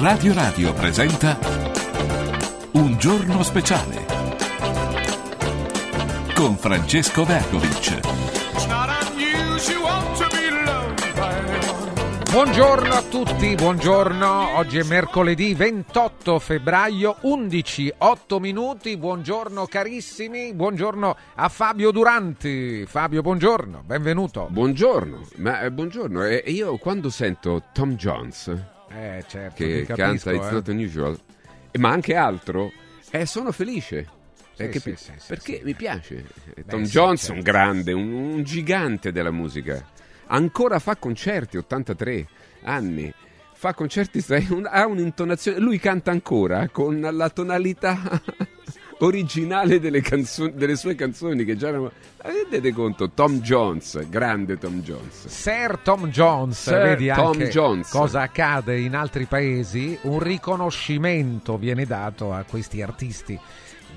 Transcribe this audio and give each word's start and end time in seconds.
Radio 0.00 0.32
Radio 0.32 0.72
presenta 0.74 1.36
Un 2.74 2.96
giorno 2.98 3.42
speciale 3.42 4.06
con 6.36 6.56
Francesco 6.56 7.24
Vergovic. 7.24 7.98
Buongiorno 12.30 12.94
a 12.94 13.02
tutti, 13.02 13.56
buongiorno. 13.56 14.56
Oggi 14.56 14.78
è 14.78 14.84
mercoledì 14.84 15.54
28 15.54 16.38
febbraio, 16.38 17.16
11, 17.22 17.94
8 17.98 18.38
minuti. 18.38 18.96
Buongiorno 18.96 19.66
carissimi, 19.66 20.54
buongiorno 20.54 21.16
a 21.34 21.48
Fabio 21.48 21.90
Duranti. 21.90 22.86
Fabio, 22.86 23.22
buongiorno, 23.22 23.82
benvenuto. 23.84 24.46
Buongiorno, 24.48 25.26
ma 25.38 25.62
eh, 25.62 25.72
buongiorno. 25.72 26.24
E 26.24 26.44
io 26.46 26.76
quando 26.76 27.10
sento 27.10 27.64
Tom 27.72 27.96
Jones 27.96 28.76
Eh, 28.90 29.24
certo, 29.28 29.54
che 29.54 29.84
capisco, 29.86 29.94
canta 29.94 30.32
It's 30.32 30.48
eh. 30.48 30.52
Not 30.52 30.68
Unusual, 30.68 31.18
eh, 31.70 31.78
ma 31.78 31.90
anche 31.90 32.14
altro, 32.14 32.72
eh, 33.10 33.26
sono 33.26 33.52
felice. 33.52 34.16
Sì, 34.54 34.68
sì, 34.72 34.80
pi- 34.80 34.96
sì, 34.96 35.12
perché 35.26 35.60
mi 35.62 35.74
piace. 35.74 36.24
Eh, 36.54 36.64
Tom 36.64 36.82
Jones 36.82 37.20
è 37.22 37.26
certo. 37.26 37.32
un 37.34 37.40
grande, 37.40 37.92
un, 37.92 38.12
un 38.12 38.42
gigante 38.42 39.12
della 39.12 39.30
musica. 39.30 39.86
Ancora 40.26 40.78
fa 40.78 40.96
concerti, 40.96 41.56
83 41.56 42.26
anni. 42.62 43.12
Fa 43.52 43.72
concerti, 43.74 44.24
un- 44.50 44.68
ha 44.68 44.86
un'intonazione. 44.86 45.58
Lui 45.58 45.78
canta 45.78 46.10
ancora 46.10 46.68
con 46.70 47.00
la 47.00 47.30
tonalità 47.30 48.20
originale 48.98 49.78
delle, 49.80 50.00
canzoni, 50.00 50.52
delle 50.54 50.76
sue 50.76 50.94
canzoni 50.94 51.44
che 51.44 51.56
già 51.56 51.68
erano. 51.68 51.92
Rendete 52.16 52.72
conto, 52.72 53.10
Tom 53.10 53.40
Jones, 53.40 54.08
grande 54.08 54.58
Tom 54.58 54.80
Jones. 54.80 55.26
Sir 55.26 55.78
Tom 55.82 56.08
Jones, 56.08 56.60
Sir 56.60 56.82
vedi 56.82 57.08
Tom 57.08 57.26
anche 57.26 57.48
Jones. 57.48 57.90
cosa 57.90 58.22
accade 58.22 58.78
in 58.78 58.94
altri 58.94 59.26
paesi, 59.26 59.96
un 60.02 60.18
riconoscimento 60.18 61.56
viene 61.56 61.86
dato 61.86 62.32
a 62.32 62.44
questi 62.48 62.82
artisti 62.82 63.38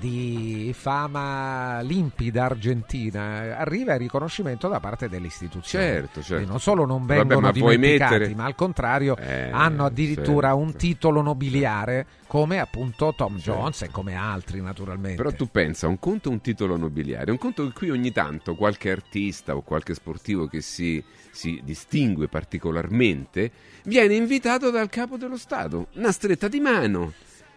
di 0.02 0.74
fama 0.76 1.80
limpida 1.82 2.46
argentina, 2.46 3.56
arriva 3.56 3.92
il 3.92 4.00
riconoscimento 4.00 4.66
da 4.66 4.80
parte 4.80 5.08
delle 5.08 5.28
istituzioni. 5.28 5.84
Certo, 5.84 6.22
certo. 6.22 6.48
Non 6.48 6.58
solo 6.58 6.84
non 6.84 7.06
Vabbè, 7.06 7.18
vengono 7.20 7.40
ma 7.40 7.52
vuoi 7.52 7.76
dimenticati, 7.76 8.12
mettere- 8.18 8.34
ma 8.34 8.44
al 8.44 8.56
contrario 8.56 9.16
Eh, 9.16 9.50
hanno 9.52 9.84
addirittura 9.84 10.48
certo. 10.48 10.62
un 10.62 10.74
titolo 10.74 11.22
nobiliare 11.22 12.06
come 12.26 12.58
appunto 12.58 13.14
Tom 13.16 13.38
Certo. 13.38 13.60
Jones 13.60 13.82
e 13.82 13.90
come 13.90 14.16
altri 14.16 14.60
naturalmente. 14.60 15.22
Però 15.22 15.30
tu 15.30 15.48
pensa, 15.50 15.86
un 15.86 16.00
conto 16.00 16.30
è 16.30 16.32
un 16.32 16.40
titolo 16.40 16.76
nobiliare, 16.76 17.30
un 17.30 17.38
conto 17.38 17.64
che 17.68 17.72
qui 17.72 17.90
ogni 17.90 18.10
tanto 18.10 18.56
qualche 18.56 18.90
artista 18.90 19.54
o 19.54 19.60
qualche 19.60 19.94
sportivo 19.94 20.46
che 20.48 20.62
si, 20.62 21.02
si 21.30 21.60
distingue 21.62 22.26
particolarmente 22.26 23.52
viene 23.84 24.14
invitato 24.14 24.70
dal 24.70 24.88
capo 24.88 25.16
dello 25.16 25.36
Stato, 25.36 25.86
una 25.94 26.10
stretta 26.10 26.48
di 26.48 26.58
mano. 26.58 27.12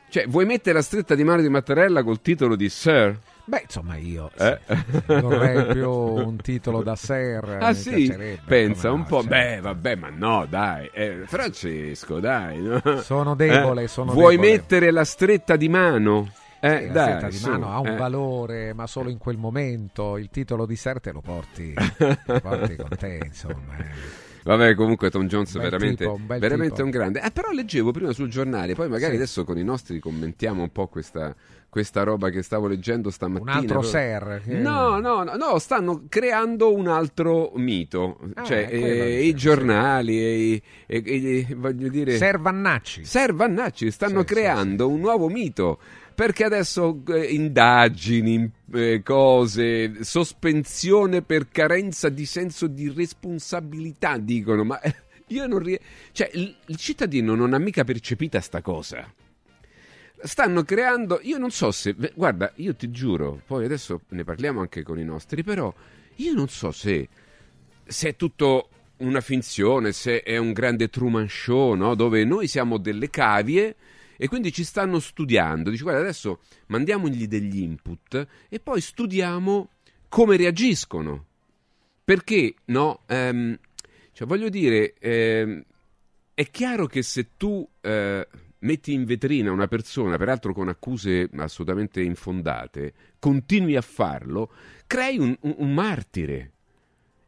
Cioè, 0.09 0.28
vuoi 0.28 0.45
mettere 0.45 0.75
la 0.75 0.81
stretta 0.81 1.14
di 1.16 1.23
mano 1.23 1.42
di 1.42 1.50
Mattarella 1.50 2.03
col 2.03 2.22
titolo 2.22 2.56
di 2.56 2.70
Sir? 2.70 3.17
Beh, 3.48 3.61
insomma, 3.64 3.95
io 3.98 4.31
Eh? 4.38 4.59
vorrei 5.22 5.66
più 5.67 5.89
un 5.92 6.38
titolo 6.38 6.81
da 6.81 6.95
Sir. 6.95 7.58
Ah 7.62 7.70
mi 7.70 7.75
sì? 7.75 7.94
piacerebbe, 7.94 8.42
Pensa 8.47 8.92
un 8.92 9.00
no, 9.02 9.06
po'. 9.06 9.22
certo. 9.22 9.36
Beh, 9.36 9.59
vabbè, 9.62 9.95
ma 9.95 10.09
no, 10.09 10.45
dai. 10.50 10.89
Eh, 10.94 11.23
Francesco, 11.25 12.20
dai. 12.20 12.59
no? 12.62 12.81
Sono 13.02 13.36
debole, 13.36 13.84
Eh, 13.84 13.88
sono 13.88 14.14
Vuoi 14.14 14.36
debole. 14.38 14.52
mettere 14.52 14.92
la 14.92 15.03
stretta 15.03 15.56
di 15.58 15.70
mano? 15.70 16.31
Eh, 16.59 16.80
Sì, 16.80 16.88
la 16.88 16.94
dai, 16.94 17.03
stretta 17.09 17.28
di 17.28 17.36
su, 17.38 17.50
mano 17.52 17.72
ha 17.72 17.80
un 17.80 17.88
eh. 17.88 17.95
valore, 17.97 18.73
ma 18.73 18.88
solo 18.88 19.09
in 19.09 19.17
quel 19.19 19.38
momento. 19.38 20.17
Il 20.17 20.30
titolo 20.31 20.66
di 20.66 20.75
Ser 20.75 21.00
te 21.00 21.12
lo 21.12 21.22
porti, 21.22 21.73
lo 22.25 22.40
porti 22.40 22.75
con 22.78 22.90
te, 22.97 23.19
insomma. 23.25 23.75
Eh. 24.45 24.49
Vabbè, 24.49 24.75
comunque 24.75 25.09
Tom 25.09 25.25
Jones 25.27 25.53
bel 25.53 25.61
veramente, 25.63 26.03
tipo, 26.05 26.13
un 26.13 26.25
veramente 26.39 26.81
un 26.83 26.89
grande. 26.91 27.21
Eh, 27.21 27.31
però 27.31 27.51
leggevo 27.51 27.91
prima 27.91 28.13
sul 28.13 28.29
giornale, 28.29 28.75
poi 28.75 28.88
magari 28.89 29.11
Sì. 29.11 29.17
adesso 29.17 29.43
con 29.43 29.57
i 29.57 29.63
nostri 29.63 29.99
commentiamo 29.99 30.61
un 30.61 30.71
po' 30.71 30.88
questa, 30.88 31.35
questa 31.67 32.03
roba 32.03 32.29
che 32.29 32.41
stavo 32.43 32.67
leggendo 32.67 33.09
stamattina. 33.09 33.51
Un 33.51 33.57
altro 33.57 33.81
Ser. 33.81 34.41
che- 34.45 34.53
No, 34.59 35.00
no, 35.00 35.23
no, 35.23 35.35
no, 35.35 35.57
stanno 35.59 36.03
creando 36.07 36.73
un 36.73 36.88
altro 36.88 37.51
mito. 37.55 38.19
Ah, 38.35 38.44
cioè, 38.44 38.67
eh, 38.69 38.78
dicevo, 38.78 39.19
i 39.19 39.23
sì. 39.25 39.34
giornali 39.34 40.17
e, 40.19 40.38
i- 40.53 40.63
e- 40.85 41.03
e- 41.50 41.55
voglio 41.55 41.89
dire. 41.89 42.16
Ser 42.16 42.39
Vannacci. 42.39 43.03
Ser 43.03 43.34
Vannacci 43.34 43.89
stanno 43.91 44.22
Sì, 44.22 44.28
sì, 44.28 44.34
creando 44.35 44.88
un 44.88 45.00
nuovo 45.00 45.28
mito. 45.28 45.79
Perché 46.16 46.46
adesso 46.46 47.03
eh, 47.09 47.26
indagini, 47.34 48.50
eh, 48.74 49.02
cose, 49.03 50.03
sospensione 50.03 51.22
per 51.22 51.50
carenza 51.50 52.08
di 52.08 52.26
senso 52.26 52.68
di 52.68 52.90
responsabilità, 52.90 54.18
dicono. 54.18 54.64
Ma 54.64 54.80
eh, 54.80 54.96
io 55.28 55.46
non 55.46 55.59
riesco. 55.59 55.84
Cioè, 56.14 56.31
il, 56.34 56.56
il 56.68 56.78
cittadino 56.78 57.36
non 57.36 57.53
ha 57.53 57.59
mica 57.59 57.84
percepita 57.84 58.40
sta 58.40 58.62
cosa. 58.62 59.12
Stanno 60.24 60.64
creando. 60.64 61.20
Io 61.24 61.38
non 61.38 61.52
so 61.52 61.72
se. 61.72 61.94
Guarda, 62.16 62.52
io 62.56 62.74
ti 62.76 62.90
giuro, 62.90 63.42
poi 63.46 63.66
adesso 63.66 64.02
ne 64.09 64.24
parliamo 64.24 64.62
anche 64.62 64.84
con 64.84 64.97
i 64.97 65.03
nostri, 65.03 65.44
però 65.44 65.74
io 66.16 66.34
non 66.34 66.47
so 66.47 66.72
se 66.72 67.09
se 67.86 68.09
è 68.09 68.16
tutto 68.16 68.70
una 68.97 69.22
finzione, 69.22 69.92
se 69.92 70.22
è 70.24 70.38
un 70.38 70.53
grande 70.53 70.90
Truman 70.90 71.28
Show, 71.30 71.74
no? 71.76 71.96
dove 71.96 72.24
noi 72.24 72.47
siamo 72.47 72.78
delle 72.78 73.09
cavie 73.09 73.76
e 74.18 74.28
quindi 74.28 74.52
ci 74.52 74.64
stanno 74.64 75.00
studiando. 75.00 75.70
Dici, 75.70 75.84
guarda, 75.84 76.02
adesso 76.02 76.42
mandiamogli 76.68 77.28
degli 77.28 77.59
input 77.62 78.28
e 78.50 78.59
poi 78.59 78.81
studiamo 78.81 79.70
come 80.09 80.38
reagiscono. 80.38 81.26
Perché, 82.03 82.53
no? 82.66 83.02
Ehm, 83.08 83.58
cioè, 84.12 84.28
voglio 84.28 84.50
dire, 84.50 84.94
ehm, 85.00 85.64
è 86.34 86.50
chiaro 86.52 86.86
che 86.86 87.02
se 87.02 87.30
tu 87.38 87.68
eh, 87.81 88.28
metti 88.59 88.94
in 88.94 89.06
vetrina 89.06 89.52
una 89.52 89.68
persona, 89.68 90.18
peraltro 90.18 90.53
con 90.53 90.70
accuse 90.70 91.30
assolutamente 91.38 92.02
infondate, 92.02 92.94
continui 93.20 93.76
a 93.76 93.82
farlo, 93.82 94.52
crei 94.88 95.18
un- 95.18 95.36
un- 95.42 95.56
un 95.58 95.74
martire. 95.74 96.52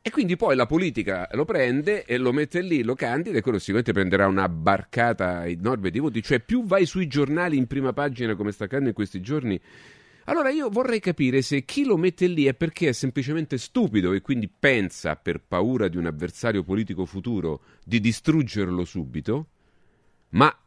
E 0.07 0.09
quindi 0.09 0.38
poi 0.38 0.56
la 0.56 0.66
politica 0.66 1.28
lo 1.34 1.44
prende 1.44 2.06
e 2.06 2.18
lo 2.18 2.31
mette 2.31 2.62
lì, 2.62 2.81
lo 2.81 2.95
candida 2.95 3.38
e 3.38 3.41
quello 3.41 3.59
sicuramente 3.59 3.91
prenderà 3.91 4.25
una 4.25 4.47
barcata 4.47 5.45
enorme 5.45 5.90
di 5.90 6.00
voti. 6.00 6.23
Cioè 6.23 6.40
più 6.40 6.63
vai 6.63 6.85
sui 6.85 7.07
giornali 7.07 7.57
in 7.57 7.68
prima 7.68 7.91
pagina 7.91 8.34
come 8.35 8.53
sta 8.53 8.63
accadendo 8.63 8.88
in 8.88 8.95
questi 8.95 9.19
giorni. 9.19 9.59
Allora 10.23 10.50
io 10.50 10.69
vorrei 10.69 11.01
capire 11.01 11.41
se 11.41 11.66
chi 11.66 11.84
lo 11.84 11.97
mette 11.97 12.25
lì 12.28 12.45
è 12.45 12.53
perché 12.53 12.88
è 12.88 12.91
semplicemente 12.94 13.57
stupido 13.57 14.13
e 14.13 14.22
quindi 14.22 14.47
pensa, 14.47 15.18
per 15.18 15.41
paura 15.45 15.90
di 15.90 15.97
un 15.97 16.06
avversario 16.06 16.63
politico 16.63 17.03
futuro, 17.03 17.63
di 17.84 18.00
distruggerlo 18.00 18.85
subito, 18.85 19.47
ma 20.29 20.57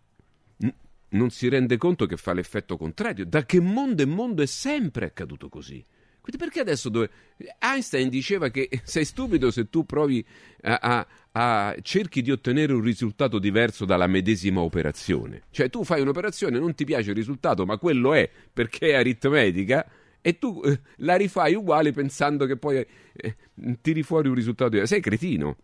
n- 0.59 0.75
non 1.09 1.31
si 1.31 1.49
rende 1.49 1.79
conto 1.79 2.05
che 2.05 2.19
fa 2.19 2.35
l'effetto 2.35 2.77
contrario. 2.77 3.25
Da 3.25 3.47
che 3.47 3.59
mondo 3.59 4.03
e 4.03 4.07
mondo 4.07 4.43
è 4.43 4.47
sempre 4.47 5.07
accaduto 5.07 5.49
così. 5.49 5.83
Quindi 6.21 6.43
perché 6.43 6.61
adesso 6.61 6.89
dove... 6.89 7.11
Einstein 7.59 8.09
diceva 8.09 8.49
che 8.49 8.69
sei 8.85 9.05
stupido 9.05 9.51
se 9.51 9.69
tu 9.69 9.85
provi 9.87 10.25
a, 10.63 10.79
a- 10.81 11.07
a- 11.33 11.75
cerchi 11.83 12.23
di 12.23 12.31
ottenere 12.31 12.73
un 12.73 12.83
risultato 12.83 13.39
diverso 13.39 13.85
dalla 13.85 14.07
medesima 14.07 14.61
operazione. 14.61 15.43
Cioè 15.51 15.71
tu 15.71 15.85
fai 15.85 16.01
un'operazione, 16.03 16.59
non 16.59 16.75
ti 16.75 16.85
piace 16.85 17.11
il 17.11 17.17
risultato, 17.17 17.65
ma 17.65 17.79
quello 17.79 18.13
è 18.15 18.29
perché 18.53 18.91
è 18.91 18.95
aritmetica 18.95 19.87
e 20.21 20.39
tu 20.39 20.61
eh, 20.65 20.81
la 20.97 21.17
rifai 21.17 21.55
uguale 21.55 21.93
pensando 21.93 22.45
che 22.45 22.57
poi 22.57 22.85
eh, 23.13 23.37
tiri 23.81 24.03
fuori 24.03 24.29
un 24.29 24.35
risultato 24.35 24.71
diverso. 24.71 24.93
Sei 24.93 25.03
cretino. 25.03 25.57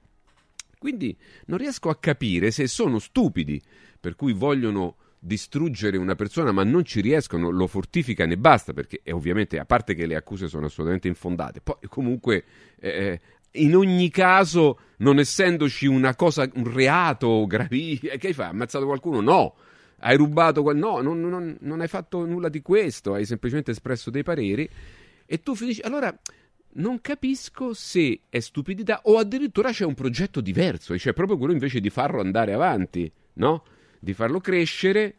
Quindi 0.78 1.16
non 1.46 1.58
riesco 1.58 1.88
a 1.88 1.96
capire 1.96 2.50
se 2.50 2.66
sono 2.66 2.98
stupidi, 2.98 3.60
per 3.98 4.14
cui 4.14 4.32
vogliono 4.32 4.96
distruggere 5.18 5.96
una 5.96 6.14
persona, 6.14 6.52
ma 6.52 6.64
non 6.64 6.84
ci 6.84 7.00
riescono, 7.00 7.50
lo 7.50 7.66
fortificano 7.66 8.32
e 8.32 8.38
basta, 8.38 8.72
perché 8.72 9.00
è 9.02 9.12
ovviamente, 9.12 9.58
a 9.58 9.64
parte 9.64 9.94
che 9.94 10.06
le 10.06 10.16
accuse 10.16 10.48
sono 10.48 10.66
assolutamente 10.66 11.08
infondate, 11.08 11.60
poi 11.60 11.76
comunque 11.88 12.44
eh, 12.78 13.20
in 13.56 13.74
ogni 13.76 14.10
caso, 14.10 14.78
non 14.98 15.18
essendoci 15.18 15.86
una 15.86 16.14
cosa, 16.14 16.48
un 16.54 16.72
reato 16.72 17.46
gravissimo, 17.46 18.12
che 18.16 18.28
hai 18.28 18.32
fatto? 18.32 18.50
Ammazzato 18.50 18.86
qualcuno? 18.86 19.20
No. 19.20 19.54
Hai 20.00 20.16
rubato 20.16 20.62
quel... 20.62 20.76
No, 20.76 21.00
non, 21.00 21.20
non- 21.20 21.56
non 21.60 21.80
hai 21.80 21.88
fatto 21.88 22.24
nulla 22.26 22.48
di 22.48 22.60
questo, 22.60 23.14
hai 23.14 23.24
semplicemente 23.24 23.70
espresso 23.70 24.10
dei 24.10 24.22
pareri 24.22 24.68
e 25.24 25.40
tu 25.40 25.54
finisci... 25.54 25.80
Allora, 25.80 26.14
non 26.74 27.00
capisco 27.00 27.72
se 27.72 28.20
è 28.28 28.38
stupidità 28.40 29.00
o 29.04 29.16
addirittura 29.16 29.70
c'è 29.70 29.84
un 29.84 29.94
progetto 29.94 30.40
diverso, 30.40 30.92
e 30.92 30.98
cioè 30.98 31.14
proprio 31.14 31.38
quello 31.38 31.54
invece 31.54 31.80
di 31.80 31.88
farlo 31.88 32.20
andare 32.20 32.52
avanti, 32.52 33.10
no? 33.34 33.64
Di 33.98 34.14
farlo 34.14 34.40
crescere 34.40 35.14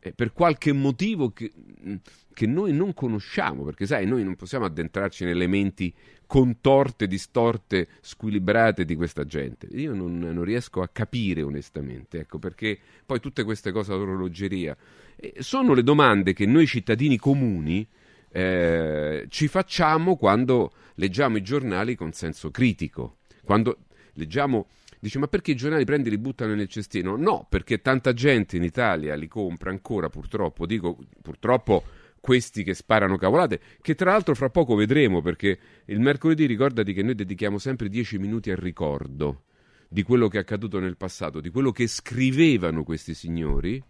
eh, 0.00 0.12
per 0.12 0.32
qualche 0.32 0.72
motivo 0.72 1.30
che, 1.32 1.52
mh, 1.54 1.94
che 2.34 2.46
noi 2.46 2.72
non 2.72 2.92
conosciamo, 2.92 3.62
perché 3.62 3.86
sai, 3.86 4.06
noi 4.06 4.24
non 4.24 4.34
possiamo 4.34 4.64
addentrarci 4.64 5.24
nelle 5.24 5.46
menti 5.46 5.94
contorte, 6.26 7.06
distorte, 7.06 7.88
squilibrate 8.00 8.84
di 8.84 8.96
questa 8.96 9.24
gente. 9.24 9.66
Io 9.72 9.94
non, 9.94 10.18
non 10.18 10.42
riesco 10.42 10.82
a 10.82 10.88
capire 10.88 11.42
onestamente, 11.42 12.20
ecco, 12.20 12.38
perché 12.38 12.78
poi 13.04 13.20
tutte 13.20 13.44
queste 13.44 13.70
cose 13.70 13.92
all'orologeria 13.92 14.76
eh, 15.14 15.34
sono 15.38 15.74
le 15.74 15.82
domande 15.82 16.32
che 16.32 16.46
noi 16.46 16.66
cittadini 16.66 17.16
comuni 17.16 17.86
eh, 18.32 19.26
ci 19.28 19.46
facciamo 19.46 20.16
quando 20.16 20.72
leggiamo 20.94 21.36
i 21.36 21.42
giornali 21.42 21.94
con 21.94 22.12
senso 22.12 22.50
critico, 22.50 23.18
quando 23.44 23.80
leggiamo 24.14 24.68
Dice, 25.02 25.18
ma 25.18 25.26
perché 25.26 25.50
i 25.50 25.56
giornali 25.56 25.84
prendi 25.84 26.06
e 26.06 26.10
li 26.12 26.18
buttano 26.18 26.54
nel 26.54 26.68
cestino? 26.68 27.16
No, 27.16 27.44
perché 27.48 27.80
tanta 27.80 28.12
gente 28.12 28.56
in 28.56 28.62
Italia 28.62 29.16
li 29.16 29.26
compra 29.26 29.70
ancora, 29.70 30.08
purtroppo. 30.08 30.64
Dico, 30.64 30.96
purtroppo 31.20 31.82
questi 32.20 32.62
che 32.62 32.72
sparano 32.72 33.16
cavolate, 33.16 33.58
che 33.80 33.96
tra 33.96 34.12
l'altro 34.12 34.36
fra 34.36 34.48
poco 34.48 34.76
vedremo, 34.76 35.20
perché 35.20 35.58
il 35.86 35.98
mercoledì 35.98 36.46
ricordati 36.46 36.92
che 36.92 37.02
noi 37.02 37.16
dedichiamo 37.16 37.58
sempre 37.58 37.88
dieci 37.88 38.16
minuti 38.16 38.52
al 38.52 38.58
ricordo 38.58 39.42
di 39.88 40.04
quello 40.04 40.28
che 40.28 40.36
è 40.36 40.42
accaduto 40.42 40.78
nel 40.78 40.96
passato, 40.96 41.40
di 41.40 41.50
quello 41.50 41.72
che 41.72 41.88
scrivevano 41.88 42.84
questi 42.84 43.12
signori, 43.12 43.82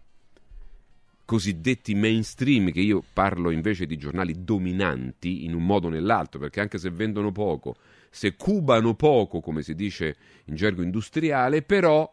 cosiddetti 1.25 1.95
mainstream, 1.95 2.71
che 2.71 2.81
io 2.81 3.03
parlo 3.13 3.49
invece 3.49 3.85
di 3.85 3.97
giornali 3.97 4.43
dominanti 4.43 5.45
in 5.45 5.53
un 5.53 5.65
modo 5.65 5.87
o 5.87 5.89
nell'altro, 5.89 6.39
perché 6.39 6.59
anche 6.59 6.77
se 6.77 6.89
vendono 6.89 7.31
poco, 7.31 7.75
se 8.09 8.35
cubano 8.35 8.95
poco, 8.95 9.39
come 9.39 9.61
si 9.61 9.73
dice 9.73 10.15
in 10.45 10.55
gergo 10.55 10.81
industriale, 10.81 11.61
però 11.61 12.11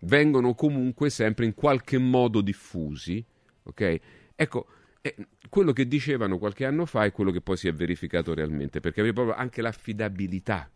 vengono 0.00 0.54
comunque 0.54 1.10
sempre 1.10 1.44
in 1.44 1.54
qualche 1.54 1.98
modo 1.98 2.40
diffusi, 2.40 3.24
ok? 3.64 4.00
Ecco, 4.34 4.66
eh, 5.00 5.14
quello 5.48 5.72
che 5.72 5.86
dicevano 5.86 6.38
qualche 6.38 6.64
anno 6.64 6.86
fa 6.86 7.04
è 7.04 7.12
quello 7.12 7.30
che 7.30 7.40
poi 7.40 7.56
si 7.56 7.68
è 7.68 7.72
verificato 7.72 8.34
realmente, 8.34 8.80
perché 8.80 9.00
aveva 9.00 9.14
proprio 9.14 9.36
anche 9.36 9.62
l'affidabilità 9.62 10.70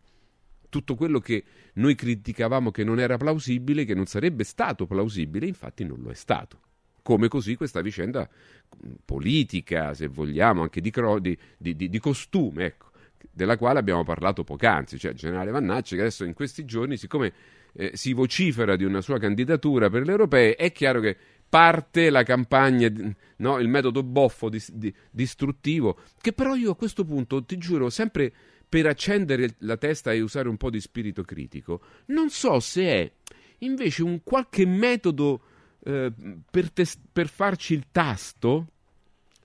tutto 0.69 0.95
quello 0.95 1.21
che 1.21 1.45
noi 1.75 1.95
criticavamo 1.95 2.71
che 2.71 2.85
non 2.85 2.99
era 2.99 3.17
plausibile, 3.17 3.85
che 3.85 3.95
non 3.95 4.07
sarebbe 4.07 4.45
stato 4.45 4.87
plausibile, 4.87 5.47
infatti 5.47 5.85
non 5.85 6.01
lo 6.03 6.11
è 6.11 6.15
stato. 6.15 6.61
Come 7.07 7.29
così 7.29 7.55
questa 7.55 7.83
vicenda 7.83 8.29
mm, 8.29 8.95
politica, 9.05 9.95
se 9.95 10.09
vogliamo, 10.09 10.63
anche 10.63 10.81
di, 10.81 10.93
di, 11.21 11.77
di, 11.77 11.89
di 11.89 11.99
costume, 12.01 12.65
ecco, 12.65 12.91
della 13.31 13.57
quale 13.57 13.79
abbiamo 13.79 14.03
parlato 14.03 14.43
poc'anzi, 14.43 14.99
cioè 14.99 15.13
il 15.13 15.17
generale 15.17 15.53
Vannacci 15.53 15.95
che 15.95 16.01
adesso 16.01 16.25
in 16.25 16.35
questi 16.35 16.65
giorni, 16.65 16.97
siccome 16.97 17.33
eh, 17.75 17.93
si 17.95 18.13
vocifera 18.13 18.75
di 18.75 18.83
una 18.83 19.01
sua 19.03 19.21
candidatura 19.21 19.89
per 19.89 20.03
le 20.03 20.11
europee, 20.11 20.57
è 20.57 20.73
chiaro 20.73 20.99
che 20.99 21.17
parte 21.49 22.11
la 22.11 22.25
campagna, 22.25 22.91
no, 23.37 23.59
il 23.61 23.69
metodo 23.69 24.03
boffo 24.03 24.49
dis, 24.49 24.73
di, 24.73 24.93
distruttivo, 25.09 26.01
che 26.21 26.33
però 26.33 26.57
io 26.57 26.73
a 26.73 26.77
questo 26.77 27.05
punto, 27.05 27.45
ti 27.45 27.57
giuro, 27.57 27.89
sempre 27.89 28.33
per 28.69 28.87
accendere 28.87 29.55
la 29.59 29.77
testa 29.77 30.13
e 30.13 30.21
usare 30.21 30.49
un 30.49 30.57
po' 30.57 30.71
di 30.71 30.81
spirito 30.81 31.23
critico, 31.23 31.81
non 32.07 32.31
so 32.31 32.59
se 32.59 32.83
è 32.83 33.13
invece 33.59 34.03
un 34.03 34.25
qualche 34.25 34.67
metodo 34.67 35.41
eh, 35.87 36.13
per, 36.51 36.73
tes- 36.73 36.99
per 37.13 37.29
farci 37.29 37.75
il 37.75 37.87
tasto, 37.93 38.67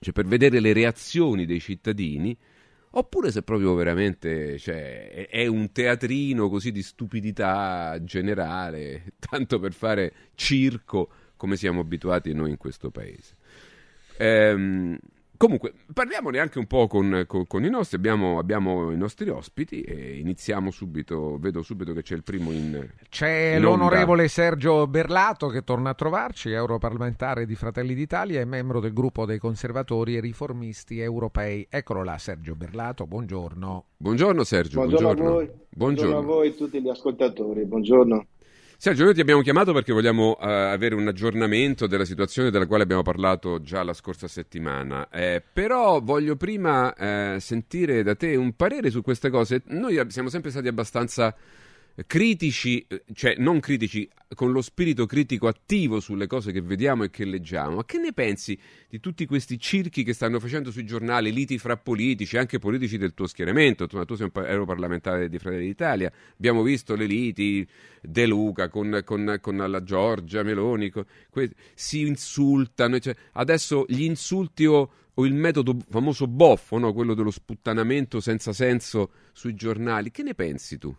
cioè 0.00 0.12
per 0.12 0.26
vedere 0.26 0.58
le 0.58 0.72
reazioni 0.72 1.46
dei 1.46 1.60
cittadini, 1.60 2.36
oppure 2.90 3.30
se 3.30 3.42
proprio 3.42 3.74
veramente 3.74 4.58
cioè, 4.58 5.28
è 5.28 5.46
un 5.46 5.70
teatrino 5.70 6.48
così 6.48 6.72
di 6.72 6.82
stupidità 6.82 7.96
generale, 8.02 9.12
tanto 9.30 9.60
per 9.60 9.72
fare 9.72 10.12
circo 10.34 11.08
come 11.36 11.56
siamo 11.56 11.80
abituati 11.80 12.32
noi 12.32 12.50
in 12.50 12.56
questo 12.56 12.90
paese. 12.90 13.36
Ehm, 14.18 14.98
Comunque, 15.42 15.72
parliamone 15.92 16.38
anche 16.38 16.60
un 16.60 16.68
po' 16.68 16.86
con, 16.86 17.24
con, 17.26 17.48
con 17.48 17.64
i 17.64 17.68
nostri. 17.68 17.96
Abbiamo, 17.96 18.38
abbiamo, 18.38 18.92
i 18.92 18.96
nostri 18.96 19.28
ospiti 19.28 19.80
e 19.80 20.18
iniziamo 20.20 20.70
subito. 20.70 21.36
Vedo 21.40 21.62
subito 21.62 21.92
che 21.92 22.02
c'è 22.02 22.14
il 22.14 22.22
primo 22.22 22.52
in. 22.52 22.88
C'è 23.08 23.54
in 23.56 23.62
l'onorevole 23.62 24.28
Sergio 24.28 24.86
Berlato 24.86 25.48
che 25.48 25.64
torna 25.64 25.90
a 25.90 25.94
trovarci, 25.94 26.52
europarlamentare 26.52 27.44
di 27.44 27.56
Fratelli 27.56 27.94
d'Italia 27.94 28.40
e 28.40 28.44
membro 28.44 28.78
del 28.78 28.92
gruppo 28.92 29.26
dei 29.26 29.40
conservatori 29.40 30.16
e 30.16 30.20
riformisti 30.20 31.00
europei. 31.00 31.66
Eccolo 31.68 32.04
là, 32.04 32.18
Sergio 32.18 32.54
Berlato. 32.54 33.08
Buongiorno. 33.08 33.86
Buongiorno, 33.96 34.44
Sergio. 34.44 34.76
Buongiorno, 34.76 35.06
buongiorno. 35.06 35.28
a 35.28 35.32
voi. 35.32 35.50
Buongiorno. 35.70 36.12
buongiorno 36.12 36.18
a 36.18 36.34
voi 36.36 36.54
tutti 36.54 36.80
gli 36.80 36.88
ascoltatori. 36.88 37.64
Buongiorno. 37.64 38.26
Sergio, 38.84 39.04
noi 39.04 39.14
ti 39.14 39.20
abbiamo 39.20 39.42
chiamato 39.42 39.72
perché 39.72 39.92
vogliamo 39.92 40.30
uh, 40.30 40.44
avere 40.44 40.96
un 40.96 41.06
aggiornamento 41.06 41.86
della 41.86 42.04
situazione 42.04 42.50
della 42.50 42.66
quale 42.66 42.82
abbiamo 42.82 43.02
parlato 43.02 43.60
già 43.60 43.84
la 43.84 43.92
scorsa 43.92 44.26
settimana, 44.26 45.08
eh, 45.08 45.40
però 45.52 46.00
voglio 46.00 46.34
prima 46.34 46.92
eh, 46.92 47.36
sentire 47.38 48.02
da 48.02 48.16
te 48.16 48.34
un 48.34 48.56
parere 48.56 48.90
su 48.90 49.00
queste 49.00 49.30
cose. 49.30 49.62
Noi 49.66 50.04
siamo 50.08 50.28
sempre 50.28 50.50
stati 50.50 50.66
abbastanza 50.66 51.32
critici, 52.06 52.86
cioè 53.12 53.34
non 53.38 53.60
critici, 53.60 54.08
con 54.34 54.52
lo 54.52 54.62
spirito 54.62 55.06
critico 55.06 55.46
attivo 55.46 56.00
sulle 56.00 56.26
cose 56.26 56.52
che 56.52 56.60
vediamo 56.60 57.04
e 57.04 57.10
che 57.10 57.24
leggiamo. 57.24 57.76
Ma 57.76 57.84
che 57.84 57.98
ne 57.98 58.12
pensi 58.12 58.58
di 58.88 59.00
tutti 59.00 59.26
questi 59.26 59.58
circhi 59.58 60.02
che 60.02 60.12
stanno 60.12 60.40
facendo 60.40 60.70
sui 60.70 60.84
giornali, 60.84 61.32
liti 61.32 61.58
fra 61.58 61.76
politici, 61.76 62.36
anche 62.36 62.58
politici 62.58 62.96
del 62.96 63.14
tuo 63.14 63.26
schieramento? 63.26 63.86
Tu, 63.86 64.02
tu 64.04 64.14
sei 64.14 64.30
un 64.32 64.44
europarlamentare 64.44 65.28
di 65.28 65.38
Fratelli 65.38 65.66
d'Italia, 65.66 66.10
abbiamo 66.36 66.62
visto 66.62 66.94
le 66.94 67.06
liti 67.06 67.66
De 68.00 68.26
Luca 68.26 68.68
con, 68.68 69.02
con, 69.04 69.38
con 69.40 69.56
la 69.56 69.82
Giorgia 69.82 70.42
Meloni, 70.42 70.90
que, 70.90 71.50
si 71.74 72.06
insultano. 72.06 72.98
Cioè, 72.98 73.14
adesso 73.32 73.84
gli 73.88 74.02
insulti 74.02 74.66
o 74.66 74.90
o 75.14 75.26
il 75.26 75.34
metodo 75.34 75.76
famoso 75.90 76.26
boffo, 76.26 76.78
no? 76.78 76.94
quello 76.94 77.12
dello 77.12 77.30
sputtanamento 77.30 78.18
senza 78.20 78.54
senso 78.54 79.10
sui 79.32 79.54
giornali. 79.54 80.10
Che 80.10 80.22
ne 80.22 80.34
pensi 80.34 80.78
tu? 80.78 80.94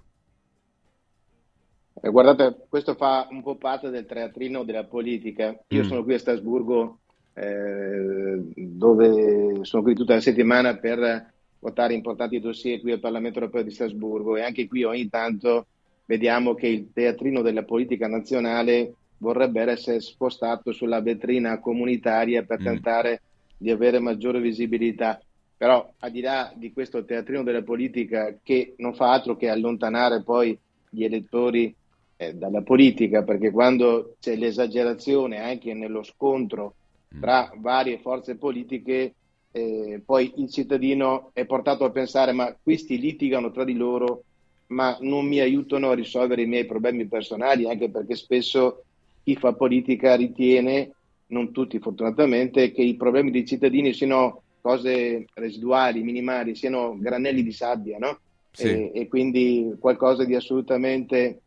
Eh, 2.01 2.09
guardate, 2.09 2.65
questo 2.67 2.95
fa 2.95 3.27
un 3.29 3.43
po' 3.43 3.55
parte 3.55 3.89
del 3.89 4.05
teatrino 4.05 4.63
della 4.63 4.83
politica. 4.85 5.57
Io 5.67 5.83
mm. 5.83 5.87
sono 5.87 6.03
qui 6.03 6.13
a 6.15 6.19
Strasburgo, 6.19 6.99
eh, 7.33 8.41
dove 8.55 9.63
sono 9.63 9.83
qui 9.83 9.93
tutta 9.93 10.15
la 10.15 10.21
settimana 10.21 10.77
per 10.77 11.31
votare 11.59 11.93
importanti 11.93 12.39
dossier 12.39 12.81
qui 12.81 12.91
al 12.91 12.99
Parlamento 12.99 13.39
europeo 13.39 13.63
di 13.63 13.71
Strasburgo 13.71 14.35
e 14.35 14.41
anche 14.41 14.67
qui 14.67 14.83
ogni 14.83 15.07
tanto 15.07 15.67
vediamo 16.05 16.53
che 16.55 16.67
il 16.67 16.91
teatrino 16.91 17.41
della 17.41 17.63
politica 17.63 18.07
nazionale 18.07 18.93
vorrebbe 19.19 19.61
essere 19.61 20.01
spostato 20.01 20.73
sulla 20.73 21.01
vetrina 21.01 21.59
comunitaria 21.59 22.43
per 22.43 22.59
mm. 22.59 22.63
tentare 22.63 23.21
di 23.57 23.71
avere 23.71 23.99
maggiore 23.99 24.41
visibilità. 24.41 25.21
Però 25.55 25.93
al 25.99 26.11
di 26.11 26.19
là 26.19 26.51
di 26.53 26.73
questo 26.73 27.05
teatrino 27.05 27.43
della 27.43 27.61
politica 27.61 28.35
che 28.43 28.73
non 28.77 28.93
fa 28.93 29.13
altro 29.13 29.37
che 29.37 29.47
allontanare 29.47 30.21
poi 30.23 30.57
gli 30.89 31.05
elettori 31.05 31.73
eh, 32.17 32.33
dalla 32.33 32.61
politica, 32.61 33.23
perché 33.23 33.51
quando 33.51 34.15
c'è 34.19 34.35
l'esagerazione 34.35 35.39
anche 35.39 35.73
nello 35.73 36.03
scontro 36.03 36.75
mm. 37.15 37.21
tra 37.21 37.51
varie 37.57 37.99
forze 37.99 38.35
politiche, 38.35 39.13
eh, 39.51 40.01
poi 40.03 40.33
il 40.37 40.49
cittadino 40.49 41.29
è 41.33 41.45
portato 41.45 41.85
a 41.85 41.91
pensare 41.91 42.31
ma 42.31 42.55
questi 42.61 42.99
litigano 42.99 43.51
tra 43.51 43.63
di 43.63 43.75
loro, 43.75 44.23
ma 44.67 44.97
non 45.01 45.27
mi 45.27 45.39
aiutano 45.39 45.91
a 45.91 45.95
risolvere 45.95 46.41
i 46.41 46.47
miei 46.47 46.65
problemi 46.65 47.05
personali, 47.05 47.69
anche 47.69 47.89
perché 47.89 48.15
spesso 48.15 48.83
chi 49.23 49.35
fa 49.35 49.53
politica 49.53 50.15
ritiene, 50.15 50.91
non 51.27 51.51
tutti 51.51 51.79
fortunatamente, 51.79 52.71
che 52.71 52.81
i 52.81 52.95
problemi 52.95 53.31
dei 53.31 53.45
cittadini 53.45 53.93
siano 53.93 54.41
cose 54.59 55.25
residuali, 55.33 56.03
minimali, 56.03 56.55
siano 56.55 56.97
granelli 56.97 57.43
di 57.43 57.51
sabbia, 57.51 57.97
no? 57.97 58.19
Sì. 58.51 58.67
E, 58.67 58.91
e, 58.93 59.07
quindi 59.07 59.75
qualcosa 59.79 60.23
di 60.25 60.35
assolutamente 60.35 61.41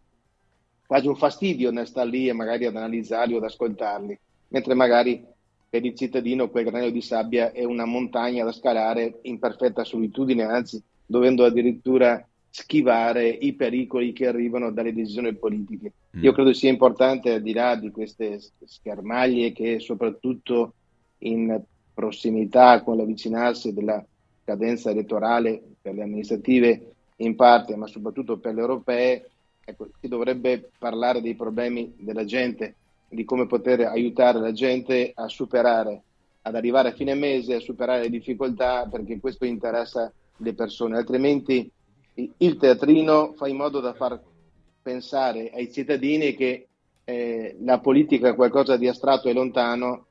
quasi 0.87 1.09
un 1.09 1.17
fastidio 1.17 1.71
nel 1.71 1.87
star 1.87 2.07
lì 2.07 2.29
e 2.29 2.33
magari 2.33 2.67
ad 2.67 2.77
analizzarli 2.77 3.35
o 3.35 3.39
ad 3.39 3.45
ascoltarli, 3.45 4.19
mentre 4.49 4.75
magari 4.75 5.25
per 5.69 5.85
il 5.85 5.95
cittadino 5.95 6.49
quel 6.49 6.65
granello 6.65 6.91
di 6.91 7.03
sabbia 7.03 7.53
è 7.53 7.65
una 7.65 7.85
montagna 7.85 8.45
da 8.45 8.53
scalare 8.53 9.19
in 9.23 9.39
perfetta 9.39 9.85
solitudine, 9.85 10.45
anzi 10.45 10.83
dovendo 11.05 11.45
addirittura 11.45 12.27
schivare 12.49 13.29
i 13.29 13.53
pericoli 13.53 14.13
che 14.13 14.27
arrivano 14.27 14.71
dalle 14.71 14.95
decisioni 14.95 15.35
politiche. 15.35 15.93
Mm. 16.17 16.23
Io 16.23 16.33
credo 16.33 16.55
sia 16.55 16.71
importante, 16.71 17.35
al 17.35 17.43
di 17.43 17.53
là 17.53 17.75
di 17.75 17.91
queste 17.91 18.41
schermaglie 18.65 19.53
che 19.53 19.79
soprattutto 19.81 20.73
in 21.19 21.61
prossimità 21.93 22.83
con 22.83 22.97
l'avvicinarsi 22.97 23.75
della 23.75 24.03
cadenza 24.45 24.91
elettorale 24.91 25.63
per 25.83 25.95
le 25.95 26.05
amministrative 26.05 26.95
in 27.17 27.35
parte, 27.35 27.77
ma 27.77 27.87
soprattutto 27.87 28.39
per 28.39 28.55
le 28.55 28.61
europee, 28.61 29.31
ecco, 29.69 29.89
si 30.01 30.07
dovrebbe 30.07 30.71
parlare 30.79 31.21
dei 31.21 31.35
problemi 31.35 31.93
della 31.99 32.25
gente, 32.25 32.77
di 33.09 33.25
come 33.25 33.47
poter 33.47 33.81
aiutare 33.81 34.39
la 34.39 34.53
gente 34.53 35.11
a 35.13 35.29
superare, 35.29 36.03
ad 36.43 36.55
arrivare 36.55 36.91
a 36.91 36.95
fine 36.95 37.15
mese, 37.15 37.57
a 37.57 37.61
superare 37.61 38.03
le 38.03 38.11
difficoltà, 38.11 38.87
perché 38.87 39.19
questo 39.19 39.45
interessa 39.45 40.13
le 40.39 40.55
persone, 40.55 40.97
altrimenti 40.97 41.69
il 42.39 42.57
teatrino 42.57 43.35
fa 43.37 43.49
in 43.49 43.57
modo 43.57 43.81
da 43.81 43.93
far 43.93 44.21
pensare 44.81 45.51
ai 45.51 45.73
cittadini 45.73 46.35
che 46.35 46.69
eh, 47.05 47.57
la 47.61 47.81
politica 47.81 48.29
è 48.29 48.35
qualcosa 48.35 48.77
di 48.77 48.89
astratto 48.89 49.29
e 49.29 49.33
lontano 49.33 50.07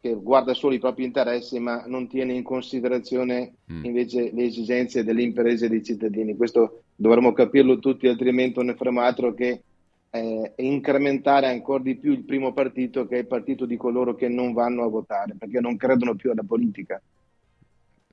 che 0.00 0.14
guarda 0.14 0.52
solo 0.52 0.74
i 0.74 0.78
propri 0.78 1.04
interessi 1.04 1.58
ma 1.58 1.84
non 1.86 2.08
tiene 2.08 2.32
in 2.32 2.42
considerazione 2.42 3.54
mm. 3.72 3.84
invece 3.84 4.30
le 4.32 4.44
esigenze 4.44 5.04
delle 5.04 5.22
imprese 5.22 5.66
e 5.66 5.68
dei 5.68 5.82
cittadini. 5.82 6.36
Questo 6.36 6.83
dovremmo 6.94 7.32
capirlo 7.32 7.78
tutti, 7.78 8.06
altrimenti 8.06 8.58
non 8.58 8.66
ne 8.66 8.74
faremo 8.74 9.00
altro 9.00 9.34
che 9.34 9.62
eh, 10.10 10.52
incrementare 10.56 11.48
ancora 11.48 11.82
di 11.82 11.96
più 11.96 12.12
il 12.12 12.24
primo 12.24 12.52
partito 12.52 13.06
che 13.06 13.16
è 13.16 13.18
il 13.20 13.26
partito 13.26 13.66
di 13.66 13.76
coloro 13.76 14.14
che 14.14 14.28
non 14.28 14.52
vanno 14.52 14.84
a 14.84 14.88
votare 14.88 15.34
perché 15.36 15.60
non 15.60 15.76
credono 15.76 16.14
più 16.14 16.30
alla 16.30 16.44
politica. 16.46 17.00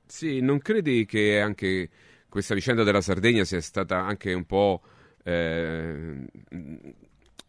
Sì, 0.04 0.40
non 0.40 0.58
credi 0.58 1.06
che 1.06 1.40
anche 1.40 1.88
questa 2.28 2.54
vicenda 2.54 2.82
della 2.82 3.00
Sardegna 3.00 3.44
sia 3.44 3.60
stata 3.60 3.98
anche 3.98 4.32
un 4.32 4.44
po' 4.44 4.82
eh, 5.22 6.26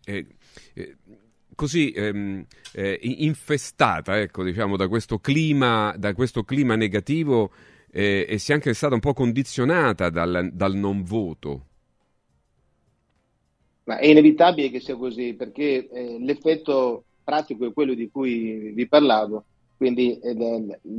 eh, 0.05 0.27
eh 0.73 0.97
così 1.55 1.91
ehm, 1.91 2.45
eh, 2.73 2.99
infestata 3.01 4.19
ecco, 4.19 4.43
diciamo, 4.43 4.75
da, 4.75 4.87
questo 4.87 5.19
clima, 5.19 5.93
da 5.97 6.13
questo 6.13 6.43
clima 6.43 6.75
negativo 6.75 7.51
eh, 7.95 8.25
e 8.27 8.37
sia 8.39 8.55
anche 8.55 8.73
stata 8.73 8.95
un 8.95 8.99
po' 8.99 9.13
condizionata 9.13 10.09
dal, 10.09 10.49
dal 10.51 10.73
non 10.73 11.03
voto. 11.03 11.65
Ma 13.83 13.97
è 13.97 14.07
inevitabile 14.07 14.71
che 14.71 14.79
sia 14.79 14.95
così 14.95 15.33
perché 15.33 15.87
eh, 15.89 16.17
l'effetto 16.19 17.03
pratico 17.23 17.67
è 17.67 17.73
quello 17.73 17.93
di 17.93 18.09
cui 18.09 18.71
vi 18.73 18.87
parlavo, 18.87 19.43
quindi 19.77 20.17
eh, 20.19 20.33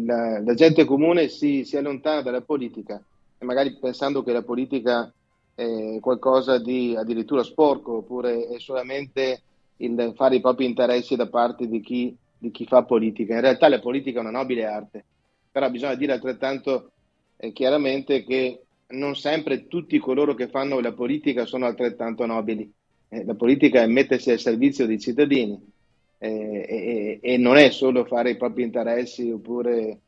la, 0.05 0.41
la, 0.41 0.55
gente 0.55 0.85
comune 0.85 1.29
si, 1.29 1.65
si, 1.65 1.77
allontana 1.77 2.23
dalla 2.23 2.43
politica 2.43 3.03
magari 3.45 3.77
pensando 3.79 4.23
che 4.23 4.33
la 4.33 4.43
politica 4.43 5.13
è 5.55 5.99
qualcosa 6.01 6.59
di 6.59 6.97
addirittura 6.97 7.43
sporco 7.45 7.99
oppure 7.99 8.49
è 8.49 8.59
solamente 8.59 9.43
il 9.79 10.13
fare 10.17 10.37
i 10.37 10.41
propri 10.41 10.65
interessi 10.65 11.15
da 11.15 11.29
parte 11.29 11.69
di 11.69 11.81
chi, 11.81 12.17
di 12.39 12.51
chi 12.51 12.65
fa 12.65 12.83
politica. 12.83 13.35
In 13.35 13.41
realtà 13.41 13.69
la 13.69 13.81
politica 13.81 14.19
è 14.19 14.23
una 14.23 14.31
nobile 14.31 14.65
arte, 14.65 15.05
però 15.55 15.71
bisogna 15.71 15.95
dire 15.95 16.15
altrettanto 16.15 16.91
eh, 17.37 17.53
chiaramente 17.53 18.25
che 18.25 18.63
non 18.89 19.15
sempre 19.15 19.69
tutti 19.69 20.01
coloro 20.01 20.35
che 20.35 20.49
fanno 20.49 20.81
la 20.81 20.93
politica 20.93 21.47
sono 21.47 21.65
altrettanto 21.65 22.27
nobili. 22.27 22.69
Eh, 23.09 23.25
la 23.25 23.37
politica 23.37 23.81
è 23.81 23.87
mettersi 23.87 24.33
al 24.33 24.41
servizio 24.41 24.85
dei 24.85 24.99
cittadini 24.99 25.57
eh, 26.19 27.21
e, 27.23 27.37
non 27.37 27.57
è 27.57 27.71
solo 27.71 28.05
fare 28.05 28.31
i 28.31 28.37
propri 28.37 28.65
interessi 28.65 29.31
oppure 29.31 30.01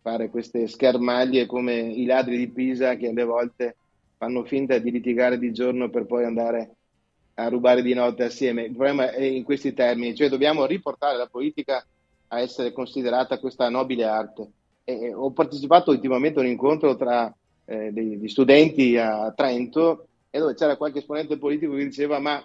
fare 0.00 0.30
queste 0.30 0.68
schermaglie 0.68 1.46
come 1.46 1.80
i 1.80 2.04
ladri 2.04 2.36
di 2.36 2.48
Pisa 2.48 2.94
che 2.94 3.08
alle 3.08 3.24
volte 3.24 3.74
fanno 4.16 4.44
finta 4.44 4.78
di 4.78 4.92
litigare 4.92 5.36
di 5.36 5.52
giorno 5.52 5.90
per 5.90 6.06
poi 6.06 6.22
andare 6.22 6.76
a 7.34 7.48
rubare 7.48 7.82
di 7.82 7.92
notte 7.92 8.22
assieme. 8.22 8.66
Il 8.66 8.76
problema 8.76 9.10
è 9.10 9.24
in 9.24 9.42
questi 9.42 9.72
termini, 9.72 10.14
cioè 10.14 10.28
dobbiamo 10.28 10.64
riportare 10.64 11.16
la 11.16 11.26
politica 11.26 11.84
a 12.28 12.38
essere 12.38 12.70
considerata 12.70 13.40
questa 13.40 13.68
nobile 13.68 14.04
arte. 14.04 14.48
E 14.84 15.14
ho 15.14 15.30
partecipato 15.30 15.90
ultimamente 15.90 16.40
a 16.40 16.42
un 16.42 16.48
incontro 16.48 16.96
tra 16.96 17.32
eh, 17.66 17.92
degli 17.92 18.28
studenti 18.28 18.96
a 18.96 19.32
Trento 19.34 20.06
e 20.30 20.38
dove 20.38 20.54
c'era 20.54 20.76
qualche 20.76 20.98
esponente 20.98 21.38
politico 21.38 21.74
che 21.74 21.84
diceva 21.84 22.18
ma 22.18 22.42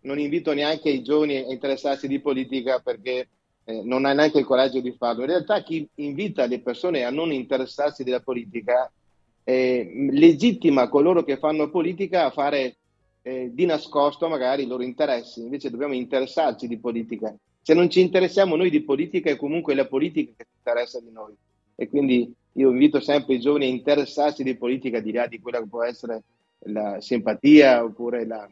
non 0.00 0.18
invito 0.18 0.52
neanche 0.52 0.90
i 0.90 1.02
giovani 1.02 1.36
a 1.36 1.52
interessarsi 1.52 2.06
di 2.06 2.20
politica 2.20 2.80
perché 2.80 3.28
eh, 3.64 3.82
non 3.82 4.04
ha 4.04 4.12
neanche 4.12 4.38
il 4.38 4.44
coraggio 4.44 4.80
di 4.80 4.92
farlo. 4.92 5.22
In 5.22 5.28
realtà 5.28 5.62
chi 5.62 5.88
invita 5.96 6.46
le 6.46 6.60
persone 6.60 7.04
a 7.04 7.10
non 7.10 7.32
interessarsi 7.32 8.04
della 8.04 8.20
politica 8.20 8.90
eh, 9.44 10.08
legittima 10.10 10.88
coloro 10.88 11.24
che 11.24 11.38
fanno 11.38 11.70
politica 11.70 12.26
a 12.26 12.30
fare 12.30 12.76
eh, 13.22 13.50
di 13.52 13.66
nascosto 13.66 14.28
magari 14.28 14.64
i 14.64 14.66
loro 14.66 14.82
interessi, 14.82 15.40
invece 15.40 15.70
dobbiamo 15.70 15.94
interessarci 15.94 16.68
di 16.68 16.78
politica. 16.78 17.34
Se 17.60 17.74
non 17.74 17.90
ci 17.90 18.00
interessiamo 18.00 18.56
noi 18.56 18.70
di 18.70 18.82
politica 18.82 19.30
è 19.30 19.36
comunque 19.36 19.74
la 19.74 19.86
politica 19.86 20.32
che 20.36 20.46
si 20.48 20.56
interessa 20.58 21.00
di 21.00 21.10
noi 21.10 21.34
e 21.80 21.88
quindi 21.88 22.34
io 22.54 22.70
invito 22.70 22.98
sempre 22.98 23.34
i 23.34 23.40
giovani 23.40 23.66
a 23.66 23.68
interessarsi 23.68 24.42
di 24.42 24.56
politica 24.56 24.98
di 24.98 25.12
là 25.12 25.28
di 25.28 25.38
quella 25.38 25.60
che 25.60 25.68
può 25.68 25.84
essere 25.84 26.22
la 26.64 27.00
simpatia 27.00 27.84
oppure 27.84 28.26
la, 28.26 28.50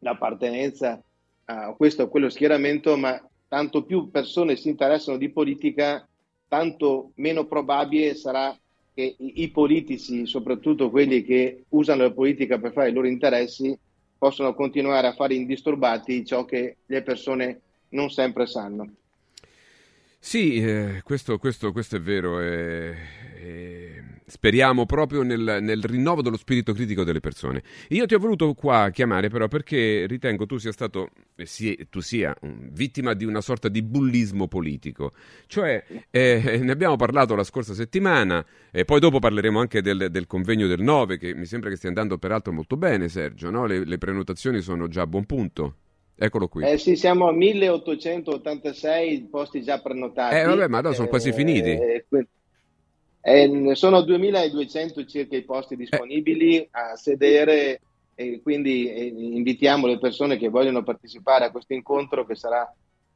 l'appartenenza 0.00 1.00
a 1.44 1.72
questo 1.74 2.02
o 2.02 2.08
quello 2.08 2.28
schieramento, 2.28 2.96
ma 2.96 3.24
tanto 3.46 3.84
più 3.84 4.10
persone 4.10 4.56
si 4.56 4.68
interessano 4.68 5.16
di 5.16 5.30
politica, 5.30 6.04
tanto 6.48 7.12
meno 7.14 7.46
probabile 7.46 8.16
sarà 8.16 8.58
che 8.92 9.14
i 9.16 9.48
politici, 9.50 10.26
soprattutto 10.26 10.90
quelli 10.90 11.22
che 11.22 11.66
usano 11.68 12.02
la 12.02 12.12
politica 12.12 12.58
per 12.58 12.72
fare 12.72 12.88
i 12.88 12.92
loro 12.92 13.06
interessi, 13.06 13.78
possono 14.18 14.54
continuare 14.54 15.06
a 15.06 15.14
fare 15.14 15.34
indisturbati 15.34 16.24
ciò 16.24 16.44
che 16.44 16.78
le 16.84 17.02
persone 17.02 17.60
non 17.90 18.10
sempre 18.10 18.46
sanno. 18.46 18.90
Sì, 20.26 20.56
eh, 20.56 21.02
questo, 21.04 21.36
questo, 21.36 21.70
questo, 21.70 21.96
è 21.96 22.00
vero. 22.00 22.40
Eh, 22.40 22.96
eh, 23.36 24.02
speriamo 24.24 24.86
proprio 24.86 25.20
nel, 25.20 25.58
nel, 25.60 25.82
rinnovo 25.82 26.22
dello 26.22 26.38
spirito 26.38 26.72
critico 26.72 27.04
delle 27.04 27.20
persone. 27.20 27.62
Io 27.90 28.06
ti 28.06 28.14
ho 28.14 28.18
voluto 28.18 28.54
qua 28.54 28.88
chiamare 28.90 29.28
però 29.28 29.48
perché 29.48 30.06
ritengo 30.06 30.46
tu 30.46 30.56
sia 30.56 30.72
stato, 30.72 31.10
eh, 31.36 31.44
sì, 31.44 31.88
tu 31.90 32.00
sia 32.00 32.34
um, 32.40 32.70
vittima 32.72 33.12
di 33.12 33.26
una 33.26 33.42
sorta 33.42 33.68
di 33.68 33.82
bullismo 33.82 34.48
politico. 34.48 35.12
Cioè, 35.46 35.84
eh, 36.08 36.58
ne 36.62 36.72
abbiamo 36.72 36.96
parlato 36.96 37.34
la 37.34 37.44
scorsa 37.44 37.74
settimana, 37.74 38.44
e 38.70 38.86
poi 38.86 39.00
dopo 39.00 39.18
parleremo 39.18 39.60
anche 39.60 39.82
del, 39.82 40.08
del, 40.10 40.26
convegno 40.26 40.66
del 40.66 40.80
9, 40.80 41.18
che 41.18 41.34
mi 41.34 41.44
sembra 41.44 41.68
che 41.68 41.76
stia 41.76 41.90
andando 41.90 42.16
peraltro 42.16 42.50
molto 42.50 42.78
bene, 42.78 43.10
Sergio. 43.10 43.50
No? 43.50 43.66
Le, 43.66 43.84
le 43.84 43.98
prenotazioni 43.98 44.62
sono 44.62 44.88
già 44.88 45.02
a 45.02 45.06
buon 45.06 45.26
punto. 45.26 45.76
Eccolo 46.16 46.48
qui. 46.48 46.64
Eh 46.64 46.78
sì, 46.78 46.96
siamo 46.96 47.28
a 47.28 47.32
1886 47.32 49.28
posti 49.30 49.62
già 49.62 49.80
prenotati. 49.80 50.36
Eh 50.36 50.44
vabbè, 50.44 50.68
ma 50.68 50.80
no, 50.80 50.92
sono 50.92 51.08
quasi 51.08 51.32
finiti. 51.32 51.70
Eh, 51.70 52.06
eh, 53.20 53.74
sono 53.74 54.02
2200 54.02 55.04
circa 55.06 55.36
i 55.36 55.44
posti 55.44 55.76
disponibili 55.76 56.58
eh. 56.58 56.68
a 56.70 56.96
sedere 56.96 57.80
e 58.14 58.40
quindi 58.42 58.88
eh, 58.88 59.06
invitiamo 59.06 59.86
le 59.86 59.98
persone 59.98 60.36
che 60.36 60.48
vogliono 60.48 60.82
partecipare 60.82 61.46
a 61.46 61.50
questo 61.50 61.72
incontro 61.72 62.24
che 62.24 62.36
sarà 62.36 62.72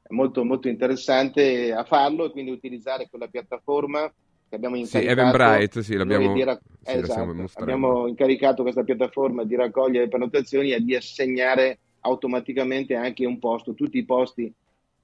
molto, 0.09 0.45
molto 0.45 0.69
interessante 0.69 1.73
a 1.73 1.85
farlo 1.85 2.25
e 2.25 2.31
quindi 2.31 2.51
utilizzare 2.51 3.09
quella 3.09 3.29
piattaforma 3.29 4.13
che 4.49 4.57
abbiamo 4.57 4.77
incaricato. 4.77 5.15
Sì, 5.15 5.21
Eventbrite, 5.21 5.83
sì, 5.83 5.95
l'abbiamo, 5.95 6.45
rac- 6.45 6.63
sì, 6.83 6.97
esatto, 6.97 7.45
abbiamo 7.55 8.07
incaricato 8.09 8.63
questa 8.63 8.83
piattaforma 8.83 9.45
di 9.45 9.55
raccogliere 9.55 10.09
prenotazioni 10.09 10.73
e 10.73 10.81
di 10.81 10.97
assegnare 10.97 11.79
automaticamente 12.01 12.95
anche 12.95 13.27
un 13.27 13.39
posto, 13.39 13.75
tutti 13.75 13.99
i 13.99 14.05
posti 14.05 14.53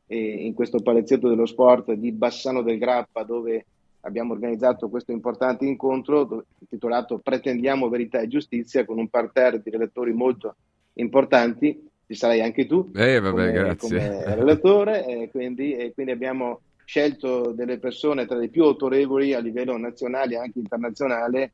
eh, 0.07 0.17
in 0.17 0.55
questo 0.55 0.81
palazzetto 0.81 1.29
dello 1.29 1.47
sport 1.47 1.93
di 1.93 2.13
Bassano 2.13 2.63
del 2.63 2.79
Grappa 2.79 3.23
dove 3.23 3.67
abbiamo 4.01 4.33
organizzato 4.33 4.89
questo 4.89 5.13
importante 5.13 5.65
incontro 5.65 6.45
intitolato 6.59 7.19
Pretendiamo 7.19 7.89
verità 7.89 8.21
e 8.21 8.29
giustizia 8.29 8.85
con 8.85 8.99
un 8.99 9.09
parterre 9.09 9.61
di 9.63 9.71
relatori 9.71 10.13
molto 10.13 10.57
importanti, 10.95 11.89
ci 12.07 12.15
sarai 12.15 12.43
anche 12.43 12.67
tu 12.67 12.91
eh, 12.95 13.19
vabbè, 13.19 13.77
come, 13.77 13.77
come, 13.77 14.25
relatore 14.35 15.07
e 15.07 15.31
quindi, 15.31 15.75
e 15.75 15.93
quindi 15.95 16.13
abbiamo 16.13 16.61
scelto 16.85 17.53
delle 17.53 17.79
persone 17.79 18.27
tra 18.27 18.37
le 18.37 18.49
più 18.49 18.65
autorevoli 18.65 19.33
a 19.33 19.41
livello 19.41 19.77
nazionale 19.79 20.35
e 20.35 20.39
anche 20.39 20.59
internazionale 20.59 21.53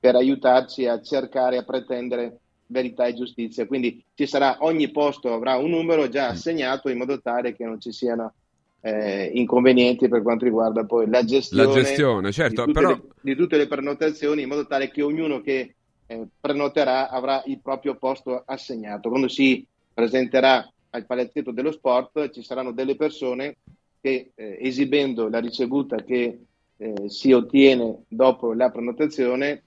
per 0.00 0.16
aiutarci 0.16 0.86
a 0.86 1.00
cercare, 1.00 1.58
a 1.58 1.62
pretendere 1.62 2.38
verità 2.72 3.06
e 3.06 3.14
giustizia. 3.14 3.66
Quindi 3.66 4.02
ci 4.14 4.26
sarà, 4.26 4.56
ogni 4.60 4.90
posto 4.90 5.32
avrà 5.32 5.56
un 5.56 5.70
numero 5.70 6.08
già 6.08 6.28
mm. 6.28 6.30
assegnato 6.30 6.88
in 6.88 6.98
modo 6.98 7.20
tale 7.20 7.54
che 7.54 7.64
non 7.64 7.80
ci 7.80 7.92
siano 7.92 8.32
eh, 8.80 9.30
inconvenienti 9.34 10.08
per 10.08 10.22
quanto 10.22 10.44
riguarda 10.44 10.84
poi 10.84 11.08
la 11.08 11.24
gestione, 11.24 11.66
la 11.66 11.72
gestione 11.72 12.32
certo, 12.32 12.64
di, 12.64 12.72
tutte 12.72 12.80
però... 12.80 12.94
le, 12.94 13.02
di, 13.20 13.36
tutte 13.36 13.56
le, 13.56 13.68
prenotazioni 13.68 14.42
in 14.42 14.48
modo 14.48 14.66
tale 14.66 14.90
che 14.90 15.02
ognuno 15.02 15.40
che 15.40 15.74
eh, 16.06 16.26
prenoterà 16.40 17.08
avrà 17.08 17.42
il 17.46 17.60
proprio 17.60 17.94
posto 17.94 18.42
assegnato. 18.44 19.08
Quando 19.08 19.28
si 19.28 19.64
presenterà 19.94 20.68
al 20.90 21.06
palazzetto 21.06 21.52
dello 21.52 21.70
sport 21.70 22.30
ci 22.30 22.42
saranno 22.42 22.72
delle 22.72 22.96
persone 22.96 23.58
che 24.00 24.32
eh, 24.34 24.58
esibendo 24.60 25.28
la 25.28 25.38
ricevuta 25.38 26.02
che 26.02 26.40
eh, 26.76 27.08
si 27.08 27.32
ottiene 27.32 28.02
dopo 28.08 28.52
la 28.52 28.70
prenotazione 28.70 29.62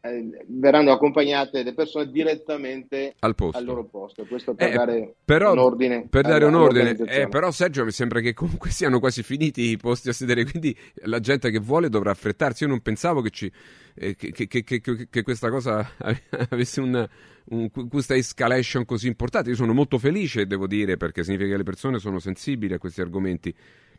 eh, 0.00 0.44
verranno 0.46 0.92
accompagnate 0.92 1.62
le 1.62 1.74
persone 1.74 2.10
direttamente 2.10 3.14
al, 3.20 3.34
posto. 3.34 3.58
al 3.58 3.64
loro 3.64 3.84
posto. 3.84 4.24
Questo 4.24 4.54
per 4.54 4.68
eh, 4.68 4.72
dare 4.72 5.14
però, 5.24 5.52
un 5.52 5.58
ordine. 5.58 6.06
Per 6.08 6.22
dare 6.22 6.44
un 6.44 6.54
ordine. 6.54 6.90
Eh, 6.90 7.28
però 7.28 7.50
Sergio 7.50 7.84
mi 7.84 7.90
sembra 7.90 8.20
che 8.20 8.32
comunque 8.34 8.70
siano 8.70 9.00
quasi 9.00 9.22
finiti 9.22 9.70
i 9.70 9.76
posti 9.76 10.08
a 10.08 10.12
sedere, 10.12 10.44
quindi 10.44 10.76
la 11.04 11.20
gente 11.20 11.50
che 11.50 11.58
vuole 11.58 11.88
dovrà 11.88 12.10
affrettarsi. 12.10 12.64
Io 12.64 12.68
non 12.68 12.80
pensavo 12.80 13.20
che, 13.20 13.30
ci, 13.30 13.50
eh, 13.94 14.14
che, 14.16 14.32
che, 14.32 14.62
che 14.62 15.22
questa 15.22 15.50
cosa 15.50 15.88
avesse 16.50 16.80
una, 16.80 17.08
un, 17.46 17.70
questa 17.88 18.14
escalation 18.14 18.84
così 18.84 19.08
importante. 19.08 19.50
Io 19.50 19.56
sono 19.56 19.72
molto 19.72 19.98
felice, 19.98 20.46
devo 20.46 20.66
dire, 20.66 20.96
perché 20.96 21.22
significa 21.24 21.50
che 21.50 21.56
le 21.56 21.62
persone 21.64 21.98
sono 21.98 22.18
sensibili 22.18 22.74
a 22.74 22.78
questi 22.78 23.00
argomenti. 23.00 23.54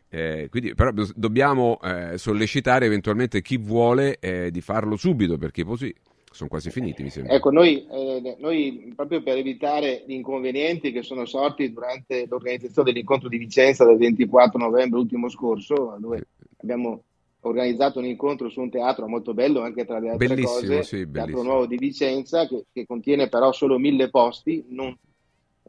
Eh, 0.08 0.48
quindi, 0.50 0.74
però 0.74 0.92
dobbiamo 1.14 1.78
eh, 1.82 2.16
sollecitare 2.16 2.86
eventualmente 2.86 3.42
chi 3.42 3.56
vuole 3.56 4.18
eh, 4.20 4.50
di 4.50 4.60
farlo 4.60 4.96
subito 4.96 5.36
perché 5.36 5.64
così 5.64 5.92
sono 6.36 6.48
quasi 6.50 6.70
finiti, 6.70 7.02
mi 7.02 7.10
sembra. 7.10 7.34
Ecco, 7.34 7.50
noi, 7.50 7.86
eh, 7.90 8.36
noi, 8.38 8.92
proprio 8.94 9.22
per 9.22 9.38
evitare 9.38 10.04
gli 10.06 10.12
inconvenienti 10.12 10.92
che 10.92 11.02
sono 11.02 11.24
sorti 11.24 11.72
durante 11.72 12.26
l'organizzazione 12.28 12.92
dell'incontro 12.92 13.28
di 13.28 13.38
Vicenza 13.38 13.84
del 13.84 13.96
24 13.96 14.58
novembre 14.58 15.00
ultimo 15.00 15.28
scorso, 15.28 15.96
dove 15.98 16.26
abbiamo 16.58 17.02
organizzato 17.40 18.00
un 18.00 18.04
incontro 18.04 18.48
su 18.48 18.60
un 18.60 18.70
teatro 18.70 19.06
molto 19.08 19.32
bello 19.32 19.62
anche 19.62 19.84
tra 19.84 19.98
le 19.98 20.10
altre 20.10 20.28
bellissimo, 20.28 20.76
cose, 20.76 20.82
sì, 20.82 20.96
il 20.96 21.10
Teatro 21.10 21.42
Nuovo 21.42 21.66
di 21.66 21.76
Vicenza 21.76 22.46
che, 22.46 22.66
che, 22.72 22.84
contiene 22.86 23.28
però 23.28 23.52
solo 23.52 23.78
mille 23.78 24.10
posti, 24.10 24.64
non 24.68 24.96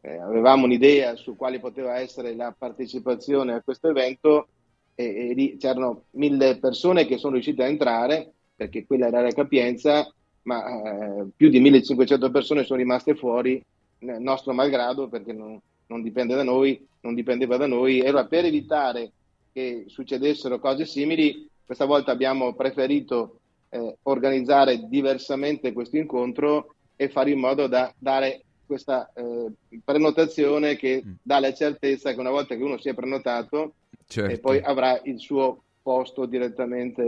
eh, 0.00 0.18
avevamo 0.18 0.64
un'idea 0.64 1.16
su 1.16 1.36
quale 1.36 1.58
poteva 1.58 1.98
essere 1.98 2.34
la 2.34 2.54
partecipazione 2.56 3.54
a 3.54 3.62
questo 3.62 3.88
evento 3.88 4.48
e, 4.94 5.34
e 5.36 5.56
c'erano 5.58 6.04
mille 6.12 6.58
persone 6.58 7.06
che 7.06 7.18
sono 7.18 7.34
riuscite 7.34 7.62
a 7.62 7.68
entrare 7.68 8.32
perché 8.58 8.86
quella 8.86 9.06
era 9.06 9.20
la 9.20 9.30
capienza, 9.30 10.12
ma 10.42 10.64
eh, 10.66 11.26
più 11.36 11.48
di 11.48 11.60
1500 11.60 12.30
persone 12.32 12.64
sono 12.64 12.80
rimaste 12.80 13.14
fuori, 13.14 13.64
nostro 14.00 14.52
malgrado, 14.52 15.08
perché 15.08 15.32
non, 15.32 15.60
non 15.86 16.02
dipende 16.02 16.34
da 16.34 16.42
noi, 16.42 16.84
non 17.02 17.14
dipendeva 17.14 17.56
da 17.56 17.68
noi. 17.68 18.00
Allora, 18.00 18.26
per 18.26 18.46
evitare 18.46 19.12
che 19.52 19.84
succedessero 19.86 20.58
cose 20.58 20.86
simili, 20.86 21.48
questa 21.64 21.84
volta 21.84 22.10
abbiamo 22.10 22.54
preferito 22.54 23.38
eh, 23.68 23.96
organizzare 24.02 24.88
diversamente 24.88 25.72
questo 25.72 25.96
incontro 25.96 26.74
e 26.96 27.08
fare 27.08 27.30
in 27.30 27.38
modo 27.38 27.68
da 27.68 27.94
dare 27.96 28.42
questa 28.68 29.10
eh, 29.14 29.50
prenotazione 29.82 30.76
che 30.76 31.02
mm. 31.04 31.12
dà 31.22 31.40
la 31.40 31.52
certezza 31.52 32.12
che 32.12 32.20
una 32.20 32.30
volta 32.30 32.54
che 32.54 32.62
uno 32.62 32.78
si 32.78 32.90
è 32.90 32.94
prenotato 32.94 33.72
certo. 34.06 34.38
poi 34.40 34.60
avrà 34.60 35.00
il 35.04 35.18
suo 35.18 35.62
posto 35.82 36.26
direttamente 36.26 37.00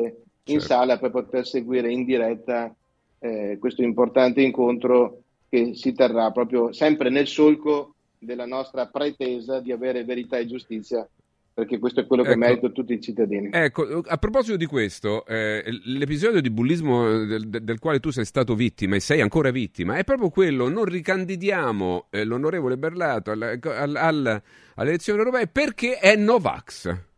in 0.44 0.58
certo. 0.58 0.66
sala 0.66 0.98
per 0.98 1.10
poter 1.10 1.46
seguire 1.46 1.92
in 1.92 2.04
diretta 2.04 2.74
eh, 3.18 3.58
questo 3.60 3.82
importante 3.82 4.40
incontro 4.40 5.22
che 5.48 5.74
si 5.74 5.92
terrà 5.92 6.30
proprio 6.30 6.72
sempre 6.72 7.10
nel 7.10 7.26
solco 7.26 7.94
della 8.18 8.46
nostra 8.46 8.86
pretesa 8.86 9.60
di 9.60 9.70
avere 9.70 10.04
verità 10.04 10.38
e 10.38 10.46
giustizia 10.46 11.06
perché 11.52 11.78
questo 11.78 12.00
è 12.00 12.06
quello 12.06 12.22
che 12.22 12.30
ecco, 12.30 12.38
merito 12.38 12.72
tutti 12.72 12.94
i 12.94 13.00
cittadini. 13.00 13.50
Ecco, 13.52 14.02
a 14.06 14.16
proposito 14.16 14.56
di 14.56 14.66
questo, 14.66 15.26
eh, 15.26 15.62
l'episodio 15.84 16.40
di 16.40 16.50
bullismo 16.50 17.24
del, 17.24 17.48
del, 17.48 17.78
quale 17.78 18.00
tu 18.00 18.10
sei 18.10 18.24
stato 18.24 18.54
vittima 18.54 18.96
e 18.96 19.00
sei 19.00 19.20
ancora 19.20 19.50
vittima 19.50 19.96
è 19.96 20.04
proprio 20.04 20.30
quello, 20.30 20.68
non 20.68 20.84
ricandidiamo 20.84 22.06
eh, 22.10 22.24
l'onorevole 22.24 22.78
Berlato 22.78 23.30
alla, 23.30 23.58
alla, 23.62 24.00
alla, 24.00 24.42
alle 24.76 24.88
elezioni 24.88 25.18
europee 25.18 25.48
perché 25.48 25.98
è 25.98 26.16
Novax. 26.16 27.08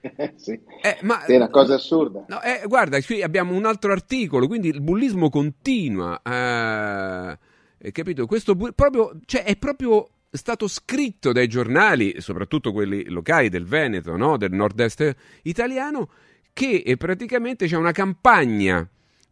sì. 0.36 0.52
Eh, 0.52 0.98
ma, 1.02 1.24
è 1.24 1.34
una 1.34 1.50
cosa 1.50 1.74
assurda. 1.74 2.24
No, 2.28 2.40
eh, 2.42 2.62
guarda, 2.66 3.00
qui 3.02 3.22
abbiamo 3.22 3.54
un 3.54 3.64
altro 3.64 3.92
articolo, 3.92 4.46
quindi 4.46 4.68
il 4.68 4.80
bullismo 4.80 5.30
continua. 5.30 6.20
Eh, 6.22 7.92
capito? 7.92 8.26
Questo 8.26 8.54
bu- 8.54 8.72
proprio, 8.74 9.18
cioè, 9.24 9.42
è 9.42 9.56
proprio 9.56 10.08
stato 10.36 10.68
scritto 10.68 11.32
dai 11.32 11.48
giornali, 11.48 12.20
soprattutto 12.20 12.72
quelli 12.72 13.08
locali 13.08 13.48
del 13.48 13.64
Veneto, 13.64 14.16
no? 14.16 14.36
del 14.36 14.52
nord-est 14.52 15.14
italiano, 15.42 16.10
che 16.52 16.82
eh, 16.84 16.96
praticamente 16.96 17.66
c'è 17.66 17.76
una 17.76 17.92
campagna 17.92 18.88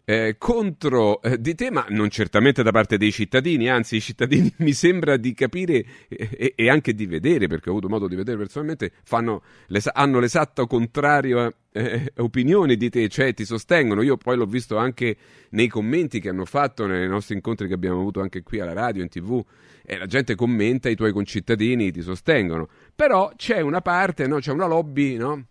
eh, 0.09 0.37
contro 0.39 1.21
eh, 1.21 1.41
di 1.41 1.57
te, 1.57 1.73
ma 1.73 1.85
non 1.89 2.11
certamente 2.11 2.63
da 2.63 2.71
parte 2.71 2.97
dei 2.97 3.11
cittadini, 3.11 3.69
anzi 3.69 3.97
i 3.97 4.01
cittadini 4.01 4.55
mi 4.59 4.73
sembra 4.73 5.17
di 5.17 5.35
capire 5.35 5.85
eh, 6.07 6.55
e, 6.55 6.71
anche 6.71 6.95
di 6.95 7.07
vedere, 7.07 7.49
perché 7.49 7.69
ho 7.69 7.73
avuto 7.73 7.89
modo 7.89 8.07
di 8.07 8.15
vedere 8.15 8.39
personalmente, 8.39 8.93
fanno, 9.03 9.43
l'es- 9.67 9.91
hanno 9.93 10.21
l'esatto 10.21 10.69
contrario 10.69 11.53
eh, 11.73 12.13
opinione 12.19 12.77
di 12.77 12.89
te, 12.89 13.09
cioè 13.09 13.35
ti 13.35 13.45
sostengono. 13.45 14.01
Io 14.03 14.17
poi 14.17 14.37
l'ho 14.37 14.47
visto 14.47 14.77
anche 14.77 15.17
nei 15.51 15.67
commenti 15.67 16.21
che 16.21 16.29
hanno 16.29 16.45
fatto 16.45 16.87
nei 16.87 17.09
nostri 17.09 17.35
incontri 17.35 17.67
che 17.67 17.75
abbiamo 17.75 17.99
avuto 17.99 18.21
anche 18.21 18.45
qui 18.45 18.61
alla 18.61 18.75
radio, 18.75 19.03
in 19.03 19.09
tv, 19.09 19.45
e 19.85 19.99
la 19.99 20.07
gente 20.07 20.37
commenta, 20.37 20.89
i 20.89 20.95
tuoi 20.95 21.11
concittadini 21.11 21.91
ti 21.91 22.01
sostengono. 22.01 22.69
Però 22.95 23.33
c'è 23.35 23.61
una 23.61 23.81
parte, 23.81 24.29
no? 24.29 24.39
c'è 24.39 24.53
una 24.53 24.67
lobby, 24.67 25.17
no? 25.17 25.47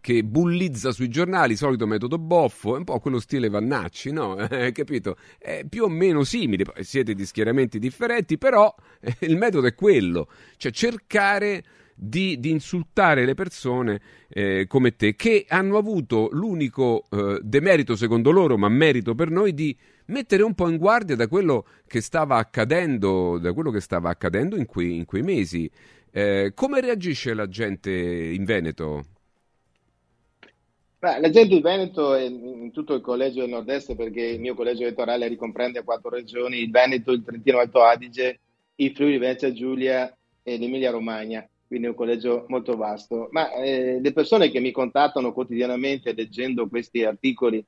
Che 0.00 0.24
bullizza 0.24 0.92
sui 0.92 1.08
giornali, 1.08 1.56
solito 1.56 1.86
metodo 1.86 2.18
boffo, 2.18 2.74
è 2.74 2.78
un 2.78 2.84
po' 2.84 2.98
quello 3.00 3.20
stile 3.20 3.48
Vannacci, 3.48 4.12
no? 4.12 4.36
Eh, 4.56 4.72
capito? 4.72 5.16
È 5.38 5.64
più 5.68 5.84
o 5.84 5.88
meno 5.88 6.24
simile, 6.24 6.64
siete 6.80 7.14
di 7.14 7.26
schieramenti 7.26 7.78
differenti, 7.78 8.38
però 8.38 8.74
eh, 9.00 9.16
il 9.20 9.36
metodo 9.36 9.66
è 9.66 9.74
quello, 9.74 10.28
cioè 10.56 10.72
cercare 10.72 11.62
di, 11.98 12.38
di 12.38 12.50
insultare 12.50 13.24
le 13.24 13.34
persone 13.34 14.00
eh, 14.28 14.66
come 14.68 14.94
te, 14.96 15.16
che 15.16 15.46
hanno 15.48 15.78
avuto 15.78 16.28
l'unico 16.32 17.04
eh, 17.10 17.40
demerito 17.42 17.96
secondo 17.96 18.30
loro, 18.30 18.58
ma 18.58 18.68
merito 18.68 19.14
per 19.14 19.30
noi, 19.30 19.54
di 19.54 19.76
mettere 20.06 20.42
un 20.42 20.54
po' 20.54 20.68
in 20.68 20.76
guardia 20.76 21.16
da 21.16 21.26
quello 21.26 21.66
che 21.86 22.00
stava 22.00 22.36
accadendo, 22.36 23.38
da 23.38 23.52
quello 23.52 23.70
che 23.70 23.80
stava 23.80 24.10
accadendo 24.10 24.56
in 24.56 24.66
quei, 24.66 24.96
in 24.96 25.04
quei 25.06 25.22
mesi. 25.22 25.70
Eh, 26.10 26.52
come 26.54 26.80
reagisce 26.80 27.34
la 27.34 27.48
gente 27.48 27.90
in 27.90 28.44
Veneto? 28.44 29.04
Beh, 30.98 31.20
la 31.20 31.28
gente 31.28 31.54
in 31.54 31.60
Veneto 31.60 32.14
e 32.14 32.24
in 32.24 32.72
tutto 32.72 32.94
il 32.94 33.02
collegio 33.02 33.40
del 33.40 33.50
nord-est, 33.50 33.94
perché 33.94 34.22
il 34.22 34.40
mio 34.40 34.54
collegio 34.54 34.82
elettorale 34.82 35.28
ricomprende 35.28 35.84
quattro 35.84 36.08
regioni, 36.08 36.58
il 36.58 36.70
Veneto, 36.70 37.12
il 37.12 37.22
Trentino 37.22 37.58
Alto 37.58 37.82
Adige, 37.82 38.40
il 38.76 38.92
Friuli 38.94 39.18
Venezia 39.18 39.52
Giulia 39.52 40.16
e 40.42 40.56
l'Emilia 40.56 40.90
Romagna, 40.90 41.46
quindi 41.66 41.86
è 41.86 41.90
un 41.90 41.96
collegio 41.96 42.46
molto 42.48 42.76
vasto. 42.76 43.28
Ma 43.30 43.52
eh, 43.52 44.00
le 44.00 44.12
persone 44.12 44.50
che 44.50 44.60
mi 44.60 44.70
contattano 44.70 45.34
quotidianamente 45.34 46.14
leggendo 46.14 46.66
questi 46.66 47.04
articoli 47.04 47.62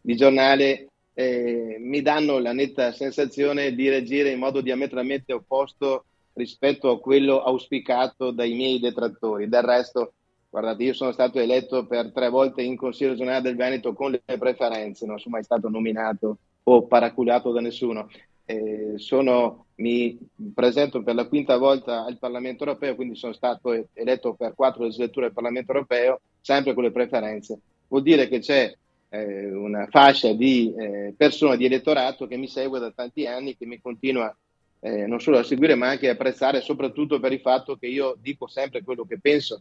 di 0.00 0.14
giornale 0.14 0.88
eh, 1.14 1.76
mi 1.80 2.02
danno 2.02 2.38
la 2.38 2.52
netta 2.52 2.92
sensazione 2.92 3.74
di 3.74 3.88
reagire 3.88 4.30
in 4.30 4.38
modo 4.38 4.60
diametralmente 4.60 5.32
opposto 5.32 6.04
rispetto 6.34 6.90
a 6.90 7.00
quello 7.00 7.42
auspicato 7.42 8.30
dai 8.30 8.52
miei 8.54 8.78
detrattori. 8.78 9.48
Del 9.48 9.62
resto 9.62 10.12
Guardate, 10.54 10.84
io 10.84 10.92
sono 10.92 11.10
stato 11.10 11.40
eletto 11.40 11.84
per 11.84 12.12
tre 12.12 12.28
volte 12.28 12.62
in 12.62 12.76
Consiglio 12.76 13.10
regionale 13.10 13.40
del 13.40 13.56
Veneto 13.56 13.92
con 13.92 14.12
le 14.12 14.38
preferenze, 14.38 15.04
non 15.04 15.18
sono 15.18 15.34
mai 15.34 15.42
stato 15.42 15.68
nominato 15.68 16.36
o 16.62 16.86
paraculato 16.86 17.50
da 17.50 17.60
nessuno. 17.60 18.08
Eh, 18.44 18.92
sono, 18.94 19.66
mi 19.76 20.16
presento 20.54 21.02
per 21.02 21.16
la 21.16 21.26
quinta 21.26 21.56
volta 21.56 22.04
al 22.04 22.18
Parlamento 22.18 22.62
europeo, 22.62 22.94
quindi 22.94 23.16
sono 23.16 23.32
stato 23.32 23.88
eletto 23.94 24.34
per 24.34 24.54
quattro 24.54 24.84
legislature 24.84 25.26
al 25.26 25.32
Parlamento 25.32 25.72
europeo, 25.72 26.20
sempre 26.40 26.72
con 26.72 26.84
le 26.84 26.92
preferenze. 26.92 27.58
Vuol 27.88 28.02
dire 28.02 28.28
che 28.28 28.38
c'è 28.38 28.72
eh, 29.08 29.52
una 29.52 29.88
fascia 29.90 30.34
di 30.34 30.72
eh, 30.78 31.14
persone, 31.16 31.56
di 31.56 31.64
elettorato 31.64 32.28
che 32.28 32.36
mi 32.36 32.46
segue 32.46 32.78
da 32.78 32.92
tanti 32.92 33.26
anni, 33.26 33.56
che 33.56 33.66
mi 33.66 33.80
continua 33.80 34.32
eh, 34.78 35.04
non 35.08 35.20
solo 35.20 35.38
a 35.38 35.42
seguire 35.42 35.74
ma 35.74 35.88
anche 35.88 36.08
a 36.08 36.12
apprezzare, 36.12 36.60
soprattutto 36.60 37.18
per 37.18 37.32
il 37.32 37.40
fatto 37.40 37.74
che 37.74 37.88
io 37.88 38.16
dico 38.20 38.46
sempre 38.46 38.84
quello 38.84 39.04
che 39.04 39.18
penso 39.18 39.60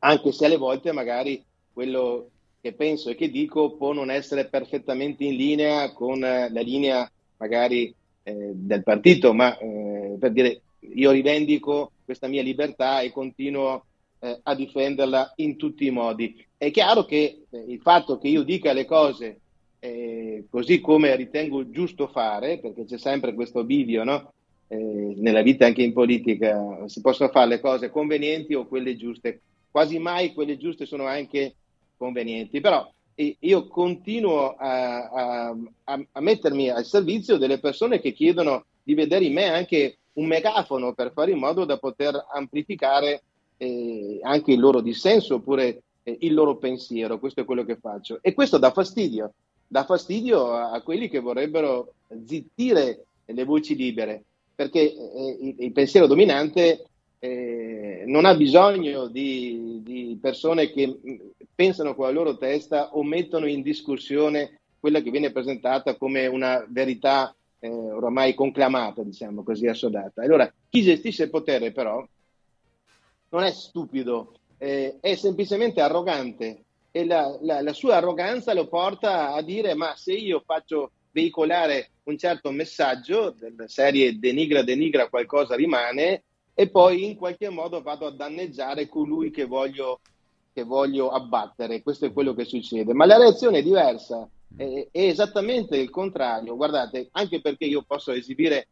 anche 0.00 0.32
se 0.32 0.46
alle 0.46 0.56
volte 0.56 0.92
magari 0.92 1.42
quello 1.72 2.30
che 2.60 2.72
penso 2.72 3.10
e 3.10 3.14
che 3.14 3.30
dico 3.30 3.76
può 3.76 3.92
non 3.92 4.10
essere 4.10 4.46
perfettamente 4.46 5.24
in 5.24 5.36
linea 5.36 5.92
con 5.92 6.24
eh, 6.24 6.50
la 6.50 6.60
linea 6.60 7.10
magari 7.36 7.94
eh, 8.22 8.50
del 8.54 8.82
partito, 8.82 9.32
ma 9.32 9.56
eh, 9.58 10.16
per 10.18 10.32
dire 10.32 10.62
io 10.80 11.10
rivendico 11.10 11.92
questa 12.04 12.26
mia 12.26 12.42
libertà 12.42 13.00
e 13.00 13.12
continuo 13.12 13.84
eh, 14.18 14.40
a 14.42 14.54
difenderla 14.54 15.34
in 15.36 15.56
tutti 15.56 15.86
i 15.86 15.90
modi. 15.90 16.44
È 16.56 16.70
chiaro 16.70 17.04
che 17.04 17.44
eh, 17.48 17.64
il 17.68 17.80
fatto 17.80 18.18
che 18.18 18.28
io 18.28 18.42
dica 18.42 18.72
le 18.72 18.84
cose 18.84 19.40
eh, 19.78 20.46
così 20.50 20.80
come 20.80 21.14
ritengo 21.14 21.70
giusto 21.70 22.08
fare, 22.08 22.58
perché 22.58 22.84
c'è 22.84 22.98
sempre 22.98 23.34
questo 23.34 23.64
bivio, 23.64 24.02
no? 24.04 24.32
nella 24.68 25.42
vita 25.42 25.64
anche 25.64 25.82
in 25.82 25.92
politica, 25.92 26.82
si 26.86 27.00
possono 27.00 27.30
fare 27.30 27.46
le 27.46 27.60
cose 27.60 27.88
convenienti 27.88 28.52
o 28.54 28.66
quelle 28.66 28.96
giuste 28.96 29.40
quasi 29.76 29.98
mai 29.98 30.32
quelle 30.32 30.56
giuste 30.56 30.86
sono 30.86 31.04
anche 31.04 31.54
convenienti, 31.98 32.62
però 32.62 32.90
io 33.40 33.66
continuo 33.66 34.54
a, 34.56 35.10
a, 35.10 35.56
a, 35.84 36.20
mettermi 36.22 36.70
al 36.70 36.86
servizio 36.86 37.36
delle 37.36 37.58
persone 37.58 38.00
che 38.00 38.14
chiedono 38.14 38.64
di 38.82 38.94
vedere 38.94 39.26
in 39.26 39.34
me 39.34 39.48
anche 39.50 39.98
un 40.14 40.28
megafono 40.28 40.94
per 40.94 41.12
fare 41.12 41.32
in 41.32 41.36
modo 41.36 41.66
da 41.66 41.76
poter 41.76 42.14
amplificare 42.32 43.22
eh, 43.58 44.18
anche 44.22 44.52
il 44.52 44.60
loro 44.60 44.80
dissenso 44.80 45.34
oppure 45.34 45.82
eh, 46.04 46.16
il 46.20 46.32
loro 46.32 46.56
pensiero. 46.56 47.18
Questo 47.18 47.40
è 47.40 47.44
quello 47.44 47.64
che 47.64 47.76
faccio. 47.76 48.20
E 48.22 48.32
questo 48.32 48.56
dà 48.56 48.70
fastidio, 48.70 49.34
dà 49.66 49.84
fastidio 49.84 50.52
a, 50.52 50.70
a 50.70 50.80
quelli 50.80 51.10
che 51.10 51.20
vorrebbero 51.20 51.92
zittire 52.24 53.04
le 53.26 53.44
voci 53.44 53.76
libere, 53.76 54.24
perché 54.54 54.80
eh, 54.80 55.36
il, 55.38 55.54
il 55.58 55.72
pensiero 55.72 56.06
dominante 56.06 56.86
eh, 57.18 58.04
non 58.06 58.24
ha 58.24 58.34
bisogno 58.34 59.06
di, 59.06 59.80
di, 59.82 60.18
persone 60.20 60.70
che 60.70 60.98
pensano 61.54 61.94
con 61.94 62.06
la 62.06 62.12
loro 62.12 62.36
testa 62.36 62.94
o 62.94 63.02
mettono 63.02 63.46
in 63.46 63.62
discussione 63.62 64.60
quella 64.78 65.00
che 65.00 65.10
viene 65.10 65.32
presentata 65.32 65.96
come 65.96 66.26
una 66.26 66.64
verità 66.68 67.34
eh, 67.58 67.68
oramai 67.68 68.34
conclamata, 68.34 69.02
diciamo 69.02 69.42
così, 69.42 69.66
assodata. 69.66 70.22
Allora, 70.22 70.52
chi 70.68 70.82
gestisce 70.82 71.24
il 71.24 71.30
potere 71.30 71.72
però 71.72 72.06
non 73.30 73.42
è 73.42 73.50
stupido, 73.50 74.34
eh, 74.58 74.98
è 75.00 75.14
semplicemente 75.14 75.80
arrogante 75.80 76.64
e 76.90 77.04
la, 77.04 77.36
la, 77.42 77.60
la 77.60 77.72
sua 77.72 77.96
arroganza 77.96 78.54
lo 78.54 78.68
porta 78.68 79.34
a 79.34 79.42
dire 79.42 79.74
ma 79.74 79.94
se 79.96 80.14
io 80.14 80.42
faccio 80.46 80.92
veicolare 81.10 81.90
un 82.04 82.16
certo 82.16 82.50
messaggio 82.50 83.34
della 83.36 83.68
serie 83.68 84.18
denigra, 84.18 84.62
denigra, 84.62 85.08
qualcosa 85.08 85.54
rimane, 85.56 86.22
e 86.58 86.70
poi 86.70 87.04
in 87.04 87.16
qualche 87.16 87.50
modo 87.50 87.82
vado 87.82 88.06
a 88.06 88.10
danneggiare 88.10 88.88
colui 88.88 89.30
che 89.30 89.44
voglio, 89.44 90.00
che 90.54 90.62
voglio 90.62 91.10
abbattere. 91.10 91.82
Questo 91.82 92.06
è 92.06 92.12
quello 92.14 92.32
che 92.32 92.46
succede. 92.46 92.94
Ma 92.94 93.04
la 93.04 93.18
reazione 93.18 93.58
è 93.58 93.62
diversa, 93.62 94.26
è, 94.56 94.88
è 94.90 95.02
esattamente 95.02 95.76
il 95.76 95.90
contrario. 95.90 96.56
Guardate, 96.56 97.08
anche 97.12 97.42
perché 97.42 97.66
io 97.66 97.84
posso 97.86 98.10
esibire 98.10 98.68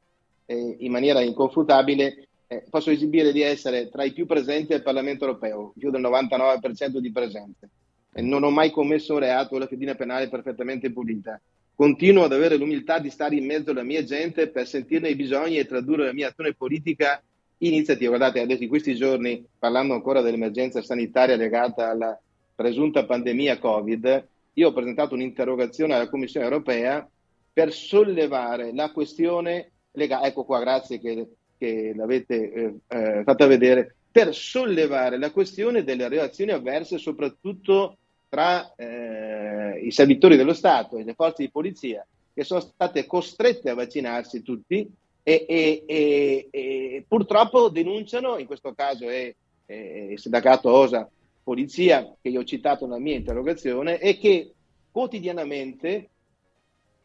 eh, 0.46 0.76
in 0.78 0.90
maniera 0.90 1.20
inconfutabile, 1.20 2.28
eh, 2.46 2.64
posso 2.70 2.88
esibire 2.88 3.32
di 3.32 3.42
essere 3.42 3.90
tra 3.90 4.02
i 4.02 4.14
più 4.14 4.24
presenti 4.24 4.72
al 4.72 4.82
Parlamento 4.82 5.26
europeo, 5.26 5.74
più 5.78 5.90
del 5.90 6.00
99% 6.00 6.96
di 6.96 7.12
presenze. 7.12 7.68
Non 8.14 8.44
ho 8.44 8.50
mai 8.50 8.70
commesso 8.70 9.12
un 9.12 9.18
reato, 9.18 9.58
la 9.58 9.66
fedina 9.66 9.94
penale 9.94 10.24
è 10.24 10.30
perfettamente 10.30 10.90
pulita. 10.90 11.38
continuo 11.74 12.24
ad 12.24 12.32
avere 12.32 12.56
l'umiltà 12.56 12.98
di 12.98 13.10
stare 13.10 13.34
in 13.34 13.44
mezzo 13.44 13.72
alla 13.72 13.82
mia 13.82 14.04
gente 14.04 14.48
per 14.48 14.66
sentirne 14.66 15.10
i 15.10 15.16
bisogni 15.16 15.58
e 15.58 15.66
tradurre 15.66 16.06
la 16.06 16.12
mia 16.14 16.28
azione 16.28 16.54
politica 16.54 17.22
iniziativa. 17.58 18.16
Guardate, 18.16 18.40
adesso 18.40 18.62
in 18.62 18.68
questi 18.68 18.94
giorni, 18.94 19.44
parlando 19.58 19.94
ancora 19.94 20.20
dell'emergenza 20.20 20.82
sanitaria 20.82 21.36
legata 21.36 21.90
alla 21.90 22.18
presunta 22.54 23.04
pandemia 23.04 23.58
Covid, 23.58 24.28
io 24.54 24.68
ho 24.68 24.72
presentato 24.72 25.14
un'interrogazione 25.14 25.94
alla 25.94 26.08
Commissione 26.08 26.46
europea 26.46 27.08
per 27.52 27.72
sollevare 27.72 28.72
la 28.74 28.90
questione 28.90 29.70
legata, 29.92 30.26
ecco 30.26 30.44
qua, 30.44 30.60
grazie 30.60 31.00
che, 31.00 31.28
che 31.56 31.92
l'avete 31.94 32.52
eh, 32.52 32.74
eh, 32.88 33.22
fatta 33.24 33.46
vedere, 33.46 33.94
per 34.10 34.34
sollevare 34.34 35.18
la 35.18 35.30
questione 35.30 35.82
delle 35.82 36.08
reazioni 36.08 36.52
avverse 36.52 36.98
soprattutto 36.98 37.96
tra 38.28 38.74
eh, 38.76 39.80
i 39.82 39.90
servitori 39.90 40.36
dello 40.36 40.52
Stato 40.52 40.96
e 40.96 41.04
le 41.04 41.14
forze 41.14 41.42
di 41.42 41.50
polizia 41.50 42.06
che 42.32 42.44
sono 42.44 42.60
state 42.60 43.06
costrette 43.06 43.70
a 43.70 43.74
vaccinarsi 43.74 44.42
tutti 44.42 44.88
e, 45.26 45.46
e, 45.48 45.84
e, 45.86 46.48
e 46.52 47.04
purtroppo 47.08 47.70
denunciano, 47.70 48.38
in 48.38 48.46
questo 48.46 48.74
caso 48.74 49.08
è, 49.08 49.34
è 49.64 49.74
il 50.10 50.18
sindacato 50.20 50.70
OSA 50.70 51.08
Polizia 51.42 52.14
che 52.22 52.28
io 52.28 52.40
ho 52.40 52.44
citato 52.44 52.86
nella 52.86 52.98
mia 52.98 53.16
interrogazione 53.16 53.98
e 53.98 54.18
che 54.18 54.52
quotidianamente 54.90 56.10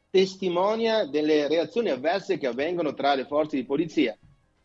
testimonia 0.10 1.05
delle 1.05 1.47
reazioni 1.47 1.89
avverse 1.89 2.38
che 2.38 2.47
avvengono 2.47 2.93
tra 2.93 3.15
le 3.15 3.25
forze 3.25 3.55
di 3.55 3.65
polizia, 3.65 4.17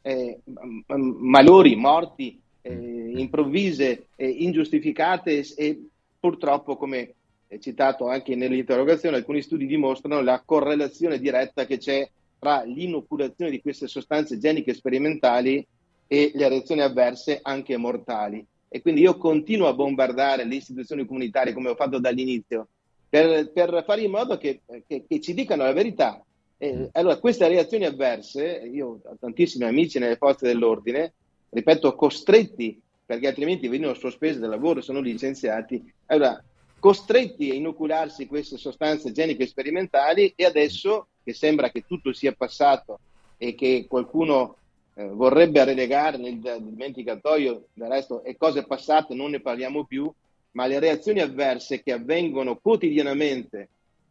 eh, 0.02 0.40
malori, 0.86 1.74
morti 1.74 2.40
eh, 2.62 3.12
improvvise, 3.16 4.08
eh, 4.16 4.28
ingiustificate 4.28 5.44
e 5.56 5.88
purtroppo, 6.18 6.76
come 6.76 7.14
è 7.46 7.58
citato 7.58 8.08
anche 8.08 8.34
nell'interrogazione, 8.34 9.16
alcuni 9.16 9.42
studi 9.42 9.66
dimostrano 9.66 10.22
la 10.22 10.42
correlazione 10.44 11.18
diretta 11.18 11.66
che 11.66 11.78
c'è 11.78 12.08
tra 12.44 12.62
l'inoculazione 12.62 13.50
di 13.50 13.62
queste 13.62 13.88
sostanze 13.88 14.38
geniche 14.38 14.74
sperimentali 14.74 15.66
e 16.06 16.30
le 16.34 16.48
reazioni 16.50 16.82
avverse 16.82 17.38
anche 17.40 17.78
mortali. 17.78 18.44
E 18.68 18.82
quindi 18.82 19.00
io 19.00 19.16
continuo 19.16 19.66
a 19.66 19.72
bombardare 19.72 20.44
le 20.44 20.56
istituzioni 20.56 21.06
comunitarie 21.06 21.54
come 21.54 21.70
ho 21.70 21.74
fatto 21.74 21.98
dall'inizio 21.98 22.68
per, 23.08 23.50
per 23.50 23.82
fare 23.86 24.02
in 24.02 24.10
modo 24.10 24.36
che, 24.36 24.60
che, 24.86 25.04
che, 25.08 25.20
ci 25.20 25.32
dicano 25.32 25.62
la 25.62 25.72
verità. 25.72 26.22
E, 26.58 26.90
allora, 26.92 27.16
queste 27.16 27.48
reazioni 27.48 27.86
avverse, 27.86 28.68
io 28.70 29.00
ho 29.02 29.16
tantissimi 29.18 29.64
amici 29.64 29.98
nelle 29.98 30.16
forze 30.16 30.46
dell'ordine, 30.46 31.14
ripeto, 31.48 31.94
costretti 31.94 32.78
perché 33.06 33.28
altrimenti 33.28 33.68
venivano 33.68 33.96
sospesi 33.96 34.38
dal 34.38 34.50
lavoro, 34.50 34.82
sono 34.82 35.00
licenziati. 35.00 35.82
Allora, 36.06 36.42
costretti 36.78 37.50
a 37.50 37.54
inocularsi 37.54 38.26
queste 38.26 38.58
sostanze 38.58 39.12
geniche 39.12 39.46
sperimentali 39.46 40.30
e 40.36 40.44
adesso 40.44 41.06
che 41.24 41.32
sembra 41.32 41.70
che 41.70 41.84
tutto 41.86 42.12
sia 42.12 42.32
passato 42.32 43.00
e 43.36 43.54
che 43.54 43.86
qualcuno 43.88 44.56
eh, 44.94 45.06
vorrebbe 45.06 45.64
relegare 45.64 46.18
nel 46.18 46.38
dimenticatoio, 46.38 47.66
del 47.72 47.88
resto 47.88 48.22
è 48.22 48.36
cose 48.36 48.64
passate, 48.64 49.14
non 49.14 49.30
ne 49.30 49.40
parliamo 49.40 49.84
più, 49.84 50.10
ma 50.52 50.66
le 50.66 50.78
reazioni 50.78 51.20
avverse 51.20 51.82
che 51.82 51.92
avvengono 51.92 52.56
quotidianamente 52.56 53.68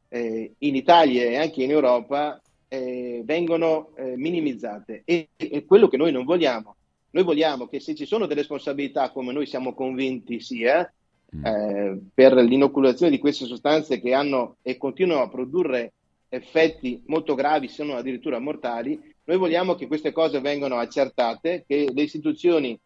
eh, 0.09 0.51
in 0.57 0.75
Italia 0.75 1.23
e 1.23 1.37
anche 1.37 1.63
in 1.63 1.71
Europa 1.71 2.41
eh, 2.67 3.21
vengono 3.23 3.91
eh, 3.95 4.17
minimizzate 4.17 5.03
e, 5.05 5.29
e 5.37 5.65
quello 5.65 5.87
che 5.87 5.97
noi 5.97 6.11
non 6.11 6.25
vogliamo 6.25 6.75
noi 7.13 7.23
vogliamo 7.23 7.67
che 7.67 7.79
se 7.79 7.93
ci 7.93 8.05
sono 8.05 8.25
delle 8.25 8.41
responsabilità, 8.41 9.11
come 9.11 9.33
noi 9.33 9.45
siamo 9.45 9.73
convinti 9.73 10.39
sia, 10.39 10.91
mm. 11.35 11.45
eh, 11.45 11.99
per 12.13 12.33
l'inoculazione 12.33 13.11
di 13.11 13.19
queste 13.19 13.45
sostanze 13.45 14.01
che 14.01 14.13
hanno 14.13 14.57
e 14.63 14.77
continuano 14.77 15.21
a 15.21 15.29
produrre 15.29 15.93
effetti 16.33 17.03
molto 17.05 17.35
gravi, 17.35 17.67
se 17.67 17.83
non 17.83 17.95
addirittura 17.95 18.39
mortali, 18.39 18.99
noi 19.25 19.37
vogliamo 19.37 19.75
che 19.75 19.87
queste 19.87 20.11
cose 20.11 20.41
vengano 20.41 20.77
accertate, 20.77 21.63
che 21.67 21.89
le 21.93 22.01
istituzioni 22.01 22.77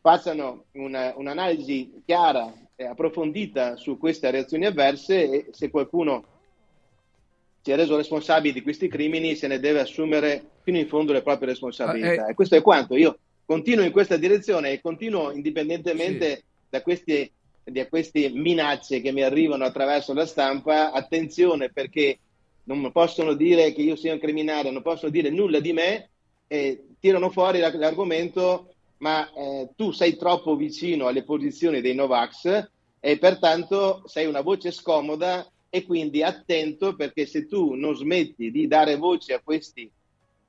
facciano 0.00 0.64
una, 0.72 1.12
un'analisi 1.14 2.02
chiara 2.04 2.52
e 2.74 2.86
approfondita 2.86 3.76
su 3.76 3.98
queste 3.98 4.30
reazioni 4.30 4.64
avverse 4.64 5.30
e 5.30 5.46
se 5.52 5.70
qualcuno 5.70 6.24
si 7.60 7.70
è 7.70 7.76
reso 7.76 7.96
responsabile 7.96 8.54
di 8.54 8.62
questi 8.62 8.88
crimini 8.88 9.36
se 9.36 9.46
ne 9.46 9.60
deve 9.60 9.80
assumere 9.80 10.42
fino 10.62 10.78
in 10.78 10.88
fondo 10.88 11.12
le 11.12 11.22
proprie 11.22 11.50
responsabilità. 11.50 12.24
Ah, 12.24 12.28
eh. 12.28 12.30
E 12.30 12.34
questo 12.34 12.56
è 12.56 12.62
quanto. 12.62 12.96
Io 12.96 13.18
continuo 13.44 13.84
in 13.84 13.92
questa 13.92 14.16
direzione 14.16 14.72
e 14.72 14.80
continuo 14.80 15.30
indipendentemente 15.30 16.36
sì. 16.36 16.42
da 16.70 16.82
queste, 16.82 17.30
da 17.64 17.88
queste 17.88 18.30
minacce 18.30 19.00
che 19.00 19.12
mi 19.12 19.22
arrivano 19.22 19.64
attraverso 19.64 20.12
la 20.12 20.26
stampa. 20.26 20.92
Attenzione 20.92 21.70
perché 21.70 22.18
non 22.64 22.90
possono 22.92 23.34
dire 23.34 23.72
che 23.72 23.82
io 23.82 23.96
sia 23.96 24.12
un 24.12 24.18
criminale, 24.18 24.70
non 24.70 24.82
possono 24.82 25.10
dire 25.10 25.30
nulla 25.30 25.60
di 25.60 25.72
me, 25.72 26.10
e 26.46 26.84
tirano 27.00 27.30
fuori 27.30 27.58
l'argomento 27.60 28.74
ma 28.98 29.30
eh, 29.32 29.70
tu 29.74 29.90
sei 29.90 30.16
troppo 30.16 30.54
vicino 30.54 31.06
alle 31.08 31.24
posizioni 31.24 31.80
dei 31.80 31.94
Novax 31.94 32.68
e 33.00 33.18
pertanto 33.18 34.02
sei 34.06 34.26
una 34.26 34.42
voce 34.42 34.70
scomoda 34.70 35.50
e 35.68 35.84
quindi 35.84 36.22
attento 36.22 36.94
perché 36.94 37.26
se 37.26 37.46
tu 37.46 37.74
non 37.74 37.96
smetti 37.96 38.50
di 38.50 38.68
dare 38.68 38.96
voce 38.96 39.34
a 39.34 39.40
questi, 39.42 39.90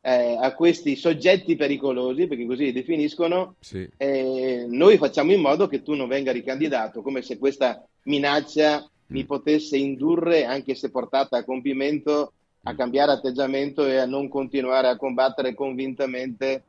eh, 0.05 0.37
a 0.37 0.53
questi 0.53 0.97
soggetti 0.97 1.55
pericolosi, 1.55 2.27
perché 2.27 2.45
così 2.45 2.65
li 2.65 2.71
definiscono, 2.73 3.55
sì. 3.61 3.87
eh, 3.95 4.65
noi 4.67 4.97
facciamo 4.97 5.31
in 5.31 5.39
modo 5.39 5.67
che 5.67 5.81
tu 5.81 5.93
non 5.93 6.09
venga 6.09 6.33
ricandidato, 6.33 7.01
come 7.01 7.21
se 7.21 7.37
questa 7.37 7.81
minaccia 8.03 8.81
mm. 8.81 8.85
mi 9.07 9.23
potesse 9.23 9.77
indurre, 9.77 10.43
anche 10.43 10.75
se 10.75 10.91
portata 10.91 11.37
a 11.37 11.45
compimento, 11.45 12.33
a 12.63 12.73
mm. 12.73 12.75
cambiare 12.75 13.13
atteggiamento 13.13 13.85
e 13.85 13.95
a 13.95 14.05
non 14.05 14.27
continuare 14.27 14.89
a 14.89 14.97
combattere 14.97 15.53
convintamente 15.53 16.63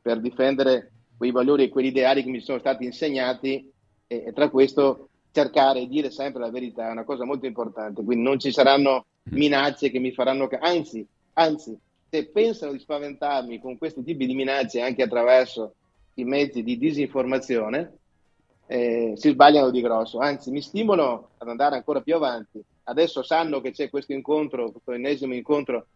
per 0.00 0.18
difendere 0.18 0.90
quei 1.18 1.32
valori 1.32 1.64
e 1.64 1.68
quegli 1.68 1.88
ideali 1.88 2.24
che 2.24 2.30
mi 2.30 2.40
sono 2.40 2.60
stati 2.60 2.86
insegnati 2.86 3.70
e, 4.06 4.24
e 4.26 4.32
tra 4.32 4.48
questo 4.48 5.08
cercare 5.32 5.80
di 5.80 5.88
dire 5.88 6.10
sempre 6.10 6.40
la 6.40 6.50
verità 6.50 6.88
è 6.88 6.92
una 6.92 7.04
cosa 7.04 7.26
molto 7.26 7.44
importante, 7.44 8.02
quindi 8.02 8.24
non 8.24 8.38
ci 8.38 8.50
saranno 8.50 9.04
minacce 9.24 9.90
che 9.90 9.98
mi 9.98 10.12
faranno... 10.12 10.48
Anzi, 10.60 11.06
anzi, 11.34 11.78
se 12.10 12.26
pensano 12.26 12.72
di 12.72 12.78
spaventarmi 12.78 13.60
con 13.60 13.78
questi 13.78 14.02
tipi 14.02 14.26
di 14.26 14.34
minacce 14.34 14.80
anche 14.80 15.02
attraverso 15.02 15.74
i 16.14 16.24
mezzi 16.24 16.62
di 16.62 16.76
disinformazione, 16.76 17.98
eh, 18.66 19.12
si 19.16 19.30
sbagliano 19.30 19.70
di 19.70 19.80
grosso, 19.80 20.18
anzi 20.18 20.50
mi 20.50 20.60
stimolano 20.60 21.30
ad 21.38 21.48
andare 21.48 21.76
ancora 21.76 22.00
più 22.00 22.16
avanti. 22.16 22.62
Adesso 22.84 23.22
sanno 23.22 23.60
che 23.60 23.70
c'è 23.70 23.88
questo 23.88 24.12
incontro, 24.12 24.70
questo 24.70 24.92
ennesimo 24.92 25.34
incontro 25.34 25.86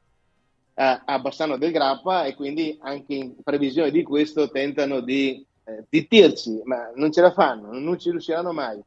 a, 0.75 1.03
a 1.05 1.19
Bassano 1.19 1.57
del 1.57 1.73
Grappa 1.73 2.25
e 2.25 2.35
quindi 2.35 2.79
anche 2.81 3.15
in 3.15 3.35
previsione 3.43 3.91
di 3.91 4.03
questo 4.03 4.51
tentano 4.51 5.01
di 5.01 5.45
eh, 5.65 5.85
zittirci, 5.89 6.63
ma 6.65 6.93
non 6.95 7.13
ce 7.13 7.21
la 7.21 7.33
fanno, 7.33 7.73
non 7.73 7.99
ci 7.99 8.11
riusciranno 8.11 8.53
mai 8.53 8.81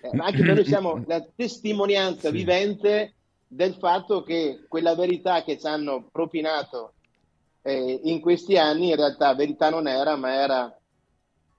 eh, 0.00 0.10
anche 0.16 0.42
noi 0.42 0.64
siamo 0.64 1.02
la 1.06 1.24
testimonianza 1.34 2.28
sì. 2.28 2.34
vivente 2.34 3.14
del 3.48 3.74
fatto 3.74 4.22
che 4.22 4.66
quella 4.68 4.94
verità 4.94 5.42
che 5.42 5.58
ci 5.58 5.66
hanno 5.66 6.06
propinato 6.12 6.92
eh, 7.62 8.00
in 8.04 8.20
questi 8.20 8.56
anni 8.58 8.90
in 8.90 8.96
realtà 8.96 9.34
verità 9.34 9.70
non 9.70 9.88
era, 9.88 10.16
ma 10.16 10.34
era 10.34 10.78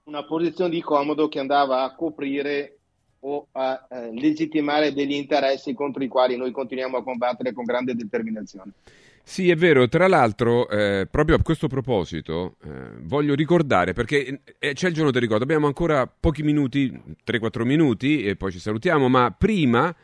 una 0.04 0.24
posizione 0.24 0.70
di 0.70 0.80
comodo 0.80 1.28
che 1.28 1.40
andava 1.40 1.82
a 1.82 1.94
coprire 1.94 2.78
o 3.20 3.48
a 3.52 3.86
eh, 3.90 4.12
legittimare 4.12 4.92
degli 4.92 5.12
interessi 5.12 5.74
contro 5.74 6.02
i 6.02 6.08
quali 6.08 6.36
noi 6.36 6.52
continuiamo 6.52 6.96
a 6.96 7.02
combattere 7.02 7.52
con 7.52 7.64
grande 7.64 7.94
determinazione. 7.94 8.72
Sì, 9.22 9.50
è 9.50 9.54
vero. 9.54 9.86
Tra 9.88 10.08
l'altro, 10.08 10.68
eh, 10.68 11.06
proprio 11.08 11.36
a 11.36 11.42
questo 11.42 11.68
proposito, 11.68 12.56
eh, 12.64 12.68
voglio 13.02 13.34
ricordare, 13.34 13.92
perché 13.92 14.40
eh, 14.58 14.72
c'è 14.72 14.88
il 14.88 14.94
giorno 14.94 15.10
del 15.10 15.20
ricordo, 15.20 15.44
abbiamo 15.44 15.66
ancora 15.66 16.06
pochi 16.06 16.42
minuti, 16.42 16.90
3-4 17.24 17.64
minuti, 17.64 18.24
e 18.24 18.36
poi 18.36 18.50
ci 18.50 18.58
salutiamo, 18.58 19.08
ma 19.08 19.30
prima 19.36 19.94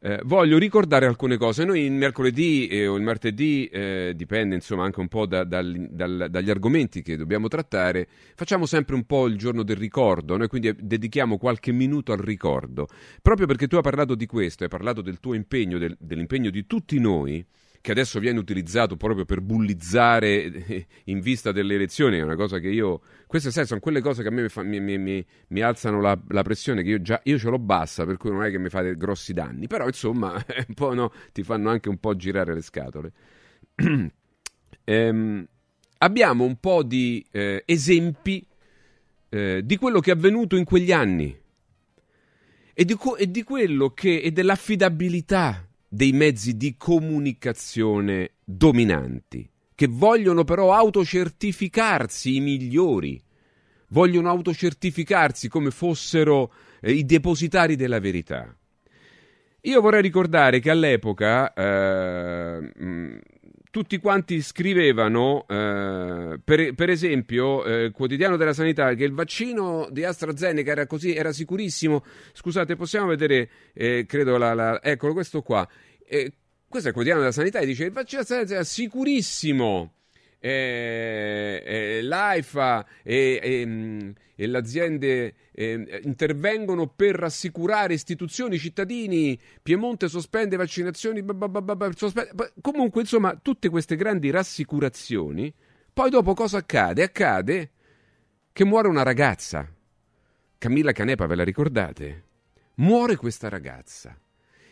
eh, 0.00 0.20
voglio 0.24 0.58
ricordare 0.58 1.06
alcune 1.06 1.36
cose. 1.36 1.64
Noi 1.64 1.82
il 1.82 1.92
mercoledì 1.92 2.68
eh, 2.68 2.86
o 2.86 2.96
il 2.96 3.02
martedì, 3.02 3.66
eh, 3.66 4.12
dipende 4.14 4.54
insomma 4.54 4.84
anche 4.84 5.00
un 5.00 5.08
po' 5.08 5.26
da, 5.26 5.44
dal, 5.44 5.88
dal, 5.90 6.28
dagli 6.30 6.50
argomenti 6.50 7.02
che 7.02 7.16
dobbiamo 7.16 7.48
trattare, 7.48 8.06
facciamo 8.34 8.66
sempre 8.66 8.94
un 8.94 9.04
po' 9.04 9.26
il 9.26 9.36
giorno 9.36 9.62
del 9.62 9.76
ricordo, 9.76 10.36
noi 10.36 10.48
quindi 10.48 10.74
dedichiamo 10.78 11.36
qualche 11.38 11.72
minuto 11.72 12.12
al 12.12 12.18
ricordo. 12.18 12.86
Proprio 13.20 13.46
perché 13.46 13.66
tu 13.66 13.76
hai 13.76 13.82
parlato 13.82 14.14
di 14.14 14.26
questo, 14.26 14.64
hai 14.64 14.68
parlato 14.68 15.02
del 15.02 15.18
tuo 15.18 15.34
impegno, 15.34 15.78
del, 15.78 15.96
dell'impegno 15.98 16.50
di 16.50 16.66
tutti 16.66 16.98
noi 16.98 17.44
che 17.80 17.92
adesso 17.92 18.18
viene 18.18 18.38
utilizzato 18.38 18.96
proprio 18.96 19.24
per 19.24 19.40
bullizzare 19.40 20.44
eh, 20.44 20.86
in 21.04 21.20
vista 21.20 21.52
delle 21.52 21.74
elezioni, 21.74 22.18
è 22.18 22.22
una 22.22 22.36
cosa 22.36 22.58
che 22.58 22.68
io... 22.68 23.00
Queste 23.26 23.50
sai, 23.50 23.66
sono 23.66 23.80
quelle 23.80 24.00
cose 24.00 24.22
che 24.22 24.28
a 24.28 24.30
me 24.30 24.48
mi, 24.64 24.80
mi, 24.80 24.98
mi, 24.98 25.26
mi 25.48 25.60
alzano 25.60 26.00
la, 26.00 26.18
la, 26.28 26.42
pressione, 26.42 26.82
che 26.82 26.90
io 26.90 27.02
già 27.02 27.20
io 27.24 27.38
ce 27.38 27.50
l'ho 27.50 27.58
bassa, 27.58 28.04
per 28.06 28.16
cui 28.16 28.30
non 28.30 28.42
è 28.42 28.50
che 28.50 28.58
mi 28.58 28.68
fate 28.68 28.96
grossi 28.96 29.32
danni, 29.32 29.66
però 29.66 29.86
insomma 29.86 30.42
no, 30.94 31.12
ti 31.32 31.42
fanno 31.42 31.68
anche 31.70 31.88
un 31.88 31.98
po' 31.98 32.16
girare 32.16 32.54
le 32.54 32.62
scatole. 32.62 33.12
ehm, 34.84 35.46
abbiamo 35.98 36.44
un 36.44 36.56
po' 36.56 36.82
di 36.82 37.24
eh, 37.30 37.62
esempi 37.66 38.46
eh, 39.28 39.60
di 39.62 39.76
quello 39.76 40.00
che 40.00 40.10
è 40.10 40.14
avvenuto 40.14 40.56
in 40.56 40.64
quegli 40.64 40.90
anni 40.90 41.38
e 42.72 42.84
di, 42.84 42.96
e 43.18 43.30
di 43.30 43.42
quello 43.42 43.90
che... 43.90 44.20
e 44.20 44.30
dell'affidabilità 44.30 45.67
dei 45.88 46.12
mezzi 46.12 46.56
di 46.56 46.76
comunicazione 46.76 48.32
dominanti, 48.44 49.48
che 49.74 49.86
vogliono 49.88 50.44
però 50.44 50.74
autocertificarsi 50.74 52.36
i 52.36 52.40
migliori, 52.40 53.20
vogliono 53.88 54.28
autocertificarsi 54.28 55.48
come 55.48 55.70
fossero 55.70 56.52
eh, 56.80 56.92
i 56.92 57.04
depositari 57.04 57.74
della 57.74 58.00
verità. 58.00 58.54
Io 59.62 59.80
vorrei 59.80 60.02
ricordare 60.02 60.60
che 60.60 60.70
all'epoca 60.70 61.52
eh, 61.52 62.72
tutti 63.70 63.98
quanti 63.98 64.40
scrivevano, 64.40 65.46
eh, 65.48 66.38
per, 66.42 66.74
per, 66.74 66.90
esempio, 66.90 67.64
eh, 67.64 67.90
quotidiano 67.90 68.36
della 68.36 68.52
sanità, 68.52 68.94
che 68.94 69.04
il 69.04 69.12
vaccino 69.12 69.88
di 69.90 70.04
AstraZeneca 70.04 70.70
era 70.70 70.86
così, 70.86 71.14
era 71.14 71.32
sicurissimo. 71.32 72.04
Scusate, 72.32 72.76
possiamo 72.76 73.06
vedere, 73.06 73.48
eh, 73.74 74.04
credo, 74.06 74.36
la, 74.36 74.54
la, 74.54 74.82
eccolo 74.82 75.12
questo 75.12 75.42
qua. 75.42 75.68
Eh, 76.06 76.32
questo 76.68 76.88
è 76.88 76.90
il 76.90 76.94
quotidiano 76.94 77.20
della 77.20 77.32
sanità 77.32 77.58
e 77.60 77.66
dice 77.66 77.84
il 77.84 77.92
vaccino 77.92 78.22
di 78.22 78.28
AstraZeneca 78.28 78.54
era 78.54 78.64
sicurissimo 78.64 79.92
eh, 80.40 81.62
eh, 81.64 82.02
l'AIFA 82.02 82.86
mm, 83.04 84.10
e 84.36 84.46
le 84.46 84.58
aziende 84.58 85.34
intervengono 86.02 86.86
per 86.86 87.16
rassicurare 87.16 87.94
istituzioni, 87.94 88.58
cittadini, 88.58 89.38
Piemonte 89.60 90.08
sospende 90.08 90.56
vaccinazioni, 90.56 91.24
sospende, 91.94 92.52
comunque 92.60 93.00
insomma 93.00 93.36
tutte 93.42 93.68
queste 93.68 93.96
grandi 93.96 94.30
rassicurazioni, 94.30 95.52
poi 95.92 96.10
dopo 96.10 96.34
cosa 96.34 96.58
accade? 96.58 97.02
Accade 97.02 97.70
che 98.52 98.64
muore 98.64 98.86
una 98.86 99.02
ragazza, 99.02 99.68
Camilla 100.56 100.92
Canepa 100.92 101.26
ve 101.26 101.34
la 101.34 101.44
ricordate? 101.44 102.24
Muore 102.74 103.16
questa 103.16 103.48
ragazza 103.48 104.16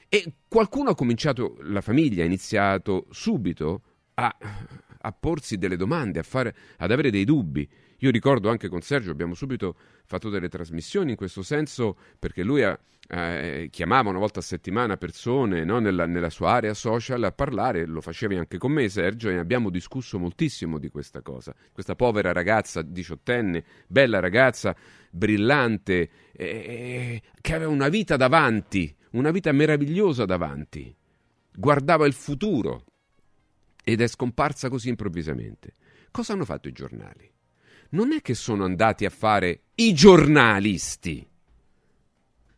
e 0.08 0.34
qualcuno 0.46 0.90
ha 0.90 0.94
cominciato, 0.94 1.56
la 1.62 1.80
famiglia 1.80 2.22
ha 2.22 2.26
iniziato 2.26 3.06
subito 3.10 3.82
a 4.14 4.34
a 5.06 5.12
porsi 5.12 5.56
delle 5.56 5.76
domande, 5.76 6.22
fare, 6.22 6.54
ad 6.78 6.90
avere 6.90 7.10
dei 7.10 7.24
dubbi. 7.24 7.68
Io 8.00 8.10
ricordo 8.10 8.50
anche 8.50 8.68
con 8.68 8.82
Sergio, 8.82 9.10
abbiamo 9.10 9.34
subito 9.34 9.76
fatto 10.04 10.28
delle 10.28 10.48
trasmissioni 10.48 11.12
in 11.12 11.16
questo 11.16 11.42
senso, 11.42 11.96
perché 12.18 12.42
lui 12.42 12.62
ha, 12.62 12.78
eh, 13.08 13.68
chiamava 13.70 14.10
una 14.10 14.18
volta 14.18 14.40
a 14.40 14.42
settimana 14.42 14.96
persone 14.96 15.64
no, 15.64 15.78
nella, 15.78 16.06
nella, 16.06 16.28
sua 16.28 16.50
area 16.50 16.74
social 16.74 17.22
a 17.22 17.32
parlare, 17.32 17.86
lo 17.86 18.00
facevi 18.00 18.36
anche 18.36 18.58
con 18.58 18.72
me 18.72 18.88
Sergio, 18.88 19.30
e 19.30 19.36
abbiamo 19.36 19.70
discusso 19.70 20.18
moltissimo 20.18 20.78
di 20.78 20.90
questa 20.90 21.22
cosa. 21.22 21.54
Questa 21.72 21.94
povera 21.94 22.32
ragazza 22.32 22.82
diciottenne, 22.82 23.64
bella 23.86 24.18
ragazza, 24.18 24.76
brillante, 25.10 26.10
eh, 26.32 27.22
che 27.40 27.54
aveva 27.54 27.70
una 27.70 27.88
vita 27.88 28.16
davanti, 28.16 28.94
una 29.12 29.30
vita 29.30 29.52
meravigliosa 29.52 30.26
davanti, 30.26 30.94
guardava 31.54 32.06
il 32.06 32.12
futuro 32.12 32.84
ed 33.88 34.00
è 34.00 34.08
scomparsa 34.08 34.68
così 34.68 34.88
improvvisamente. 34.88 35.74
Cosa 36.10 36.32
hanno 36.32 36.44
fatto 36.44 36.66
i 36.66 36.72
giornali? 36.72 37.30
Non 37.90 38.10
è 38.10 38.20
che 38.20 38.34
sono 38.34 38.64
andati 38.64 39.04
a 39.04 39.10
fare 39.10 39.60
i 39.76 39.94
giornalisti. 39.94 41.24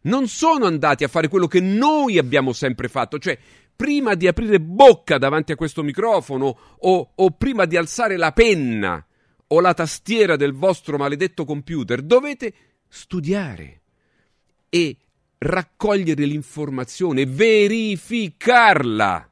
Non 0.01 0.27
sono 0.27 0.65
andati 0.65 1.05
a 1.05 1.09
fare 1.09 1.29
quello 1.29 1.47
che 1.47 1.61
noi 1.61 2.17
abbiamo 2.17 2.55
sempre 2.55 2.89
fatto, 2.89 3.19
cioè 3.19 3.39
prima 3.77 4.15
di 4.15 4.27
aprire 4.27 4.59
bocca 4.59 5.19
davanti 5.19 5.53
a 5.53 5.57
questo 5.57 5.83
microfono 5.83 6.59
o, 6.79 7.13
o 7.15 7.31
prima 7.33 7.67
di 7.67 7.77
alzare 7.77 8.17
la 8.17 8.33
penna 8.33 9.07
o 9.49 9.61
la 9.61 9.75
tastiera 9.75 10.37
del 10.37 10.55
vostro 10.55 10.97
maledetto 10.97 11.45
computer, 11.45 12.01
dovete 12.01 12.55
studiare 12.89 13.83
e 14.71 14.97
raccogliere 15.37 16.25
l'informazione, 16.25 17.27
verificarla. 17.27 19.31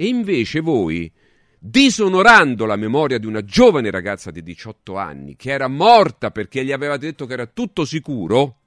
E 0.00 0.06
invece 0.06 0.60
voi, 0.60 1.12
disonorando 1.58 2.66
la 2.66 2.76
memoria 2.76 3.18
di 3.18 3.26
una 3.26 3.42
giovane 3.42 3.90
ragazza 3.90 4.30
di 4.30 4.44
18 4.44 4.96
anni 4.96 5.34
che 5.34 5.50
era 5.50 5.66
morta 5.66 6.30
perché 6.30 6.64
gli 6.64 6.70
aveva 6.70 6.96
detto 6.96 7.26
che 7.26 7.32
era 7.32 7.46
tutto 7.46 7.84
sicuro, 7.84 8.60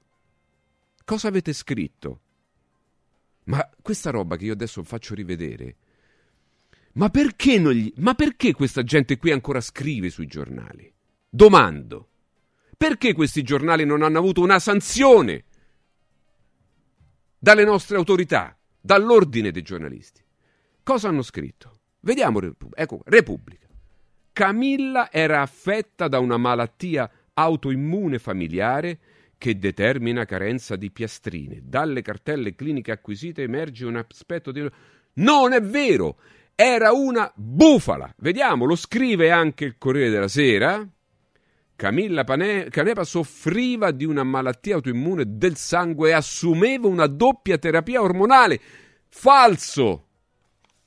cosa 1.06 1.28
avete 1.28 1.54
scritto? 1.54 2.20
Ma 3.44 3.66
questa 3.80 4.10
roba 4.10 4.36
che 4.36 4.44
io 4.44 4.52
adesso 4.52 4.82
faccio 4.82 5.14
rivedere, 5.14 5.76
ma 6.92 7.08
perché, 7.08 7.58
gli... 7.58 7.90
ma 7.96 8.12
perché 8.12 8.52
questa 8.52 8.82
gente 8.82 9.16
qui 9.16 9.30
ancora 9.30 9.62
scrive 9.62 10.10
sui 10.10 10.26
giornali? 10.26 10.92
Domando. 11.30 12.10
Perché 12.76 13.14
questi 13.14 13.42
giornali 13.42 13.86
non 13.86 14.02
hanno 14.02 14.18
avuto 14.18 14.42
una 14.42 14.58
sanzione 14.58 15.44
dalle 17.38 17.64
nostre 17.64 17.96
autorità, 17.96 18.54
dall'ordine 18.78 19.50
dei 19.50 19.62
giornalisti? 19.62 20.21
Cosa 20.82 21.08
hanno 21.08 21.22
scritto? 21.22 21.80
Vediamo, 22.00 22.40
ecco, 22.74 23.02
Repubblica. 23.04 23.68
Camilla 24.32 25.10
era 25.12 25.42
affetta 25.42 26.08
da 26.08 26.18
una 26.18 26.36
malattia 26.36 27.08
autoimmune 27.34 28.18
familiare 28.18 28.98
che 29.38 29.58
determina 29.58 30.24
carenza 30.24 30.74
di 30.76 30.90
piastrine. 30.90 31.60
Dalle 31.62 32.02
cartelle 32.02 32.54
cliniche 32.54 32.90
acquisite 32.90 33.42
emerge 33.42 33.86
un 33.86 33.96
aspetto 33.96 34.50
di... 34.50 34.68
Non 35.14 35.52
è 35.52 35.60
vero! 35.60 36.16
Era 36.54 36.92
una 36.92 37.30
bufala! 37.34 38.12
Vediamo, 38.18 38.64
lo 38.64 38.76
scrive 38.76 39.30
anche 39.30 39.64
il 39.64 39.78
Corriere 39.78 40.10
della 40.10 40.28
Sera. 40.28 40.86
Camilla 41.76 42.24
Pane- 42.24 42.68
Canepa 42.70 43.04
soffriva 43.04 43.90
di 43.90 44.04
una 44.04 44.22
malattia 44.22 44.76
autoimmune 44.76 45.24
del 45.36 45.56
sangue 45.56 46.10
e 46.10 46.12
assumeva 46.12 46.86
una 46.86 47.06
doppia 47.06 47.58
terapia 47.58 48.00
ormonale. 48.00 48.60
Falso! 49.08 50.06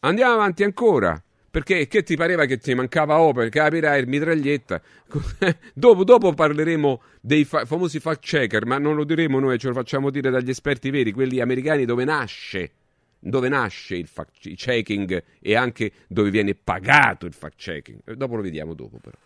Andiamo 0.06 0.34
avanti 0.34 0.64
ancora. 0.64 1.22
Perché 1.50 1.88
che 1.88 2.04
ti 2.04 2.18
pareva 2.18 2.44
che 2.44 2.58
ti 2.58 2.74
mancava 2.74 3.22
Opel, 3.22 3.50
capirai, 3.50 4.02
il 4.02 4.08
mitraglietta. 4.10 4.82
dopo, 5.74 6.04
dopo, 6.04 6.34
parleremo 6.34 7.02
dei 7.22 7.46
fa- 7.46 7.66
famosi 7.66 8.02
fact 8.02 8.26
checker, 8.26 8.66
ma 8.66 8.78
non 8.78 8.96
lo 8.96 9.06
diremo 9.06 9.40
noi, 9.40 9.58
ce 9.58 9.70
lo 9.70 9.74
facciamo 9.74 10.10
dire 10.10 10.30
dagli 10.30 10.50
esperti 10.50 10.90
veri, 10.90 11.14
quelli 11.14 11.40
americani 11.40 11.86
dove 11.86 12.04
nasce, 12.04 12.72
dove 13.20 13.48
nasce 13.48 13.96
il 13.96 14.08
fact 14.08 14.54
checking 14.54 15.24
e 15.40 15.56
anche 15.56 15.94
dove 16.10 16.30
viene 16.30 16.56
pagato 16.56 17.26
il 17.26 17.34
fact 17.34 17.56
checking. 17.56 18.02
Eh, 18.04 18.16
dopo 18.18 18.36
lo 18.36 18.42
vediamo 18.42 18.74
dopo 18.74 18.98
però. 18.98 19.18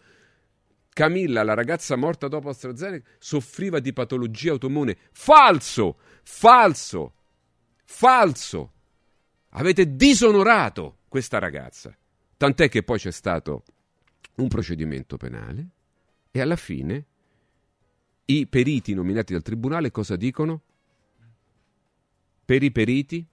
Camilla, 0.93 1.41
la 1.41 1.55
ragazza 1.55 1.95
morta 1.95 2.27
dopo 2.27 2.49
AstraZeneca, 2.49 3.09
soffriva 3.17 3.79
di 3.79 3.91
patologia 3.91 4.51
autoimmune. 4.51 4.97
Falso! 5.11 5.97
Falso! 6.21 7.13
Falso! 7.85 8.73
Avete 9.49 9.95
disonorato 9.95 10.99
questa 11.07 11.39
ragazza. 11.39 11.95
Tant'è 12.37 12.69
che 12.69 12.83
poi 12.83 12.99
c'è 12.99 13.11
stato 13.11 13.63
un 14.35 14.47
procedimento 14.47 15.17
penale 15.17 15.67
e 16.31 16.39
alla 16.39 16.55
fine 16.55 17.05
i 18.25 18.47
periti 18.47 18.93
nominati 18.93 19.33
dal 19.33 19.41
tribunale 19.41 19.91
cosa 19.91 20.15
dicono? 20.15 20.61
Per 22.45 22.63
i 22.63 22.71
periti, 22.71 23.25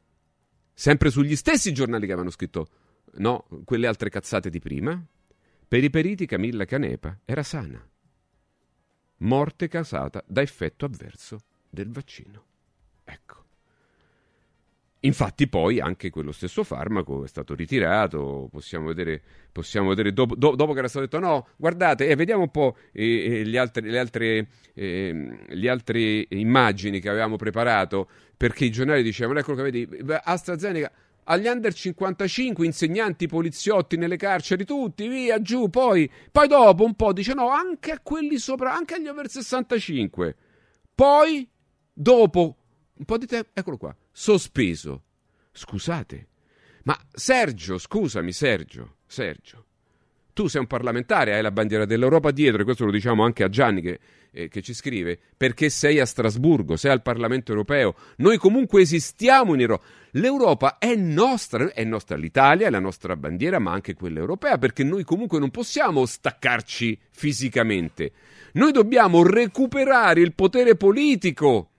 sempre 0.73 1.11
sugli 1.11 1.37
stessi 1.37 1.73
giornali 1.73 2.07
che 2.07 2.13
avevano 2.13 2.31
scritto 2.31 2.69
no, 3.15 3.47
quelle 3.65 3.87
altre 3.87 4.09
cazzate 4.09 4.51
di 4.51 4.59
prima, 4.59 5.03
per 5.69 5.85
i 5.85 5.91
periti 5.91 6.27
Camilla 6.27 6.65
Canepa 6.65 7.21
era 7.25 7.43
sana, 7.43 7.87
morte 9.19 9.69
causata 9.69 10.23
da 10.27 10.41
effetto 10.41 10.85
avverso 10.85 11.41
del 11.69 11.91
vaccino. 11.91 12.45
Ecco. 13.05 13.46
Infatti 15.01 15.47
poi 15.47 15.79
anche 15.79 16.11
quello 16.11 16.33
stesso 16.33 16.65
farmaco 16.65 17.25
è 17.25 17.29
stato 17.29 17.55
ritirato, 17.55 18.49
possiamo 18.51 18.87
vedere, 18.87 19.23
possiamo 19.53 19.91
vedere 19.91 20.13
dopo, 20.13 20.35
do, 20.35 20.55
dopo, 20.57 20.73
che 20.73 20.79
era 20.79 20.89
stato 20.89 21.05
detto 21.05 21.19
no, 21.19 21.49
guardate, 21.57 22.09
eh, 22.09 22.17
vediamo 22.17 22.43
un 22.43 22.51
po' 22.51 22.77
eh, 22.93 23.45
eh, 23.47 23.59
altri, 23.59 23.89
le, 23.89 23.99
altre, 23.99 24.49
eh, 24.75 25.39
le, 25.47 25.69
altre, 25.69 26.27
immagini 26.31 26.99
che 26.99 27.09
avevamo 27.11 27.37
preparato, 27.37 28.09
perché 28.37 28.65
i 28.65 28.71
giornali 28.71 29.03
dicevano, 29.03 29.39
ecco 29.39 29.55
che 29.55 29.63
vedi, 29.63 29.89
AstraZeneca 30.23 30.91
agli 31.29 31.47
under 31.47 31.73
55, 31.73 32.65
insegnanti, 32.65 33.27
poliziotti 33.27 33.97
nelle 33.97 34.17
carceri, 34.17 34.65
tutti, 34.65 35.09
via, 35.09 35.41
giù, 35.41 35.69
poi, 35.69 36.11
poi 36.31 36.49
dopo 36.49 36.85
un 36.85 36.95
po' 36.95 37.13
dice 37.13 37.35
no, 37.35 37.51
anche 37.51 37.93
a 37.93 38.01
quelli 38.01 38.39
sopra, 38.39 38.75
anche 38.75 38.95
agli 38.95 39.09
over 39.09 39.29
65. 39.29 40.37
Poi, 40.95 41.49
dopo 41.93 42.57
un 42.99 43.05
po' 43.05 43.19
di 43.19 43.27
tempo, 43.27 43.51
eccolo 43.53 43.77
qua, 43.77 43.97
sospeso. 44.19 45.03
Scusate, 45.53 46.29
ma 46.85 46.99
Sergio, 47.13 47.77
scusami 47.77 48.33
Sergio, 48.33 48.97
Sergio, 49.07 49.65
tu 50.33 50.47
sei 50.47 50.63
un 50.63 50.67
parlamentare, 50.67 51.35
hai 51.35 51.43
la 51.43 51.51
bandiera 51.51 51.85
dell'Europa 51.85 52.31
dietro, 52.31 52.63
e 52.63 52.65
questo 52.65 52.87
lo 52.87 52.91
diciamo 52.91 53.25
anche 53.25 53.45
a 53.45 53.51
Gianni 53.51 53.83
che, 53.83 54.01
eh, 54.31 54.49
che, 54.49 54.63
ci 54.63 54.73
scrive, 54.73 55.19
perché 55.37 55.69
sei 55.69 56.01
a 56.01 56.07
Strasburgo, 56.07 56.77
sei 56.77 56.93
al 56.93 57.03
Parlamento 57.03 57.53
europeo, 57.53 57.95
noi 58.17 58.39
comunque 58.39 58.81
esistiamo 58.81 59.53
in 59.53 59.61
Europa. 59.61 59.85
L'Europa 60.13 60.79
è 60.79 60.95
nostra, 60.95 61.73
è 61.73 61.85
nostra 61.85 62.17
l'Italia, 62.17 62.69
è 62.69 62.71
la 62.71 62.81
nostra 62.81 63.17
bandiera, 63.17 63.59
ma 63.59 63.73
anche 63.73 63.93
quella 63.93 64.21
europea, 64.21 64.57
perché 64.57 64.83
noi 64.83 65.05
comunque 65.05 65.39
non 65.39 65.51
possiamo 65.51 66.07
staccarci 66.07 66.99
fisicamente. 67.11 68.13
Noi 68.53 68.73
dobbiamo 68.73 69.23
recuperare 69.23 70.23
il 70.23 70.33
potere 70.33 70.75
politico 70.75 71.73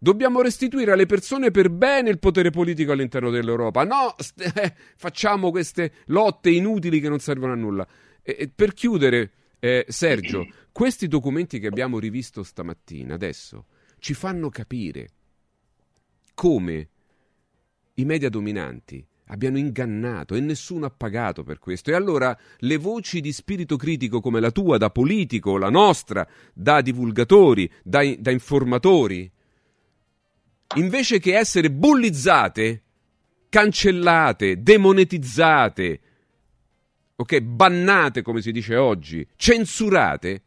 Dobbiamo 0.00 0.42
restituire 0.42 0.92
alle 0.92 1.06
persone 1.06 1.50
per 1.50 1.70
bene 1.70 2.10
il 2.10 2.20
potere 2.20 2.50
politico 2.50 2.92
all'interno 2.92 3.30
dell'Europa. 3.30 3.82
No, 3.82 4.14
st- 4.16 4.40
eh, 4.56 4.74
facciamo 4.96 5.50
queste 5.50 5.92
lotte 6.06 6.50
inutili 6.50 7.00
che 7.00 7.08
non 7.08 7.18
servono 7.18 7.52
a 7.52 7.56
nulla. 7.56 7.86
E, 8.22 8.36
e 8.38 8.48
per 8.48 8.74
chiudere, 8.74 9.32
eh, 9.58 9.84
Sergio, 9.88 10.46
questi 10.70 11.08
documenti 11.08 11.58
che 11.58 11.66
abbiamo 11.66 11.98
rivisto 11.98 12.44
stamattina, 12.44 13.14
adesso, 13.14 13.66
ci 13.98 14.14
fanno 14.14 14.50
capire 14.50 15.08
come 16.34 16.88
i 17.94 18.04
media 18.04 18.28
dominanti 18.28 19.04
abbiano 19.30 19.58
ingannato 19.58 20.34
e 20.34 20.40
nessuno 20.40 20.86
ha 20.86 20.90
pagato 20.90 21.42
per 21.42 21.58
questo. 21.58 21.90
E 21.90 21.94
allora 21.94 22.36
le 22.58 22.76
voci 22.76 23.20
di 23.20 23.32
spirito 23.32 23.76
critico 23.76 24.20
come 24.20 24.40
la 24.40 24.50
tua, 24.50 24.78
da 24.78 24.90
politico, 24.90 25.58
la 25.58 25.70
nostra, 25.70 26.26
da 26.54 26.80
divulgatori, 26.80 27.70
da, 27.82 28.00
da 28.18 28.30
informatori, 28.30 29.30
invece 30.76 31.18
che 31.18 31.36
essere 31.36 31.70
bullizzate, 31.70 32.82
cancellate, 33.48 34.62
demonetizzate, 34.62 36.00
ok, 37.16 37.40
bannate 37.40 38.22
come 38.22 38.40
si 38.40 38.52
dice 38.52 38.76
oggi, 38.76 39.26
censurate, 39.36 40.42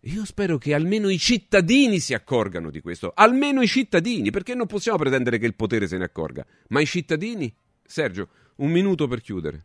io 0.00 0.24
spero 0.24 0.58
che 0.58 0.74
almeno 0.74 1.08
i 1.08 1.18
cittadini 1.18 1.98
si 1.98 2.12
accorgano 2.12 2.70
di 2.70 2.80
questo, 2.80 3.12
almeno 3.14 3.62
i 3.62 3.66
cittadini, 3.66 4.30
perché 4.30 4.54
non 4.54 4.66
possiamo 4.66 4.98
pretendere 4.98 5.38
che 5.38 5.46
il 5.46 5.54
potere 5.54 5.86
se 5.86 5.96
ne 5.96 6.04
accorga, 6.04 6.44
ma 6.68 6.80
i 6.80 6.86
cittadini? 6.86 7.54
Sergio, 7.82 8.28
un 8.56 8.70
minuto 8.70 9.06
per 9.06 9.20
chiudere. 9.20 9.64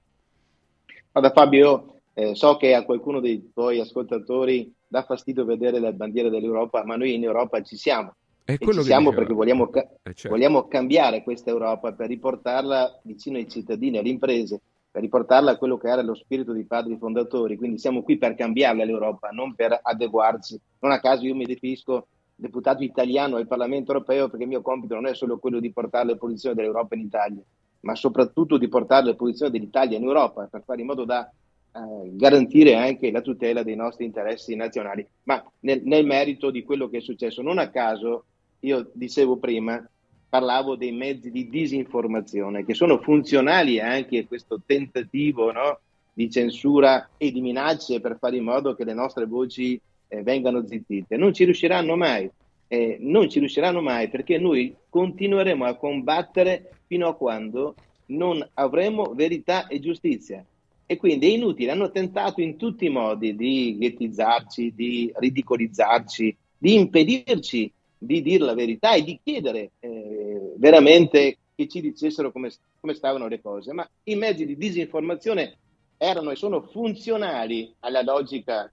Guarda 1.12 1.32
Fabio, 1.32 2.02
eh, 2.14 2.36
so 2.36 2.58
che 2.58 2.74
a 2.74 2.84
qualcuno 2.84 3.20
dei 3.20 3.52
tuoi 3.54 3.80
ascoltatori 3.80 4.74
dà 4.88 5.04
fastidio 5.04 5.44
vedere 5.44 5.80
le 5.80 5.94
bandiere 5.94 6.30
dell'Europa, 6.30 6.86
ma 6.86 6.96
noi 6.96 7.16
in 7.16 7.24
Europa 7.24 7.62
ci 7.62 7.76
siamo. 7.76 8.16
È 8.50 8.58
e 8.60 8.74
ci 8.74 8.82
siamo 8.82 9.12
perché 9.14 9.34
vogliamo, 9.34 9.72
eh, 9.72 9.88
certo. 10.06 10.30
vogliamo 10.30 10.68
cambiare 10.68 11.22
questa 11.22 11.52
Europa 11.52 11.94
per 11.94 12.08
riportarla 12.08 13.00
vicino 13.04 13.38
ai 13.38 13.48
cittadini, 13.48 14.00
alle 14.00 14.10
imprese, 14.10 14.60
per 14.90 15.04
riportarla 15.04 15.52
a 15.52 15.58
quello 15.58 15.78
che 15.78 15.88
era 15.88 16.02
lo 16.02 16.16
spirito 16.16 16.52
dei 16.52 16.64
padri 16.64 16.98
fondatori. 16.98 17.58
Quindi 17.58 17.78
siamo 17.78 18.02
qui 18.02 18.18
per 18.18 18.34
cambiarla 18.34 18.84
l'Europa, 18.84 19.30
non 19.30 19.54
per 19.54 19.80
adeguarci. 19.80 20.60
Non 20.80 20.92
a 20.92 21.00
caso 21.00 21.28
io 21.28 21.36
mi 21.36 21.46
definisco 21.46 22.08
deputato 22.34 22.82
italiano 22.82 23.36
al 23.36 23.46
Parlamento 23.46 23.92
europeo 23.92 24.30
perché 24.30 24.46
il 24.46 24.50
mio 24.50 24.64
compito 24.64 24.96
non 24.96 25.06
è 25.06 25.14
solo 25.14 25.38
quello 25.38 25.60
di 25.60 25.72
portare 25.72 26.08
le 26.08 26.18
posizioni 26.18 26.56
dell'Europa 26.56 26.96
in 26.96 27.02
Italia, 27.02 27.44
ma 27.82 27.94
soprattutto 27.94 28.58
di 28.58 28.68
portare 28.68 29.06
le 29.06 29.16
posizioni 29.16 29.52
dell'Italia 29.52 29.96
in 29.96 30.06
Europa 30.06 30.48
per 30.50 30.64
fare 30.66 30.82
in 30.82 30.88
modo 30.88 31.06
da 31.06 31.32
eh, 31.72 32.16
garantire 32.16 32.74
anche 32.74 33.12
la 33.12 33.22
tutela 33.22 33.62
dei 33.62 33.76
nostri 33.76 34.06
interessi 34.06 34.56
nazionali. 34.56 35.08
Ma 35.26 35.46
nel, 35.60 35.84
nel 35.84 36.04
merito 36.04 36.50
di 36.50 36.64
quello 36.64 36.90
che 36.90 36.98
è 36.98 37.02
successo, 37.02 37.44
non 37.44 37.60
a 37.60 37.70
caso 37.70 38.26
io 38.62 38.90
dicevo 38.94 39.38
prima, 39.38 39.88
parlavo 40.28 40.76
dei 40.76 40.92
mezzi 40.92 41.32
di 41.32 41.50
disinformazione 41.50 42.64
che 42.64 42.74
sono 42.74 43.00
funzionali 43.00 43.80
anche 43.80 44.20
a 44.20 44.26
questo 44.26 44.62
tentativo 44.66 45.52
no, 45.52 45.80
di 46.14 46.30
censura 46.30 47.10
e 47.18 47.32
di 47.32 47.42
minacce 47.42 48.00
per 48.00 48.18
fare 48.20 48.38
in 48.38 48.44
modo 48.44 48.76
che 48.76 48.84
le 48.84 48.94
nostre 48.94 49.26
voci 49.26 49.80
eh, 50.08 50.22
vengano 50.22 50.66
zittite. 50.68 51.18
Non 51.18 51.34
ci 51.34 51.46
riusciranno 51.46 51.96
mai, 51.96 52.30
eh, 52.68 52.98
non 53.00 53.30
ci 53.30 53.40
riusciranno 53.40 53.82
mai 53.82 54.10
perché 54.10 54.38
noi 54.38 54.76
continueremo 54.90 55.66
a 55.66 55.76
combattere 55.76 56.72
fino 56.88 57.08
a 57.08 57.16
quando 57.16 57.76
non 58.08 58.48
avremo 58.56 59.14
verità 59.14 59.68
e 59.68 59.80
giustizia. 59.80 60.44
E 60.86 60.98
quindi 60.98 61.28
è 61.28 61.36
inutile, 61.36 61.72
hanno 61.72 61.92
tentato 61.92 62.42
in 62.42 62.58
tutti 62.58 62.86
i 62.86 62.90
modi 62.90 63.36
di 63.36 63.78
ghettizzarci, 63.78 64.74
di 64.76 65.12
ridicolizzarci, 65.16 66.36
di 66.58 66.74
impedirci 66.74 67.72
di 68.02 68.22
dire 68.22 68.46
la 68.46 68.54
verità 68.54 68.94
e 68.94 69.04
di 69.04 69.20
chiedere 69.22 69.72
eh, 69.80 70.54
veramente 70.56 71.38
che 71.54 71.68
ci 71.68 71.82
dicessero 71.82 72.32
come, 72.32 72.50
come 72.80 72.94
stavano 72.94 73.28
le 73.28 73.42
cose. 73.42 73.74
Ma 73.74 73.88
i 74.04 74.16
mezzi 74.16 74.46
di 74.46 74.56
disinformazione 74.56 75.58
erano 75.98 76.32
e 76.32 76.38
sono 76.38 76.62
funzionali 76.62 77.74
alla 77.80 78.02
logica 78.02 78.72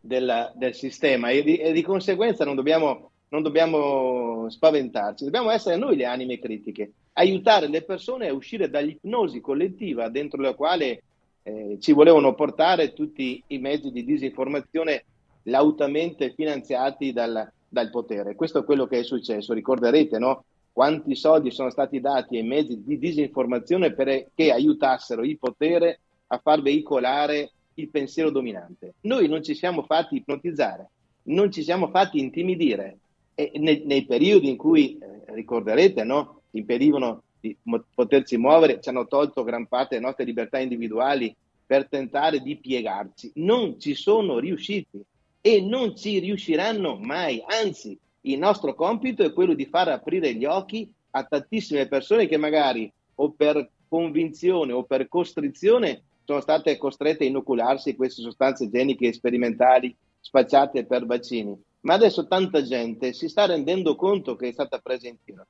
del, 0.00 0.52
del 0.56 0.74
sistema 0.74 1.30
e 1.30 1.44
di, 1.44 1.56
e 1.56 1.70
di, 1.72 1.82
conseguenza 1.82 2.44
non 2.44 2.56
dobbiamo, 2.56 3.10
non 3.28 3.42
dobbiamo 3.42 4.50
spaventarci, 4.50 5.24
dobbiamo 5.24 5.50
essere 5.50 5.76
noi 5.76 5.96
le 5.96 6.06
anime 6.06 6.40
critiche, 6.40 6.90
aiutare 7.12 7.68
le 7.68 7.82
persone 7.82 8.28
a 8.28 8.34
uscire 8.34 8.68
dall'ipnosi 8.68 9.40
collettiva 9.40 10.08
dentro 10.08 10.42
la 10.42 10.54
quale 10.54 11.02
eh, 11.44 11.78
ci 11.80 11.92
volevano 11.92 12.34
portare 12.34 12.92
tutti 12.92 13.40
i 13.48 13.58
mezzi 13.58 13.92
di 13.92 14.04
disinformazione 14.04 15.04
lautamente 15.44 16.32
finanziati 16.34 17.12
dal, 17.12 17.50
dal 17.68 17.90
potere. 17.90 18.34
Questo 18.34 18.60
è 18.60 18.64
quello 18.64 18.86
che 18.86 19.00
è 19.00 19.02
successo. 19.02 19.52
Ricorderete, 19.52 20.18
no? 20.18 20.44
Quanti 20.72 21.14
soldi 21.16 21.50
sono 21.50 21.70
stati 21.70 22.00
dati 22.00 22.36
ai 22.36 22.44
mezzi 22.44 22.82
di 22.84 22.98
disinformazione 22.98 23.92
perché 23.92 24.52
aiutassero 24.52 25.24
il 25.24 25.38
potere 25.38 26.00
a 26.28 26.38
far 26.38 26.62
veicolare 26.62 27.50
il 27.74 27.88
pensiero 27.88 28.30
dominante. 28.30 28.94
Noi 29.02 29.28
non 29.28 29.42
ci 29.42 29.54
siamo 29.54 29.82
fatti 29.82 30.16
ipnotizzare, 30.16 30.88
non 31.24 31.50
ci 31.50 31.62
siamo 31.62 31.88
fatti 31.88 32.18
intimidire. 32.18 32.98
E 33.34 33.52
nei, 33.56 33.82
nei 33.84 34.04
periodi 34.04 34.48
in 34.48 34.56
cui, 34.56 34.98
eh, 34.98 35.34
ricorderete, 35.34 36.02
no? 36.04 36.40
impedivano 36.52 37.22
di 37.40 37.56
mo- 37.64 37.84
poterci 37.94 38.36
muovere, 38.36 38.80
ci 38.80 38.88
hanno 38.88 39.06
tolto 39.06 39.44
gran 39.44 39.66
parte 39.66 39.94
delle 39.94 40.06
nostre 40.06 40.24
libertà 40.24 40.58
individuali 40.58 41.34
per 41.64 41.88
tentare 41.88 42.40
di 42.40 42.56
piegarci. 42.56 43.32
Non 43.36 43.78
ci 43.78 43.94
sono 43.94 44.38
riusciti 44.38 45.04
e 45.40 45.60
non 45.60 45.96
ci 45.96 46.18
riusciranno 46.18 46.96
mai. 46.96 47.42
Anzi, 47.46 47.98
il 48.22 48.38
nostro 48.38 48.74
compito 48.74 49.22
è 49.22 49.32
quello 49.32 49.54
di 49.54 49.66
far 49.66 49.88
aprire 49.88 50.34
gli 50.34 50.44
occhi 50.44 50.92
a 51.10 51.24
tantissime 51.24 51.88
persone 51.88 52.26
che 52.26 52.36
magari 52.36 52.92
o 53.16 53.30
per 53.30 53.70
convinzione 53.88 54.72
o 54.72 54.84
per 54.84 55.08
costrizione 55.08 56.02
sono 56.24 56.40
state 56.40 56.76
costrette 56.76 57.24
a 57.24 57.28
inocularsi 57.28 57.96
queste 57.96 58.20
sostanze 58.20 58.64
igieniche 58.64 59.12
sperimentali 59.12 59.96
spacciate 60.20 60.84
per 60.84 61.06
vaccini. 61.06 61.58
Ma 61.80 61.94
adesso 61.94 62.26
tanta 62.26 62.62
gente 62.62 63.12
si 63.12 63.28
sta 63.28 63.46
rendendo 63.46 63.96
conto 63.96 64.36
che 64.36 64.48
è 64.48 64.52
stata 64.52 64.78
presa 64.78 65.08
in 65.08 65.16
tiro. 65.24 65.46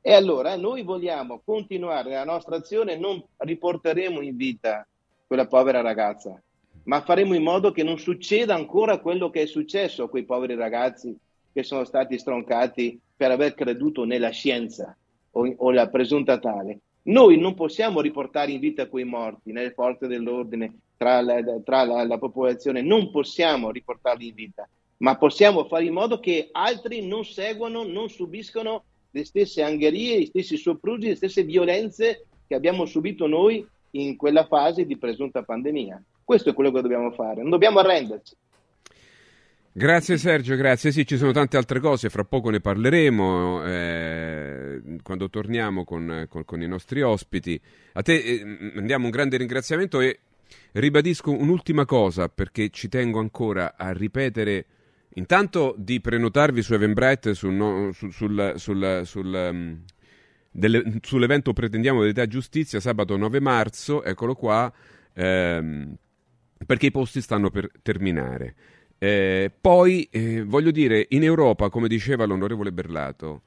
E 0.00 0.12
allora 0.12 0.56
noi 0.56 0.82
vogliamo 0.82 1.40
continuare 1.44 2.10
la 2.10 2.24
nostra 2.24 2.56
azione, 2.56 2.96
non 2.96 3.22
riporteremo 3.36 4.20
in 4.20 4.36
vita 4.36 4.86
quella 5.26 5.46
povera 5.46 5.80
ragazza, 5.80 6.40
ma 6.88 7.02
faremo 7.02 7.34
in 7.34 7.42
modo 7.42 7.70
che 7.70 7.82
non 7.82 7.98
succeda 7.98 8.54
ancora 8.54 8.98
quello 8.98 9.28
che 9.30 9.42
è 9.42 9.46
successo 9.46 10.04
a 10.04 10.08
quei 10.08 10.24
poveri 10.24 10.54
ragazzi 10.54 11.14
che 11.52 11.62
sono 11.62 11.84
stati 11.84 12.18
stroncati 12.18 12.98
per 13.14 13.30
aver 13.30 13.54
creduto 13.54 14.04
nella 14.04 14.30
scienza 14.30 14.96
o, 15.32 15.54
o 15.58 15.70
la 15.70 15.88
presunta 15.88 16.38
tale. 16.38 16.80
Noi 17.02 17.38
non 17.38 17.54
possiamo 17.54 18.00
riportare 18.00 18.52
in 18.52 18.60
vita 18.60 18.88
quei 18.88 19.04
morti 19.04 19.52
nelle 19.52 19.72
forze 19.72 20.06
dell'ordine, 20.06 20.78
tra, 20.96 21.20
la, 21.20 21.42
tra 21.62 21.84
la, 21.84 22.06
la 22.06 22.18
popolazione, 22.18 22.80
non 22.80 23.10
possiamo 23.10 23.70
riportarli 23.70 24.28
in 24.28 24.34
vita, 24.34 24.66
ma 24.98 25.16
possiamo 25.16 25.64
fare 25.64 25.84
in 25.84 25.92
modo 25.92 26.18
che 26.20 26.48
altri 26.52 27.06
non 27.06 27.24
seguano, 27.24 27.84
non 27.84 28.08
subiscano 28.08 28.84
le 29.10 29.24
stesse 29.26 29.62
angherie, 29.62 30.20
gli 30.20 30.26
stessi 30.26 30.56
soprusi, 30.56 31.08
le 31.08 31.16
stesse 31.16 31.42
violenze 31.42 32.24
che 32.46 32.54
abbiamo 32.54 32.86
subito 32.86 33.26
noi 33.26 33.66
in 33.92 34.16
quella 34.16 34.46
fase 34.46 34.86
di 34.86 34.96
presunta 34.96 35.42
pandemia. 35.42 36.02
Questo 36.28 36.50
è 36.50 36.52
quello 36.52 36.70
che 36.70 36.82
dobbiamo 36.82 37.10
fare, 37.12 37.40
non 37.40 37.48
dobbiamo 37.48 37.78
arrenderci. 37.78 38.36
Grazie 39.72 40.18
Sergio, 40.18 40.56
grazie. 40.56 40.92
Sì, 40.92 41.06
ci 41.06 41.16
sono 41.16 41.32
tante 41.32 41.56
altre 41.56 41.80
cose, 41.80 42.10
fra 42.10 42.22
poco 42.24 42.50
ne 42.50 42.60
parleremo 42.60 43.64
eh, 43.64 44.82
quando 45.02 45.30
torniamo 45.30 45.84
con, 45.84 46.26
con, 46.28 46.44
con, 46.44 46.60
i 46.60 46.68
nostri 46.68 47.00
ospiti. 47.00 47.58
A 47.94 48.02
te 48.02 48.16
eh, 48.16 48.42
un 48.44 49.08
grande 49.08 49.38
ringraziamento 49.38 50.00
e 50.00 50.18
ribadisco 50.72 51.30
un'ultima 51.30 51.86
cosa 51.86 52.28
perché 52.28 52.68
ci 52.68 52.90
tengo 52.90 53.20
ancora 53.20 53.76
a 53.78 53.90
ripetere 53.92 54.66
intanto 55.14 55.74
di 55.78 55.98
prenotarvi 55.98 56.60
su 56.60 56.74
Eventbrite 56.74 57.32
sul, 57.32 57.54
no, 57.54 57.90
sul, 57.92 58.12
sul, 58.12 58.52
sul, 58.56 59.00
sul 59.04 59.48
um, 59.50 59.82
delle, 60.50 60.98
sull'evento 61.00 61.54
Pretendiamo 61.54 62.04
e 62.04 62.26
Giustizia 62.26 62.80
sabato 62.80 63.16
9 63.16 63.40
marzo, 63.40 64.04
eccolo 64.04 64.34
qua, 64.34 64.70
ehm, 65.14 65.96
perché 66.66 66.86
i 66.86 66.90
posti 66.90 67.20
stanno 67.20 67.50
per 67.50 67.70
terminare. 67.82 68.54
Eh, 68.98 69.50
poi, 69.60 70.08
eh, 70.10 70.42
voglio 70.42 70.70
dire, 70.70 71.06
in 71.10 71.22
Europa, 71.22 71.68
come 71.68 71.88
diceva 71.88 72.24
l'onorevole 72.24 72.72
Berlato, 72.72 73.42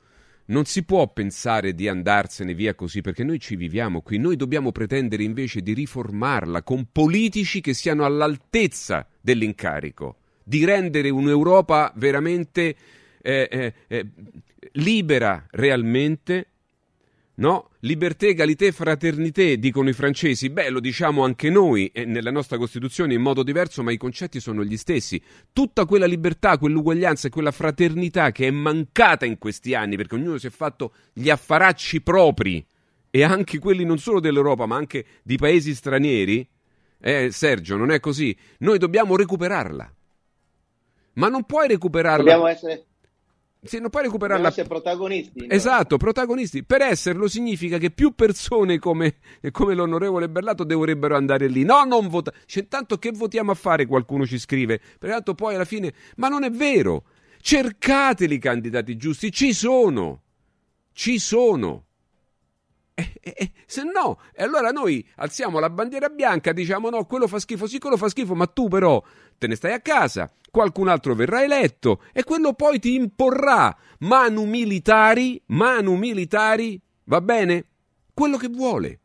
non 0.45 0.66
si 0.66 0.84
può 0.84 1.07
pensare 1.12 1.74
di 1.74 1.88
andarsene 1.88 2.53
via 2.53 2.74
così 2.74 3.01
perché 3.01 3.24
noi 3.24 3.39
ci 3.39 3.55
viviamo 3.55 4.01
qui, 4.01 4.18
noi 4.18 4.36
dobbiamo 4.36 4.72
pretendere 4.72 5.24
invece 5.24 5.62
di 5.62 5.74
riformarla 5.74 6.64
con 6.64 6.88
politici 6.91 7.62
che 7.62 7.74
siano 7.74 8.05
all'altezza 8.05 9.07
dell'incarico, 9.20 10.18
di 10.43 10.66
rendere 10.66 11.09
un'Europa 11.09 11.93
veramente 11.95 12.76
eh, 13.22 13.47
eh, 13.49 13.74
eh 13.88 14.05
libera 14.74 15.47
realmente 15.51 16.50
No? 17.41 17.71
Liberté, 17.79 18.27
égalité, 18.27 18.71
fraternité, 18.71 19.57
dicono 19.57 19.89
i 19.89 19.93
francesi. 19.93 20.51
Beh, 20.51 20.69
lo 20.69 20.79
diciamo 20.79 21.23
anche 21.23 21.49
noi, 21.49 21.87
eh, 21.87 22.05
nella 22.05 22.29
nostra 22.29 22.59
Costituzione 22.59 23.15
in 23.15 23.21
modo 23.21 23.41
diverso, 23.41 23.81
ma 23.81 23.91
i 23.91 23.97
concetti 23.97 24.39
sono 24.39 24.63
gli 24.63 24.77
stessi. 24.77 25.19
Tutta 25.51 25.85
quella 25.85 26.05
libertà, 26.05 26.59
quell'uguaglianza 26.59 27.27
e 27.27 27.31
quella 27.31 27.49
fraternità 27.49 28.31
che 28.31 28.45
è 28.45 28.51
mancata 28.51 29.25
in 29.25 29.39
questi 29.39 29.73
anni, 29.73 29.95
perché 29.95 30.13
ognuno 30.13 30.37
si 30.37 30.45
è 30.45 30.51
fatto 30.51 30.93
gli 31.13 31.31
affaracci 31.31 32.01
propri, 32.01 32.63
e 33.09 33.23
anche 33.23 33.57
quelli 33.57 33.85
non 33.85 33.97
solo 33.97 34.19
dell'Europa, 34.19 34.67
ma 34.67 34.75
anche 34.75 35.03
di 35.23 35.37
paesi 35.37 35.73
stranieri. 35.73 36.47
Eh, 36.99 37.31
Sergio, 37.31 37.75
non 37.75 37.89
è 37.89 37.99
così. 37.99 38.37
Noi 38.59 38.77
dobbiamo 38.77 39.15
recuperarla. 39.15 39.91
Ma 41.13 41.27
non 41.27 41.43
puoi 41.45 41.67
recuperarla. 41.69 42.17
Dobbiamo 42.17 42.45
essere 42.45 42.85
se 43.64 43.80
non 43.80 43.91
puoi 43.91 44.03
recuperarla. 44.03 44.47
essere 44.47 44.68
protagonisti. 44.68 45.45
No? 45.45 45.53
Esatto, 45.53 45.97
protagonisti. 45.97 46.64
Per 46.64 46.82
esserlo 46.82 47.28
significa 47.28 47.78
che 47.78 47.91
più 47.91 48.16
persone 48.16 48.80
come, 48.80 49.18
come 49.51 49.76
l'onorevole 49.76 50.30
Berlato 50.30 50.64
dovrebbero 50.64 51.16
andare 51.16 51.47
lì. 51.47 51.64
No, 51.64 51.84
non 51.84 52.07
votare. 52.07 52.38
C'è 52.45 52.68
tanto 52.68 52.97
che 52.97 53.12
votiamo 53.12 53.51
a 53.51 53.55
fare, 53.55 53.86
qualcuno 53.86 54.26
ci 54.26 54.39
scrive. 54.39 54.82
Peraltro 54.97 55.36
poi 55.36 55.55
alla 55.55 55.66
fine... 55.66 55.93
Ma 56.16 56.28
non 56.28 56.43
è 56.43 56.49
vero. 56.49 57.03
Cercateli 57.39 58.36
i 58.36 58.39
candidati 58.39 58.97
giusti. 58.97 59.32
Ci 59.32 59.53
sono. 59.53 60.24
Ci 60.91 61.20
sono. 61.20 61.86
Eh, 63.01 63.13
eh, 63.19 63.33
eh, 63.35 63.51
se 63.65 63.81
no, 63.83 64.19
e 64.33 64.43
allora 64.43 64.69
noi 64.69 65.05
alziamo 65.15 65.57
la 65.57 65.71
bandiera 65.71 66.09
bianca, 66.09 66.53
diciamo 66.53 66.89
no, 66.89 67.05
quello 67.05 67.27
fa 67.27 67.39
schifo, 67.39 67.65
sì, 67.65 67.79
quello 67.79 67.97
fa 67.97 68.09
schifo, 68.09 68.35
ma 68.35 68.45
tu 68.45 68.67
però 68.67 69.01
te 69.37 69.47
ne 69.47 69.55
stai 69.55 69.73
a 69.73 69.79
casa, 69.79 70.31
qualcun 70.51 70.87
altro 70.87 71.15
verrà 71.15 71.43
eletto 71.43 72.03
e 72.13 72.23
quello 72.23 72.53
poi 72.53 72.79
ti 72.79 72.93
imporrà 72.93 73.75
manu 73.99 74.45
militari, 74.45 75.41
manu 75.47 75.95
militari, 75.95 76.79
va 77.05 77.21
bene? 77.21 77.65
Quello 78.13 78.37
che 78.37 78.49
vuole. 78.49 78.99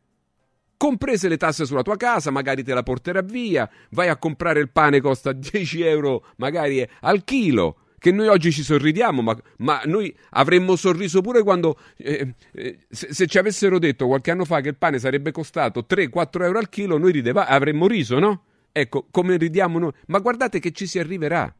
Comprese 0.77 1.27
le 1.27 1.37
tasse 1.37 1.65
sulla 1.65 1.81
tua 1.81 1.97
casa, 1.97 2.29
magari 2.29 2.63
te 2.63 2.75
la 2.75 2.83
porterà 2.83 3.21
via, 3.21 3.67
vai 3.91 4.09
a 4.09 4.17
comprare 4.17 4.59
il 4.59 4.69
pane, 4.69 5.01
costa 5.01 5.31
10 5.33 5.81
euro 5.81 6.25
magari 6.35 6.87
al 7.01 7.23
chilo 7.23 7.77
che 7.99 8.11
noi 8.11 8.27
oggi 8.27 8.51
ci 8.51 8.63
sorridiamo, 8.63 9.21
ma, 9.21 9.37
ma 9.57 9.81
noi 9.85 10.15
avremmo 10.31 10.75
sorriso 10.75 11.21
pure 11.21 11.41
quando 11.41 11.77
eh, 11.97 12.35
eh, 12.51 12.79
se, 12.89 13.13
se, 13.13 13.25
ci 13.25 13.37
avessero 13.37 13.79
detto 13.79 14.05
qualche 14.05 14.31
anno 14.31 14.45
fa 14.45 14.61
che 14.61 14.69
il 14.69 14.77
pane 14.77 14.99
sarebbe 14.99 15.31
costato 15.31 15.85
3-4 15.89 16.43
euro 16.43 16.59
al 16.59 16.69
chilo, 16.69 16.97
noi 16.97 17.11
rideva, 17.11 17.47
avremmo 17.47 17.87
riso, 17.87 18.19
no? 18.19 18.43
Ecco, 18.71 19.07
come 19.09 19.37
ridiamo 19.37 19.79
noi. 19.79 19.91
Ma 20.07 20.19
guardate 20.19 20.59
che 20.59 20.71
ci 20.71 20.85
si 20.85 20.99
arriverà. 20.99 21.53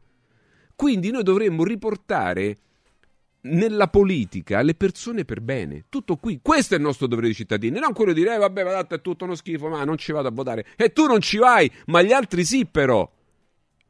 Quindi 0.76 1.10
noi 1.10 1.24
dovremmo 1.24 1.64
riportare 1.64 2.58
nella 3.40 3.88
politica 3.88 4.62
le 4.62 4.74
persone 4.74 5.24
per 5.24 5.40
bene. 5.40 5.86
Tutto 5.88 6.16
qui. 6.16 6.38
Questo 6.40 6.74
è 6.74 6.76
il 6.76 6.84
nostro 6.84 7.08
dovere 7.08 7.26
di 7.26 7.34
cittadini. 7.34 7.80
Non 7.80 7.92
quello 7.92 8.12
di 8.12 8.20
dire, 8.20 8.36
eh, 8.36 8.38
vabbè, 8.38 8.62
ma 8.62 8.86
è 8.86 9.00
tutto 9.00 9.24
uno 9.24 9.34
schifo, 9.34 9.68
ma 9.68 9.82
non 9.82 9.96
ci 9.96 10.12
vado 10.12 10.28
a 10.28 10.30
votare. 10.30 10.66
E 10.76 10.92
tu 10.92 11.06
non 11.06 11.20
ci 11.20 11.38
vai, 11.38 11.68
ma 11.86 12.02
gli 12.02 12.12
altri 12.12 12.44
sì, 12.44 12.66
però. 12.66 13.10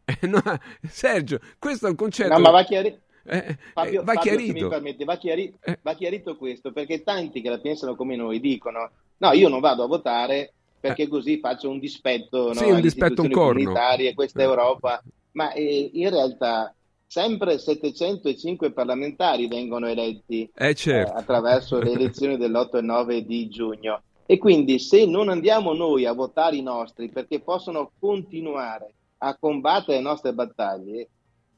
Eh, 0.09 0.27
no, 0.27 0.41
Sergio, 0.89 1.39
questo 1.59 1.87
è 1.87 1.91
un 1.91 1.97
concetto. 1.97 2.33
No, 2.33 2.39
ma 2.39 2.51
va, 2.51 2.65
chiari... 2.65 2.99
eh, 3.25 3.59
Fabio, 3.75 4.01
eh, 4.01 4.05
va 4.05 4.15
Fabio, 4.15 4.21
chiarito. 4.37 4.69
permette, 4.69 5.05
va, 5.05 5.17
chiari... 5.17 5.55
Eh. 5.61 5.79
va 5.83 5.95
chiarito 5.95 6.37
questo, 6.37 6.73
perché 6.73 7.03
tanti 7.03 7.43
che 7.43 7.51
la 7.51 7.59
pensano 7.59 7.95
come 7.95 8.17
noi 8.17 8.41
dicono: 8.41 8.91
no, 9.19 9.33
io 9.33 9.49
non 9.49 9.61
vado 9.61 9.83
a 9.83 9.87
votare 9.87 10.55
perché 10.81 11.09
così 11.09 11.39
faccio 11.41 11.69
un 11.69 11.79
dispetto 11.79 12.55
Sì, 12.55 12.69
no, 12.69 12.77
un 12.77 12.81
dispetto, 12.81 13.23
un 13.23 13.31
corno. 13.31 13.73
questa 14.15 14.41
Eh. 14.41 14.45
Europa. 14.45 15.03
Ma 15.33 15.53
eh, 15.53 15.91
in 15.93 16.09
realtà 16.09 16.75
sempre 17.07 17.59
705 17.59 18.73
parlamentari 18.73 19.47
vengono 19.47 19.87
eletti 19.89 20.49
Eh 20.55 20.69
eh, 20.69 20.75
certo. 20.75 21.13
attraverso 21.13 21.79
le 21.81 21.93
elezioni 21.93 22.37
dell'8 22.37 22.79
e 22.79 22.81
9 22.81 23.25
di 23.25 23.49
giugno. 23.49 24.03
E 24.25 24.39
quindi 24.39 24.79
se 24.79 25.05
non 25.07 25.29
andiamo 25.29 25.73
noi 25.75 26.07
a 26.07 26.13
votare 26.13 26.57
i 26.57 26.63
nostri 26.63 27.09
perché 27.09 27.41
possono 27.41 27.91
continuare 27.99 28.95
a 29.19 29.37
combattere 29.37 29.99
le 29.99 30.03
nostre 30.03 30.33
battaglie, 30.33 31.09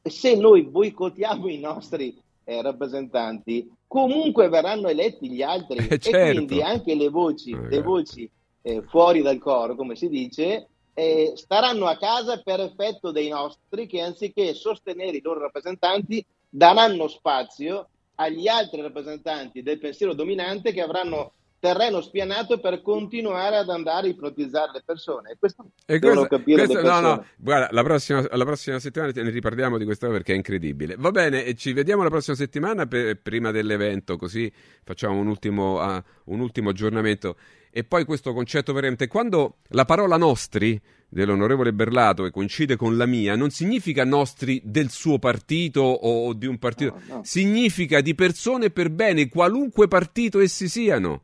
se 0.02 0.34
noi 0.36 0.62
boicottiamo 0.62 1.48
i 1.48 1.58
nostri 1.58 2.16
eh, 2.44 2.62
rappresentanti, 2.62 3.70
comunque 3.86 4.48
verranno 4.48 4.88
eletti 4.88 5.30
gli 5.30 5.42
altri 5.42 5.78
Eh, 5.78 5.94
e 5.94 5.98
certo. 5.98 6.34
quindi 6.34 6.62
anche 6.62 6.94
le 6.94 7.08
voci, 7.08 7.50
Eh, 7.50 7.68
le 7.68 7.82
voci 7.82 8.30
eh, 8.62 8.82
fuori 8.82 9.22
dal 9.22 9.38
coro, 9.38 9.74
come 9.74 9.94
si 9.94 10.08
dice, 10.08 10.68
eh, 10.94 11.32
staranno 11.36 11.86
a 11.86 11.96
casa 11.96 12.40
per 12.42 12.60
effetto 12.60 13.10
dei 13.10 13.28
nostri 13.28 13.86
che 13.86 14.00
anziché 14.00 14.54
sostenere 14.54 15.16
i 15.16 15.22
loro 15.22 15.40
rappresentanti 15.40 16.24
daranno 16.48 17.08
spazio 17.08 17.88
agli 18.16 18.48
altri 18.48 18.82
rappresentanti 18.82 19.62
del 19.62 19.78
pensiero 19.78 20.12
dominante 20.12 20.72
che 20.72 20.82
avranno 20.82 21.32
terreno 21.60 22.00
spianato 22.00 22.58
per 22.58 22.80
continuare 22.82 23.56
ad 23.58 23.68
andare 23.68 24.06
a 24.08 24.10
ipnotizzare 24.10 24.70
le 24.72 24.82
persone. 24.84 25.30
E 25.32 25.36
questo 25.38 25.70
E 25.86 25.98
questo- 25.98 26.26
capire 26.26 26.64
questo- 26.64 26.82
le 26.82 26.88
no, 26.88 26.94
persone. 26.94 27.14
no, 27.16 27.24
guarda, 27.36 27.68
la 27.70 27.82
prossima, 27.82 28.26
la 28.30 28.44
prossima 28.44 28.78
settimana 28.78 29.12
ne 29.14 29.30
riparliamo 29.30 29.76
di 29.78 29.84
questa 29.84 30.06
cosa 30.06 30.18
perché 30.18 30.32
è 30.32 30.36
incredibile. 30.36 30.96
Va 30.98 31.10
bene, 31.10 31.44
e 31.44 31.54
ci 31.54 31.72
vediamo 31.74 32.02
la 32.02 32.08
prossima 32.08 32.34
settimana 32.34 32.86
per- 32.86 33.20
prima 33.20 33.50
dell'evento, 33.50 34.16
così 34.16 34.50
facciamo 34.82 35.18
un 35.20 35.26
ultimo, 35.26 35.78
ah, 35.78 36.02
un 36.24 36.40
ultimo 36.40 36.70
aggiornamento. 36.70 37.36
E 37.70 37.84
poi 37.84 38.04
questo 38.04 38.32
concetto 38.32 38.72
veramente, 38.72 39.06
quando 39.06 39.58
la 39.68 39.84
parola 39.84 40.16
nostri 40.16 40.80
dell'onorevole 41.08 41.72
Berlato 41.72 42.24
e 42.24 42.30
coincide 42.30 42.74
con 42.76 42.96
la 42.96 43.06
mia, 43.06 43.36
non 43.36 43.50
significa 43.50 44.04
nostri 44.04 44.60
del 44.64 44.90
suo 44.90 45.18
partito 45.18 45.80
o 45.82 46.32
di 46.32 46.46
un 46.46 46.58
partito, 46.58 47.00
No, 47.06 47.16
no. 47.16 47.20
significa 47.24 48.00
di 48.00 48.14
persone 48.14 48.70
per 48.70 48.90
bene, 48.90 49.28
qualunque 49.28 49.86
partito 49.88 50.40
essi 50.40 50.66
siano. 50.68 51.22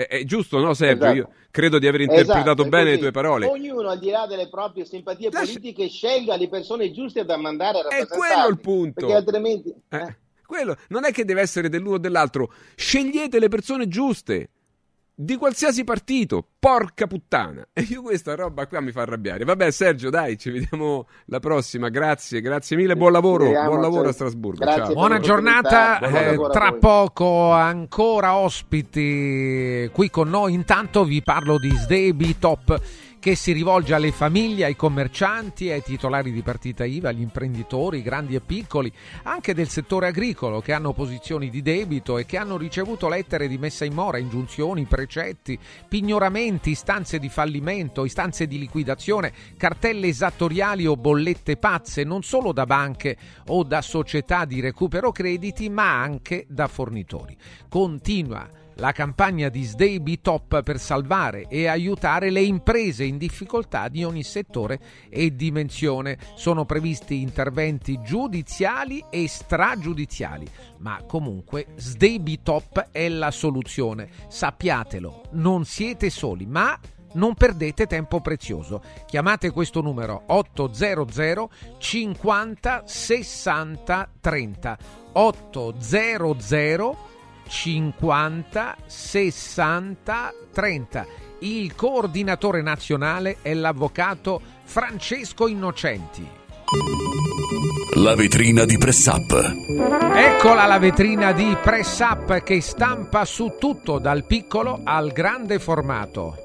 È, 0.00 0.06
è 0.08 0.24
giusto, 0.24 0.58
no 0.60 0.72
Sergio? 0.72 1.04
Esatto. 1.04 1.16
Io 1.16 1.28
credo 1.50 1.78
di 1.78 1.86
aver 1.86 2.00
interpretato 2.00 2.40
Esatto, 2.40 2.64
è 2.64 2.68
bene 2.68 2.90
le 2.92 2.98
tue 2.98 3.10
parole. 3.10 3.46
Ognuno, 3.46 3.90
al 3.90 3.98
di 3.98 4.08
là 4.08 4.26
delle 4.26 4.48
proprie 4.48 4.86
simpatie 4.86 5.28
Lascia- 5.30 5.46
politiche, 5.46 5.88
scelga 5.88 6.36
le 6.36 6.48
persone 6.48 6.90
giuste 6.90 7.26
da 7.26 7.36
mandare 7.36 7.80
a 7.80 7.80
È 7.80 7.98
rappresentarli. 7.98 8.26
quello 8.26 8.48
il 8.48 8.60
punto. 8.60 9.06
Perché 9.06 9.14
altrimenti... 9.14 9.74
Eh, 9.90 9.96
eh. 9.98 10.16
quello 10.46 10.76
non 10.88 11.04
è 11.04 11.12
che 11.12 11.26
deve 11.26 11.42
essere 11.42 11.68
dell'uno 11.68 11.96
o 11.96 11.98
dell'altro. 11.98 12.50
Scegliete 12.74 13.38
le 13.38 13.48
persone 13.48 13.88
giuste. 13.88 14.48
Di 15.22 15.36
qualsiasi 15.36 15.84
partito, 15.84 16.42
porca 16.58 17.06
puttana. 17.06 17.62
E 17.80 17.86
io 17.90 18.00
questa 18.00 18.34
roba 18.34 18.66
qua 18.66 18.80
mi 18.80 18.90
fa 18.90 19.02
arrabbiare. 19.02 19.44
Vabbè, 19.44 19.70
Sergio, 19.70 20.08
dai, 20.08 20.38
ci 20.38 20.50
vediamo 20.50 21.06
la 21.26 21.40
prossima. 21.40 21.90
Grazie, 21.90 22.40
grazie 22.40 22.74
mille. 22.74 22.96
Buon 22.96 23.12
lavoro, 23.12 23.44
Speriamo, 23.44 23.68
buon 23.68 23.80
lavoro 23.82 24.02
cioè, 24.02 24.10
a 24.10 24.14
Strasburgo. 24.14 24.64
Ciao. 24.64 24.92
Buona 24.94 25.18
giornata, 25.20 25.98
buon 26.00 26.14
eh, 26.14 26.50
tra 26.50 26.72
poco 26.72 27.50
ancora 27.50 28.34
ospiti 28.36 29.90
qui 29.92 30.08
con 30.08 30.30
noi. 30.30 30.54
Intanto 30.54 31.04
vi 31.04 31.20
parlo 31.22 31.58
di 31.58 31.68
Sdebi 31.68 32.38
Top 32.38 32.80
che 33.20 33.36
si 33.36 33.52
rivolge 33.52 33.92
alle 33.92 34.12
famiglie, 34.12 34.64
ai 34.64 34.74
commercianti, 34.74 35.70
ai 35.70 35.82
titolari 35.82 36.32
di 36.32 36.40
partita 36.40 36.86
IVA, 36.86 37.10
agli 37.10 37.20
imprenditori, 37.20 38.00
grandi 38.00 38.34
e 38.34 38.40
piccoli, 38.40 38.90
anche 39.24 39.52
del 39.52 39.68
settore 39.68 40.06
agricolo 40.06 40.60
che 40.60 40.72
hanno 40.72 40.94
posizioni 40.94 41.50
di 41.50 41.60
debito 41.60 42.16
e 42.16 42.24
che 42.24 42.38
hanno 42.38 42.56
ricevuto 42.56 43.10
lettere 43.10 43.46
di 43.46 43.58
messa 43.58 43.84
in 43.84 43.92
mora, 43.92 44.16
ingiunzioni, 44.16 44.86
precetti, 44.86 45.58
pignoramenti, 45.86 46.70
istanze 46.70 47.18
di 47.18 47.28
fallimento, 47.28 48.06
istanze 48.06 48.46
di 48.46 48.58
liquidazione, 48.58 49.34
cartelle 49.58 50.08
esattoriali 50.08 50.86
o 50.86 50.96
bollette 50.96 51.58
pazze, 51.58 52.04
non 52.04 52.22
solo 52.22 52.52
da 52.52 52.64
banche 52.64 53.18
o 53.48 53.64
da 53.64 53.82
società 53.82 54.46
di 54.46 54.60
recupero 54.60 55.12
crediti, 55.12 55.68
ma 55.68 56.00
anche 56.00 56.46
da 56.48 56.68
fornitori. 56.68 57.36
Continua 57.68 58.59
la 58.80 58.92
campagna 58.92 59.50
di 59.50 59.62
Sdeibi 59.62 60.22
Top 60.22 60.62
per 60.62 60.80
salvare 60.80 61.46
e 61.48 61.68
aiutare 61.68 62.30
le 62.30 62.40
imprese 62.40 63.04
in 63.04 63.18
difficoltà 63.18 63.88
di 63.88 64.02
ogni 64.02 64.22
settore 64.22 64.80
e 65.10 65.36
dimensione. 65.36 66.16
Sono 66.34 66.64
previsti 66.64 67.20
interventi 67.20 68.00
giudiziali 68.02 69.04
e 69.10 69.28
stragiudiziali, 69.28 70.48
ma 70.78 71.02
comunque 71.06 71.66
Sdeibi 71.76 72.40
Top 72.42 72.88
è 72.90 73.06
la 73.10 73.30
soluzione. 73.30 74.08
Sappiatelo, 74.28 75.24
non 75.32 75.66
siete 75.66 76.08
soli, 76.08 76.46
ma 76.46 76.78
non 77.12 77.34
perdete 77.34 77.86
tempo 77.86 78.22
prezioso. 78.22 78.82
Chiamate 79.04 79.50
questo 79.50 79.82
numero 79.82 80.22
800 80.26 81.50
50 81.78 82.82
60 82.86 84.10
30 84.20 84.78
800 85.12 87.09
50 87.50 88.76
60 88.86 90.34
30. 90.52 91.06
Il 91.40 91.74
coordinatore 91.74 92.62
nazionale 92.62 93.38
è 93.42 93.52
l'avvocato 93.54 94.40
Francesco 94.62 95.48
Innocenti. 95.48 96.26
La 97.96 98.14
vetrina 98.14 98.64
di 98.64 98.78
Press 98.78 99.06
Up. 99.06 99.32
Eccola 100.14 100.66
la 100.66 100.78
vetrina 100.78 101.32
di 101.32 101.56
Press 101.60 101.98
Up 101.98 102.40
che 102.44 102.60
stampa 102.60 103.24
su 103.24 103.56
tutto, 103.58 103.98
dal 103.98 104.24
piccolo 104.24 104.80
al 104.84 105.10
grande 105.10 105.58
formato. 105.58 106.36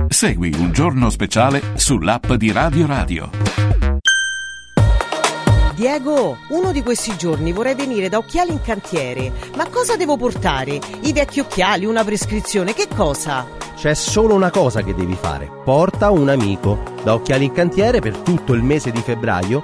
Segui 0.09 0.53
un 0.57 0.73
giorno 0.73 1.09
speciale 1.09 1.61
sull'app 1.75 2.33
di 2.33 2.51
Radio 2.51 2.85
Radio. 2.85 3.29
Diego, 5.73 6.37
uno 6.49 6.73
di 6.73 6.83
questi 6.83 7.15
giorni 7.15 7.53
vorrei 7.53 7.75
venire 7.75 8.09
da 8.09 8.17
Occhiali 8.17 8.51
in 8.51 8.61
Cantiere. 8.61 9.31
Ma 9.55 9.69
cosa 9.69 9.95
devo 9.95 10.17
portare? 10.17 10.79
I 11.03 11.13
vecchi 11.13 11.39
occhiali, 11.39 11.85
una 11.85 12.03
prescrizione, 12.03 12.73
che 12.73 12.87
cosa? 12.93 13.47
C'è 13.75 13.95
solo 13.95 14.35
una 14.35 14.51
cosa 14.51 14.83
che 14.83 14.93
devi 14.93 15.15
fare. 15.15 15.49
Porta 15.63 16.11
un 16.11 16.27
amico. 16.27 16.83
Da 17.03 17.13
Occhiali 17.13 17.45
in 17.45 17.53
Cantiere 17.53 17.99
per 17.99 18.17
tutto 18.17 18.53
il 18.53 18.61
mese 18.61 18.91
di 18.91 19.01
febbraio 19.01 19.63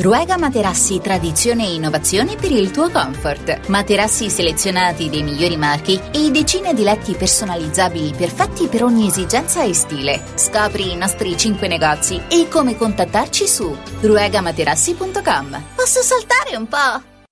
Ruega 0.00 0.38
Materassi 0.38 0.98
Tradizione 0.98 1.66
e 1.66 1.74
Innovazione 1.74 2.34
per 2.36 2.50
il 2.50 2.70
tuo 2.70 2.88
comfort. 2.88 3.68
Materassi 3.68 4.30
selezionati 4.30 5.10
dei 5.10 5.22
migliori 5.22 5.58
marchi 5.58 6.00
e 6.10 6.30
decine 6.30 6.72
di 6.72 6.82
letti 6.84 7.12
personalizzabili 7.12 8.14
perfetti 8.16 8.68
per 8.68 8.82
ogni 8.82 9.08
esigenza 9.08 9.62
e 9.62 9.74
stile. 9.74 10.22
Scopri 10.36 10.92
i 10.92 10.96
nostri 10.96 11.36
5 11.36 11.68
negozi 11.68 12.18
e 12.30 12.48
come 12.48 12.78
contattarci 12.78 13.46
su 13.46 13.76
ruegamaterassi.com. 14.00 15.62
Posso 15.74 16.00
saltare 16.00 16.56
un 16.56 16.66
po'? 16.66 17.28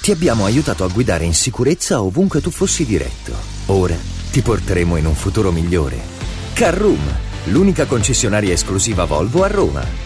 Ti 0.00 0.10
abbiamo 0.10 0.46
aiutato 0.46 0.84
a 0.84 0.88
guidare 0.88 1.26
in 1.26 1.34
sicurezza 1.34 2.00
ovunque 2.00 2.40
tu 2.40 2.50
fossi 2.50 2.86
diretto. 2.86 3.32
Ora 3.66 3.96
ti 4.30 4.40
porteremo 4.40 4.96
in 4.96 5.04
un 5.04 5.14
futuro 5.14 5.52
migliore. 5.52 6.00
Carroom, 6.54 7.14
l'unica 7.48 7.84
concessionaria 7.84 8.54
esclusiva 8.54 9.04
Volvo 9.04 9.44
a 9.44 9.48
Roma. 9.48 10.05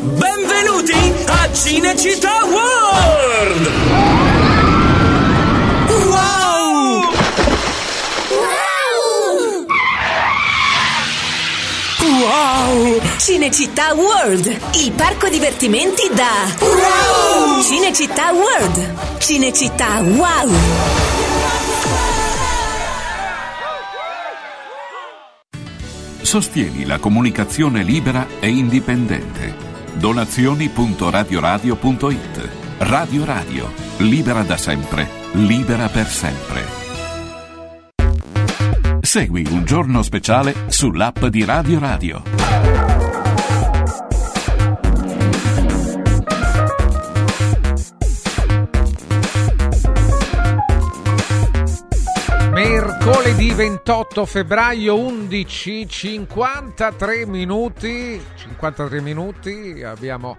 Benvenuti 0.00 1.12
a 1.26 1.52
Cinecittà 1.52 2.44
World! 2.44 3.70
Wow! 5.88 7.12
Wow! 12.00 13.00
Cinecittà 13.18 13.94
World, 13.94 14.58
il 14.74 14.92
parco 14.92 15.28
divertimenti 15.28 16.10
da 16.12 16.46
Wow! 16.60 17.62
Cinecittà 17.62 18.32
World, 18.32 19.18
Cinecittà 19.18 20.00
Wow! 20.00 21.21
Sostieni 26.32 26.86
la 26.86 26.98
comunicazione 26.98 27.82
libera 27.82 28.26
e 28.40 28.48
indipendente. 28.48 29.54
Donazioni.radioradio.it 29.98 32.48
Radio 32.78 33.24
Radio, 33.26 33.70
libera 33.98 34.42
da 34.42 34.56
sempre, 34.56 35.06
libera 35.32 35.90
per 35.90 36.06
sempre. 36.06 36.64
Segui 39.02 39.46
un 39.50 39.66
giorno 39.66 40.00
speciale 40.00 40.54
sull'app 40.68 41.26
di 41.26 41.44
Radio 41.44 41.78
Radio. 41.78 42.22
Mercoledì 52.52 53.50
28 53.50 54.26
febbraio 54.26 54.98
11 54.98 55.88
53 55.88 57.24
minuti 57.24 58.22
53 58.34 59.00
minuti 59.00 59.82
abbiamo 59.82 60.36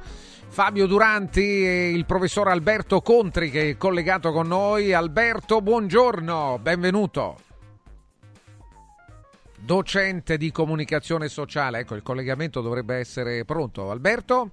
Fabio 0.47 0.85
Duranti 0.85 1.41
e 1.41 1.89
il 1.89 2.05
professor 2.05 2.49
Alberto 2.49 3.01
Contri 3.01 3.49
che 3.49 3.71
è 3.71 3.77
collegato 3.77 4.31
con 4.31 4.45
noi. 4.45 4.93
Alberto, 4.93 5.59
buongiorno, 5.61 6.59
benvenuto. 6.61 7.39
Docente 9.57 10.37
di 10.37 10.51
comunicazione 10.51 11.27
sociale, 11.27 11.79
ecco 11.79 11.95
il 11.95 12.03
collegamento 12.03 12.61
dovrebbe 12.61 12.97
essere 12.97 13.43
pronto. 13.43 13.89
Alberto? 13.89 14.51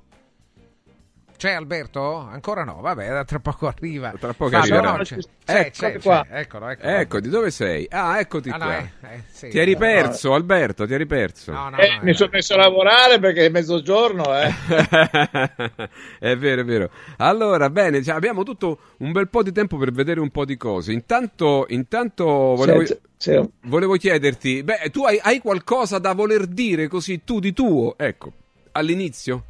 C'è 1.41 1.53
Alberto? 1.53 2.17
Ancora 2.17 2.65
no, 2.65 2.83
vabbè, 2.83 3.25
tra 3.25 3.39
poco 3.39 3.67
arriva. 3.67 4.13
Tra 4.21 4.35
poco 4.35 4.51
Fabio, 4.51 4.75
arriverà. 4.75 4.97
no, 4.99 5.03
c'è, 5.03 5.15
Ecco, 5.15 5.71
c'è, 5.71 5.71
c'è, 5.71 5.99
qua. 5.99 6.27
c'è. 6.29 6.39
Eccolo, 6.41 6.69
eccolo. 6.69 6.93
Ecco, 6.93 7.21
di 7.21 7.31
dove 7.31 7.51
sei? 7.51 7.87
Ah, 7.91 8.19
eccoti 8.21 8.51
Ah, 8.51 8.57
no, 8.59 8.65
qua. 8.67 8.77
eh, 8.77 8.91
eh, 9.15 9.23
sì. 9.33 9.49
ti 9.49 9.59
eri 9.59 9.75
perso, 9.75 10.35
Alberto, 10.35 10.87
ti 10.87 10.93
eri 10.93 11.07
perso. 11.07 11.51
No, 11.51 11.71
no, 11.71 11.79
Eh, 11.79 11.99
mi 12.03 12.13
sono 12.13 12.29
messo 12.31 12.53
a 12.53 12.59
lavorare 12.59 13.19
perché 13.21 13.47
è 13.47 13.49
mezzogiorno, 13.49 14.25
eh. 14.39 14.53
è 16.21 16.37
vero, 16.37 16.61
è 16.61 16.65
vero. 16.65 16.91
Allora, 17.17 17.71
bene, 17.71 18.03
cioè, 18.03 18.15
abbiamo 18.17 18.43
tutto 18.43 18.79
un 18.99 19.11
bel 19.13 19.29
po' 19.31 19.43
di 19.43 19.53
tempo 19.53 19.79
per 19.79 19.93
vedere 19.93 20.21
un 20.21 20.29
po' 20.29 20.45
di 20.45 20.59
cose. 20.59 20.93
Intanto, 20.93 21.65
intanto 21.71 22.27
volevo, 22.27 22.85
Sì, 22.85 22.99
sì. 23.17 23.41
volevo 23.63 23.97
chiederti, 23.97 24.63
beh, 24.63 24.91
tu 24.93 25.05
hai, 25.05 25.19
hai 25.23 25.39
qualcosa 25.41 25.99
da 25.99 26.13
voler 26.13 26.47
dire 26.47 26.87
così 26.87 27.23
tu 27.25 27.41
di 27.41 27.55
tuo? 27.55 27.95
Ecco, 27.97 28.31
all'inizio? 28.73 29.45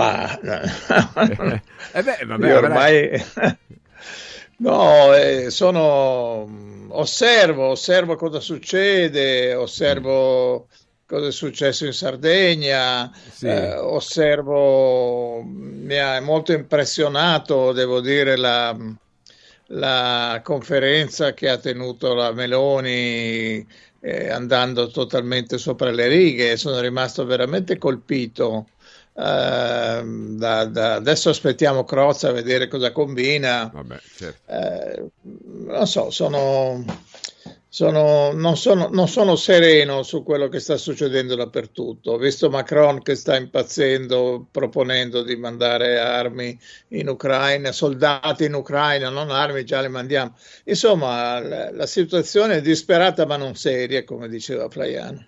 Ma 0.00 0.38
Eh 1.92 2.02
beh, 2.02 2.24
vabbè, 2.24 2.56
ormai 2.56 3.10
no, 4.58 5.14
eh, 5.14 5.50
sono 5.50 6.48
osservo, 6.88 7.66
osservo 7.68 8.16
cosa 8.16 8.40
succede, 8.40 9.54
osservo 9.54 10.68
cosa 11.06 11.26
è 11.26 11.32
successo 11.32 11.86
in 11.86 11.92
Sardegna, 11.92 13.10
Sì. 13.32 13.46
eh, 13.46 13.74
osservo, 13.74 15.42
mi 15.42 15.98
ha 15.98 16.20
molto 16.20 16.52
impressionato, 16.52 17.72
devo 17.72 18.00
dire, 18.00 18.36
la, 18.36 18.76
la 19.68 20.40
conferenza 20.42 21.32
che 21.34 21.48
ha 21.48 21.58
tenuto 21.58 22.14
la 22.14 22.32
Meloni 22.32 23.66
eh, 24.00 24.30
andando 24.30 24.88
totalmente 24.90 25.58
sopra 25.58 25.90
le 25.90 26.06
righe, 26.08 26.56
sono 26.56 26.80
rimasto 26.80 27.24
veramente 27.24 27.76
colpito. 27.78 28.66
Ehm, 29.22 30.36
da- 30.38 30.64
da- 30.64 30.94
adesso 30.94 31.28
aspettiamo 31.30 31.84
Crozza 31.84 32.28
a 32.28 32.32
vedere 32.32 32.68
cosa 32.68 32.92
combina. 32.92 33.70
Vabbè, 33.72 34.00
certo. 34.16 34.52
Eh, 34.52 35.10
non 35.66 35.86
so, 35.86 36.10
sono, 36.10 36.84
sono- 37.68 38.32
non, 38.32 38.56
sono, 38.56 38.88
non 38.90 39.08
sono 39.08 39.36
sereno 39.36 40.02
su 40.02 40.22
quello 40.22 40.48
che 40.48 40.58
sta 40.60 40.76
succedendo 40.76 41.34
dappertutto. 41.36 42.12
Ho 42.12 42.16
visto 42.18 42.50
Macron 42.50 43.00
che 43.02 43.14
sta 43.14 43.36
impazzendo, 43.36 44.46
proponendo 44.50 45.22
di 45.22 45.36
mandare 45.36 45.98
armi 45.98 46.58
in 46.88 47.08
Ucraina, 47.08 47.72
soldati 47.72 48.44
in 48.44 48.54
Ucraina, 48.54 49.08
non 49.10 49.30
armi, 49.30 49.64
già 49.64 49.80
le 49.80 49.88
mandiamo. 49.88 50.36
Insomma, 50.64 51.38
la, 51.40 51.70
la 51.72 51.86
situazione 51.86 52.56
è 52.56 52.60
disperata 52.62 53.26
ma 53.26 53.36
non 53.36 53.54
seria, 53.54 54.04
come 54.04 54.28
diceva 54.28 54.68
Flaiano. 54.68 55.26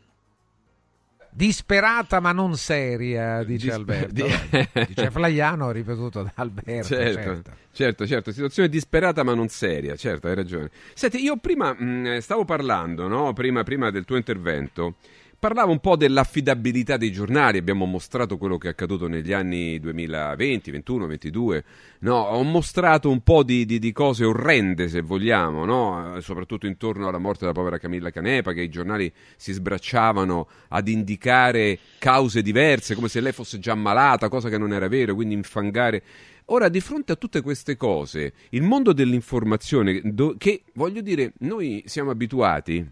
Disperata 1.35 2.21
ma 2.21 2.33
non 2.33 2.57
seria, 2.57 3.43
dice 3.43 3.67
Dis- 3.67 3.75
Alberto. 3.75 4.13
di- 4.13 4.85
dice 4.89 5.11
Flaiano, 5.11 5.71
ripetuto 5.71 6.23
da 6.23 6.33
Alberto. 6.35 6.89
Certo, 6.89 7.23
certo. 7.23 7.51
certo, 7.73 8.07
certo, 8.07 8.33
situazione 8.33 8.69
disperata 8.69 9.23
ma 9.23 9.33
non 9.33 9.49
seria, 9.49 9.97
certo, 9.97 10.29
hai 10.29 10.35
ragione. 10.35 10.71
Senti, 10.93 11.23
io 11.23 11.39
prima 11.39 11.73
mh, 11.73 12.19
stavo 12.19 12.45
parlando, 12.45 13.09
no? 13.09 13.33
prima, 13.33 13.63
prima 13.63 13.91
del 13.91 14.05
tuo 14.05 14.17
intervento, 14.17 14.97
parlavo 15.43 15.73
un 15.73 15.81
po' 15.81 15.97
dell'affidabilità 15.97 16.97
dei 16.97 17.11
giornali, 17.11 17.59
abbiamo 17.59 17.85
mostrato 17.85 18.39
quello 18.39 18.59
che 18.59 18.69
è 18.69 18.71
accaduto 18.71 19.09
negli 19.09 19.33
anni 19.33 19.81
2020, 19.81 20.71
21, 20.71 21.07
22, 21.09 21.65
no? 22.03 22.15
ho 22.15 22.45
mostrato 22.45 23.11
un 23.11 23.23
po' 23.23 23.43
di, 23.43 23.65
di- 23.65 23.81
di 23.81 23.91
cose 23.91 24.25
orrende, 24.25 24.87
se 24.87 25.01
vogliamo, 25.01 25.65
no? 25.65 26.21
Soprattutto 26.21 26.69
intorno 26.69 27.09
alla 27.09 27.19
morte 27.19 27.41
della 27.41 27.55
povera 27.55 27.79
Camilla 27.79 28.11
Canepa, 28.11 28.53
che 28.53 28.61
i 28.61 28.69
giornali 28.69 29.13
si 29.35 29.53
sbracciavano 29.53 30.47
ad 30.69 30.87
indicare 30.87 31.77
cause 31.99 32.41
diverse, 32.41 32.95
come 32.95 33.09
se 33.09 33.21
lei 33.21 33.33
fosse 33.33 33.59
già 33.59 33.75
malata, 33.75 34.29
cosa 34.29 34.49
che 34.49 34.59
non 34.59 34.73
era 34.73 34.87
vero, 34.87 35.13
quindi 35.17 35.35
infangare... 35.35 36.03
Ora, 36.47 36.69
di 36.69 36.81
fronte 36.81 37.11
a 37.11 37.17
tutte 37.17 37.41
queste 37.41 37.77
cose, 37.77 38.33
il 38.51 38.63
mondo 38.63 38.93
dell'informazione, 38.93 40.03
che 40.39 40.63
voglio 40.75 41.01
dire, 41.01 41.33
noi 41.39 41.83
siamo 41.87 42.13
abituati, 42.13 42.89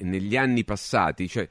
negli 0.00 0.36
anni 0.36 0.64
passati, 0.64 1.28
cioè, 1.28 1.48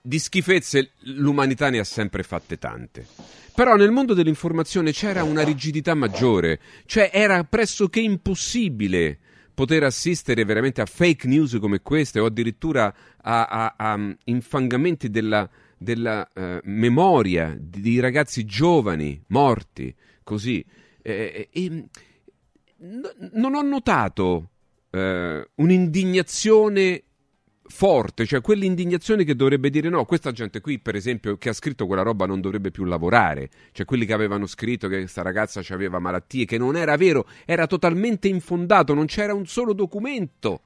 di 0.00 0.18
schifezze 0.18 0.92
l'umanità 1.00 1.70
ne 1.70 1.78
ha 1.78 1.84
sempre 1.84 2.22
fatte 2.22 2.58
tante. 2.58 3.06
Però 3.54 3.76
nel 3.76 3.90
mondo 3.90 4.14
dell'informazione 4.14 4.92
c'era 4.92 5.22
una 5.22 5.42
rigidità 5.42 5.94
maggiore, 5.94 6.58
cioè 6.86 7.10
era 7.12 7.44
pressoché 7.44 8.00
impossibile 8.00 9.18
poter 9.54 9.84
assistere 9.84 10.44
veramente 10.46 10.80
a 10.80 10.86
fake 10.86 11.28
news 11.28 11.58
come 11.60 11.82
queste 11.82 12.18
o 12.18 12.24
addirittura 12.24 12.92
a, 13.20 13.44
a- 13.46 13.74
a, 13.76 13.96
mm, 13.96 14.10
infangamenti 14.24 15.10
della, 15.10 15.48
della, 15.76 16.26
eh, 16.32 16.60
memoria 16.64 17.54
di, 17.60 17.80
di 17.82 18.00
ragazzi 18.00 18.44
giovani 18.46 19.22
morti, 19.28 19.94
così. 20.24 20.64
Eh, 21.02 21.48
e- 21.52 21.64
e- 21.64 21.68
n- 22.78 23.10
non 23.32 23.54
ho 23.54 23.62
notato 23.62 24.48
eh, 24.90 25.46
un'indignazione 25.56 27.02
forte, 27.72 28.26
cioè 28.26 28.42
quell'indignazione 28.42 29.24
che 29.24 29.34
dovrebbe 29.34 29.70
dire 29.70 29.88
no, 29.88 30.04
questa 30.04 30.30
gente 30.30 30.60
qui 30.60 30.78
per 30.78 30.94
esempio 30.94 31.38
che 31.38 31.48
ha 31.48 31.52
scritto 31.54 31.86
quella 31.86 32.02
roba 32.02 32.26
non 32.26 32.42
dovrebbe 32.42 32.70
più 32.70 32.84
lavorare, 32.84 33.48
cioè 33.72 33.86
quelli 33.86 34.04
che 34.04 34.12
avevano 34.12 34.46
scritto 34.46 34.88
che 34.88 34.98
questa 34.98 35.22
ragazza 35.22 35.62
aveva 35.70 35.98
malattie, 35.98 36.44
che 36.44 36.58
non 36.58 36.76
era 36.76 36.96
vero, 36.96 37.26
era 37.46 37.66
totalmente 37.66 38.28
infondato, 38.28 38.92
non 38.92 39.06
c'era 39.06 39.32
un 39.32 39.46
solo 39.46 39.72
documento 39.72 40.60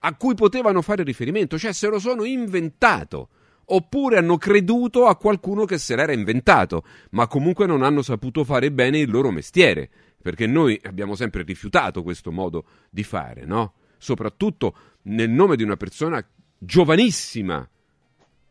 a 0.00 0.14
cui 0.16 0.34
potevano 0.34 0.82
fare 0.82 1.04
riferimento, 1.04 1.56
cioè 1.58 1.72
se 1.72 1.88
lo 1.88 1.98
sono 1.98 2.24
inventato. 2.24 3.28
Oppure 3.72 4.16
hanno 4.16 4.36
creduto 4.36 5.06
a 5.06 5.16
qualcuno 5.16 5.64
che 5.64 5.78
se 5.78 5.94
l'era 5.94 6.12
inventato, 6.12 6.82
ma 7.10 7.28
comunque 7.28 7.66
non 7.66 7.84
hanno 7.84 8.02
saputo 8.02 8.42
fare 8.42 8.72
bene 8.72 8.98
il 8.98 9.08
loro 9.08 9.30
mestiere, 9.30 9.88
perché 10.20 10.48
noi 10.48 10.76
abbiamo 10.82 11.14
sempre 11.14 11.44
rifiutato 11.44 12.02
questo 12.02 12.32
modo 12.32 12.64
di 12.90 13.04
fare, 13.04 13.44
no? 13.44 13.74
Soprattutto 13.96 14.74
nel 15.02 15.30
nome 15.30 15.56
di 15.56 15.62
una 15.62 15.76
persona 15.76 16.24
giovanissima 16.58 17.68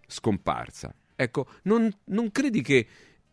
scomparsa. 0.08 0.94
Ecco, 1.16 1.48
non, 1.64 1.92
non 2.06 2.32
credi 2.32 2.62
che 2.62 2.88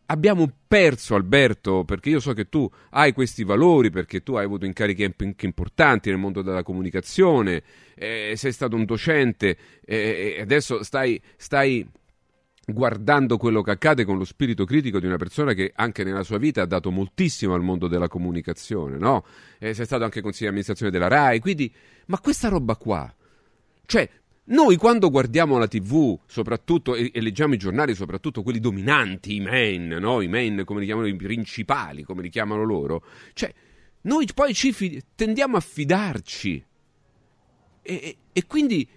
abbiamo 0.06 0.50
perso 0.66 1.14
Alberto, 1.14 1.84
perché 1.84 2.10
io 2.10 2.20
so 2.20 2.32
che 2.32 2.48
tu 2.48 2.68
hai 2.90 3.12
questi 3.12 3.44
valori, 3.44 3.90
perché 3.90 4.22
tu 4.22 4.34
hai 4.34 4.44
avuto 4.44 4.64
incarichi 4.64 5.12
importanti 5.40 6.10
nel 6.10 6.18
mondo 6.18 6.42
della 6.42 6.62
comunicazione, 6.62 7.62
eh, 7.94 8.34
sei 8.36 8.52
stato 8.52 8.76
un 8.76 8.84
docente 8.84 9.56
eh, 9.84 10.34
e 10.36 10.40
adesso 10.40 10.82
stai, 10.82 11.20
stai 11.36 11.86
guardando 12.68 13.36
quello 13.36 13.62
che 13.62 13.70
accade 13.70 14.04
con 14.04 14.18
lo 14.18 14.24
spirito 14.24 14.64
critico 14.64 14.98
di 14.98 15.06
una 15.06 15.16
persona 15.16 15.52
che 15.52 15.72
anche 15.74 16.02
nella 16.02 16.24
sua 16.24 16.38
vita 16.38 16.62
ha 16.62 16.66
dato 16.66 16.90
moltissimo 16.90 17.54
al 17.54 17.62
mondo 17.62 17.86
della 17.86 18.08
comunicazione, 18.08 18.98
no? 18.98 19.24
Eh, 19.58 19.72
sei 19.72 19.84
stato 19.86 20.02
anche 20.02 20.20
consigliere 20.20 20.54
di 20.54 20.60
amministrazione 20.60 20.90
della 20.90 21.08
RAI, 21.08 21.38
quindi, 21.38 21.72
ma 22.06 22.18
questa 22.18 22.48
roba 22.48 22.76
qua, 22.76 23.14
cioè, 23.86 24.08
noi 24.48 24.76
quando 24.76 25.10
guardiamo 25.10 25.58
la 25.58 25.68
TV, 25.68 26.18
soprattutto, 26.26 26.96
e, 26.96 27.10
e, 27.14 27.20
leggiamo 27.20 27.54
i 27.54 27.58
giornali, 27.58 27.94
soprattutto 27.94 28.42
quelli 28.42 28.60
dominanti, 28.60 29.36
i 29.36 29.40
main, 29.40 29.86
no? 29.86 30.20
I 30.20 30.28
main, 30.28 30.62
come 30.64 30.80
li 30.80 30.86
chiamano, 30.86 31.06
i 31.06 31.16
principali, 31.16 32.02
come 32.02 32.22
li 32.22 32.28
chiamano 32.28 32.64
loro, 32.64 33.04
cioè, 33.32 33.52
noi 34.02 34.26
poi 34.34 34.54
ci 34.54 34.72
fi- 34.72 35.02
tendiamo 35.14 35.56
a 35.56 35.60
fidarci. 35.60 36.64
E, 37.82 37.94
e, 37.94 38.16
e 38.32 38.46
quindi 38.46 38.88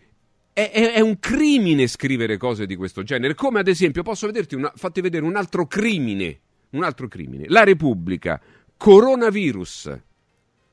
è, 0.53 0.71
è, 0.71 0.93
è, 0.93 0.99
un 0.99 1.19
crimine 1.19 1.87
scrivere 1.87 2.37
cose 2.37 2.65
di 2.65 2.75
questo 2.75 3.03
genere. 3.03 3.33
Come 3.33 3.59
ad 3.59 3.67
esempio, 3.67 4.03
posso 4.03 4.25
vederti 4.25 4.55
una, 4.55 4.71
fatti 4.75 5.01
vedere 5.01 5.25
un 5.25 5.35
altro 5.35 5.67
crimine. 5.67 6.39
Un 6.71 6.83
altro 6.83 7.07
crimine. 7.07 7.45
La 7.47 7.63
Repubblica, 7.63 8.41
coronavirus. 8.77 9.99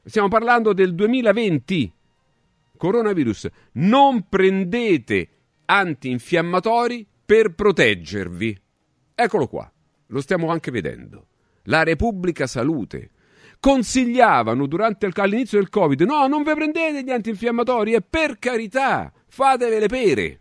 Stiamo 0.05 0.29
parlando 0.29 0.73
del 0.73 0.95
2020 0.95 1.93
coronavirus, 2.77 3.49
non 3.73 4.29
prendete 4.29 5.29
antinfiammatori 5.65 7.07
per 7.25 7.55
proteggervi. 7.55 8.61
Eccolo 9.15 9.49
qua, 9.49 9.71
lo 10.09 10.21
stiamo 10.21 10.51
anche 10.51 10.71
vedendo. 10.71 11.27
La 11.65 11.83
Repubblica 11.83 12.47
Salute 12.47 13.11
consigliavano 13.59 14.67
durante 14.67 15.07
il, 15.07 15.13
all'inizio 15.17 15.59
del 15.59 15.69
Covid: 15.69 16.03
no, 16.03 16.27
non 16.29 16.43
vi 16.45 16.55
prendete 16.55 17.03
gli 17.03 17.11
antinfiammatori 17.11 17.95
e 17.95 18.03
per 18.03 18.39
carità, 18.39 19.13
fatevi 19.37 19.79
le 19.79 19.87
pere. 19.87 20.41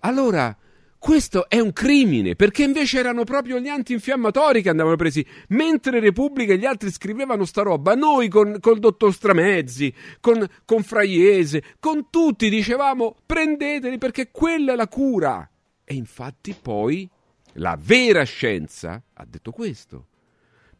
Allora, 0.00 0.56
questo 0.98 1.48
è 1.48 1.60
un 1.60 1.72
crimine, 1.72 2.34
perché 2.34 2.64
invece 2.64 2.98
erano 2.98 3.22
proprio 3.22 3.60
gli 3.60 3.68
antinfiammatori 3.68 4.60
che 4.60 4.70
andavano 4.70 4.96
presi, 4.96 5.24
mentre 5.50 6.00
Repubblica 6.00 6.52
e 6.52 6.58
gli 6.58 6.64
altri 6.64 6.90
scrivevano 6.90 7.44
sta 7.44 7.62
roba, 7.62 7.94
noi 7.94 8.28
con 8.28 8.56
col 8.58 8.80
dottor 8.80 9.14
Stramezzi, 9.14 9.94
con, 10.20 10.44
con 10.64 10.82
Fraiese, 10.82 11.62
con 11.78 12.10
tutti 12.10 12.48
dicevamo 12.48 13.14
prendeteli 13.24 13.98
perché 13.98 14.30
quella 14.32 14.72
è 14.72 14.76
la 14.76 14.88
cura. 14.88 15.48
E 15.84 15.94
infatti 15.94 16.56
poi 16.60 17.08
la 17.54 17.78
vera 17.80 18.24
scienza 18.24 19.00
ha 19.12 19.24
detto 19.24 19.52
questo. 19.52 20.08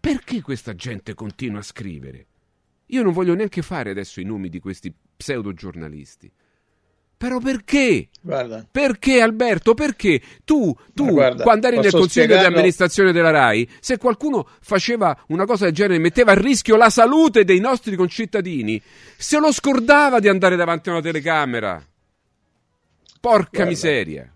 Perché 0.00 0.42
questa 0.42 0.74
gente 0.74 1.14
continua 1.14 1.61
a 1.61 1.62
scrivere? 1.62 2.26
Io 2.86 3.02
non 3.02 3.12
voglio 3.12 3.34
neanche 3.34 3.62
fare 3.62 3.90
adesso 3.90 4.20
i 4.20 4.24
nomi 4.24 4.48
di 4.48 4.59
questi 4.59 4.92
pseudo 5.16 5.52
giornalisti. 5.52 6.30
Però 7.18 7.40
perché? 7.40 8.10
Guarda. 8.20 8.64
Perché 8.70 9.20
Alberto? 9.20 9.74
Perché 9.74 10.22
tu, 10.44 10.72
tu 10.94 11.10
guarda, 11.10 11.42
quando 11.42 11.66
eri 11.66 11.78
nel 11.78 11.90
consiglio 11.90 12.26
spiegarlo... 12.26 12.48
di 12.48 12.54
amministrazione 12.54 13.10
della 13.10 13.30
RAI, 13.30 13.68
se 13.80 13.98
qualcuno 13.98 14.46
faceva 14.60 15.18
una 15.26 15.44
cosa 15.44 15.64
del 15.64 15.74
genere, 15.74 15.98
metteva 15.98 16.30
a 16.30 16.36
rischio 16.36 16.76
la 16.76 16.90
salute 16.90 17.42
dei 17.42 17.58
nostri 17.58 17.96
concittadini, 17.96 18.80
se 19.16 19.40
lo 19.40 19.50
scordava 19.50 20.20
di 20.20 20.28
andare 20.28 20.54
davanti 20.54 20.90
a 20.90 20.92
una 20.92 21.00
telecamera. 21.00 21.84
Porca 23.20 23.48
guarda. 23.50 23.68
miseria. 23.68 24.32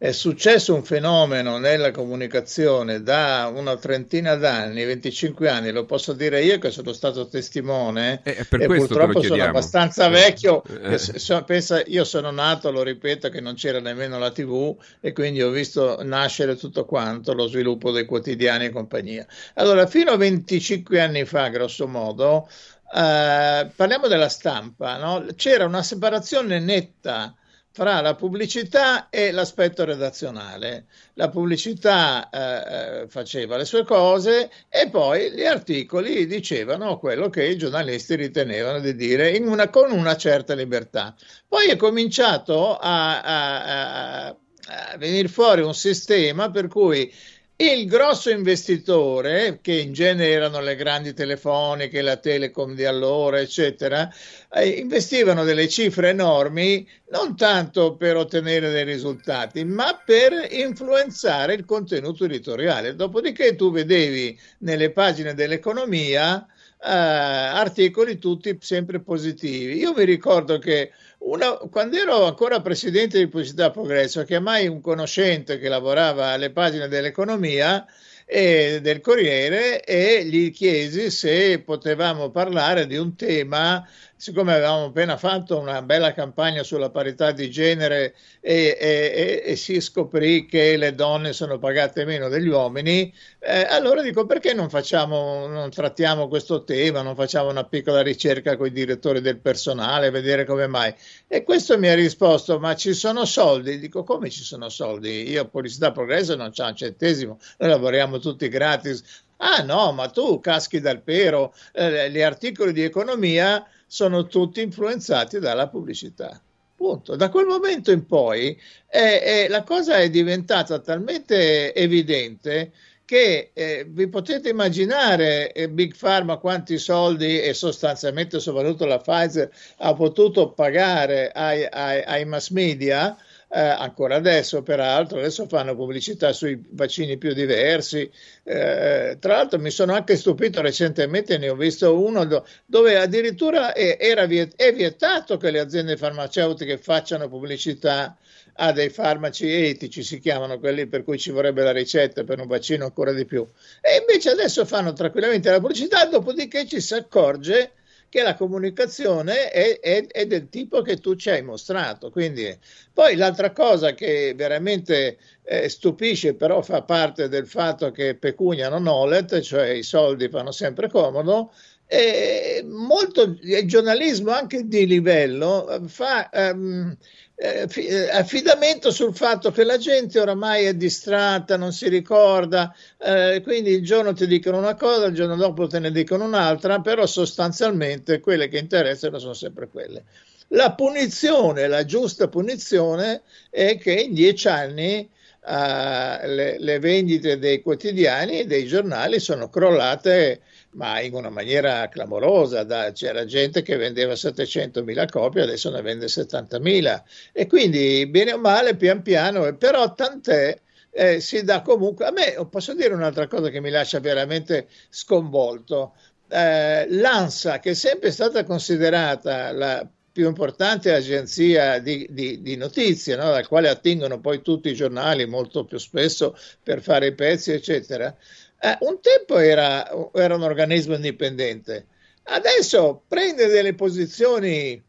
È 0.00 0.12
successo 0.12 0.76
un 0.76 0.84
fenomeno 0.84 1.58
nella 1.58 1.90
comunicazione 1.90 3.02
da 3.02 3.50
una 3.52 3.76
trentina 3.76 4.36
d'anni, 4.36 4.84
25 4.84 5.48
anni, 5.48 5.72
lo 5.72 5.86
posso 5.86 6.12
dire 6.12 6.44
io 6.44 6.60
che 6.60 6.70
sono 6.70 6.92
stato 6.92 7.26
testimone 7.26 8.20
eh, 8.22 8.46
e 8.48 8.66
purtroppo 8.66 9.20
sono 9.20 9.42
abbastanza 9.42 10.06
vecchio. 10.06 10.62
Eh. 10.62 10.98
So, 10.98 11.42
pensa, 11.42 11.82
io 11.84 12.04
sono 12.04 12.30
nato, 12.30 12.70
lo 12.70 12.84
ripeto, 12.84 13.28
che 13.28 13.40
non 13.40 13.54
c'era 13.54 13.80
nemmeno 13.80 14.20
la 14.20 14.30
TV 14.30 14.76
e 15.00 15.12
quindi 15.12 15.42
ho 15.42 15.50
visto 15.50 15.98
nascere 16.04 16.54
tutto 16.54 16.84
quanto, 16.84 17.34
lo 17.34 17.48
sviluppo 17.48 17.90
dei 17.90 18.04
quotidiani 18.04 18.66
e 18.66 18.70
compagnia. 18.70 19.26
Allora, 19.54 19.88
fino 19.88 20.12
a 20.12 20.16
25 20.16 21.00
anni 21.00 21.24
fa, 21.24 21.48
grosso 21.48 21.88
modo, 21.88 22.48
eh, 22.94 23.68
parliamo 23.74 24.06
della 24.06 24.28
stampa, 24.28 24.96
no? 24.96 25.26
c'era 25.34 25.64
una 25.64 25.82
separazione 25.82 26.60
netta 26.60 27.34
fra 27.70 28.00
la 28.00 28.14
pubblicità 28.14 29.08
e 29.08 29.30
l'aspetto 29.30 29.84
redazionale. 29.84 30.86
La 31.14 31.28
pubblicità 31.28 32.28
eh, 32.30 33.02
eh, 33.02 33.08
faceva 33.08 33.56
le 33.56 33.64
sue 33.64 33.84
cose 33.84 34.50
e 34.68 34.88
poi 34.90 35.32
gli 35.32 35.44
articoli 35.44 36.26
dicevano 36.26 36.98
quello 36.98 37.28
che 37.28 37.44
i 37.44 37.56
giornalisti 37.56 38.16
ritenevano 38.16 38.80
di 38.80 38.94
dire 38.94 39.36
una, 39.38 39.68
con 39.68 39.92
una 39.92 40.16
certa 40.16 40.54
libertà. 40.54 41.14
Poi 41.46 41.68
è 41.68 41.76
cominciato 41.76 42.76
a, 42.76 43.22
a, 43.22 43.62
a, 43.62 44.26
a 44.26 44.96
venire 44.98 45.28
fuori 45.28 45.62
un 45.62 45.74
sistema 45.74 46.50
per 46.50 46.66
cui 46.68 47.12
il 47.60 47.88
grosso 47.88 48.30
investitore, 48.30 49.58
che 49.60 49.72
in 49.72 49.92
genere 49.92 50.30
erano 50.30 50.60
le 50.60 50.76
grandi 50.76 51.12
telefoniche, 51.12 52.02
la 52.02 52.16
Telecom 52.16 52.72
di 52.76 52.84
allora, 52.84 53.40
eccetera, 53.40 54.08
eh, 54.52 54.68
investivano 54.68 55.42
delle 55.42 55.68
cifre 55.68 56.10
enormi 56.10 56.88
non 57.10 57.36
tanto 57.36 57.96
per 57.96 58.16
ottenere 58.16 58.70
dei 58.70 58.84
risultati, 58.84 59.64
ma 59.64 60.00
per 60.06 60.46
influenzare 60.52 61.54
il 61.54 61.64
contenuto 61.64 62.26
editoriale. 62.26 62.94
Dopodiché 62.94 63.56
tu 63.56 63.72
vedevi 63.72 64.38
nelle 64.58 64.92
pagine 64.92 65.34
dell'economia 65.34 66.46
eh, 66.80 66.88
articoli 66.90 68.18
tutti 68.18 68.56
sempre 68.60 69.00
positivi. 69.00 69.78
Io 69.78 69.92
mi 69.94 70.04
ricordo 70.04 70.58
che 70.58 70.92
una, 71.18 71.56
quando 71.56 71.96
ero 71.96 72.24
ancora 72.24 72.60
presidente 72.60 73.18
di 73.18 73.28
Pubblicità 73.28 73.70
Progresso, 73.70 74.24
chiamai 74.24 74.68
un 74.68 74.80
conoscente 74.80 75.58
che 75.58 75.68
lavorava 75.68 76.28
alle 76.28 76.50
pagine 76.50 76.88
dell'economia 76.88 77.84
e 78.24 78.80
del 78.82 79.00
Corriere 79.00 79.82
e 79.82 80.24
gli 80.26 80.52
chiesi 80.52 81.10
se 81.10 81.60
potevamo 81.60 82.30
parlare 82.30 82.86
di 82.86 82.96
un 82.96 83.16
tema 83.16 83.82
siccome 84.18 84.52
avevamo 84.52 84.86
appena 84.86 85.16
fatto 85.16 85.58
una 85.58 85.80
bella 85.80 86.12
campagna 86.12 86.64
sulla 86.64 86.90
parità 86.90 87.30
di 87.30 87.48
genere 87.48 88.16
e, 88.40 88.76
e, 88.76 89.42
e 89.46 89.54
si 89.54 89.80
scoprì 89.80 90.44
che 90.44 90.76
le 90.76 90.92
donne 90.92 91.32
sono 91.32 91.58
pagate 91.58 92.04
meno 92.04 92.28
degli 92.28 92.48
uomini, 92.48 93.14
eh, 93.38 93.62
allora 93.70 94.02
dico 94.02 94.26
perché 94.26 94.54
non 94.54 94.70
facciamo, 94.70 95.46
non 95.46 95.70
trattiamo 95.70 96.26
questo 96.26 96.64
tema, 96.64 97.00
non 97.00 97.14
facciamo 97.14 97.48
una 97.48 97.62
piccola 97.64 98.02
ricerca 98.02 98.56
con 98.56 98.66
i 98.66 98.72
direttori 98.72 99.20
del 99.20 99.38
personale, 99.38 100.10
vedere 100.10 100.44
come 100.44 100.66
mai. 100.66 100.92
E 101.28 101.44
questo 101.44 101.78
mi 101.78 101.88
ha 101.88 101.94
risposto, 101.94 102.58
ma 102.58 102.74
ci 102.74 102.94
sono 102.94 103.24
soldi? 103.24 103.78
Dico, 103.78 104.02
come 104.02 104.30
ci 104.30 104.42
sono 104.42 104.68
soldi? 104.68 105.30
Io 105.30 105.42
a 105.42 105.44
Pubblicità 105.44 105.92
Progresso 105.92 106.34
non 106.34 106.50
c'ho 106.50 106.66
un 106.66 106.74
centesimo, 106.74 107.38
noi 107.58 107.70
lavoriamo 107.70 108.18
tutti 108.18 108.48
gratis. 108.48 109.26
Ah 109.36 109.62
no, 109.62 109.92
ma 109.92 110.08
tu 110.08 110.40
caschi 110.40 110.80
dal 110.80 111.00
pero, 111.02 111.54
eh, 111.72 112.10
gli 112.10 112.20
articoli 112.20 112.72
di 112.72 112.82
economia 112.82 113.64
sono 113.88 114.26
tutti 114.26 114.60
influenzati 114.60 115.40
dalla 115.40 115.66
pubblicità. 115.66 116.40
Punto. 116.76 117.16
Da 117.16 117.28
quel 117.28 117.46
momento 117.46 117.90
in 117.90 118.06
poi 118.06 118.56
eh, 118.88 119.20
eh, 119.24 119.48
la 119.48 119.64
cosa 119.64 119.96
è 119.96 120.08
diventata 120.10 120.78
talmente 120.78 121.74
evidente 121.74 122.70
che 123.04 123.50
eh, 123.54 123.86
vi 123.88 124.06
potete 124.08 124.50
immaginare 124.50 125.50
eh, 125.52 125.68
Big 125.70 125.96
Pharma 125.96 126.36
quanti 126.36 126.76
soldi 126.78 127.40
e 127.40 127.54
sostanzialmente 127.54 128.38
soprattutto 128.38 128.84
la 128.84 128.98
Pfizer 128.98 129.50
ha 129.78 129.94
potuto 129.94 130.50
pagare 130.50 131.32
ai, 131.32 131.66
ai, 131.68 132.02
ai 132.04 132.24
mass 132.26 132.50
media 132.50 133.16
eh, 133.50 133.60
ancora 133.60 134.16
adesso 134.16 134.62
peraltro, 134.62 135.18
adesso 135.18 135.46
fanno 135.46 135.74
pubblicità 135.74 136.32
sui 136.32 136.62
vaccini 136.70 137.16
più 137.16 137.32
diversi. 137.32 138.10
Eh, 138.42 139.16
tra 139.18 139.36
l'altro 139.36 139.58
mi 139.58 139.70
sono 139.70 139.94
anche 139.94 140.16
stupito 140.16 140.60
recentemente, 140.60 141.38
ne 141.38 141.48
ho 141.48 141.56
visto 141.56 141.98
uno 141.98 142.24
do, 142.24 142.46
dove 142.66 142.98
addirittura 142.98 143.72
è, 143.72 143.96
viet- 144.26 144.54
è 144.56 144.72
vietato 144.72 145.36
che 145.38 145.50
le 145.50 145.60
aziende 145.60 145.96
farmaceutiche 145.96 146.76
facciano 146.78 147.28
pubblicità 147.28 148.16
a 148.60 148.72
dei 148.72 148.90
farmaci 148.90 149.50
etici, 149.50 150.02
si 150.02 150.18
chiamano 150.18 150.58
quelli 150.58 150.86
per 150.86 151.04
cui 151.04 151.18
ci 151.18 151.30
vorrebbe 151.30 151.62
la 151.62 151.70
ricetta 151.70 152.24
per 152.24 152.40
un 152.40 152.46
vaccino 152.46 152.84
ancora 152.84 153.12
di 153.12 153.24
più. 153.24 153.46
E 153.80 153.98
invece 154.00 154.30
adesso 154.30 154.64
fanno 154.66 154.92
tranquillamente 154.92 155.50
la 155.50 155.60
pubblicità, 155.60 156.04
dopodiché 156.06 156.66
ci 156.66 156.80
si 156.80 156.94
accorge 156.94 157.72
che 158.08 158.22
la 158.22 158.34
comunicazione 158.34 159.50
è, 159.50 159.80
è, 159.80 160.06
è, 160.06 160.26
del 160.26 160.48
tipo 160.48 160.82
che 160.82 160.96
tu 160.98 161.14
ci 161.14 161.30
hai 161.30 161.42
mostrato. 161.42 162.10
Quindi, 162.10 162.56
poi 162.92 163.16
l'altra 163.16 163.52
cosa 163.52 163.92
che 163.94 164.32
veramente 164.36 165.18
eh, 165.44 165.68
stupisce, 165.68 166.34
però 166.34 166.62
fa 166.62 166.82
parte 166.82 167.28
del 167.28 167.46
fatto 167.46 167.90
che 167.90 168.14
pecunia 168.14 168.68
non 168.68 168.86
olet, 168.86 169.40
cioè 169.40 169.68
i 169.68 169.82
soldi 169.82 170.28
fanno 170.28 170.52
sempre 170.52 170.88
comodo, 170.88 171.52
eh, 171.90 172.62
molto 172.66 173.38
il 173.40 173.66
giornalismo 173.66 174.30
anche 174.30 174.68
di 174.68 174.86
livello 174.86 175.82
fa 175.86 176.28
um, 176.34 176.94
eh, 177.40 178.10
affidamento 178.10 178.90
sul 178.90 179.14
fatto 179.14 179.52
che 179.52 179.62
la 179.62 179.78
gente 179.78 180.18
oramai 180.18 180.64
è 180.64 180.74
distratta, 180.74 181.56
non 181.56 181.72
si 181.72 181.88
ricorda, 181.88 182.74
eh, 182.98 183.40
quindi 183.44 183.70
il 183.70 183.84
giorno 183.84 184.12
ti 184.12 184.26
dicono 184.26 184.58
una 184.58 184.74
cosa, 184.74 185.06
il 185.06 185.14
giorno 185.14 185.36
dopo 185.36 185.68
te 185.68 185.78
ne 185.78 185.92
dicono 185.92 186.24
un'altra, 186.24 186.80
però 186.80 187.06
sostanzialmente 187.06 188.18
quelle 188.18 188.48
che 188.48 188.58
interessano 188.58 189.20
sono 189.20 189.34
sempre 189.34 189.68
quelle. 189.68 190.02
La 190.48 190.72
punizione, 190.72 191.68
la 191.68 191.84
giusta 191.84 192.26
punizione 192.26 193.22
è 193.50 193.78
che 193.78 193.92
in 193.92 194.14
dieci 194.14 194.48
anni 194.48 195.08
uh, 195.42 196.26
le, 196.26 196.56
le 196.58 196.78
vendite 196.80 197.38
dei 197.38 197.62
quotidiani 197.62 198.40
e 198.40 198.46
dei 198.46 198.66
giornali 198.66 199.20
sono 199.20 199.48
crollate 199.48 200.40
ma 200.72 201.00
in 201.00 201.14
una 201.14 201.30
maniera 201.30 201.88
clamorosa. 201.88 202.64
Da, 202.64 202.92
c'era 202.92 203.24
gente 203.24 203.62
che 203.62 203.76
vendeva 203.76 204.12
700.000 204.14 205.08
copie, 205.10 205.42
adesso 205.42 205.70
ne 205.70 205.82
vende 205.82 206.06
70.000 206.06 207.02
e 207.32 207.46
quindi 207.46 208.06
bene 208.06 208.32
o 208.32 208.38
male, 208.38 208.76
pian 208.76 209.02
piano, 209.02 209.54
però 209.56 209.94
tant'è. 209.94 210.58
Eh, 210.90 211.20
si 211.20 211.44
dà 211.44 211.60
comunque 211.60 212.06
a 212.06 212.10
me 212.10 212.34
posso 212.50 212.74
dire 212.74 212.94
un'altra 212.94 213.28
cosa 213.28 213.50
che 213.50 213.60
mi 213.60 213.68
lascia 213.70 214.00
veramente 214.00 214.68
sconvolto 214.88 215.94
eh, 216.28 216.86
l'ANSA 216.88 217.58
che 217.60 217.70
è 217.70 217.74
sempre 217.74 218.10
stata 218.10 218.42
considerata 218.44 219.52
la 219.52 219.88
più 220.18 220.26
importante 220.26 220.92
agenzia 220.92 221.78
di, 221.78 222.04
di, 222.10 222.42
di 222.42 222.56
notizie, 222.56 223.14
no? 223.14 223.30
dal 223.30 223.46
quale 223.46 223.68
attingono 223.68 224.18
poi 224.18 224.42
tutti 224.42 224.68
i 224.68 224.74
giornali 224.74 225.26
molto 225.26 225.64
più 225.64 225.78
spesso 225.78 226.36
per 226.60 226.82
fare 226.82 227.06
i 227.06 227.14
pezzi, 227.14 227.52
eccetera. 227.52 228.12
Eh, 228.60 228.76
un 228.80 229.00
tempo 229.00 229.38
era, 229.38 229.88
era 230.12 230.34
un 230.34 230.42
organismo 230.42 230.94
indipendente, 230.94 231.86
adesso 232.24 233.02
prende 233.06 233.46
delle 233.46 233.74
posizioni 233.74 234.82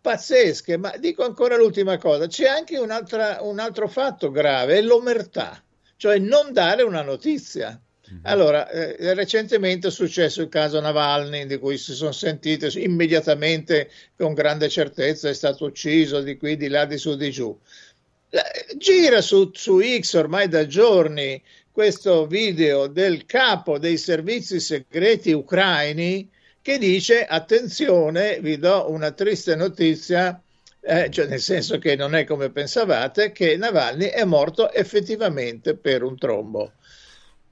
pazzesche, 0.00 0.76
ma 0.76 0.94
dico 0.98 1.24
ancora 1.24 1.56
l'ultima 1.56 1.96
cosa, 1.98 2.26
c'è 2.26 2.46
anche 2.46 2.78
un, 2.78 2.90
altro 2.90 3.88
fatto 3.88 4.30
grave, 4.30 4.78
è 4.78 4.80
l'omertà, 4.82 5.62
cioè 5.96 6.18
non 6.18 6.52
dare 6.52 6.82
una 6.82 7.02
notizia. 7.02 7.80
Mhm. 8.06 8.20
Allora, 8.24 8.68
eh, 8.68 9.14
recentemente 9.14 9.88
è 9.88 9.90
successo 9.90 10.42
il 10.42 10.50
caso 10.50 10.78
Navalny, 10.80 11.46
di 11.46 11.58
cui 11.58 11.78
si 11.78 11.94
sono 11.94 12.12
sentite 12.12 12.68
immediatamente 12.78 13.90
con 14.16 14.34
grande 14.34 14.68
certezza, 14.68 15.30
è 15.30 15.34
stato 15.34 15.64
ucciso 15.64 16.20
di 16.20 16.36
qui, 16.36 16.56
di 16.56 16.68
là, 16.68 16.84
di 16.84 16.98
su, 16.98 17.16
di 17.16 17.30
giù. 17.30 17.58
Gira 18.76 19.22
su, 19.22 19.50
su 19.54 19.80
X 19.80 20.14
ormai 20.14 20.48
da 20.48 20.66
giorni 20.66 21.40
questo 21.74 22.28
video 22.28 22.86
del 22.86 23.26
capo 23.26 23.80
dei 23.80 23.96
servizi 23.96 24.60
segreti 24.60 25.32
ucraini 25.32 26.30
che 26.62 26.78
dice 26.78 27.24
attenzione, 27.24 28.38
vi 28.40 28.58
do 28.58 28.88
una 28.90 29.10
triste 29.10 29.56
notizia, 29.56 30.40
eh, 30.80 31.10
cioè 31.10 31.26
nel 31.26 31.40
senso 31.40 31.78
che 31.78 31.96
non 31.96 32.14
è 32.14 32.22
come 32.26 32.50
pensavate, 32.50 33.32
che 33.32 33.56
Navalny 33.56 34.04
è 34.04 34.22
morto 34.22 34.70
effettivamente 34.70 35.74
per 35.74 36.04
un 36.04 36.16
trombo. 36.16 36.74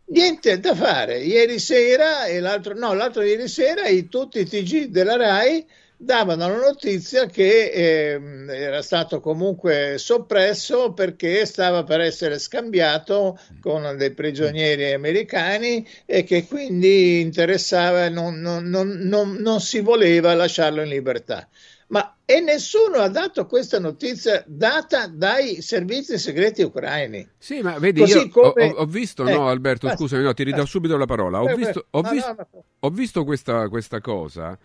Niente 0.04 0.60
da 0.60 0.76
fare, 0.76 1.18
ieri 1.18 1.58
sera 1.58 2.26
e 2.26 2.38
l'altro, 2.38 2.74
no, 2.74 2.94
l'altro 2.94 3.22
ieri 3.22 3.48
sera 3.48 3.88
i, 3.88 4.08
tutti 4.08 4.38
i 4.38 4.46
TG 4.46 4.84
della 4.84 5.16
RAI 5.16 5.66
davano 6.02 6.48
la 6.48 6.56
notizia 6.56 7.26
che 7.26 7.70
eh, 7.70 8.20
era 8.48 8.82
stato 8.82 9.20
comunque 9.20 9.94
soppresso 9.98 10.92
perché 10.92 11.46
stava 11.46 11.84
per 11.84 12.00
essere 12.00 12.38
scambiato 12.38 13.38
con 13.60 13.94
dei 13.96 14.12
prigionieri 14.12 14.92
americani 14.92 15.86
e 16.04 16.24
che 16.24 16.46
quindi 16.46 17.20
interessava, 17.20 18.08
non, 18.08 18.40
non, 18.40 18.64
non, 18.64 19.36
non 19.38 19.60
si 19.60 19.80
voleva 19.80 20.34
lasciarlo 20.34 20.82
in 20.82 20.88
libertà. 20.88 21.48
Ma 21.88 22.16
e 22.24 22.40
nessuno 22.40 22.96
ha 22.96 23.08
dato 23.08 23.46
questa 23.46 23.78
notizia 23.78 24.42
data 24.46 25.06
dai 25.06 25.60
servizi 25.60 26.18
segreti 26.18 26.62
ucraini. 26.62 27.28
Sì, 27.36 27.60
ma 27.60 27.78
vedi, 27.78 28.00
Così 28.00 28.18
io 28.18 28.28
come... 28.28 28.70
ho, 28.70 28.78
ho, 28.78 28.86
visto, 28.86 29.26
eh, 29.26 29.32
no 29.34 29.48
Alberto, 29.48 29.88
scusami, 29.90 30.22
no, 30.22 30.32
ti 30.32 30.42
ridò 30.42 30.64
subito 30.64 30.96
la 30.96 31.04
parola. 31.04 31.42
Ho 31.42 31.50
eh, 31.50 31.54
visto, 31.54 31.86
ho 31.90 32.00
visto, 32.00 32.48
ho 32.78 32.88
visto 32.88 33.24
questa, 33.24 33.68
questa 33.68 34.00
cosa 34.00 34.58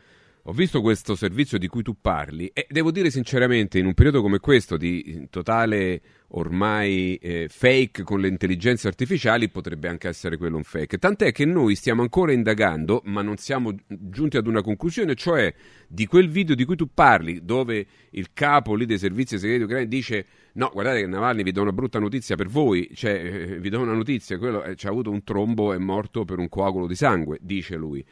ho 0.50 0.54
visto 0.54 0.80
questo 0.80 1.14
servizio 1.16 1.58
di 1.58 1.68
cui 1.68 1.84
tu 1.84 1.98
parli 2.00 2.50
e 2.54 2.68
devo 2.70 2.90
dire 2.90 3.10
sinceramente, 3.10 3.80
in 3.80 3.86
un 3.86 3.94
periodo 3.94 4.22
come 4.22 4.40
questo 4.40 4.78
di 4.78 5.28
totale 5.30 6.02
ormai 6.30 7.16
eh, 7.16 7.48
fake 7.50 8.04
con 8.04 8.22
le 8.22 8.30
intelligenze 8.30 8.88
artificiali, 8.88 9.50
potrebbe 9.50 9.90
anche 9.90 10.08
essere 10.08 10.38
quello 10.38 10.56
un 10.56 10.64
fake. 10.64 11.00
Tant'è 11.00 11.34
che 11.34 11.44
noi 11.44 11.76
stiamo 11.76 12.02
ancora 12.02 12.32
indagando, 12.32 13.02
ma 13.06 13.22
non 13.22 13.36
siamo 13.36 13.76
giunti 13.88 14.38
ad 14.38 14.48
una 14.48 14.62
conclusione, 14.62 15.16
cioè 15.16 15.54
di 15.86 16.06
quel 16.06 16.30
video 16.30 16.56
di 16.56 16.64
cui 16.64 16.78
tu 16.78 16.94
parli, 16.94 17.44
dove 17.44 17.86
il 18.12 18.30
capo 18.32 18.74
lì 18.74 18.86
dei 18.86 19.00
servizi 19.00 19.38
segreti 19.38 19.64
ucraini 19.64 19.90
dice 19.90 20.26
no, 20.54 20.70
guardate 20.72 21.02
che 21.02 21.08
Navalny 21.08 21.44
vi 21.44 21.52
do 21.52 21.62
una 21.62 21.74
brutta 21.74 22.00
notizia 22.00 22.38
per 22.38 22.48
voi, 22.48 22.90
cioè 22.94 23.12
eh, 23.12 23.60
vi 23.60 23.68
do 23.68 23.82
una 23.82 23.94
notizia, 23.94 24.38
quello 24.38 24.64
eh, 24.64 24.78
ci 24.78 24.88
ha 24.88 24.92
avuto 24.92 25.12
un 25.12 25.26
trombo, 25.26 25.74
è 25.74 25.78
morto 25.78 26.24
per 26.24 26.40
un 26.40 26.48
coagulo 26.48 26.88
di 26.88 26.96
sangue, 26.96 27.38
dice 27.42 27.76
lui. 27.76 28.06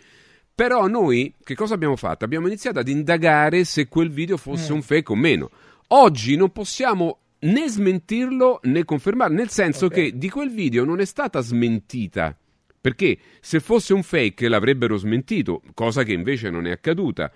Però 0.55 0.87
noi 0.87 1.35
che 1.43 1.53
cosa 1.53 1.73
abbiamo 1.73 1.97
fatto? 1.97 2.23
Abbiamo 2.23 2.47
iniziato 2.47 2.79
ad 2.79 2.87
indagare 2.87 3.65
se 3.65 3.89
quel 3.89 4.09
video 4.09 4.37
fosse 4.37 4.71
mm. 4.71 4.75
un 4.75 4.81
fake 4.81 5.11
o 5.11 5.15
meno. 5.15 5.49
Oggi 5.87 6.37
non 6.37 6.51
possiamo 6.51 7.19
né 7.39 7.67
smentirlo 7.67 8.61
né 8.63 8.85
confermarlo, 8.85 9.35
nel 9.35 9.49
senso 9.49 9.87
okay. 9.87 10.11
che 10.11 10.17
di 10.17 10.29
quel 10.29 10.49
video 10.49 10.85
non 10.85 11.01
è 11.01 11.05
stata 11.05 11.41
smentita. 11.41 12.35
Perché 12.79 13.17
se 13.41 13.59
fosse 13.59 13.93
un 13.93 14.01
fake 14.01 14.47
l'avrebbero 14.47 14.95
smentito, 14.95 15.61
cosa 15.73 16.03
che 16.03 16.13
invece 16.13 16.49
non 16.49 16.67
è 16.67 16.71
accaduta. 16.71 17.31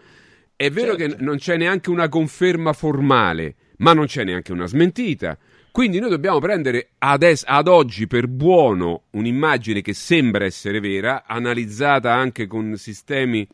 È 0.56 0.70
vero 0.70 0.96
certo. 0.96 1.18
che 1.18 1.24
non 1.24 1.38
c'è 1.38 1.58
neanche 1.58 1.90
una 1.90 2.08
conferma 2.08 2.72
formale, 2.72 3.56
ma 3.78 3.94
non 3.94 4.06
c'è 4.06 4.24
neanche 4.24 4.54
una 4.54 4.68
smentita. 4.68 5.38
Quindi 5.72 6.00
noi 6.00 6.10
dobbiamo 6.10 6.40
prendere 6.40 6.92
ad, 6.98 7.24
es- 7.24 7.44
ad, 7.46 7.68
oggi 7.68 8.08
per 8.08 8.28
buono 8.28 9.04
un'immagine 9.12 9.82
che 9.82 9.94
sembra 9.94 10.46
essere 10.46 10.80
vera, 10.80 11.26
analizzata 11.26 12.14
anche 12.14 12.48
con 12.48 12.76
sistemi 12.76 13.48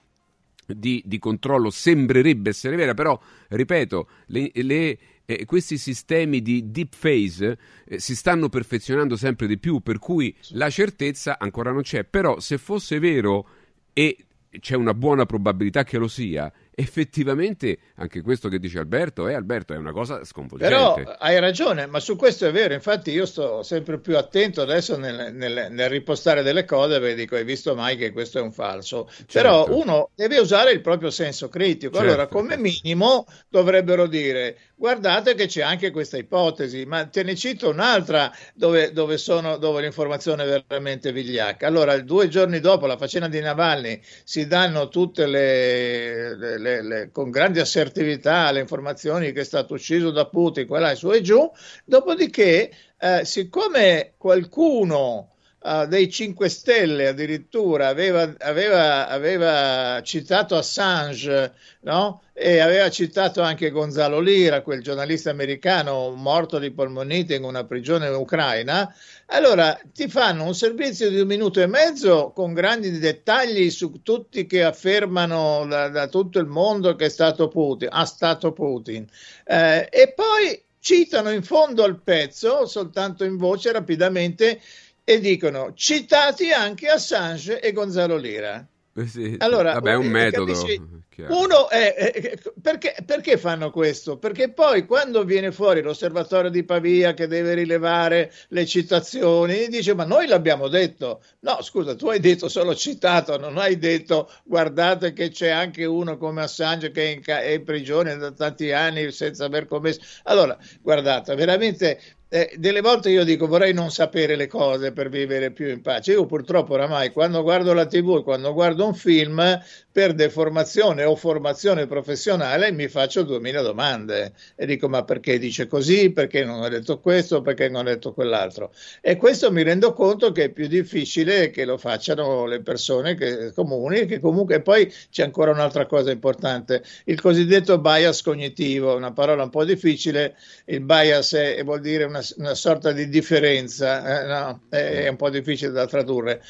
di, 0.66 1.04
di 1.06 1.20
controllo, 1.20 1.70
sembrerebbe 1.70 2.50
essere 2.50 2.76
vera, 2.76 2.94
però, 2.94 3.20
ripeto, 3.50 4.08
le, 4.28 4.50
le, 4.54 4.98
eh, 5.26 5.46
questi 5.46 5.78
sistemi 5.78 6.42
di 6.42 6.72
deep 6.72 6.96
phase 7.00 7.58
eh, 7.86 8.00
si 8.00 8.16
stanno 8.16 8.50
perfezionando 8.50 9.16
sempre 9.16 9.48
di 9.48 9.58
più, 9.58 9.82
per 9.82 10.00
cui 10.00 10.36
la 10.52 10.70
certezza 10.70 11.38
ancora 11.38 11.72
non 11.72 11.82
c'è, 11.82 12.04
però 12.04 12.40
se 12.40 12.58
fosse 12.58 13.00
vero 13.00 13.48
e 13.94 14.18
c'è 14.60 14.76
una 14.76 14.94
buona 14.94 15.26
probabilità 15.26 15.84
che 15.84 15.98
lo 15.98 16.08
sia, 16.08 16.52
effettivamente 16.76 17.78
anche 17.96 18.22
questo 18.22 18.50
che 18.50 18.60
dice 18.60 18.80
Alberto 18.80 19.28
è, 19.28 19.32
eh, 19.32 19.36
Alberto, 19.36 19.74
è 19.74 19.78
una 19.78 19.94
cosa 19.94 20.24
sconvolgente. 20.26 20.76
Però 20.76 21.16
hai 21.18 21.40
ragione, 21.40 21.86
ma 21.88 22.00
su 22.00 22.16
questo 22.16 22.46
è 22.46 22.52
vero, 22.52 22.74
infatti 22.74 23.12
io 23.12 23.26
sto 23.26 23.64
sempre 23.64 24.00
più 24.00 24.18
attento 24.18 24.62
adesso 24.62 24.98
nel, 24.98 25.34
nel, 25.34 25.68
nel 25.72 25.90
ripostare 25.90 26.44
delle 26.44 26.66
cose 26.66 27.00
perché 27.00 27.16
dico 27.16 27.36
hai 27.36 27.46
visto 27.46 27.76
mai 27.76 27.96
che 27.96 28.12
questo 28.12 28.40
è 28.40 28.42
un 28.42 28.52
falso, 28.52 29.08
certo. 29.10 29.32
però 29.32 29.68
uno 29.70 30.10
deve 30.16 30.38
usare 30.40 30.72
il 30.72 30.82
proprio 30.82 31.10
senso 31.10 31.48
critico, 31.48 31.96
certo. 31.96 32.08
allora 32.08 32.28
come 32.28 32.58
minimo 32.58 33.26
dovrebbero 33.50 34.08
dire 34.08 34.58
guardate 34.76 35.36
che 35.36 35.48
c'è 35.48 35.62
anche 35.62 35.92
questa 35.92 36.18
ipotesi, 36.18 36.86
ma 36.86 37.06
te 37.06 37.24
ne 37.24 37.36
cito 37.36 37.70
un'altra 37.70 38.32
dove, 38.54 38.92
dove, 38.92 39.18
sono, 39.18 39.58
dove 39.58 39.82
l'informazione 39.82 40.44
è 40.44 40.64
veramente 40.68 41.12
vigliacca. 41.12 41.66
Allora, 41.66 41.98
due 42.00 42.28
giorni 42.28 42.60
dopo 42.60 42.86
la 42.86 42.98
faccenda 42.98 43.28
di 43.28 43.40
Navalny 43.40 44.02
si 44.24 44.46
danno 44.48 44.90
tutte 44.90 45.26
le, 45.26 46.36
le 46.36 46.58
le, 46.66 46.82
le, 46.82 47.10
con 47.12 47.30
grande 47.30 47.62
assertività 47.62 48.50
le 48.52 48.60
informazioni 48.60 49.32
che 49.32 49.42
è 49.42 49.44
stato 49.46 49.76
ucciso 49.76 50.10
da 50.10 50.26
Putin, 50.26 50.66
quella 50.66 50.92
e 50.92 50.96
su 50.96 51.12
e 51.12 51.22
giù, 51.22 51.50
dopodiché 51.86 52.72
eh, 52.98 53.24
siccome 53.24 54.14
qualcuno 54.18 55.36
uh, 55.60 55.86
dei 55.86 56.10
5 56.10 56.50
Stelle 56.50 57.08
addirittura 57.08 57.88
aveva, 57.88 58.34
aveva, 58.40 59.08
aveva 59.08 60.02
citato 60.02 60.56
Assange 60.56 61.54
no? 61.82 62.22
e 62.34 62.60
aveva 62.60 62.90
citato 62.90 63.42
anche 63.42 63.70
Gonzalo 63.70 64.20
Lira, 64.20 64.62
quel 64.62 64.82
giornalista 64.82 65.30
americano 65.30 66.12
morto 66.12 66.58
di 66.58 66.72
polmonite 66.72 67.36
in 67.36 67.44
una 67.44 67.64
prigione 67.64 68.08
ucraina, 68.08 68.94
allora 69.28 69.80
ti 69.94 70.08
fanno 70.08 70.44
un 70.44 70.54
servizio 70.54 71.10
di 71.10 71.20
un 71.20 71.28
minuto 71.28 71.60
e 71.60 71.66
mezzo 71.66 72.32
con 72.34 72.54
grandi 72.54 73.00
dettagli 73.00 73.70
su 73.72 74.02
tutti 74.04 74.46
che 74.46 74.64
affermano 74.64 75.66
da, 75.68 75.90
da 75.90 76.08
tutto 76.08 76.40
il 76.40 76.46
mondo 76.46 76.96
che 76.96 77.06
è 77.06 77.10
stato 77.10 77.48
Putin, 77.48 77.90
ha 77.92 78.06
stato 78.06 78.52
Putin. 78.52 79.08
Eh, 79.44 79.88
e 79.92 80.14
poi 80.14 80.62
citano 80.80 81.32
in 81.32 81.42
fondo 81.42 81.84
al 81.84 82.00
pezzo, 82.02 82.68
soltanto 82.68 83.24
in 83.24 83.38
voce 83.38 83.72
rapidamente, 83.72 84.62
e 85.04 85.20
dicono 85.20 85.74
citati 85.74 86.52
anche 86.52 86.88
Assange 86.88 87.60
e 87.60 87.72
Gonzalo 87.72 88.18
Lira. 88.18 88.66
Eh 88.98 89.08
sì, 89.08 89.36
Allora, 89.40 89.74
vabbè, 89.74 89.92
è 89.92 89.96
un 89.96 90.06
eh, 90.06 90.10
metodo. 90.10 90.54
capisci? 90.54 90.82
chiaro. 91.10 91.38
Uno 91.38 91.70
è, 91.70 91.94
è- 91.96 92.38
perché, 92.62 92.96
perché 93.06 93.38
fanno 93.38 93.70
questo? 93.70 94.18
Perché 94.18 94.54
poi 94.54 94.86
quando 94.86 95.26
viene 95.26 95.52
fuori 95.52 95.82
l'osservatorio 95.82 96.50
di 96.50 96.64
Pavia 96.64 97.14
che 97.14 97.28
deve 97.28 97.56
rilevare 97.56 98.32
le 98.50 98.66
citazioni, 98.66 99.68
dice 99.68 99.94
ma 99.96 100.06
noi 100.06 100.28
l'abbiamo 100.28 100.70
detto. 100.70 101.22
No, 101.42 101.62
scusa, 101.62 101.96
tu 101.96 102.08
hai 102.08 102.22
detto 102.22 102.48
solo 102.48 102.74
citato, 102.74 103.38
non 103.38 103.58
hai 103.58 103.78
detto 103.78 104.32
guardate 104.46 105.12
che 105.12 105.28
c'è 105.30 105.50
anche 105.50 105.84
uno 105.84 106.16
come 106.18 106.44
Assange 106.44 106.92
che 106.92 107.04
è 107.04 107.08
in, 107.16 107.22
ca- 107.22 107.42
è 107.42 107.50
in 107.50 107.64
prigione 107.66 108.16
da 108.16 108.32
tanti 108.32 108.72
anni 108.72 109.12
senza 109.12 109.44
aver 109.46 109.66
commesso. 109.66 110.00
Allora, 110.24 110.58
guardate, 110.82 111.36
veramente 111.36 112.00
eh, 112.30 112.54
delle 112.58 112.82
volte 112.82 113.10
io 113.10 113.24
dico 113.24 113.48
vorrei 113.48 113.74
non 113.74 113.92
sapere 113.92 114.36
le 114.36 114.48
cose 114.48 114.92
per 114.92 115.10
vivere 115.10 115.52
più 115.52 115.70
in 115.70 115.82
pace. 115.82 116.14
Io 116.14 116.26
purtroppo 116.26 116.74
oramai 116.74 117.12
quando 117.12 117.42
guardo 117.44 117.74
la 117.74 117.86
TV 117.86 118.18
e 118.18 118.24
quando 118.24 118.54
guardo 118.54 118.86
un 118.86 118.94
film 118.94 119.60
per 119.96 120.14
deformazione 120.14 121.06
o 121.06 121.16
formazione 121.16 121.88
professionale 121.88 122.70
mi 122.74 122.90
faccio 122.90 123.24
duemila 123.24 123.62
domande. 123.62 124.34
E 124.58 124.66
dico 124.66 124.90
ma 124.90 125.06
perché 125.06 125.40
dice 125.40 125.68
così, 125.68 126.12
perché 126.12 126.44
non 126.44 126.64
ha 126.64 126.68
detto 126.68 127.00
questo, 127.00 127.42
perché 127.42 127.70
non 127.70 127.88
ha 127.88 127.92
detto 127.92 128.12
quell'altro. 128.12 128.74
E 129.00 129.16
questo 129.16 129.54
mi 129.54 129.64
rendo 129.64 129.94
conto 129.94 130.34
che 130.34 130.44
è 130.44 130.50
più 130.50 130.68
difficile 130.68 131.50
che 131.50 131.64
lo 131.64 131.78
facciano 131.78 132.46
le 132.46 132.62
persone 132.62 133.16
che, 133.16 133.54
comuni, 133.54 134.06
che 134.06 134.20
comunque 134.20 134.62
poi 134.62 134.92
c'è 135.10 135.24
ancora 135.24 135.52
un'altra 135.52 135.86
cosa 135.86 136.12
importante, 136.12 136.84
il 137.06 137.22
cosiddetto 137.22 137.80
bias 137.80 138.22
cognitivo, 138.22 138.98
una 138.98 139.14
parola 139.14 139.44
un 139.44 139.50
po' 139.50 139.64
difficile, 139.64 140.36
il 140.66 140.82
bias 140.82 141.36
è, 141.36 141.64
vuol 141.64 141.80
dire 141.80 142.04
una, 142.04 142.22
una 142.36 142.54
sorta 142.54 142.92
di 142.92 143.08
differenza, 143.08 144.24
eh, 144.24 144.28
no? 144.28 144.62
è, 144.68 145.04
è 145.04 145.08
un 145.08 145.16
po' 145.16 145.30
difficile 145.30 145.72
da 145.72 145.88
tradurre, 145.88 146.42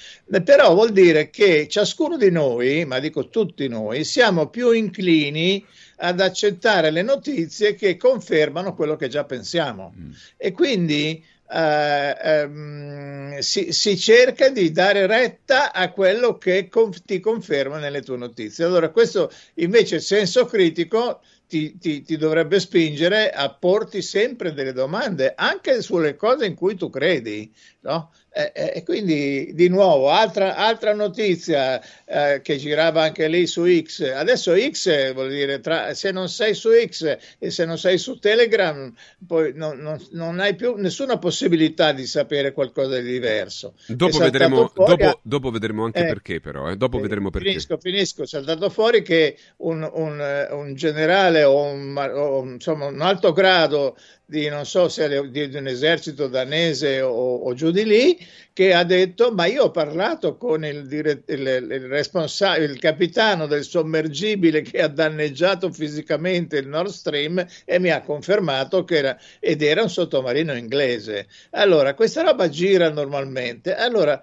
però 0.43 0.73
vuol 0.73 0.89
dire 0.91 1.29
che 1.29 1.67
ciascuno 1.69 2.17
di 2.17 2.31
noi, 2.31 2.85
ma 2.85 2.97
dico 2.97 3.29
tutti 3.35 3.67
noi, 3.67 4.05
siamo 4.05 4.47
più 4.47 4.71
inclini 4.71 5.61
ad 5.97 6.21
accettare 6.21 6.89
le 6.89 7.01
notizie 7.01 7.75
che 7.75 7.97
confermano 7.97 8.73
quello 8.73 8.95
che 8.95 9.09
già 9.09 9.25
pensiamo 9.25 9.93
e 10.37 10.53
quindi 10.53 11.21
eh, 11.51 12.17
ehm, 12.23 13.39
si, 13.39 13.73
si 13.73 13.97
cerca 13.97 14.47
di 14.47 14.71
dare 14.71 15.05
retta 15.05 15.73
a 15.73 15.91
quello 15.91 16.37
che 16.37 16.69
conf- 16.69 17.03
ti 17.03 17.19
conferma 17.19 17.77
nelle 17.77 18.01
tue 18.03 18.15
notizie. 18.15 18.63
Allora 18.63 18.89
questo 18.89 19.29
invece 19.55 19.99
senso 19.99 20.45
critico 20.45 21.19
ti, 21.45 21.77
ti- 21.77 22.03
ti 22.03 22.15
dovrebbe 22.15 22.57
spingere 22.61 23.31
a 23.31 23.53
porti 23.53 24.01
sempre 24.01 24.53
delle 24.53 24.71
domande 24.71 25.33
anche 25.35 25.81
sulle 25.81 26.15
cose 26.15 26.45
in 26.45 26.55
cui 26.55 26.75
tu 26.75 26.89
credi, 26.89 27.53
no? 27.81 28.11
E, 28.37 28.51
e- 28.53 28.71
e 28.75 28.83
quindi 28.83 29.51
di 29.53 29.69
nuovo 29.69 30.09
altra, 30.09 30.57
altra 30.57 30.93
notizia 30.93 31.81
eh, 32.03 32.41
che 32.43 32.57
girava 32.57 33.03
anche 33.03 33.29
lì 33.29 33.47
su 33.47 33.63
X. 33.65 34.01
Adesso 34.13 34.53
X 34.71 35.13
vuol 35.13 35.29
dire 35.29 35.61
tra- 35.61 35.93
se 35.93 36.11
non 36.11 36.27
sei 36.27 36.53
su 36.53 36.67
X 36.85 37.17
e 37.39 37.49
se 37.49 37.63
non 37.63 37.77
sei 37.77 37.97
su 37.97 38.19
Telegram, 38.19 38.93
poi 39.25 39.53
non, 39.55 39.77
non- 39.77 40.05
non 40.11 40.41
hai 40.41 40.53
più 40.55 40.75
nessuna 40.75 41.17
possibilità 41.17 41.93
di 41.93 42.05
sapere 42.05 42.51
qualcosa 42.51 42.99
di 42.99 43.09
diverso. 43.09 43.75
Dopo 43.87 44.17
vedremo, 44.17 44.67
fuori- 44.67 44.97
dopo, 44.97 45.19
dopo 45.23 45.49
vedremo 45.51 45.85
anche 45.85 45.99
Eh, 46.01 46.05
perché, 46.05 46.41
però. 46.41 46.69
eh. 46.69 46.75
Dopo 46.75 46.99
vedremo 46.99 47.29
perché. 47.29 47.47
Finisco, 47.51 47.77
finisco. 47.77 48.23
È 48.23 48.27
saltato 48.27 48.69
fuori 48.69 49.01
che 49.01 49.37
un, 49.57 49.89
un, 49.93 50.19
eh, 50.19 50.51
un 50.51 50.73
generale 50.75 51.45
o 51.45 51.63
un, 51.63 51.95
o, 51.97 52.43
insomma, 52.43 52.87
un 52.87 52.99
alto 52.99 53.31
grado 53.31 53.95
di 54.27 54.47
non 54.49 54.65
so 54.65 54.89
se 54.89 55.29
di, 55.29 55.49
di 55.49 55.55
un 55.55 55.67
esercito 55.67 56.27
danese 56.27 57.01
o, 57.01 57.35
o 57.37 57.53
giù 57.53 57.69
di 57.71 57.85
lì, 57.85 58.17
che 58.53 58.73
ha 58.73 58.83
detto: 58.83 59.31
Ma 59.31 59.45
io 59.45 59.65
ho 59.65 59.71
parlato 59.71 60.37
con 60.37 60.65
il, 60.65 60.87
dire- 60.87 61.23
il, 61.27 61.39
il 61.39 61.87
responsabile, 61.87 62.71
il 62.71 62.79
capitano 62.79 63.45
del 63.45 63.63
sommergibile 63.63 64.61
che 64.61 64.81
ha 64.81 64.87
danneggiato 64.87 65.71
fisicamente 65.71 66.57
il 66.57 66.67
Nord 66.67 66.89
Stream 66.89 67.45
e 67.65 67.79
mi 67.79 67.91
ha 67.91 68.01
confermato 68.01 68.83
che 68.83 68.97
era 68.97 69.17
ed 69.39 69.61
era 69.61 69.81
un 69.83 69.89
sottomarino 69.89 70.53
inglese. 70.55 71.27
Allora, 71.51 71.93
questa 71.93 72.21
roba 72.21 72.49
gira 72.49 72.89
normalmente. 72.89 73.75
Allora, 73.75 74.21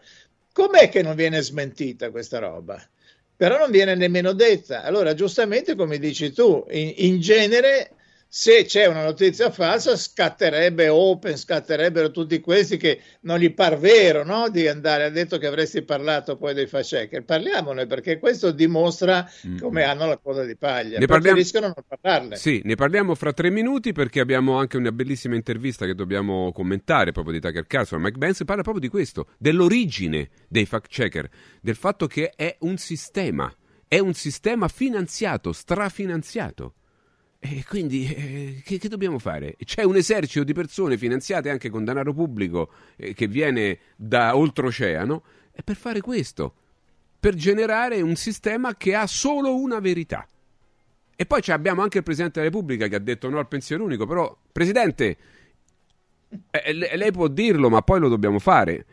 com'è 0.53 0.88
che 0.88 1.03
non 1.03 1.14
viene 1.14 1.40
smentita 1.40 2.11
questa 2.11 2.38
roba? 2.38 2.82
Però 3.36 3.59
non 3.59 3.70
viene 3.70 3.94
nemmeno 3.94 4.32
detta. 4.32 4.82
Allora, 4.82 5.14
giustamente, 5.14 5.74
come 5.74 5.98
dici 5.98 6.32
tu, 6.32 6.64
in, 6.70 6.92
in 6.96 7.20
genere, 7.20 7.90
se 8.35 8.64
c'è 8.64 8.87
una 8.87 9.05
notizia 9.05 9.51
falsa, 9.51 9.95
scatterebbe 9.95 10.89
Open, 10.89 11.37
scatterebbero 11.37 12.11
tutti 12.11 12.41
questi 12.41 12.78
che 12.78 12.99
non 13.20 13.39
gli 13.39 13.53
par 13.53 13.78
vero 13.78 14.24
no? 14.24 14.49
di 14.49 14.66
andare. 14.66 15.05
Ha 15.05 15.11
detto 15.11 15.37
che 15.37 15.47
avresti 15.47 15.83
parlato 15.83 16.39
poi 16.39 16.55
dei 16.55 16.66
fact 16.66 16.87
checker. 16.87 17.24
Parliamone 17.24 17.85
perché 17.87 18.18
questo 18.18 18.51
dimostra 18.51 19.30
come 19.61 19.83
hanno 19.83 20.07
la 20.07 20.16
coda 20.16 20.47
di 20.47 20.57
paglia. 20.57 20.99
Ne 20.99 21.05
parliamo- 21.05 21.37
Preferiscono 21.37 21.74
non 21.74 21.85
parlarne. 21.87 22.37
Sì, 22.37 22.62
ne 22.64 22.74
parliamo 22.74 23.14
fra 23.14 23.35
tre 23.35 23.51
minuti 23.51 23.93
perché 23.93 24.20
abbiamo 24.20 24.57
anche 24.57 24.78
una 24.78 24.93
bellissima 24.93 25.35
intervista 25.35 25.85
che 25.85 25.95
dobbiamo 25.95 26.53
commentare 26.53 27.12
proprio 27.12 27.35
di 27.35 27.41
Tucker 27.41 27.66
Carlson. 27.66 28.01
Mike 28.01 28.16
Benz 28.16 28.45
parla 28.47 28.62
proprio 28.62 28.80
di 28.83 28.89
questo, 28.89 29.26
dell'origine 29.37 30.30
dei 30.49 30.64
fact 30.64 30.89
checker, 30.89 31.28
del 31.61 31.76
fatto 31.76 32.07
che 32.07 32.33
è 32.35 32.57
un 32.61 32.78
sistema, 32.78 33.55
è 33.87 33.99
un 33.99 34.14
sistema 34.14 34.68
finanziato, 34.68 35.53
strafinanziato. 35.53 36.76
E 37.45 37.64
quindi 37.68 38.07
eh, 38.07 38.62
che, 38.64 38.78
che 38.78 38.88
dobbiamo 38.88 39.18
fare? 39.18 39.57
C'è 39.64 39.82
un 39.82 39.97
esercito 39.97 40.45
di 40.45 40.53
persone 40.53 40.97
finanziate 40.97 41.51
anche 41.51 41.70
con 41.70 41.84
denaro 41.84 42.14
pubblico 42.14 42.70
eh, 42.95 43.14
che 43.14 43.26
viene 43.26 43.78
da 43.97 44.36
oltreoceano 44.36 45.22
per 45.64 45.74
fare 45.74 46.01
questo, 46.01 46.55
per 47.18 47.34
generare 47.34 48.01
un 48.01 48.14
sistema 48.14 48.76
che 48.76 48.95
ha 48.95 49.09
solo 49.09 49.57
una 49.57 49.80
verità. 49.80 50.24
E 51.16 51.26
poi 51.26 51.40
abbiamo 51.49 51.82
anche 51.82 51.99
il 51.99 52.05
Presidente 52.05 52.38
della 52.38 52.53
Repubblica 52.53 52.86
che 52.86 52.95
ha 52.95 53.01
detto 53.01 53.28
no 53.28 53.40
al 53.40 53.49
pensiero 53.49 53.82
unico, 53.82 54.07
però 54.07 54.38
Presidente, 54.53 55.16
eh, 56.49 56.72
le- 56.72 56.97
lei 56.97 57.11
può 57.11 57.26
dirlo, 57.26 57.68
ma 57.68 57.82
poi 57.82 57.99
lo 57.99 58.09
dobbiamo 58.09 58.38
fare. 58.38 58.86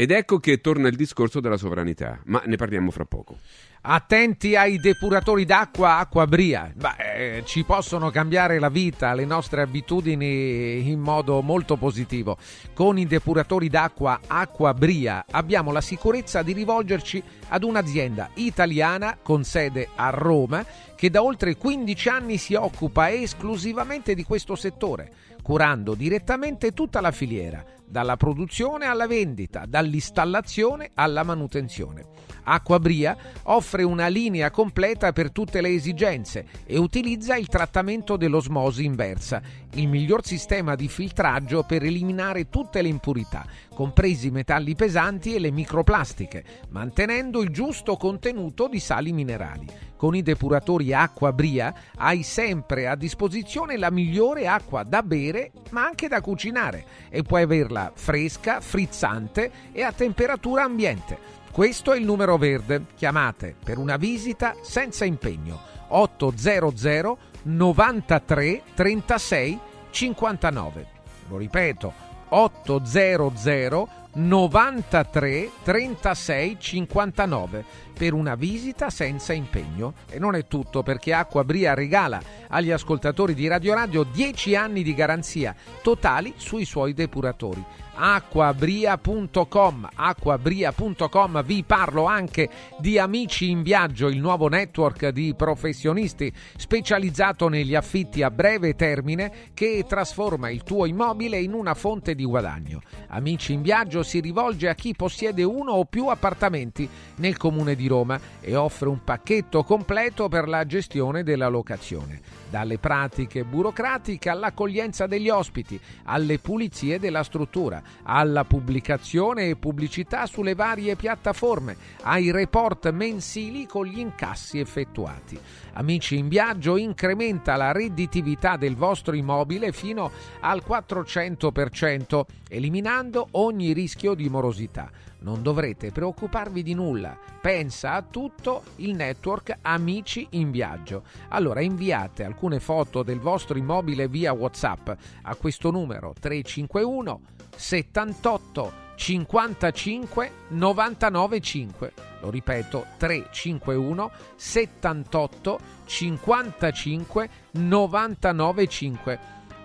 Ed 0.00 0.12
ecco 0.12 0.38
che 0.38 0.60
torna 0.60 0.86
il 0.86 0.94
discorso 0.94 1.40
della 1.40 1.56
sovranità, 1.56 2.20
ma 2.26 2.40
ne 2.46 2.54
parliamo 2.54 2.92
fra 2.92 3.04
poco. 3.04 3.38
Attenti 3.80 4.54
ai 4.54 4.78
depuratori 4.78 5.44
d'acqua 5.44 5.98
Acquabria. 5.98 6.72
Beh, 6.72 7.38
eh, 7.38 7.42
ci 7.44 7.64
possono 7.64 8.08
cambiare 8.10 8.60
la 8.60 8.68
vita, 8.68 9.12
le 9.12 9.24
nostre 9.24 9.60
abitudini 9.60 10.88
in 10.88 11.00
modo 11.00 11.42
molto 11.42 11.76
positivo. 11.76 12.36
Con 12.74 12.96
i 12.96 13.08
depuratori 13.08 13.68
d'acqua 13.68 14.20
Acquabria 14.24 15.24
abbiamo 15.32 15.72
la 15.72 15.80
sicurezza 15.80 16.42
di 16.42 16.52
rivolgerci 16.52 17.20
ad 17.48 17.64
un'azienda 17.64 18.30
italiana 18.34 19.18
con 19.20 19.42
sede 19.42 19.88
a 19.96 20.10
Roma 20.10 20.64
che 20.94 21.10
da 21.10 21.24
oltre 21.24 21.56
15 21.56 22.08
anni 22.08 22.36
si 22.36 22.54
occupa 22.54 23.10
esclusivamente 23.10 24.14
di 24.14 24.22
questo 24.22 24.54
settore, 24.54 25.10
curando 25.42 25.94
direttamente 25.94 26.72
tutta 26.72 27.00
la 27.00 27.10
filiera, 27.10 27.64
dalla 27.88 28.16
produzione 28.16 28.86
alla 28.86 29.06
vendita, 29.06 29.64
dall'installazione 29.66 30.90
alla 30.94 31.22
manutenzione. 31.22 32.06
Acquabria 32.50 33.14
offre 33.44 33.82
una 33.82 34.06
linea 34.06 34.50
completa 34.50 35.12
per 35.12 35.30
tutte 35.32 35.60
le 35.60 35.68
esigenze 35.68 36.46
e 36.64 36.78
utilizza 36.78 37.36
il 37.36 37.46
trattamento 37.46 38.16
dell'osmosi 38.16 38.84
inversa, 38.84 39.42
il 39.74 39.86
miglior 39.86 40.24
sistema 40.24 40.74
di 40.74 40.88
filtraggio 40.88 41.64
per 41.64 41.82
eliminare 41.82 42.48
tutte 42.48 42.80
le 42.80 42.88
impurità, 42.88 43.44
compresi 43.74 44.28
i 44.28 44.30
metalli 44.30 44.74
pesanti 44.74 45.34
e 45.34 45.40
le 45.40 45.50
microplastiche, 45.50 46.44
mantenendo 46.70 47.42
il 47.42 47.50
giusto 47.50 47.96
contenuto 47.96 48.66
di 48.66 48.80
sali 48.80 49.12
minerali. 49.12 49.66
Con 49.98 50.14
i 50.14 50.22
depuratori 50.22 50.94
Acqua 50.94 51.32
Bria 51.32 51.74
hai 51.96 52.22
sempre 52.22 52.86
a 52.86 52.94
disposizione 52.94 53.76
la 53.76 53.90
migliore 53.90 54.46
acqua 54.46 54.84
da 54.84 55.02
bere 55.02 55.50
ma 55.70 55.84
anche 55.84 56.06
da 56.06 56.20
cucinare 56.20 56.84
e 57.08 57.22
puoi 57.22 57.42
averla 57.42 57.90
fresca, 57.92 58.60
frizzante 58.60 59.50
e 59.72 59.82
a 59.82 59.90
temperatura 59.90 60.62
ambiente. 60.62 61.18
Questo 61.50 61.92
è 61.92 61.98
il 61.98 62.04
numero 62.04 62.36
verde. 62.36 62.84
Chiamate 62.94 63.56
per 63.60 63.78
una 63.78 63.96
visita 63.96 64.54
senza 64.62 65.04
impegno 65.04 65.60
800 65.88 67.18
93 67.42 68.62
36 68.74 69.58
59. 69.90 70.86
Lo 71.28 71.36
ripeto 71.38 71.92
800 72.28 73.88
93 74.12 75.50
36 75.62 76.56
59 76.58 77.64
per 77.92 78.12
una 78.12 78.34
visita 78.34 78.90
senza 78.90 79.32
impegno. 79.32 79.94
E 80.08 80.18
non 80.18 80.34
è 80.34 80.46
tutto 80.46 80.82
perché 80.82 81.12
Acqua 81.12 81.44
Bria 81.44 81.74
regala 81.74 82.20
agli 82.48 82.70
ascoltatori 82.70 83.34
di 83.34 83.46
Radio 83.48 83.74
Radio 83.74 84.04
10 84.04 84.56
anni 84.56 84.82
di 84.82 84.94
garanzia 84.94 85.54
totali 85.82 86.34
sui 86.36 86.64
suoi 86.64 86.94
depuratori 86.94 87.64
acquabria.com 87.98 89.88
acquabria.com 89.92 91.42
vi 91.42 91.64
parlo 91.64 92.04
anche 92.04 92.48
di 92.78 92.96
Amici 92.98 93.50
in 93.50 93.62
Viaggio 93.62 94.06
il 94.06 94.18
nuovo 94.18 94.48
network 94.48 95.08
di 95.08 95.34
professionisti 95.36 96.32
specializzato 96.56 97.48
negli 97.48 97.74
affitti 97.74 98.22
a 98.22 98.30
breve 98.30 98.76
termine 98.76 99.50
che 99.52 99.84
trasforma 99.88 100.48
il 100.48 100.62
tuo 100.62 100.86
immobile 100.86 101.38
in 101.40 101.52
una 101.52 101.74
fonte 101.74 102.14
di 102.14 102.24
guadagno. 102.24 102.80
Amici 103.08 103.52
in 103.52 103.62
Viaggio 103.62 104.04
si 104.04 104.20
rivolge 104.20 104.68
a 104.68 104.74
chi 104.74 104.94
possiede 104.94 105.42
uno 105.42 105.72
o 105.72 105.84
più 105.84 106.06
appartamenti 106.06 106.88
nel 107.16 107.36
comune 107.36 107.74
di 107.74 107.88
Roma 107.88 108.20
e 108.40 108.54
offre 108.54 108.88
un 108.88 109.02
pacchetto 109.02 109.64
completo 109.64 110.28
per 110.28 110.46
la 110.46 110.64
gestione 110.64 111.24
della 111.24 111.48
locazione 111.48 112.20
dalle 112.50 112.78
pratiche 112.78 113.44
burocratiche 113.44 114.30
all'accoglienza 114.30 115.06
degli 115.06 115.28
ospiti, 115.28 115.78
alle 116.04 116.38
pulizie 116.38 116.98
della 116.98 117.22
struttura, 117.22 117.82
alla 118.02 118.44
pubblicazione 118.44 119.48
e 119.48 119.56
pubblicità 119.56 120.26
sulle 120.26 120.54
varie 120.54 120.96
piattaforme, 120.96 121.76
ai 122.02 122.30
report 122.30 122.90
mensili 122.90 123.66
con 123.66 123.86
gli 123.86 123.98
incassi 123.98 124.58
effettuati. 124.58 125.38
Amici 125.74 126.16
in 126.16 126.28
viaggio 126.28 126.76
incrementa 126.76 127.56
la 127.56 127.72
redditività 127.72 128.56
del 128.56 128.76
vostro 128.76 129.14
immobile 129.14 129.72
fino 129.72 130.10
al 130.40 130.62
400%, 130.66 132.22
eliminando 132.48 133.28
ogni 133.32 133.72
rischio 133.72 134.14
di 134.14 134.28
morosità. 134.28 134.90
Non 135.20 135.42
dovrete 135.42 135.90
preoccuparvi 135.90 136.62
di 136.62 136.74
nulla. 136.74 137.16
Pensa 137.40 137.94
a 137.94 138.02
tutto 138.02 138.62
il 138.76 138.94
network 138.94 139.58
Amici 139.62 140.26
in 140.30 140.50
Viaggio. 140.50 141.04
Allora 141.28 141.60
inviate 141.60 142.24
alcune 142.24 142.60
foto 142.60 143.02
del 143.02 143.18
vostro 143.18 143.58
immobile 143.58 144.08
via 144.08 144.32
WhatsApp 144.32 144.90
a 145.22 145.34
questo 145.34 145.70
numero 145.70 146.14
351 146.18 147.20
78 147.56 148.86
55 148.94 150.32
99 150.48 151.40
5. 151.40 151.92
Lo 152.20 152.30
ripeto 152.30 152.86
351 152.96 154.10
78 154.36 155.60
55 155.84 157.28
99 157.52 158.66
5. 158.66 159.18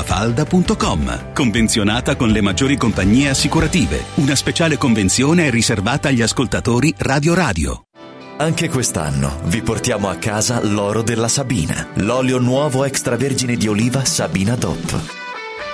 mafalda.com. 0.00 1.32
Convenzionata 1.34 2.16
con 2.16 2.30
le 2.30 2.40
maggiori 2.40 2.76
compagnie 2.76 3.28
assicurative. 3.28 4.04
Una 4.14 4.34
speciale 4.34 4.78
convenzione 4.78 5.46
è 5.46 5.50
riservata 5.50 6.08
agli 6.08 6.22
ascoltatori 6.22 6.94
Radio 6.98 7.34
Radio. 7.34 7.84
Anche 8.38 8.70
quest'anno 8.70 9.40
vi 9.44 9.60
portiamo 9.60 10.08
a 10.08 10.16
casa 10.16 10.64
l'oro 10.64 11.02
della 11.02 11.28
Sabina, 11.28 11.88
l'olio 11.96 12.38
nuovo 12.38 12.84
extravergine 12.84 13.54
di 13.56 13.68
oliva 13.68 14.02
Sabina 14.06 14.54
DOP. 14.54 15.19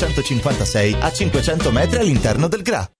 956 0.00 0.96
a 0.98 1.12
500 1.12 1.70
metri 1.70 1.98
all'interno 1.98 2.48
del 2.48 2.62
GRA. 2.62 2.99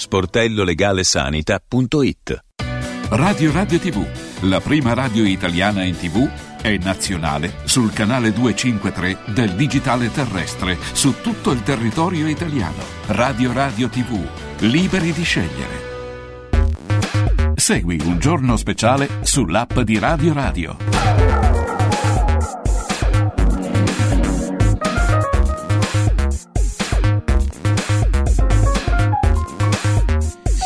sportellolegalesanita.it 0.00 2.44
Radio 3.10 3.52
Radio 3.52 3.78
TV, 3.78 4.02
la 4.44 4.60
prima 4.60 4.94
radio 4.94 5.24
italiana 5.24 5.82
in 5.82 5.94
TV 5.94 6.26
e 6.62 6.78
nazionale 6.78 7.56
sul 7.64 7.92
canale 7.92 8.32
253 8.32 9.34
del 9.34 9.50
digitale 9.56 10.10
terrestre 10.10 10.78
su 10.92 11.20
tutto 11.20 11.50
il 11.50 11.62
territorio 11.62 12.26
italiano. 12.28 12.82
Radio 13.08 13.52
Radio 13.52 13.90
TV, 13.90 14.26
liberi 14.60 15.12
di 15.12 15.22
scegliere. 15.22 15.88
Segui 17.54 18.00
un 18.02 18.18
giorno 18.18 18.56
speciale 18.56 19.18
sull'app 19.20 19.80
di 19.80 19.98
Radio 19.98 20.32
Radio. 20.32 20.78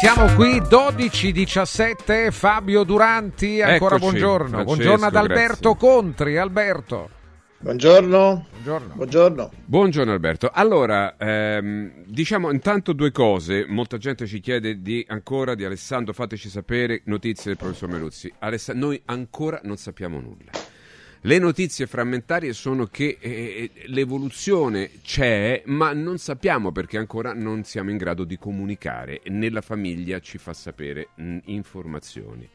Siamo 0.04 0.34
qui 0.34 0.60
12-17, 0.60 2.30
Fabio 2.30 2.84
Duranti, 2.84 3.62
ancora 3.62 3.96
Eccoci, 3.96 4.10
buongiorno. 4.10 4.48
Francesco, 4.48 4.74
buongiorno 4.74 5.06
ad 5.06 5.16
Alberto 5.16 5.72
grazie. 5.72 5.88
Contri. 5.88 6.36
Alberto. 6.36 7.10
Buongiorno. 7.56 8.46
Buongiorno. 8.50 8.94
Buongiorno. 8.96 9.50
Buongiorno 9.64 10.12
Alberto. 10.12 10.50
Allora, 10.52 11.16
ehm, 11.16 12.04
diciamo 12.04 12.50
intanto 12.50 12.92
due 12.92 13.12
cose. 13.12 13.64
Molta 13.66 13.96
gente 13.96 14.26
ci 14.26 14.40
chiede 14.40 14.82
di, 14.82 15.02
ancora 15.08 15.54
di 15.54 15.64
Alessandro, 15.64 16.12
fateci 16.12 16.50
sapere 16.50 17.00
notizie 17.06 17.44
del 17.46 17.56
professor 17.56 17.88
Meluzzi. 17.88 18.30
Alessa- 18.40 18.74
noi 18.74 19.00
ancora 19.06 19.58
non 19.62 19.78
sappiamo 19.78 20.20
nulla. 20.20 20.50
Le 21.26 21.38
notizie 21.38 21.86
frammentarie 21.86 22.52
sono 22.52 22.84
che 22.84 23.16
eh, 23.18 23.70
l'evoluzione 23.86 24.90
c'è, 25.02 25.62
ma 25.64 25.94
non 25.94 26.18
sappiamo 26.18 26.70
perché 26.70 26.98
ancora 26.98 27.32
non 27.32 27.64
siamo 27.64 27.88
in 27.90 27.96
grado 27.96 28.24
di 28.24 28.36
comunicare. 28.36 29.22
Nella 29.28 29.62
famiglia 29.62 30.20
ci 30.20 30.36
fa 30.36 30.52
sapere 30.52 31.08
mh, 31.14 31.38
informazioni. 31.44 32.46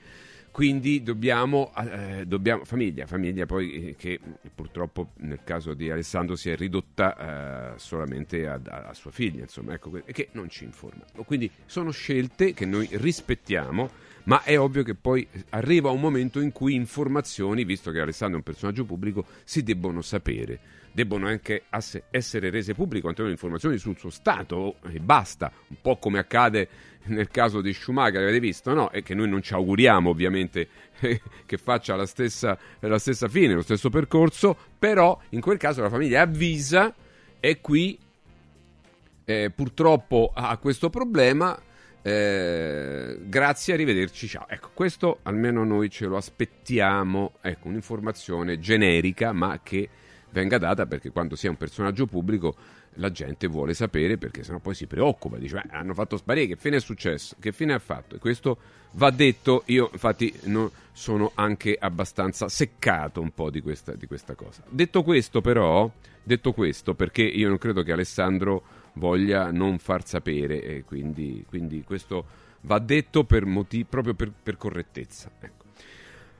Quindi 0.51 1.01
dobbiamo, 1.01 1.71
eh, 1.77 2.27
dobbiamo- 2.27 2.63
famiglia, 2.63 3.07
famiglia 3.07 3.47
poi 3.47 3.87
eh, 3.89 3.95
che 3.95 4.19
purtroppo 4.53 5.13
nel 5.17 5.39
caso 5.43 5.73
di 5.73 5.89
Alessandro 5.89 6.35
si 6.35 6.51
è 6.51 6.55
ridotta 6.55 7.73
eh, 7.73 7.79
solamente 7.79 8.45
a, 8.47 8.59
a- 8.63 8.93
sua 8.93 9.09
figlia, 9.09 9.41
insomma, 9.41 9.73
ecco, 9.73 9.89
che 10.11 10.27
non 10.33 10.47
ci 10.47 10.63
informa. 10.63 11.05
Quindi 11.25 11.49
sono 11.65 11.89
scelte 11.89 12.53
che 12.53 12.65
noi 12.67 12.87
rispettiamo, 12.91 13.89
ma 14.29 14.43
è 14.43 14.59
ovvio 14.59 14.83
che 14.83 14.93
poi 14.93 15.27
arriva 15.49 15.89
un 15.89 15.99
momento 15.99 16.39
in 16.39 16.51
cui 16.51 16.75
informazioni, 16.75 17.65
visto 17.65 17.89
che 17.89 17.99
Alessandro 17.99 18.35
è 18.35 18.37
un 18.37 18.43
personaggio 18.43 18.85
pubblico, 18.85 19.25
si 19.43 19.63
debbono 19.63 20.03
sapere. 20.03 20.77
Debbono 20.91 21.25
anche 21.25 21.63
essere 22.11 22.51
rese 22.51 22.75
pubbliche 22.75 23.01
quantomeno 23.01 23.33
informazioni 23.33 23.79
sul 23.79 23.97
suo 23.97 24.11
stato 24.11 24.75
e 24.91 24.99
basta, 24.99 25.51
un 25.69 25.77
po' 25.81 25.97
come 25.97 26.19
accade 26.19 26.69
nel 27.05 27.29
caso 27.29 27.59
di 27.59 27.73
Schumacher, 27.73 28.21
avete 28.21 28.39
visto, 28.39 28.71
no? 28.71 28.91
E 28.91 29.01
che 29.01 29.15
noi 29.15 29.27
non 29.27 29.41
ci 29.41 29.53
auguriamo 29.55 30.11
ovviamente 30.11 30.67
che 31.47 31.57
faccia 31.57 31.95
la 31.95 32.05
stessa, 32.05 32.55
la 32.81 32.99
stessa 32.99 33.27
fine, 33.27 33.55
lo 33.55 33.63
stesso 33.63 33.89
percorso, 33.89 34.55
però 34.77 35.19
in 35.29 35.41
quel 35.41 35.57
caso 35.57 35.81
la 35.81 35.89
famiglia 35.89 36.21
avvisa 36.21 36.93
e 37.39 37.61
qui 37.61 37.97
eh, 39.25 39.49
purtroppo 39.49 40.31
ha 40.35 40.55
questo 40.57 40.91
problema. 40.91 41.59
Eh, 42.01 43.17
grazie, 43.23 43.73
arrivederci, 43.73 44.27
ciao. 44.27 44.47
Ecco, 44.47 44.69
questo 44.73 45.19
almeno 45.23 45.63
noi 45.63 45.89
ce 45.89 46.05
lo 46.05 46.17
aspettiamo. 46.17 47.33
Ecco, 47.41 47.67
un'informazione 47.67 48.59
generica, 48.59 49.31
ma 49.31 49.59
che 49.61 49.89
venga 50.31 50.57
data 50.57 50.85
perché 50.85 51.09
quando 51.09 51.35
si 51.35 51.47
è 51.47 51.49
un 51.49 51.57
personaggio 51.57 52.05
pubblico 52.05 52.55
la 52.95 53.11
gente 53.11 53.47
vuole 53.47 53.73
sapere 53.73 54.17
perché 54.17 54.43
sennò 54.43 54.59
poi 54.59 54.75
si 54.75 54.87
preoccupa. 54.87 55.37
Dice, 55.37 55.61
"Beh, 55.61 55.75
hanno 55.75 55.93
fatto 55.93 56.17
sparire, 56.17 56.47
che 56.47 56.55
fine 56.55 56.77
è 56.77 56.81
successo? 56.81 57.35
Che 57.39 57.51
fine 57.51 57.73
ha 57.73 57.79
fatto? 57.79 58.15
E 58.15 58.19
questo 58.19 58.57
va 58.91 59.09
detto. 59.11 59.63
Io, 59.67 59.89
infatti, 59.91 60.33
no- 60.43 60.71
sono 60.91 61.31
anche 61.35 61.77
abbastanza 61.79 62.49
seccato 62.49 63.21
un 63.21 63.31
po' 63.31 63.49
di 63.49 63.61
questa, 63.61 63.93
di 63.93 64.05
questa 64.05 64.35
cosa. 64.35 64.63
Detto 64.67 65.03
questo, 65.03 65.39
però, 65.39 65.89
detto 66.21 66.51
questo, 66.51 66.93
perché 66.93 67.21
io 67.21 67.47
non 67.47 67.57
credo 67.57 67.83
che 67.83 67.93
Alessandro 67.93 68.63
voglia 68.93 69.51
non 69.51 69.77
far 69.77 70.05
sapere, 70.05 70.61
e 70.61 70.83
quindi, 70.83 71.43
quindi 71.47 71.83
questo 71.83 72.25
va 72.61 72.79
detto 72.79 73.23
per 73.23 73.45
motivi, 73.45 73.85
proprio 73.85 74.13
per, 74.13 74.31
per 74.41 74.57
correttezza. 74.57 75.31
Ecco. 75.39 75.65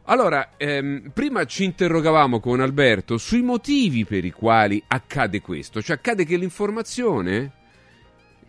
Allora, 0.03 0.57
ehm, 0.57 1.11
prima 1.13 1.45
ci 1.45 1.63
interrogavamo 1.63 2.39
con 2.39 2.59
Alberto 2.61 3.19
sui 3.19 3.43
motivi 3.43 4.05
per 4.05 4.25
i 4.25 4.31
quali 4.31 4.81
accade 4.87 5.39
questo, 5.39 5.83
cioè 5.83 5.97
accade 5.97 6.25
che 6.25 6.35
l'informazione, 6.35 7.51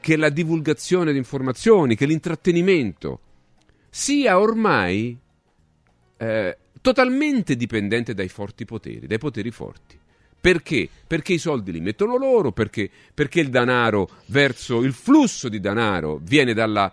che 0.00 0.16
la 0.16 0.30
divulgazione 0.30 1.12
di 1.12 1.18
informazioni, 1.18 1.96
che 1.96 2.06
l'intrattenimento 2.06 3.20
sia 3.90 4.38
ormai 4.38 5.18
eh, 6.16 6.58
totalmente 6.80 7.56
dipendente 7.56 8.14
dai 8.14 8.28
forti 8.28 8.64
poteri, 8.64 9.06
dai 9.06 9.18
poteri 9.18 9.50
forti. 9.50 9.99
Perché? 10.40 10.88
Perché 11.06 11.34
i 11.34 11.38
soldi 11.38 11.72
li 11.72 11.80
mettono 11.80 12.16
loro, 12.16 12.52
perché, 12.52 12.88
perché 13.12 13.40
il 13.40 13.50
denaro 13.50 14.08
verso 14.26 14.82
il 14.82 14.92
flusso 14.92 15.48
di 15.48 15.60
denaro 15.60 16.18
viene 16.22 16.54
dalla 16.54 16.92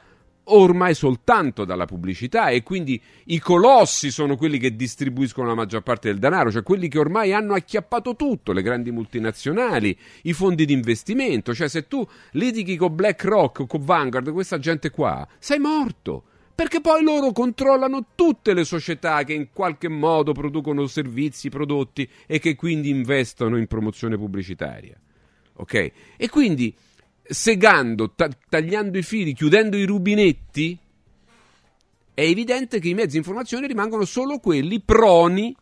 ormai 0.50 0.94
soltanto 0.94 1.66
dalla 1.66 1.86
pubblicità 1.86 2.50
e 2.50 2.64
quindi 2.64 3.02
i 3.26 3.40
colossi 3.40 4.12
sono 4.12 4.38
quelli 4.38 4.60
che 4.60 4.76
distribuiscono 4.76 5.48
la 5.48 5.56
maggior 5.56 5.82
parte 5.82 6.10
del 6.10 6.20
denaro, 6.20 6.52
cioè 6.52 6.64
quelli 6.64 6.88
che 6.88 7.00
ormai 7.00 7.34
hanno 7.34 7.54
acchiappato 7.54 8.16
tutto, 8.16 8.52
le 8.52 8.62
grandi 8.62 8.92
multinazionali, 8.92 9.98
i 10.24 10.34
fondi 10.34 10.66
di 10.66 10.74
investimento, 10.74 11.54
cioè 11.54 11.68
se 11.68 11.88
tu 11.88 12.06
litighi 12.32 12.78
con 12.78 12.96
BlackRock 12.96 13.66
con 13.68 13.84
Vanguard, 13.84 14.32
questa 14.32 14.60
gente 14.60 14.90
qua, 14.90 15.28
sei 15.40 15.60
morto. 15.60 16.24
Perché 16.58 16.82
poi 16.82 17.04
loro 17.04 17.34
controllano 17.34 18.08
tutte 18.16 18.56
le 18.56 18.64
società 18.64 19.24
che 19.24 19.34
in 19.34 19.50
qualche 19.54 19.90
modo 19.90 20.32
producono 20.32 20.88
servizi, 20.88 21.50
prodotti 21.50 22.10
e 22.26 22.40
che 22.40 22.56
quindi 22.56 22.90
investono 22.90 23.60
in 23.60 23.68
promozione 23.68 24.18
pubblicitaria. 24.18 25.00
Ok? 25.58 25.92
E 26.18 26.30
quindi 26.30 26.76
segando, 27.22 28.14
ta- 28.16 28.36
tagliando 28.50 28.98
i 28.98 29.04
fili, 29.04 29.34
chiudendo 29.34 29.78
i 29.78 29.86
rubinetti, 29.86 30.76
è 32.16 32.22
evidente 32.22 32.80
che 32.80 32.90
i 32.90 32.96
mezzi 32.96 33.12
di 33.12 33.18
informazione 33.18 33.68
rimangono 33.68 34.06
solo 34.06 34.40
quelli 34.40 34.82
proni 34.82 35.56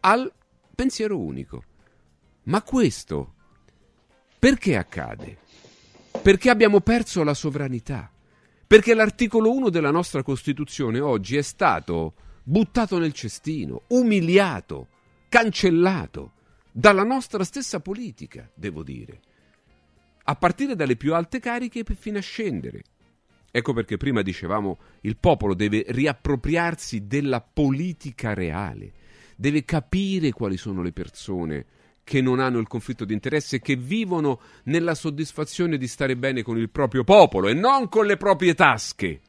al 0.00 0.30
pensiero 0.74 1.18
unico. 1.18 1.64
Ma 2.42 2.60
questo 2.60 3.32
perché 4.38 4.76
accade? 4.76 5.38
Perché 6.20 6.50
abbiamo 6.50 6.80
perso 6.80 7.22
la 7.22 7.32
sovranità. 7.32 8.10
Perché 8.70 8.94
l'articolo 8.94 9.52
1 9.52 9.68
della 9.68 9.90
nostra 9.90 10.22
Costituzione 10.22 11.00
oggi 11.00 11.36
è 11.36 11.42
stato 11.42 12.14
buttato 12.44 12.98
nel 13.00 13.12
cestino, 13.12 13.82
umiliato, 13.88 14.86
cancellato 15.28 16.34
dalla 16.70 17.02
nostra 17.02 17.42
stessa 17.42 17.80
politica, 17.80 18.48
devo 18.54 18.84
dire 18.84 19.22
a 20.22 20.36
partire 20.36 20.76
dalle 20.76 20.94
più 20.94 21.14
alte 21.14 21.40
cariche 21.40 21.82
fino 21.96 22.18
a 22.18 22.20
scendere. 22.20 22.84
Ecco 23.50 23.72
perché 23.72 23.96
prima 23.96 24.22
dicevamo 24.22 24.78
il 25.00 25.16
popolo 25.16 25.54
deve 25.54 25.84
riappropriarsi 25.88 27.08
della 27.08 27.40
politica 27.40 28.34
reale, 28.34 28.92
deve 29.34 29.64
capire 29.64 30.30
quali 30.30 30.56
sono 30.56 30.80
le 30.80 30.92
persone 30.92 31.66
che 32.10 32.20
non 32.20 32.40
hanno 32.40 32.58
il 32.58 32.66
conflitto 32.66 33.04
di 33.04 33.12
interesse, 33.12 33.60
che 33.60 33.76
vivono 33.76 34.40
nella 34.64 34.96
soddisfazione 34.96 35.78
di 35.78 35.86
stare 35.86 36.16
bene 36.16 36.42
con 36.42 36.58
il 36.58 36.68
proprio 36.68 37.04
popolo 37.04 37.46
e 37.46 37.54
non 37.54 37.88
con 37.88 38.04
le 38.04 38.16
proprie 38.16 38.52
tasche. 38.52 39.20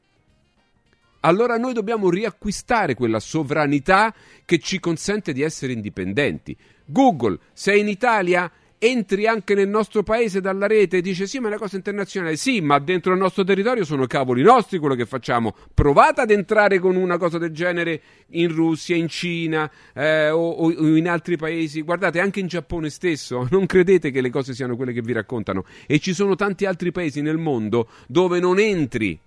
Allora 1.19 1.57
noi 1.57 1.73
dobbiamo 1.73 2.09
riacquistare 2.09 2.95
quella 2.95 3.19
sovranità 3.19 4.11
che 4.43 4.57
ci 4.57 4.79
consente 4.79 5.31
di 5.31 5.43
essere 5.43 5.73
indipendenti. 5.73 6.57
Google, 6.83 7.37
sei 7.53 7.81
in 7.81 7.87
Italia? 7.87 8.51
Entri 8.83 9.27
anche 9.27 9.53
nel 9.53 9.67
nostro 9.67 10.01
paese 10.01 10.41
dalla 10.41 10.65
rete 10.65 10.97
e 10.97 11.01
dice 11.01 11.27
sì 11.27 11.37
ma 11.37 11.45
è 11.45 11.47
una 11.49 11.59
cosa 11.59 11.75
internazionale. 11.75 12.35
Sì 12.35 12.61
ma 12.61 12.79
dentro 12.79 13.13
il 13.13 13.19
nostro 13.19 13.43
territorio 13.43 13.85
sono 13.85 14.07
cavoli 14.07 14.41
nostri 14.41 14.79
quello 14.79 14.95
che 14.95 15.05
facciamo. 15.05 15.55
Provate 15.71 16.21
ad 16.21 16.31
entrare 16.31 16.79
con 16.79 16.95
una 16.95 17.19
cosa 17.19 17.37
del 17.37 17.51
genere 17.51 18.01
in 18.29 18.51
Russia 18.51 18.95
in 18.95 19.07
Cina 19.07 19.69
eh, 19.93 20.31
o, 20.31 20.49
o, 20.49 20.71
in 20.97 21.07
altri 21.07 21.37
paesi. 21.37 21.81
Guardate 21.83 22.19
anche 22.19 22.39
in 22.39 22.47
Giappone 22.47 22.89
stesso 22.89 23.47
non 23.51 23.67
credete 23.67 24.09
che 24.09 24.19
le 24.19 24.31
cose 24.31 24.55
siano 24.55 24.75
quelle 24.75 24.93
che 24.93 25.01
vi 25.01 25.13
raccontano. 25.13 25.63
E 25.85 25.99
ci 25.99 26.15
sono 26.15 26.33
tanti 26.33 26.65
altri 26.65 26.91
paesi 26.91 27.21
nel 27.21 27.37
mondo 27.37 27.87
dove 28.07 28.39
non 28.39 28.57
entri. 28.57 29.19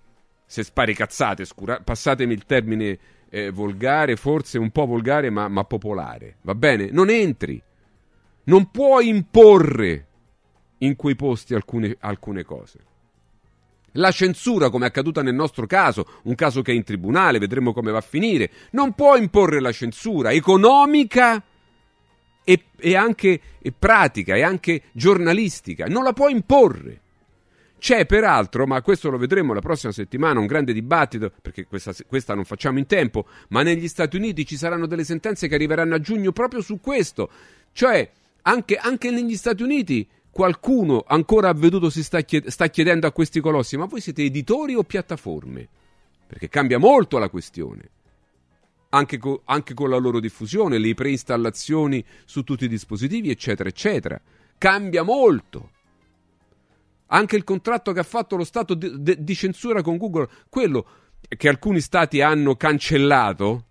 Se 0.45 0.63
spari 0.63 0.93
cazzate 0.93 1.45
scura, 1.45 1.79
passatemi 1.81 2.33
il 2.33 2.43
termine 2.45 2.99
eh, 3.29 3.51
volgare 3.51 4.17
forse 4.17 4.57
un 4.57 4.69
po' 4.71 4.85
volgare 4.85 5.29
ma, 5.29 5.47
ma 5.47 5.63
popolare. 5.63 6.35
Va 6.41 6.55
bene? 6.55 6.89
Non 6.91 7.09
entri 7.09 7.61
non 8.45 8.71
puoi 8.71 9.07
imporre 9.07 10.07
in 10.79 10.95
quei 10.95 11.15
posti 11.15 11.53
alcune, 11.53 11.95
alcune 11.99 12.43
cose. 12.43 12.79
La 13.97 14.11
censura, 14.11 14.69
come 14.69 14.85
è 14.85 14.87
accaduta 14.89 15.21
nel 15.21 15.35
nostro 15.35 15.65
caso, 15.65 16.05
un 16.23 16.35
caso 16.35 16.61
che 16.61 16.71
è 16.71 16.75
in 16.75 16.83
tribunale, 16.83 17.39
vedremo 17.39 17.71
come 17.71 17.91
va 17.91 17.99
a 17.99 18.01
finire, 18.01 18.51
non 18.71 18.93
può 18.93 19.15
imporre 19.15 19.61
la 19.61 19.71
censura 19.71 20.31
economica 20.31 21.41
e, 22.43 22.63
e 22.77 22.95
anche 22.95 23.41
e 23.61 23.71
pratica 23.71 24.35
e 24.35 24.43
anche 24.43 24.83
giornalistica, 24.91 25.85
non 25.85 26.03
la 26.03 26.13
può 26.13 26.27
imporre. 26.27 27.01
C'è 27.77 28.05
peraltro, 28.05 28.65
ma 28.65 28.81
questo 28.81 29.09
lo 29.09 29.17
vedremo 29.17 29.53
la 29.53 29.61
prossima 29.61 29.91
settimana, 29.91 30.39
un 30.39 30.45
grande 30.45 30.73
dibattito, 30.73 31.31
perché 31.41 31.65
questa, 31.65 31.93
questa, 32.07 32.33
non 32.33 32.43
facciamo 32.43 32.79
in 32.79 32.87
tempo, 32.87 33.27
ma 33.49 33.61
negli 33.61 33.87
Stati 33.87 34.15
Uniti 34.15 34.45
ci 34.45 34.57
saranno 34.57 34.87
delle 34.87 35.03
sentenze 35.03 35.47
che 35.47 35.55
arriveranno 35.55 35.95
a 35.95 35.99
giugno 35.99 36.31
proprio 36.31 36.61
su 36.61 36.79
questo. 36.79 37.29
Cioè, 37.71 38.09
anche, 38.47 38.75
anche 38.75 39.11
negli 39.11 39.35
Stati 39.35 39.63
Uniti 39.63 40.07
qualcuno 40.29 41.03
ancora 41.07 41.49
avveduto 41.49 41.89
si 41.89 42.03
sta, 42.03 42.21
chied- 42.21 42.47
sta 42.47 42.67
chiedendo 42.67 43.07
a 43.07 43.11
questi 43.11 43.39
colossi: 43.39 43.77
ma 43.77 43.85
voi 43.85 44.01
siete 44.01 44.23
editori 44.23 44.75
o 44.75 44.83
piattaforme? 44.83 45.67
Perché 46.27 46.49
cambia 46.49 46.77
molto 46.77 47.17
la 47.17 47.29
questione. 47.29 47.89
Anche, 48.89 49.17
co- 49.17 49.41
anche, 49.45 49.73
con 49.73 49.89
la 49.89 49.97
loro 49.97 50.19
diffusione, 50.19 50.77
le 50.77 50.93
preinstallazioni 50.93 52.03
su 52.25 52.43
tutti 52.43 52.65
i 52.65 52.69
dispositivi, 52.69 53.29
eccetera, 53.29 53.67
eccetera. 53.67 54.21
Cambia 54.57 55.03
molto. 55.03 55.71
Anche 57.07 57.35
il 57.35 57.43
contratto 57.43 57.91
che 57.91 57.99
ha 57.99 58.03
fatto 58.03 58.35
lo 58.35 58.43
Stato 58.43 58.73
di, 58.73 59.01
di, 59.01 59.23
di 59.23 59.35
censura 59.35 59.81
con 59.81 59.97
Google, 59.97 60.29
quello 60.49 60.85
che 61.27 61.49
alcuni 61.49 61.81
stati 61.81 62.21
hanno 62.21 62.55
cancellato, 62.55 63.65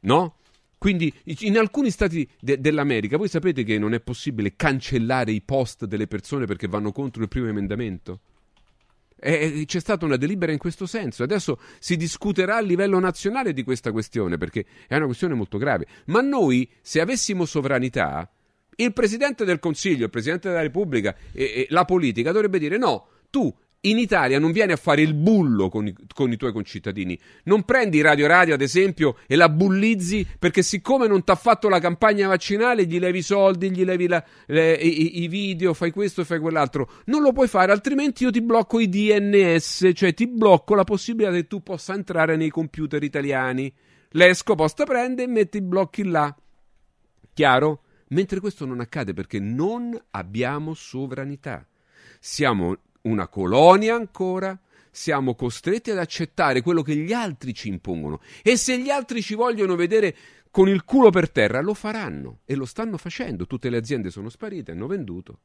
no? 0.00 0.34
Quindi 0.80 1.12
in 1.40 1.58
alcuni 1.58 1.90
stati 1.90 2.26
de- 2.40 2.58
dell'America 2.58 3.18
voi 3.18 3.28
sapete 3.28 3.64
che 3.64 3.78
non 3.78 3.92
è 3.92 4.00
possibile 4.00 4.56
cancellare 4.56 5.30
i 5.30 5.42
post 5.42 5.84
delle 5.84 6.06
persone 6.06 6.46
perché 6.46 6.68
vanno 6.68 6.90
contro 6.90 7.20
il 7.20 7.28
primo 7.28 7.48
emendamento? 7.48 8.20
E 9.14 9.64
c'è 9.66 9.78
stata 9.78 10.06
una 10.06 10.16
delibera 10.16 10.52
in 10.52 10.56
questo 10.56 10.86
senso. 10.86 11.22
Adesso 11.22 11.60
si 11.78 11.98
discuterà 11.98 12.56
a 12.56 12.60
livello 12.60 12.98
nazionale 12.98 13.52
di 13.52 13.62
questa 13.62 13.92
questione 13.92 14.38
perché 14.38 14.64
è 14.88 14.96
una 14.96 15.04
questione 15.04 15.34
molto 15.34 15.58
grave. 15.58 15.86
Ma 16.06 16.22
noi, 16.22 16.66
se 16.80 17.02
avessimo 17.02 17.44
sovranità, 17.44 18.32
il 18.76 18.94
Presidente 18.94 19.44
del 19.44 19.58
Consiglio, 19.58 20.04
il 20.04 20.10
Presidente 20.10 20.48
della 20.48 20.62
Repubblica 20.62 21.14
e, 21.34 21.44
e 21.44 21.66
la 21.68 21.84
politica 21.84 22.32
dovrebbe 22.32 22.58
dire 22.58 22.78
no, 22.78 23.06
tu 23.28 23.54
in 23.82 23.98
Italia 23.98 24.38
non 24.38 24.52
vieni 24.52 24.72
a 24.72 24.76
fare 24.76 25.00
il 25.00 25.14
bullo 25.14 25.70
con 25.70 25.86
i, 25.86 25.94
con 26.14 26.30
i, 26.30 26.36
tuoi 26.36 26.52
concittadini. 26.52 27.18
Non 27.44 27.62
prendi 27.62 28.02
Radio 28.02 28.26
Radio, 28.26 28.54
ad 28.54 28.60
esempio, 28.60 29.16
e 29.26 29.36
la 29.36 29.48
bullizzi 29.48 30.26
perché 30.38 30.62
siccome 30.62 31.06
non 31.06 31.24
ti 31.24 31.30
ha 31.30 31.34
fatto 31.34 31.68
la 31.68 31.78
campagna 31.78 32.28
vaccinale, 32.28 32.84
gli 32.84 32.98
levi 32.98 33.18
i 33.18 33.22
soldi, 33.22 33.70
gli 33.70 33.84
levi 33.84 34.06
la, 34.06 34.22
le, 34.46 34.74
i, 34.74 35.22
i, 35.22 35.28
video, 35.28 35.72
fai 35.72 35.92
questo, 35.92 36.24
fai 36.24 36.40
quell'altro. 36.40 36.90
Non 37.06 37.22
lo 37.22 37.32
puoi 37.32 37.48
fare, 37.48 37.72
altrimenti 37.72 38.24
io 38.24 38.30
ti 38.30 38.42
blocco 38.42 38.80
i 38.80 38.88
DNS, 38.88 39.90
cioè 39.94 40.12
ti 40.12 40.26
blocco 40.26 40.74
la 40.74 40.84
possibilità 40.84 41.32
che 41.32 41.46
tu 41.46 41.62
possa 41.62 41.94
entrare 41.94 42.36
nei 42.36 42.50
computer 42.50 43.02
italiani. 43.02 43.72
L'esco 44.10 44.54
posta 44.56 44.84
prende 44.84 45.22
e 45.22 45.26
mette 45.26 45.58
i 45.58 45.62
blocchi 45.62 46.04
là. 46.04 46.34
Chiaro? 47.32 47.82
Mentre 48.08 48.40
questo 48.40 48.66
non 48.66 48.80
accade 48.80 49.14
perché 49.14 49.38
non 49.38 49.98
abbiamo 50.10 50.74
sovranità. 50.74 51.64
Siamo 52.18 52.76
una 53.02 53.28
colonia 53.28 53.94
ancora, 53.94 54.58
siamo 54.90 55.34
costretti 55.34 55.90
ad 55.90 55.98
accettare 55.98 56.62
quello 56.62 56.82
che 56.82 56.96
gli 56.96 57.12
altri 57.12 57.54
ci 57.54 57.68
impongono. 57.68 58.20
E 58.42 58.56
se 58.56 58.78
gli 58.78 58.90
altri 58.90 59.22
ci 59.22 59.34
vogliono 59.34 59.76
vedere 59.76 60.16
con 60.50 60.68
il 60.68 60.84
culo 60.84 61.10
per 61.10 61.30
terra, 61.30 61.60
lo 61.60 61.74
faranno 61.74 62.40
e 62.44 62.54
lo 62.54 62.64
stanno 62.64 62.96
facendo. 62.96 63.46
Tutte 63.46 63.70
le 63.70 63.76
aziende 63.76 64.10
sono 64.10 64.28
sparite, 64.28 64.72
hanno 64.72 64.86
venduto. 64.86 65.38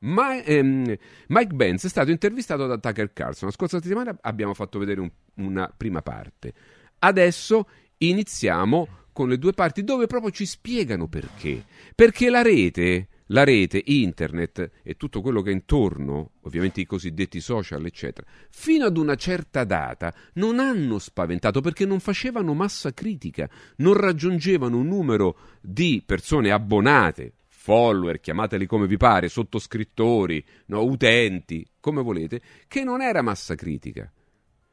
Ma, 0.00 0.42
ehm, 0.42 0.96
Mike 1.28 1.54
Benz 1.54 1.84
è 1.84 1.88
stato 1.88 2.10
intervistato 2.10 2.66
da 2.66 2.78
Tucker 2.78 3.12
Carlson. 3.12 3.48
La 3.48 3.54
scorsa 3.54 3.80
settimana 3.80 4.16
abbiamo 4.22 4.54
fatto 4.54 4.78
vedere 4.78 5.00
un, 5.00 5.10
una 5.34 5.72
prima 5.76 6.00
parte. 6.00 6.54
Adesso 7.00 7.68
iniziamo 7.98 8.88
con 9.12 9.28
le 9.28 9.38
due 9.38 9.52
parti 9.52 9.84
dove 9.84 10.06
proprio 10.06 10.30
ci 10.30 10.46
spiegano 10.46 11.06
perché. 11.08 11.64
Perché 11.94 12.30
la 12.30 12.40
rete 12.40 13.08
la 13.30 13.44
rete, 13.44 13.82
internet 13.84 14.70
e 14.82 14.96
tutto 14.96 15.20
quello 15.20 15.42
che 15.42 15.50
è 15.50 15.54
intorno, 15.54 16.32
ovviamente 16.42 16.80
i 16.80 16.86
cosiddetti 16.86 17.40
social, 17.40 17.84
eccetera, 17.84 18.26
fino 18.50 18.84
ad 18.84 18.96
una 18.96 19.14
certa 19.14 19.64
data 19.64 20.14
non 20.34 20.58
hanno 20.58 20.98
spaventato 20.98 21.60
perché 21.60 21.86
non 21.86 22.00
facevano 22.00 22.54
massa 22.54 22.92
critica, 22.92 23.48
non 23.76 23.94
raggiungevano 23.94 24.78
un 24.78 24.86
numero 24.86 25.36
di 25.60 26.02
persone 26.04 26.50
abbonate, 26.50 27.34
follower, 27.46 28.20
chiamateli 28.20 28.66
come 28.66 28.86
vi 28.86 28.96
pare, 28.96 29.28
sottoscrittori, 29.28 30.44
no, 30.66 30.82
utenti, 30.82 31.66
come 31.78 32.02
volete, 32.02 32.40
che 32.66 32.84
non 32.84 33.00
era 33.00 33.22
massa 33.22 33.54
critica. 33.54 34.10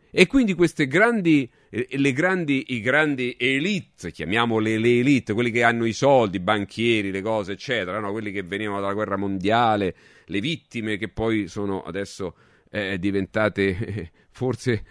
E 0.09 0.25
quindi 0.25 0.53
queste 0.53 0.87
grandi, 0.87 1.49
eh, 1.69 1.87
le 1.91 2.13
grandi, 2.13 2.73
i 2.73 2.81
grandi 2.81 3.35
elite, 3.37 4.11
chiamiamole 4.11 4.77
le 4.77 4.99
elite, 4.99 5.33
quelli 5.33 5.51
che 5.51 5.63
hanno 5.63 5.85
i 5.85 5.93
soldi, 5.93 6.37
i 6.37 6.41
banchieri, 6.41 7.11
le 7.11 7.21
cose, 7.21 7.53
eccetera, 7.53 7.99
no? 7.99 8.11
quelli 8.11 8.31
che 8.31 8.43
venivano 8.43 8.79
dalla 8.79 8.93
guerra 8.93 9.17
mondiale, 9.17 9.95
le 10.25 10.39
vittime 10.39 10.97
che 10.97 11.09
poi 11.09 11.47
sono 11.47 11.81
adesso 11.83 12.35
eh, 12.71 12.97
diventate 12.99 14.11
forse 14.29 14.83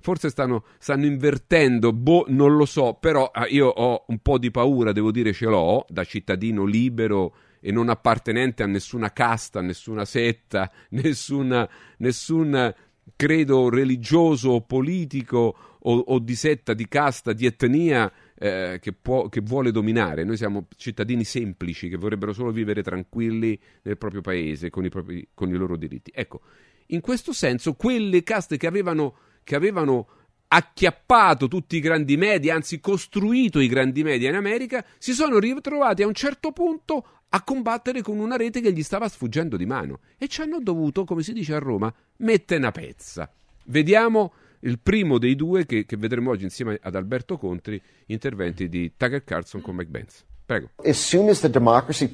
forse 0.00 0.28
stanno, 0.28 0.64
stanno, 0.78 1.04
invertendo, 1.06 1.92
boh, 1.92 2.26
non 2.28 2.56
lo 2.56 2.64
so, 2.64 2.94
però 2.94 3.30
ah, 3.32 3.46
io 3.48 3.66
ho 3.66 4.04
un 4.06 4.18
po' 4.20 4.38
di 4.38 4.50
paura, 4.50 4.92
devo 4.92 5.10
dire 5.10 5.32
ce 5.32 5.46
l'ho, 5.46 5.84
da 5.88 6.04
cittadino 6.04 6.64
libero 6.64 7.34
e 7.60 7.72
non 7.72 7.88
appartenente 7.88 8.62
a 8.62 8.66
nessuna 8.66 9.12
casta, 9.12 9.60
nessuna 9.60 10.04
setta, 10.04 10.70
nessuna, 10.90 11.68
nessuna 11.98 12.74
credo 13.16 13.68
religioso 13.68 14.60
politico 14.60 15.56
o, 15.80 15.98
o, 15.98 16.18
di 16.18 16.34
setta, 16.34 16.74
di 16.74 16.88
casta, 16.88 17.32
di 17.32 17.46
etnia 17.46 18.10
eh, 18.34 18.78
che, 18.80 18.92
può, 18.92 19.28
che, 19.28 19.40
vuole 19.40 19.70
dominare. 19.70 20.24
Noi 20.24 20.36
siamo 20.36 20.66
cittadini 20.76 21.24
semplici 21.24 21.88
che 21.88 21.96
vorrebbero 21.96 22.32
solo 22.32 22.50
vivere 22.50 22.82
tranquilli 22.82 23.58
nel 23.82 23.96
proprio 23.96 24.20
paese 24.20 24.70
con 24.70 24.84
i, 24.84 24.88
propri, 24.88 25.28
con 25.34 25.48
i 25.48 25.54
loro 25.54 25.76
diritti. 25.76 26.10
Ecco, 26.14 26.40
in 26.86 27.00
questo 27.00 27.32
senso, 27.32 27.74
quelle 27.74 28.22
caste 28.22 28.56
che 28.56 28.66
avevano, 28.66 29.14
che 29.44 29.54
avevano 29.54 30.08
acchiappato 30.48 31.46
tutti 31.46 31.76
i 31.76 31.80
grandi 31.80 32.16
media, 32.16 32.54
anzi 32.54 32.80
costruito 32.80 33.60
i 33.60 33.68
grandi 33.68 34.02
media 34.02 34.30
in 34.30 34.34
America, 34.34 34.84
si 34.96 35.12
sono 35.12 35.38
ritrovati 35.38 36.02
a 36.02 36.06
un 36.06 36.14
certo 36.14 36.52
punto 36.52 37.17
a 37.30 37.42
combattere 37.42 38.02
con 38.02 38.18
una 38.18 38.36
rete 38.36 38.60
che 38.60 38.72
gli 38.72 38.82
stava 38.82 39.08
sfuggendo 39.08 39.56
di 39.56 39.66
mano 39.66 40.00
e 40.16 40.28
ci 40.28 40.40
hanno 40.40 40.60
dovuto, 40.60 41.04
come 41.04 41.22
si 41.22 41.32
dice 41.32 41.54
a 41.54 41.58
Roma, 41.58 41.92
mettere 42.18 42.60
una 42.60 42.72
pezza. 42.72 43.30
Vediamo 43.66 44.32
il 44.60 44.78
primo 44.78 45.18
dei 45.18 45.36
due 45.36 45.66
che, 45.66 45.84
che 45.84 45.96
vedremo 45.96 46.30
oggi 46.30 46.44
insieme 46.44 46.78
ad 46.80 46.94
Alberto 46.94 47.36
Contri, 47.36 47.80
interventi 48.06 48.68
di 48.68 48.92
Tucker 48.96 49.22
Carlson 49.24 49.60
con 49.60 49.76
Mike 49.76 49.90
Benz. 49.90 50.24
Prego. 50.48 50.70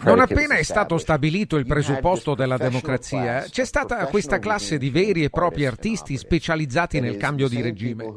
Non 0.02 0.18
appena 0.18 0.56
è 0.56 0.62
stato 0.64 0.98
stabilito 0.98 1.54
il 1.54 1.66
presupposto 1.66 2.34
della 2.34 2.56
democrazia, 2.56 3.46
c'è 3.48 3.64
stata 3.64 4.04
questa 4.06 4.40
classe 4.40 4.76
di 4.76 4.90
veri 4.90 5.22
e 5.22 5.30
propri 5.30 5.66
artisti 5.66 6.16
specializzati 6.16 6.98
nel 6.98 7.16
cambio 7.16 7.46
di 7.46 7.62
regime. 7.62 8.12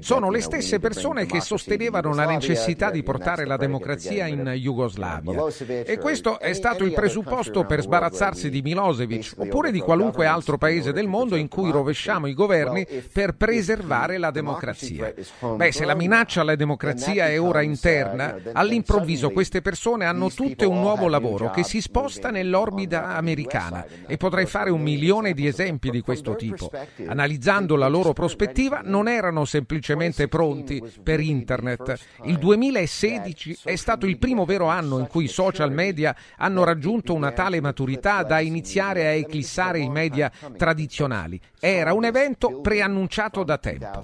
Sono 0.00 0.28
le 0.28 0.42
stesse 0.42 0.78
persone 0.78 1.24
che 1.24 1.40
sostenevano 1.40 2.12
la 2.12 2.26
necessità 2.26 2.90
di 2.90 3.02
portare 3.02 3.46
la 3.46 3.56
democrazia 3.56 4.26
in 4.26 4.44
Jugoslavia. 4.58 5.46
E 5.86 5.96
questo 5.96 6.38
è 6.38 6.52
stato 6.52 6.84
il 6.84 6.92
presupposto 6.92 7.64
per 7.64 7.80
sbarazzarsi 7.80 8.50
di 8.50 8.60
Milosevic 8.60 9.36
oppure 9.38 9.70
di 9.70 9.80
qualunque 9.80 10.26
altro 10.26 10.58
paese 10.58 10.92
del 10.92 11.08
mondo 11.08 11.34
in 11.34 11.48
cui 11.48 11.70
rovesciamo 11.70 12.26
i 12.26 12.34
governi 12.34 12.86
per 13.10 13.36
preservare 13.36 14.18
la 14.18 14.30
democrazia. 14.30 15.14
Beh, 15.40 15.72
se 15.72 15.86
la 15.86 15.94
minaccia 15.94 16.42
alla 16.42 16.56
democrazia 16.56 17.28
è 17.28 17.40
ora 17.40 17.62
interna, 17.62 18.36
all'improvviso 18.52 19.30
questo 19.30 19.44
queste 19.46 19.62
persone 19.62 20.06
hanno 20.06 20.28
tutte 20.28 20.64
un 20.64 20.80
nuovo 20.80 21.06
lavoro 21.06 21.50
che 21.50 21.62
si 21.62 21.80
sposta 21.80 22.30
nell'orbita 22.30 23.14
americana 23.14 23.86
e 24.08 24.16
potrei 24.16 24.44
fare 24.44 24.70
un 24.70 24.80
milione 24.80 25.34
di 25.34 25.46
esempi 25.46 25.90
di 25.90 26.00
questo 26.00 26.34
tipo. 26.34 26.68
Analizzando 27.06 27.76
la 27.76 27.86
loro 27.86 28.12
prospettiva 28.12 28.80
non 28.82 29.06
erano 29.06 29.44
semplicemente 29.44 30.26
pronti 30.26 30.82
per 31.00 31.20
internet. 31.20 31.96
Il 32.24 32.38
2016 32.38 33.58
è 33.62 33.76
stato 33.76 34.06
il 34.06 34.18
primo 34.18 34.44
vero 34.44 34.66
anno 34.66 34.98
in 34.98 35.06
cui 35.06 35.24
i 35.24 35.28
social 35.28 35.70
media 35.70 36.16
hanno 36.38 36.64
raggiunto 36.64 37.14
una 37.14 37.30
tale 37.30 37.60
maturità 37.60 38.24
da 38.24 38.40
iniziare 38.40 39.06
a 39.06 39.10
eclissare 39.10 39.78
i 39.78 39.88
media 39.88 40.28
tradizionali. 40.56 41.40
Era 41.60 41.92
un 41.92 42.04
evento 42.04 42.60
preannunciato 42.60 43.44
da 43.44 43.58
tempo. 43.58 44.02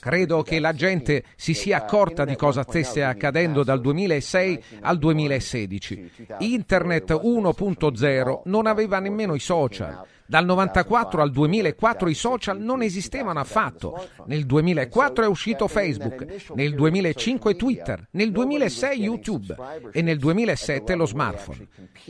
Credo 0.00 0.42
che 0.42 0.60
la 0.60 0.74
gente 0.74 1.24
si 1.34 1.54
sia 1.54 1.78
accorta 1.78 2.26
di 2.26 2.36
cosa 2.36 2.62
stesse 2.62 3.02
accadendo 3.02 3.64
dal 3.64 3.80
2006 3.80 4.80
al 4.82 4.98
2016. 4.98 6.10
Internet 6.40 7.10
1.0 7.10 8.40
non 8.44 8.66
aveva 8.66 8.98
nemmeno 8.98 9.34
i 9.34 9.40
social. 9.40 10.04
Dal 10.32 10.46
94 10.46 11.20
al 11.20 11.30
2004 11.30 12.08
i 12.08 12.14
social 12.14 12.58
non 12.58 12.80
esistevano 12.80 13.38
affatto. 13.38 14.08
Nel 14.28 14.46
2004 14.46 15.24
è 15.24 15.26
uscito 15.26 15.68
Facebook, 15.68 16.24
nel 16.54 16.74
2005 16.74 17.54
Twitter, 17.54 18.08
nel 18.12 18.32
2006 18.32 18.98
YouTube 18.98 19.54
e 19.92 20.00
nel 20.00 20.16
2007 20.16 20.94
lo 20.94 21.04
smartphone. 21.04 21.68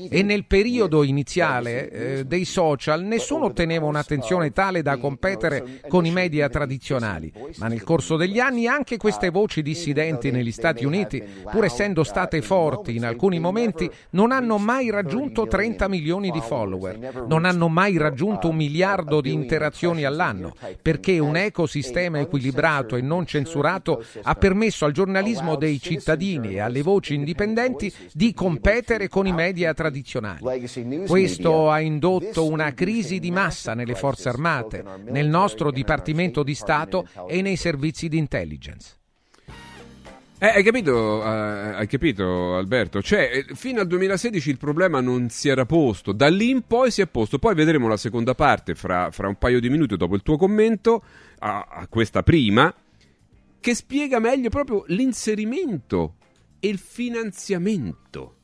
E 0.08 0.22
nel 0.22 0.46
periodo 0.46 1.02
iniziale 1.02 1.90
eh, 1.90 2.24
dei 2.24 2.44
social 2.44 3.02
nessuno 3.02 3.46
otteneva 3.46 3.86
un'attenzione 3.86 4.52
tale 4.52 4.82
da 4.82 4.98
competere 4.98 5.80
con 5.88 6.06
i 6.06 6.12
media 6.12 6.48
tradizionali, 6.48 7.32
ma 7.56 7.66
nel 7.66 7.82
corso 7.82 8.14
degli 8.14 8.38
anni 8.38 8.68
anche 8.68 8.98
queste 8.98 9.30
voci 9.30 9.62
dissidenti 9.62 10.30
negli 10.30 10.52
Stati 10.52 10.84
Uniti, 10.84 11.20
pur 11.50 11.64
essendo 11.64 12.04
state 12.04 12.40
forti 12.40 12.94
in 12.94 13.04
alcuni 13.04 13.40
momenti, 13.40 13.90
non 14.10 14.30
hanno 14.30 14.58
mai 14.58 14.90
raggiunto 14.90 15.48
30 15.48 15.88
milioni 15.88 16.30
di 16.30 16.40
follower, 16.40 17.24
non 17.26 17.44
hanno 17.44 17.68
mai 17.68 17.96
raggiunto 17.96 18.10
raggiunto 18.12 18.50
un 18.50 18.56
miliardo 18.56 19.22
di 19.22 19.32
interazioni 19.32 20.04
all'anno, 20.04 20.54
perché 20.80 21.18
un 21.18 21.36
ecosistema 21.36 22.20
equilibrato 22.20 22.96
e 22.96 23.00
non 23.00 23.24
censurato 23.26 24.04
ha 24.22 24.34
permesso 24.34 24.84
al 24.84 24.92
giornalismo 24.92 25.56
dei 25.56 25.80
cittadini 25.80 26.54
e 26.54 26.60
alle 26.60 26.82
voci 26.82 27.14
indipendenti 27.14 27.92
di 28.12 28.34
competere 28.34 29.08
con 29.08 29.26
i 29.26 29.32
media 29.32 29.72
tradizionali. 29.72 30.40
Questo 31.06 31.70
ha 31.70 31.80
indotto 31.80 32.46
una 32.46 32.72
crisi 32.74 33.18
di 33.18 33.30
massa 33.30 33.74
nelle 33.74 33.94
forze 33.94 34.28
armate, 34.28 34.84
nel 35.08 35.28
nostro 35.28 35.70
Dipartimento 35.70 36.42
di 36.42 36.54
Stato 36.54 37.06
e 37.26 37.40
nei 37.40 37.56
servizi 37.56 38.08
di 38.08 38.18
intelligence. 38.18 39.00
Eh, 40.42 40.48
hai, 40.48 40.64
capito, 40.64 40.92
uh, 40.92 41.76
hai 41.76 41.86
capito, 41.86 42.56
Alberto? 42.56 43.00
Cioè, 43.00 43.30
eh, 43.48 43.54
fino 43.54 43.80
al 43.80 43.86
2016 43.86 44.50
il 44.50 44.58
problema 44.58 45.00
non 45.00 45.28
si 45.28 45.48
era 45.48 45.64
posto, 45.66 46.10
da 46.10 46.26
lì 46.26 46.50
in 46.50 46.62
poi 46.66 46.90
si 46.90 47.00
è 47.00 47.06
posto. 47.06 47.38
Poi 47.38 47.54
vedremo 47.54 47.86
la 47.86 47.96
seconda 47.96 48.34
parte 48.34 48.74
fra, 48.74 49.12
fra 49.12 49.28
un 49.28 49.36
paio 49.36 49.60
di 49.60 49.70
minuti 49.70 49.96
dopo 49.96 50.16
il 50.16 50.22
tuo 50.22 50.36
commento 50.36 51.04
a, 51.38 51.68
a 51.70 51.86
questa 51.86 52.24
prima, 52.24 52.74
che 53.60 53.74
spiega 53.76 54.18
meglio 54.18 54.48
proprio 54.48 54.82
l'inserimento 54.88 56.16
e 56.58 56.66
il 56.66 56.78
finanziamento 56.78 58.38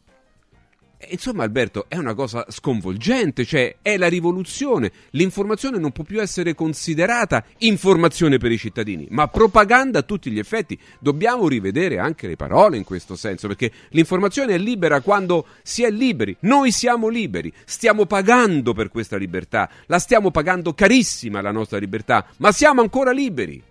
Insomma, 1.10 1.44
Alberto, 1.44 1.84
è 1.86 1.96
una 1.96 2.12
cosa 2.12 2.44
sconvolgente, 2.48 3.44
cioè 3.44 3.76
è 3.82 3.96
la 3.96 4.08
rivoluzione. 4.08 4.90
L'informazione 5.10 5.78
non 5.78 5.92
può 5.92 6.02
più 6.02 6.20
essere 6.20 6.56
considerata 6.56 7.44
informazione 7.58 8.38
per 8.38 8.50
i 8.50 8.58
cittadini, 8.58 9.06
ma 9.10 9.28
propaganda 9.28 10.00
a 10.00 10.02
tutti 10.02 10.28
gli 10.28 10.40
effetti. 10.40 10.76
Dobbiamo 10.98 11.46
rivedere 11.46 11.98
anche 12.00 12.26
le 12.26 12.34
parole 12.34 12.78
in 12.78 12.84
questo 12.84 13.14
senso, 13.14 13.46
perché 13.46 13.70
l'informazione 13.90 14.54
è 14.54 14.58
libera 14.58 15.00
quando 15.00 15.46
si 15.62 15.84
è 15.84 15.90
liberi. 15.90 16.36
Noi 16.40 16.72
siamo 16.72 17.06
liberi, 17.06 17.52
stiamo 17.64 18.04
pagando 18.04 18.72
per 18.72 18.90
questa 18.90 19.16
libertà, 19.16 19.70
la 19.86 20.00
stiamo 20.00 20.32
pagando 20.32 20.74
carissima 20.74 21.40
la 21.40 21.52
nostra 21.52 21.78
libertà, 21.78 22.26
ma 22.38 22.50
siamo 22.50 22.80
ancora 22.80 23.12
liberi. 23.12 23.62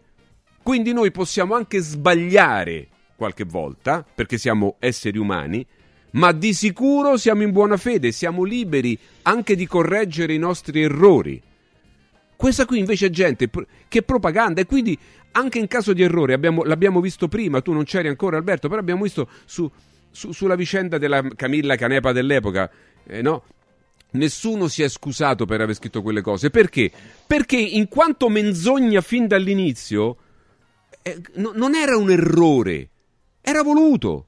Quindi 0.64 0.94
noi 0.94 1.12
possiamo 1.12 1.56
anche 1.56 1.80
sbagliare 1.80 2.88
qualche 3.18 3.44
volta, 3.44 4.06
perché 4.16 4.38
siamo 4.38 4.76
esseri 4.80 5.18
umani, 5.18 5.66
ma 6.18 6.32
di 6.32 6.54
sicuro 6.54 7.16
siamo 7.16 7.44
in 7.44 7.52
buona 7.52 7.78
fede, 7.78 8.12
siamo 8.12 8.44
liberi 8.44 8.98
anche 9.24 9.56
di 9.56 9.68
correggere 9.68 10.34
i 10.34 10.40
nostri 10.40 10.82
errori. 10.82 11.42
Questa 12.36 12.66
qui 12.66 12.80
invece 12.80 13.08
è 13.08 13.10
gente 13.10 13.50
che 13.88 14.02
propaganda 14.02 14.62
e 14.62 14.66
quindi 14.66 14.98
anche 15.32 15.60
in 15.60 15.68
caso 15.68 15.94
di 15.94 16.02
errore, 16.02 16.34
abbiamo, 16.34 16.64
l'abbiamo 16.64 17.02
visto 17.02 17.28
prima, 17.28 17.62
tu 17.62 17.72
non 17.72 17.84
c'eri 17.84 18.08
ancora 18.08 18.38
Alberto, 18.38 18.68
però 18.68 18.80
abbiamo 18.80 19.04
visto 19.04 19.30
su, 19.46 19.70
su, 20.10 20.32
sulla 20.32 20.56
vicenda 20.56 20.98
della 20.98 21.22
Camilla 21.36 21.76
Canepa 21.76 22.12
dell'epoca, 22.12 22.70
eh, 23.06 23.22
no? 23.22 23.44
Nessuno 24.10 24.68
si 24.68 24.82
è 24.82 24.90
scusato 24.90 25.46
per 25.46 25.62
aver 25.62 25.76
scritto 25.76 26.02
quelle 26.02 26.22
cose. 26.22 26.50
Perché? 26.50 26.92
Perché 27.28 27.58
in 27.58 27.88
quanto 27.88 28.30
menzogna 28.30 29.02
fin 29.02 29.28
dall'inizio, 29.28 30.18
eh, 31.04 31.22
no, 31.36 31.52
non 31.54 31.76
era 31.76 31.98
un 31.98 32.10
errore, 32.10 32.90
era 33.42 33.62
voluto. 33.62 34.27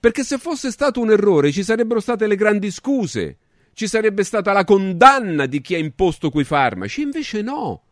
Perché 0.00 0.22
se 0.22 0.38
fosse 0.38 0.70
stato 0.70 1.00
un 1.00 1.10
errore 1.10 1.50
ci 1.50 1.64
sarebbero 1.64 2.00
state 2.00 2.26
le 2.26 2.36
grandi 2.36 2.70
scuse, 2.70 3.36
ci 3.72 3.86
sarebbe 3.86 4.24
stata 4.24 4.52
la 4.52 4.64
condanna 4.64 5.46
di 5.46 5.60
chi 5.60 5.74
ha 5.74 5.78
imposto 5.78 6.30
quei 6.30 6.44
farmaci, 6.44 7.02
invece 7.02 7.42
no. 7.42 7.82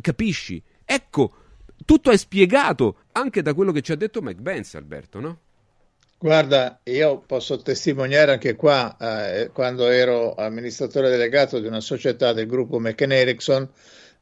Capisci? 0.00 0.62
Ecco, 0.84 1.34
tutto 1.84 2.10
è 2.10 2.16
spiegato 2.16 3.04
anche 3.12 3.42
da 3.42 3.54
quello 3.54 3.72
che 3.72 3.82
ci 3.82 3.92
ha 3.92 3.96
detto 3.96 4.22
Mike 4.22 4.40
Benz, 4.40 4.74
Alberto, 4.74 5.20
no? 5.20 5.40
Guarda, 6.18 6.80
io 6.84 7.18
posso 7.18 7.60
testimoniare 7.60 8.32
anche 8.32 8.56
qua, 8.56 8.96
eh, 8.98 9.50
quando 9.52 9.86
ero 9.88 10.34
amministratore 10.34 11.10
delegato 11.10 11.60
di 11.60 11.66
una 11.66 11.80
società 11.80 12.32
del 12.32 12.46
gruppo 12.46 12.80
McKen 12.80 13.12
Erickson, 13.12 13.68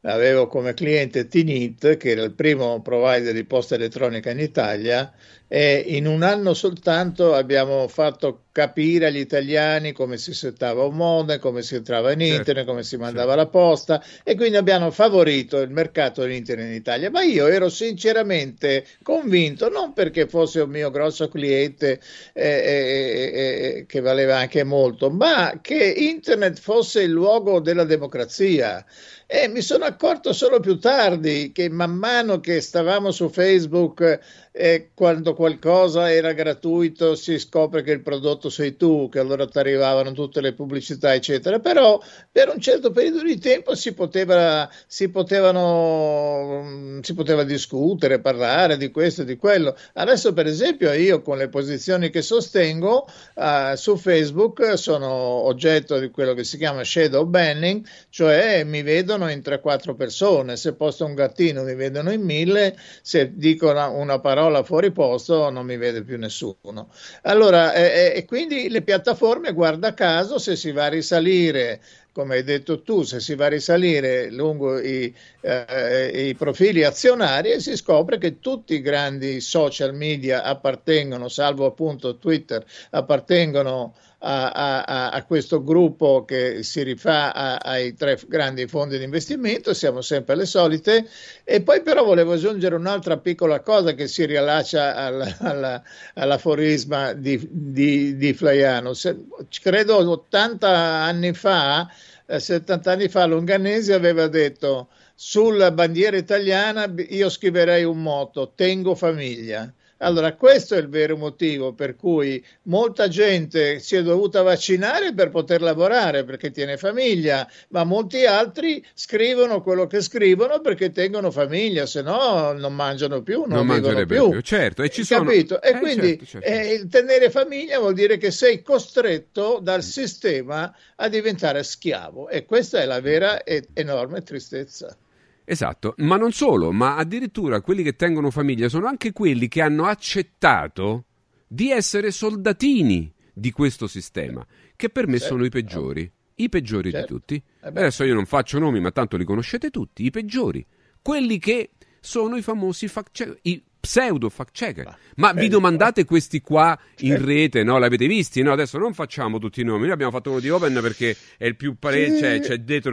avevo 0.05 0.47
come 0.47 0.75
cliente 0.75 1.29
Tinit, 1.29 1.97
che 1.97 2.11
era 2.11 2.23
il 2.23 2.33
primo 2.33 2.81
provider 2.83 3.33
di 3.33 3.45
posta 3.45 3.75
elettronica 3.75 4.31
in 4.31 4.41
Italia, 4.41 5.13
e 5.47 5.85
in 5.87 6.07
un 6.07 6.23
anno 6.23 6.55
soltanto 6.55 7.35
abbiamo 7.35 7.87
fatto 7.87 8.45
capire 8.51 9.07
agli 9.07 9.19
italiani 9.19 9.93
come 9.93 10.17
si 10.17 10.33
settava 10.33 10.85
un 10.85 10.97
modem, 10.97 11.39
come 11.39 11.63
si 11.63 11.75
entrava 11.75 12.13
in 12.13 12.21
certo, 12.21 12.35
internet, 12.37 12.67
come 12.67 12.83
si 12.83 12.97
mandava 12.97 13.35
certo. 13.35 13.45
la 13.45 13.47
posta 13.49 14.05
e 14.23 14.37
quindi 14.37 14.57
abbiamo 14.57 14.91
favorito 14.91 15.61
il 15.61 15.71
mercato 15.71 16.23
dell'internet 16.23 16.67
in 16.67 16.75
Italia. 16.75 17.11
Ma 17.11 17.23
io 17.23 17.47
ero 17.47 17.69
sinceramente 17.69 18.87
convinto, 19.03 19.69
non 19.69 19.93
perché 19.93 20.27
fosse 20.27 20.61
un 20.61 20.71
mio 20.71 20.91
grosso 20.91 21.29
cliente 21.29 22.01
eh, 22.33 22.43
eh, 22.43 23.33
eh, 23.79 23.87
che 23.87 24.01
valeva 24.01 24.39
anche 24.39 24.65
molto, 24.65 25.11
ma 25.11 25.59
che 25.61 25.95
internet 25.97 26.59
fosse 26.59 27.03
il 27.03 27.11
luogo 27.11 27.61
della 27.61 27.85
democrazia. 27.85 28.85
E 29.27 29.49
mi 29.49 29.63
sono 29.63 29.85
accorto 29.85 30.33
solo 30.33 30.61
più 30.61 30.79
tardi 30.79 31.51
che 31.53 31.71
man 31.71 31.93
mano 31.97 32.41
che 32.41 32.61
stavamo 32.61 33.11
su 33.11 33.31
Facebook 33.31 34.21
e 34.57 34.91
quando 34.95 35.35
qualcosa 35.35 36.13
era 36.13 36.33
gratuito 36.33 37.17
si 37.17 37.41
scopre 37.41 37.83
che 37.83 37.91
il 37.91 38.03
prodotto 38.03 38.49
sei 38.51 38.77
tu, 38.77 39.09
che 39.09 39.19
allora 39.19 39.49
ti 39.49 39.59
arrivavano 39.59 40.13
tutte 40.13 40.41
le 40.41 40.53
pubblicità, 40.53 41.13
eccetera. 41.13 41.59
Però 41.59 42.01
per 42.31 42.51
un 42.55 42.61
certo 42.61 42.93
periodo 42.93 43.25
di 43.25 43.37
tempo 43.39 43.75
si, 43.75 43.95
poteva, 43.95 44.71
si, 44.87 45.09
potevano, 45.09 47.01
si 47.03 47.15
poteva 47.15 47.43
discutere, 47.43 48.21
parlare 48.21 48.77
di 48.77 48.93
questo 48.93 49.23
e 49.23 49.25
di 49.25 49.37
quello. 49.37 49.77
Adesso, 49.95 50.33
per 50.33 50.47
esempio, 50.47 50.93
io 50.93 51.21
con 51.21 51.37
le 51.37 51.49
posizioni 51.49 52.11
che 52.11 52.23
sostengo 52.23 53.09
uh, 53.35 53.75
su 53.75 53.97
Facebook 53.97 54.79
sono 54.79 55.09
oggetto 55.09 55.99
di 55.99 56.11
quello 56.11 56.33
che 56.33 56.45
si 56.45 56.59
chiama 56.59 56.85
shadow 56.85 57.25
banning, 57.25 57.85
cioè 58.09 58.63
mi 58.63 58.83
vedono 58.83 59.29
in 59.29 59.41
3-4 59.41 59.97
persone. 59.97 60.57
Se 60.57 60.75
posto 60.75 61.05
un 61.05 61.15
gattino 61.15 61.65
mi 61.65 61.75
vedono 61.75 62.13
in 62.13 62.23
mille, 62.23 62.77
se 63.03 63.33
dico 63.35 63.71
una, 63.71 63.89
una 63.89 64.21
parola 64.21 64.43
parola 64.45 64.63
fuori 64.63 64.93
posto 64.93 65.49
non 65.49 65.65
mi 65.65 65.77
vede 65.77 66.03
più 66.03 66.19
nessuno. 66.19 66.91
Allora, 67.23 67.73
eh, 67.73 68.13
e 68.15 68.25
quindi 68.27 68.69
le 68.69 68.83
piattaforme, 68.83 69.53
guarda 69.53 69.95
caso, 69.95 70.39
se 70.39 70.57
si 70.57 70.71
va 70.73 70.85
a 70.85 70.89
risalire 70.89 71.81
come 72.13 72.37
hai 72.37 72.45
detto 72.45 72.83
tu, 72.83 73.03
se 73.03 73.19
si 73.19 73.35
va 73.35 73.47
a 73.47 73.49
risalire 73.49 74.31
lungo 74.31 74.79
i, 74.79 75.13
eh, 75.41 76.29
i, 76.29 76.35
profili 76.37 76.85
azionari 76.85 77.61
si 77.61 77.77
scopre 77.77 78.19
che 78.19 78.39
tutti 78.39 78.75
i 78.75 78.81
grandi 78.81 79.41
social 79.41 79.93
media 79.95 80.45
appartengono, 80.45 81.29
salvo 81.29 81.67
appunto 81.67 82.19
Twitter, 82.19 82.65
appartengono 82.91 83.95
a, 84.27 84.83
a, 84.83 85.11
a, 85.11 85.25
questo 85.25 85.63
gruppo 85.63 86.25
che 86.25 86.63
si 86.63 86.83
rifà 86.83 87.35
a, 87.35 87.57
ai 87.57 87.95
tre 87.95 88.19
grandi 88.27 88.67
fondi 88.67 88.97
di 88.97 89.05
investimento, 89.05 89.75
siamo 89.75 90.01
sempre 90.01 90.35
le 90.35 90.47
solite. 90.47 91.07
E 91.45 91.61
poi 91.63 91.83
però 91.83 92.05
volevo 92.05 92.33
aggiungere 92.33 92.75
un'altra 92.75 93.19
piccola 93.19 93.61
cosa 93.61 93.93
che 93.93 94.09
si 94.09 94.25
riallaccia 94.25 94.95
al, 94.95 95.37
alla, 95.41 95.83
all'aforisma 96.15 97.13
di, 97.13 97.39
di, 97.51 98.17
di 98.17 98.33
Flaiano. 98.33 98.95
Se, 98.95 99.15
credo 99.61 99.97
80 99.97 100.69
anni 100.69 101.35
fa, 101.35 101.87
eh, 102.25 102.41
70 102.41 102.91
anni 102.91 103.09
fa, 103.09 103.27
Longanesi 103.27 103.93
aveva 103.93 104.27
detto 104.27 104.89
sulla 105.15 105.71
bandiera 105.71 106.17
italiana 106.17 106.93
io 107.11 107.29
scriverei 107.29 107.85
un 107.85 108.01
motto, 108.01 108.53
tengo 108.55 108.95
famiglia 108.95 109.71
Allora, 110.05 110.35
questo 110.35 110.75
è 110.75 110.79
il 110.79 110.89
vero 110.89 111.17
motivo 111.17 111.73
per 111.73 111.97
cui 111.97 112.45
molta 112.65 113.09
gente 113.09 113.79
si 113.81 113.97
è 113.97 114.03
dovuta 114.03 114.43
vaccinare 114.43 115.15
per 115.15 115.31
poter 115.31 115.63
lavorare, 115.63 116.25
perché 116.25 116.51
tiene 116.51 116.77
famiglia, 116.77 117.49
ma 117.69 117.85
molti 117.85 118.27
altri 118.27 118.85
scrivono 118.93 119.63
quello 119.63 119.87
che 119.87 120.03
scrivono 120.03 120.61
perché 120.61 120.91
tengono 120.93 121.31
famiglia, 121.31 121.87
se 121.87 122.03
no 122.03 122.53
non 122.53 122.75
mangiano 122.75 123.23
più, 123.23 123.41
non, 123.47 123.49
Non 123.49 123.61
vivono 123.63 123.81
mangerebbero 123.81 124.23
più. 124.25 124.31
più, 124.33 124.41
certo, 124.43 124.83
e 124.83 124.91
ci 124.91 125.05
sono- 125.05 125.25
Capito? 125.25 125.63
E 125.63 125.71
Eh, 125.71 125.79
quindi 125.79 126.09
certo, 126.19 126.25
certo. 126.27 126.47
eh, 126.49 126.87
tenere 126.91 127.31
famiglia 127.31 127.79
vuol 127.79 127.95
dire 127.95 128.19
che 128.19 128.31
sei 128.31 128.61
costretto 128.63 129.59
dal 129.63 129.83
sistema 129.83 130.75
a 130.97 131.09
diventare 131.09 131.63
schiavo 131.65 132.29
e 132.29 132.45
questa 132.45 132.81
è 132.81 132.85
la 132.85 133.01
vera 133.01 133.43
e 133.43 133.69
enorme 133.73 134.23
tristezza. 134.23 134.97
Esatto, 135.45 135.95
ma 135.99 136.17
non 136.17 136.33
solo, 136.33 136.73
ma 136.73 136.97
addirittura 136.97 137.61
quelli 137.61 137.83
che 137.83 137.97
tengono 137.97 138.31
famiglia 138.31 138.69
sono 138.69 138.87
anche 138.87 139.13
quelli 139.13 139.47
che 139.49 139.61
hanno 139.61 139.85
accettato 139.85 141.05
di 141.47 141.71
essere 141.71 142.11
soldatini 142.11 143.13
di 143.33 143.51
questo 143.51 143.87
sistema, 143.87 144.45
che 144.75 144.89
per 144.89 145.07
me 145.07 145.19
Certo. 145.19 145.35
sono 145.35 145.45
i 145.45 145.51
peggiori, 145.51 146.11
i 146.37 146.49
peggiori 146.49 146.91
Certo. 146.91 147.07
di 147.07 147.13
tutti. 147.19 147.35
Eh. 147.35 147.69
Adesso 147.69 148.05
io 148.05 148.15
non 148.15 148.25
faccio 148.27 148.59
nomi, 148.59 148.81
ma 148.81 148.91
tanto 148.91 149.17
li 149.17 149.25
conoscete 149.25 149.71
tutti, 149.71 150.05
i 150.05 150.11
peggiori, 150.11 150.65
quelli 151.03 151.39
che 151.39 151.73
sono 152.01 152.37
i 152.37 152.43
famosi 152.43 152.89
fact 152.89 153.11
checker, 153.13 153.39
i 153.43 153.63
pseudo 153.85 154.31
fact 154.31 154.53
checker. 154.53 154.97
Ma 155.17 155.33
vi 155.33 155.41
certo. 155.43 155.55
domandate 155.55 156.05
questi 156.05 156.41
qua 156.41 156.77
in 157.01 157.25
rete, 157.25 157.63
no? 157.63 157.79
L'avete 157.79 158.07
visti? 158.07 158.43
No, 158.43 158.53
adesso 158.53 158.79
non 158.79 158.95
facciamo 158.95 159.39
tutti 159.39 159.61
i 159.61 159.65
nomi. 159.65 159.83
Noi 159.83 159.91
abbiamo 159.93 160.11
fatto 160.11 160.31
uno 160.31 160.41
di 160.41 160.49
Open 160.49 160.79
perché 160.81 161.15
è 161.37 161.47
il 161.47 161.57
più 161.57 161.77
pare- 161.79 162.11
Sì. 162.15 162.21
c'è, 162.21 162.41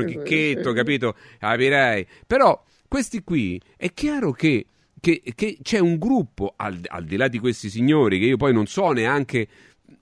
Sì, 0.06 0.12
Chicchetto, 0.12 0.74
capito? 0.74 1.16
Capirei. 1.40 2.06
Però 2.28 2.62
questi 2.88 3.24
qui 3.24 3.60
è 3.78 3.94
chiaro 3.94 4.32
che, 4.34 4.66
che- 5.00 5.22
che 5.34 5.58
c'è 5.62 5.80
un 5.80 5.98
gruppo, 5.98 6.54
al, 6.58 6.80
al 6.86 7.06
di 7.06 7.16
là 7.16 7.28
di 7.28 7.40
questi 7.40 7.70
signori, 7.70 8.20
che 8.20 8.26
io 8.26 8.38
poi 8.38 8.54
non 8.54 8.68
so 8.68 8.92
neanche. 8.92 9.48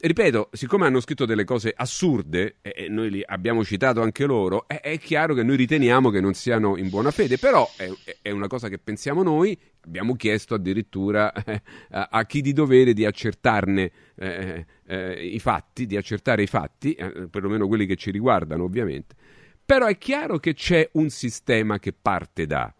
Ripeto, 0.01 0.47
siccome 0.53 0.85
hanno 0.85 1.01
scritto 1.01 1.25
delle 1.25 1.43
cose 1.43 1.73
assurde, 1.75 2.55
e 2.61 2.73
e 2.85 2.87
noi 2.87 3.09
li 3.09 3.21
abbiamo 3.25 3.65
citato 3.65 4.01
anche 4.01 4.25
loro, 4.25 4.65
è, 4.65 4.79
è 4.79 4.97
chiaro 4.97 5.33
che 5.33 5.43
noi 5.43 5.57
riteniamo 5.57 6.09
che 6.09 6.21
non 6.21 6.33
siano 6.33 6.77
in 6.77 6.87
buona 6.87 7.11
fede, 7.11 7.37
però 7.37 7.69
è, 7.75 7.91
è 8.21 8.31
una 8.31 8.47
cosa 8.47 8.69
che 8.69 8.77
pensiamo 8.77 9.23
noi, 9.23 9.59
abbiamo 9.81 10.15
chiesto 10.15 10.53
addirittura 10.53 11.33
eh, 11.33 11.61
a, 11.89 12.07
a 12.11 12.25
chi 12.25 12.39
di 12.39 12.53
dovere 12.53 12.93
di 12.93 13.03
accertarne 13.03 13.91
eh, 14.15 14.65
eh, 14.85 15.25
i 15.25 15.39
fatti, 15.39 15.85
di 15.85 15.97
accertare 15.97 16.43
i 16.43 16.47
fatti, 16.47 16.93
eh, 16.93 17.27
perlomeno 17.29 17.67
quelli 17.67 17.85
che 17.85 17.97
ci 17.97 18.09
riguardano 18.09 18.63
ovviamente. 18.63 19.15
Però 19.65 19.85
è 19.85 19.97
chiaro 19.97 20.37
che 20.39 20.53
c'è 20.53 20.87
un 20.93 21.09
sistema 21.09 21.77
che 21.77 21.91
parte 21.91 22.45
da. 22.45 22.73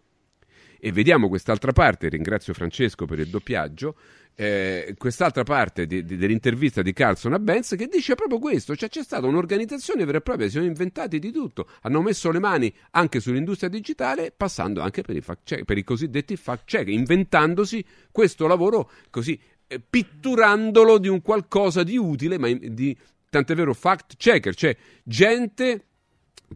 E 0.80 0.92
vediamo 0.94 1.28
quest'altra 1.28 1.74
parte, 1.74 2.08
ringrazio 2.08 2.54
Francesco 2.54 3.06
per 3.06 3.20
il 3.20 3.28
doppiaggio, 3.28 3.98
eh, 4.42 4.96
quest'altra 4.98 5.44
parte 5.44 5.86
di- 5.86 6.06
di- 6.06 6.16
dell'intervista 6.16 6.82
di 6.82 6.94
Carlson 6.94 7.34
a 7.34 7.40
Benz 7.40 7.76
che 7.76 7.88
dice 7.88 8.16
proprio 8.16 8.40
questo, 8.40 8.74
cioè 8.74 8.88
c'è 8.88 9.04
stata 9.04 9.28
un'organizzazione 9.28 10.06
vera 10.06 10.20
e 10.20 10.22
propria, 10.22 10.46
si 10.48 10.54
sono 10.54 10.66
inventati 10.66 11.20
di 11.20 11.30
tutto, 11.34 11.68
hanno 11.82 12.02
messo 12.02 12.32
le 12.32 12.40
mani 12.40 12.74
anche 12.92 13.20
sull'industria 13.20 13.70
digitale, 13.70 14.32
passando 14.32 14.80
anche 14.80 15.02
per 15.02 15.18
i, 15.18 15.20
fact 15.20 15.42
check, 15.44 15.66
per 15.66 15.78
i 15.78 15.84
cosiddetti 15.84 16.38
fact 16.38 16.64
check, 16.64 16.88
inventandosi 16.88 17.84
questo 18.14 18.48
lavoro 18.48 18.90
così, 19.10 19.38
eh, 19.68 19.82
pitturandolo 19.82 21.00
di 21.00 21.10
un 21.10 21.22
qualcosa 21.22 21.84
di 21.84 21.98
utile, 21.98 22.38
ma 22.38 22.48
in- 22.48 22.74
di, 22.74 22.96
tant'è 23.30 23.54
vero 23.56 23.74
fact 23.74 24.16
checker, 24.16 24.56
cioè 24.56 24.74
gente 25.04 25.84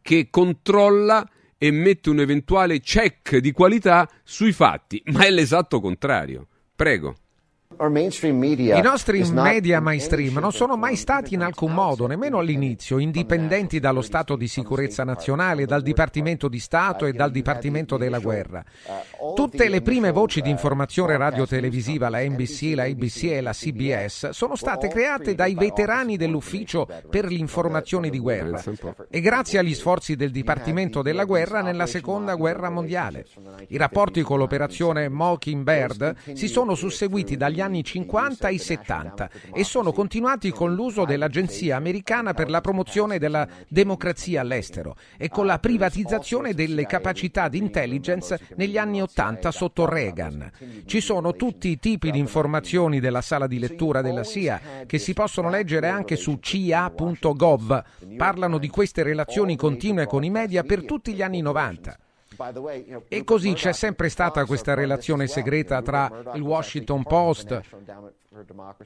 che 0.02 0.30
controlla 0.30 1.30
e 1.58 1.70
mette 1.70 2.10
un 2.10 2.22
eventuale 2.22 2.80
check 2.80 3.40
di 3.40 3.52
qualità 3.52 4.10
sui 4.24 4.54
fatti, 4.54 5.04
ma 5.08 5.26
è 5.26 5.30
l'esatto 5.32 5.82
contrario. 5.82 6.48
Prego. 6.74 7.18
I 8.78 8.82
nostri 8.82 9.24
media 9.32 9.80
mainstream 9.80 10.38
non 10.38 10.52
sono 10.52 10.78
mai 10.78 10.96
stati 10.96 11.34
in 11.34 11.42
alcun 11.42 11.74
modo, 11.74 12.08
nemmeno 12.08 12.40
all'inizio, 12.40 13.00
indipendenti 13.00 13.80
dallo 13.80 14.02
Stato 14.02 14.36
di 14.36 14.48
sicurezza 14.48 15.04
nazionale, 15.04 15.66
dal 15.66 15.82
Dipartimento 15.82 16.48
di 16.48 16.60
Stato 16.60 17.06
e 17.06 17.14
dal 17.14 17.32
Dipartimento 17.32 17.98
della 17.98 18.20
guerra. 18.20 18.64
Tutte 19.36 19.68
le 19.70 19.82
prime 19.82 20.12
voci 20.12 20.42
di 20.42 20.50
informazione 20.50 21.18
radiotelevisiva, 21.18 22.10
la 22.10 22.22
NBC, 22.22 22.74
la 22.76 22.84
ABC 22.84 23.24
e 23.24 23.42
la 23.42 23.54
CBS, 23.54 24.30
sono 24.30 24.56
state 24.56 24.88
create 24.88 25.36
dai 25.36 25.56
veterani 25.56 26.18
dell'ufficio 26.18 26.88
per 27.10 27.26
l'informazione 27.26 28.10
di 28.10 28.20
guerra 28.20 28.64
e 29.10 29.20
grazie 29.20 29.60
agli 29.60 29.74
sforzi 29.74 30.16
del 30.16 30.32
Dipartimento 30.32 31.02
della 31.02 31.26
guerra 31.26 31.62
nella 31.62 31.88
seconda 31.88 32.36
guerra 32.36 32.70
mondiale. 32.70 33.26
I 33.68 33.78
rapporti 33.78 34.22
con 34.22 34.38
l'operazione 34.38 35.10
Mockingbird 35.10 36.34
si 36.34 36.48
sono 36.48 36.76
susseguiti 36.76 37.36
dagli 37.36 37.60
anni 37.60 37.63
50 37.84 38.48
ai 38.48 38.58
70 38.58 39.30
e 39.54 39.64
sono 39.64 39.92
continuati 39.92 40.52
con 40.52 40.74
l'uso 40.74 41.06
dell'Agenzia 41.06 41.76
americana 41.76 42.34
per 42.34 42.50
la 42.50 42.62
promozione 42.62 43.20
della 43.20 43.48
democrazia 43.68 44.42
all'estero 44.42 44.96
e 45.18 45.30
con 45.30 45.46
la 45.46 45.60
privatizzazione 45.60 46.54
delle 46.54 46.86
capacità 46.86 47.48
di 47.48 47.58
intelligence 47.58 48.40
negli 48.56 48.78
anni 48.78 49.02
80 49.02 49.52
sotto 49.52 49.88
Reagan. 49.88 50.52
Ci 50.86 51.02
sono 51.02 51.34
tutti 51.34 51.70
i 51.70 51.80
tipi 51.80 52.12
di 52.12 52.20
informazioni 52.20 53.00
della 53.00 53.22
sala 53.22 53.48
di 53.48 53.60
lettura 53.60 54.02
della 54.02 54.24
CIA 54.24 54.86
che 54.86 54.98
si 54.98 55.14
possono 55.14 55.50
leggere 55.50 55.88
anche 55.88 56.16
su 56.16 56.40
cia.gov. 56.40 57.84
Parlano 58.18 58.58
di 58.58 58.68
queste 58.68 59.04
relazioni 59.04 59.56
continue 59.56 60.06
con 60.06 60.24
i 60.24 60.30
media 60.30 60.64
per 60.64 60.84
tutti 60.84 61.14
gli 61.14 61.22
anni 61.22 61.42
90. 61.42 61.98
E 63.08 63.24
così 63.24 63.54
c'è 63.54 63.74
sempre 63.74 64.10
stata 64.10 64.46
questa 64.46 64.74
relazione 64.74 65.28
segreta 65.28 65.82
tra 65.82 66.12
il 66.34 66.42
Washington 66.42 67.04
Post, 67.04 67.62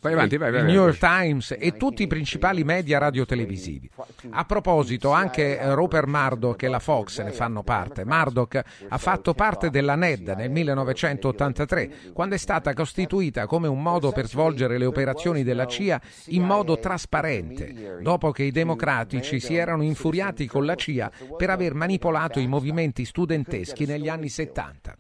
Vai 0.02 0.12
avanti, 0.12 0.36
vai, 0.36 0.52
vai. 0.52 0.64
New 0.64 0.74
York 0.74 0.98
Times 0.98 1.56
e 1.58 1.78
tutti 1.78 2.04
i 2.04 2.08
principali 2.08 2.66
media 2.66 2.98
radiotelevisivi. 2.98 3.90
A 4.32 4.44
proposito, 4.44 5.12
anche 5.12 5.58
Rupert 5.74 6.08
Murdoch 6.08 6.62
e 6.64 6.68
la 6.68 6.80
Fox 6.80 7.22
ne 7.24 7.32
fanno 7.32 7.64
parte. 7.64 8.04
Murdoch 8.04 8.62
ha 8.90 8.98
fatto 8.98 9.34
parte 9.34 9.70
della 9.70 9.96
NED 9.96 10.34
nel 10.36 10.52
1983, 10.52 12.12
quando 12.12 12.36
è 12.36 12.38
stata 12.38 12.74
costituita 12.74 13.46
come 13.46 13.70
un 13.70 13.82
modo 13.82 14.12
per 14.12 14.28
svolgere 14.28 14.78
le 14.78 14.86
operazioni 14.86 15.44
della 15.44 15.66
CIA 15.66 16.02
in 16.28 16.44
modo 16.44 16.78
trasparente, 16.78 18.00
dopo 18.02 18.32
che 18.32 18.44
i 18.44 18.52
democratici 18.52 19.40
si 19.40 19.56
erano 19.56 19.84
infuriati 19.84 20.46
con 20.46 20.66
la 20.66 20.76
CIA 20.76 21.10
per 21.38 21.52
aver 21.52 21.74
manipolato 21.74 22.40
i 22.40 22.48
movimenti 22.48 23.06
studenteschi 23.06 23.86
negli 23.86 24.10
anni 24.10 24.28
70. 24.28 24.96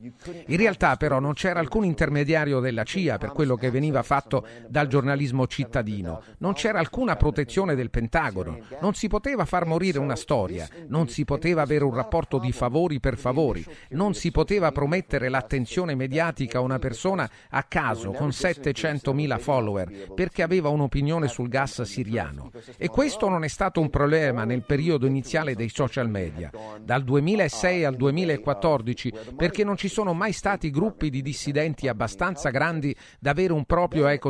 In 0.45 0.57
realtà 0.57 0.95
però 0.95 1.19
non 1.19 1.33
c'era 1.33 1.59
alcun 1.59 1.83
intermediario 1.83 2.61
della 2.61 2.83
CIA 2.83 3.17
per 3.17 3.33
quello 3.33 3.55
che 3.55 3.69
veniva 3.71 4.03
fatto 4.03 4.36
dal 4.67 4.87
giornalismo 4.87 5.47
cittadino, 5.47 6.21
non 6.39 6.53
c'era 6.53 6.79
alcuna 6.79 7.15
protezione 7.15 7.75
del 7.75 7.89
Pentagono, 7.89 8.59
non 8.81 8.93
si 8.93 9.07
poteva 9.07 9.45
far 9.45 9.65
morire 9.65 9.99
una 9.99 10.15
storia, 10.15 10.67
non 10.87 11.07
si 11.07 11.25
poteva 11.25 11.61
avere 11.61 11.83
un 11.83 11.93
rapporto 11.93 12.37
di 12.39 12.51
favori 12.51 12.99
per 12.99 13.17
favori, 13.17 13.65
non 13.89 14.13
si 14.13 14.31
poteva 14.31 14.71
promettere 14.71 15.29
l'attenzione 15.29 15.95
mediatica 15.95 16.57
a 16.57 16.61
una 16.61 16.79
persona 16.79 17.29
a 17.49 17.63
caso 17.63 18.11
con 18.11 18.29
700.000 18.29 19.39
follower 19.39 20.13
perché 20.13 20.43
aveva 20.43 20.69
un'opinione 20.69 21.27
sul 21.27 21.49
gas 21.49 21.81
siriano. 21.81 22.51
E 22.77 22.87
questo 22.87 23.29
non 23.29 23.43
è 23.43 23.47
stato 23.47 23.79
un 23.79 23.89
problema 23.89 24.43
nel 24.43 24.63
periodo 24.63 25.05
iniziale 25.05 25.55
dei 25.55 25.69
social 25.69 26.09
media, 26.09 26.51
dal 26.81 27.03
2006 27.03 27.83
al 27.83 27.95
2014, 27.95 29.13
perché 29.35 29.63
non 29.63 29.77
ci 29.77 29.87
sono 29.87 30.13
mai 30.13 30.31
stati 30.31 30.69
gruppi 30.69 31.09
di 31.09 31.21
dissidenti 31.21 31.87
abbastanza 31.87 32.49
grandi 32.49 32.95
da 33.19 33.31
avere 33.31 33.53
un 33.53 33.65
proprio 33.65 34.07
ecosistema 34.07 34.26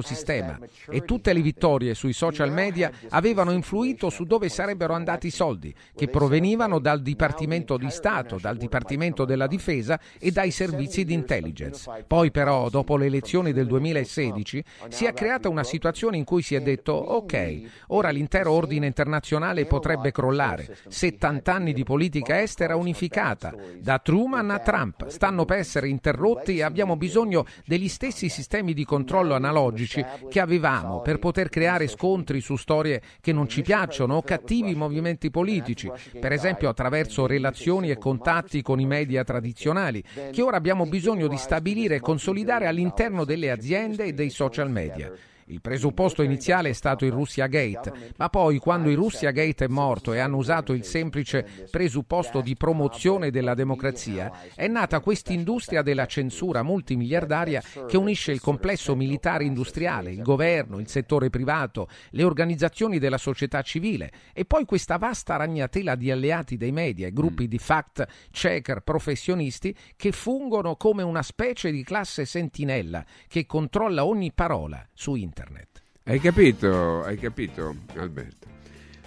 e 0.90 1.02
tutte 1.02 1.34
le 1.34 1.42
vittorie 1.42 1.94
sui 1.94 2.14
social 2.14 2.52
media 2.52 2.92
avevano 3.10 3.52
influito 3.52 4.10
su 4.10 4.24
dove 4.24 4.50
sarebbero 4.50 4.94
andati 4.94 5.28
i 5.28 5.32
soldi, 5.32 5.74
che 5.96 6.08
provenivano 6.08 6.80
dal 6.80 7.02
Dipartimento 7.02 7.78
di 7.78 7.90
Stato, 7.90 8.38
dal 8.40 8.58
Dipartimento 8.58 9.26
della 9.26 9.48
Difesa 9.48 10.00
e 10.20 10.32
dai 10.32 10.52
servizi 10.52 11.04
di 11.04 11.14
intelligence. 11.14 12.06
Poi 12.06 12.32
però, 12.32 12.70
dopo 12.70 12.98
le 12.98 13.06
elezioni 13.06 13.54
del 13.54 13.68
2016, 13.68 14.64
si 14.90 15.06
è 15.06 15.14
creata 15.14 15.50
una 15.50 15.64
situazione 15.64 16.18
in 16.18 16.24
cui 16.24 16.42
si 16.42 16.56
è 16.56 16.62
detto 16.62 16.94
ok, 16.94 17.62
ora 17.88 18.10
l'intero 18.10 18.52
ordine 18.52 18.88
internazionale 18.88 19.66
potrebbe 19.66 20.12
crollare. 20.12 20.78
70 20.88 21.54
anni 21.54 21.74
di 21.74 21.84
politica 21.84 22.42
estera 22.42 22.76
unificata, 22.76 23.54
da 23.80 24.00
Truman 24.00 24.50
a 24.52 24.60
Trump, 24.60 25.08
stanno 25.08 25.46
per 25.46 25.58
essere 25.58 25.90
interrotti 25.90 26.58
e 26.58 26.64
abbiamo 26.64 26.96
bisogno 26.96 27.46
degli 27.66 27.88
stessi 27.88 28.30
sistemi 28.30 28.74
di 28.74 28.86
controllo 28.86 29.36
analogici 29.36 29.87
che 29.88 30.40
avevamo 30.40 31.02
per 31.02 31.20
poter 31.20 31.50
creare 31.50 31.88
scontri 31.88 32.42
su 32.42 32.56
storie 32.56 33.02
che 33.22 33.32
non 33.32 33.48
ci 33.48 33.62
piacciono 33.62 34.16
o 34.16 34.22
cattivi 34.22 34.76
movimenti 34.76 35.30
politici, 35.30 35.90
per 36.20 36.32
esempio 36.32 36.70
attraverso 36.70 37.26
relazioni 37.26 37.90
e 37.90 37.98
contatti 37.98 38.62
con 38.62 38.80
i 38.80 38.86
media 38.86 39.24
tradizionali, 39.24 40.04
che 40.32 40.42
ora 40.42 40.58
abbiamo 40.58 40.86
bisogno 40.86 41.28
di 41.28 41.38
stabilire 41.38 41.96
e 41.96 42.00
consolidare 42.00 42.68
all'interno 42.68 43.26
delle 43.26 43.52
aziende 43.52 44.06
e 44.06 44.14
dei 44.14 44.30
social 44.30 44.70
media. 44.70 45.12
Il 45.50 45.62
presupposto 45.62 46.24
iniziale 46.24 46.70
è 46.70 46.74
stato 46.74 47.06
il 47.06 47.14
Russia 47.14 47.48
Gate, 47.48 48.12
ma 48.18 48.28
poi 48.28 48.58
quando 48.58 48.90
il 48.90 48.98
Russia 48.98 49.32
Gate 49.32 49.64
è 49.64 49.68
morto 49.70 50.12
e 50.12 50.20
hanno 50.20 50.36
usato 50.36 50.74
il 50.74 50.84
semplice 50.84 51.48
presupposto 51.72 52.42
di 52.42 52.58
promozione 52.58 53.32
della 53.32 53.54
democrazia, 53.54 54.30
è 54.54 54.68
nata 54.68 55.00
quest'industria 55.00 55.84
della 55.84 56.06
censura 56.06 56.64
multimiliardaria 56.64 57.64
che 57.88 57.96
unisce 57.96 58.34
il 58.34 58.42
complesso 58.42 58.94
militare 58.94 59.46
industriale, 59.46 60.12
il 60.12 60.22
governo, 60.22 60.80
il 60.80 60.90
settore 60.90 61.30
privato, 61.30 61.88
le 62.10 62.24
organizzazioni 62.24 63.00
della 63.00 63.18
società 63.18 63.62
civile 63.62 64.12
e 64.34 64.44
poi 64.44 64.66
questa 64.66 64.98
vasta 64.98 65.38
ragnatela 65.38 65.96
di 65.96 66.12
alleati 66.12 66.58
dei 66.58 66.74
media 66.74 67.08
e 67.08 67.14
gruppi 67.14 67.48
di 67.48 67.58
fact-checker 67.58 68.82
professionisti 68.82 69.74
che 69.96 70.12
fungono 70.12 70.76
come 70.76 71.04
una 71.04 71.24
specie 71.24 71.72
di 71.72 71.86
classe 71.86 72.26
sentinella 72.26 73.06
che 73.30 73.46
controlla 73.46 74.04
ogni 74.04 74.34
parola 74.34 74.86
su 74.94 75.16
internet. 75.16 75.37
Hai 76.04 76.20
capito? 76.20 77.04
Hai 77.04 77.18
capito, 77.18 77.76
Alberto? 77.96 78.48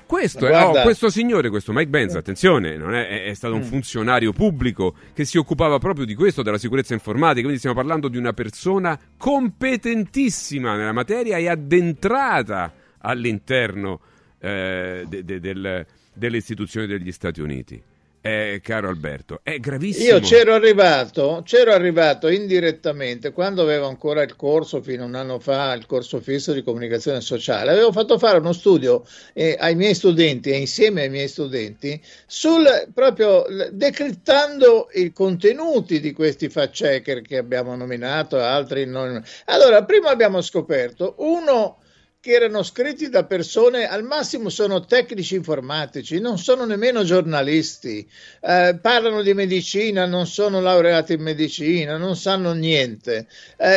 Questo, 0.06 0.46
è, 0.46 0.50
Guarda- 0.50 0.80
oh, 0.80 0.82
questo 0.82 1.08
signore, 1.08 1.50
questo 1.50 1.72
Mike 1.72 1.88
Benz, 1.88 2.14
attenzione, 2.16 2.76
non 2.76 2.94
è, 2.94 3.06
è- 3.06 3.24
è 3.26 3.34
stato 3.34 3.54
un 3.54 3.60
Mm. 3.60 3.64
funzionario 3.64 4.32
pubblico 4.32 4.94
che 5.14 5.24
si 5.24 5.38
occupava 5.38 5.78
proprio 5.78 6.04
di 6.04 6.14
questo, 6.16 6.42
della 6.42 6.58
sicurezza 6.58 6.94
informatica, 6.94 7.42
quindi 7.42 7.58
stiamo 7.58 7.76
parlando 7.76 8.08
di 8.08 8.16
una 8.18 8.32
persona 8.32 8.98
competentissima 9.16 10.76
nella 10.76 10.92
materia 10.92 11.36
e 11.36 11.48
addentrata 11.48 12.72
all'interno 12.98 14.00
eh, 14.42 15.04
de- 15.06 15.22
de- 15.22 15.38
del- 15.38 15.86
delle 16.14 16.36
istituzioni 16.38 16.86
degli 16.86 17.12
Stati 17.12 17.40
Uniti. 17.40 17.80
Eh, 18.22 18.60
caro 18.62 18.88
Alberto, 18.88 19.40
è 19.42 19.58
gravissimo. 19.58 20.04
Io 20.04 20.20
c'ero 20.20 20.52
arrivato, 20.52 21.40
c'ero 21.42 21.72
arrivato 21.72 22.28
indirettamente 22.28 23.32
quando 23.32 23.62
avevo 23.62 23.86
ancora 23.86 24.22
il 24.22 24.36
corso 24.36 24.82
fino 24.82 25.04
a 25.04 25.06
un 25.06 25.14
anno 25.14 25.38
fa, 25.38 25.72
il 25.72 25.86
corso 25.86 26.20
fisso 26.20 26.52
di 26.52 26.62
comunicazione 26.62 27.22
sociale. 27.22 27.70
Avevo 27.70 27.92
fatto 27.92 28.18
fare 28.18 28.36
uno 28.36 28.52
studio 28.52 29.06
eh, 29.32 29.56
ai 29.58 29.74
miei 29.74 29.94
studenti 29.94 30.50
e 30.50 30.58
insieme 30.58 31.02
ai 31.02 31.08
miei 31.08 31.28
studenti 31.28 31.98
sul 32.26 32.88
proprio 32.92 33.46
decrittando 33.72 34.90
i 34.92 35.12
contenuti 35.12 35.98
di 35.98 36.12
questi 36.12 36.50
fact 36.50 36.74
checker 36.74 37.22
che 37.22 37.38
abbiamo 37.38 37.74
nominato, 37.74 38.38
altri 38.38 38.84
non. 38.84 39.22
Allora, 39.46 39.82
prima 39.84 40.10
abbiamo 40.10 40.42
scoperto 40.42 41.14
uno 41.20 41.78
che 42.20 42.32
erano 42.32 42.62
scritti 42.62 43.08
da 43.08 43.24
persone, 43.24 43.88
al 43.88 44.02
massimo 44.04 44.50
sono 44.50 44.84
tecnici 44.84 45.36
informatici, 45.36 46.20
non 46.20 46.36
sono 46.36 46.66
nemmeno 46.66 47.02
giornalisti, 47.02 48.06
eh, 48.42 48.78
parlano 48.80 49.22
di 49.22 49.32
medicina, 49.32 50.04
non 50.04 50.26
sono 50.26 50.60
laureati 50.60 51.14
in 51.14 51.22
medicina, 51.22 51.96
non 51.96 52.16
sanno 52.16 52.52
niente, 52.52 53.26
eh, 53.56 53.74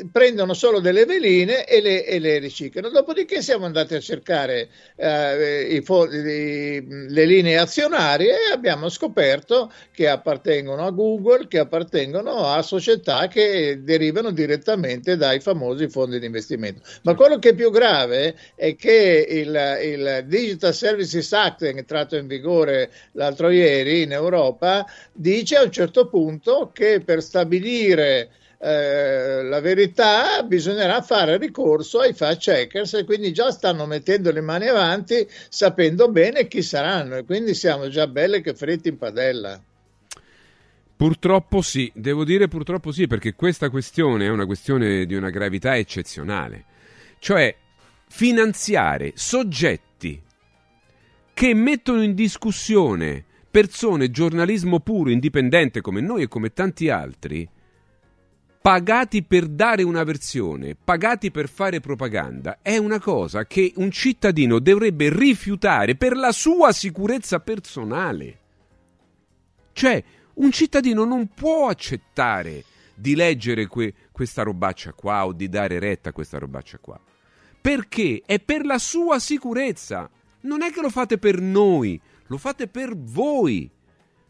eh, 0.00 0.08
prendono 0.10 0.54
solo 0.54 0.80
delle 0.80 1.04
veline 1.04 1.66
e 1.66 1.82
le, 1.82 2.06
e 2.06 2.18
le 2.18 2.38
riciclano. 2.38 2.88
Dopodiché 2.88 3.42
siamo 3.42 3.66
andati 3.66 3.94
a 3.94 4.00
cercare 4.00 4.70
eh, 4.96 5.66
i 5.76 5.82
i- 5.86 6.84
le 7.08 7.24
linee 7.24 7.58
azionarie 7.58 8.32
e 8.48 8.52
abbiamo 8.52 8.88
scoperto 8.88 9.70
che 9.92 10.08
appartengono 10.08 10.84
a 10.86 10.90
Google, 10.90 11.46
che 11.48 11.58
appartengono 11.58 12.46
a 12.46 12.62
società 12.62 13.28
che 13.28 13.80
derivano 13.82 14.30
direttamente 14.30 15.16
dai 15.16 15.40
famosi 15.40 15.88
fondi 15.88 16.18
di 16.18 16.26
investimento. 16.26 16.80
Ma 17.02 17.14
quello 17.14 17.38
che 17.38 17.50
è 17.50 17.54
più 17.66 17.70
grave 17.70 18.36
è 18.54 18.76
che 18.76 19.26
il, 19.28 19.78
il 19.82 20.24
Digital 20.26 20.72
Services 20.72 21.32
Act, 21.32 21.62
entrato 21.62 22.16
in 22.16 22.26
vigore 22.26 22.90
l'altro 23.12 23.50
ieri 23.50 24.02
in 24.02 24.12
Europa, 24.12 24.86
dice 25.12 25.56
a 25.56 25.62
un 25.62 25.72
certo 25.72 26.08
punto 26.08 26.70
che 26.72 27.00
per 27.04 27.22
stabilire 27.22 28.30
eh, 28.58 29.42
la 29.42 29.60
verità 29.60 30.42
bisognerà 30.44 31.02
fare 31.02 31.36
ricorso 31.38 32.00
ai 32.00 32.14
fact 32.14 32.40
checkers 32.40 32.94
e 32.94 33.04
quindi 33.04 33.32
già 33.32 33.50
stanno 33.50 33.84
mettendo 33.86 34.30
le 34.30 34.40
mani 34.40 34.68
avanti 34.68 35.28
sapendo 35.48 36.08
bene 36.08 36.46
chi 36.46 36.62
saranno 36.62 37.16
e 37.16 37.24
quindi 37.24 37.52
siamo 37.54 37.88
già 37.88 38.06
belle 38.06 38.40
che 38.40 38.54
fritti 38.54 38.88
in 38.88 38.96
padella. 38.96 39.60
Purtroppo 40.96 41.60
sì, 41.60 41.92
devo 41.94 42.24
dire 42.24 42.48
purtroppo 42.48 42.90
sì, 42.92 43.06
perché 43.06 43.34
questa 43.34 43.68
questione 43.68 44.24
è 44.24 44.30
una 44.30 44.46
questione 44.46 45.04
di 45.04 45.14
una 45.14 45.28
gravità 45.28 45.76
eccezionale. 45.76 46.64
Cioè, 47.18 47.56
finanziare 48.08 49.12
soggetti 49.14 50.22
che 51.34 51.54
mettono 51.54 52.02
in 52.02 52.14
discussione 52.14 53.24
persone, 53.50 54.10
giornalismo 54.10 54.80
puro, 54.80 55.10
indipendente 55.10 55.80
come 55.80 56.00
noi 56.00 56.22
e 56.22 56.28
come 56.28 56.52
tanti 56.52 56.90
altri, 56.90 57.48
pagati 58.60 59.22
per 59.22 59.46
dare 59.46 59.82
una 59.82 60.02
versione, 60.02 60.74
pagati 60.74 61.30
per 61.30 61.48
fare 61.48 61.80
propaganda, 61.80 62.58
è 62.60 62.76
una 62.76 62.98
cosa 62.98 63.46
che 63.46 63.72
un 63.76 63.90
cittadino 63.90 64.58
dovrebbe 64.58 65.08
rifiutare 65.08 65.94
per 65.94 66.16
la 66.16 66.32
sua 66.32 66.72
sicurezza 66.72 67.40
personale. 67.40 68.38
Cioè, 69.72 70.02
un 70.34 70.50
cittadino 70.50 71.04
non 71.04 71.28
può 71.28 71.68
accettare 71.68 72.64
di 72.94 73.14
leggere 73.14 73.66
que- 73.68 73.94
questa 74.10 74.42
robaccia 74.42 74.92
qua 74.92 75.26
o 75.26 75.32
di 75.32 75.48
dare 75.48 75.78
retta 75.78 76.08
a 76.08 76.12
questa 76.12 76.38
robaccia 76.38 76.78
qua. 76.78 77.00
Perché 77.66 78.22
è 78.24 78.38
per 78.38 78.64
la 78.64 78.78
sua 78.78 79.18
sicurezza. 79.18 80.08
Non 80.42 80.62
è 80.62 80.70
che 80.70 80.80
lo 80.80 80.88
fate 80.88 81.18
per 81.18 81.40
noi, 81.40 82.00
lo 82.28 82.38
fate 82.38 82.68
per 82.68 82.96
voi. 82.96 83.68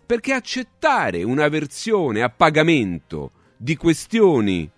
Perché 0.07 0.33
accettare 0.33 1.23
una 1.23 1.47
versione 1.49 2.23
a 2.23 2.31
pagamento 2.31 3.33
di 3.59 3.77
questioni 3.77 4.71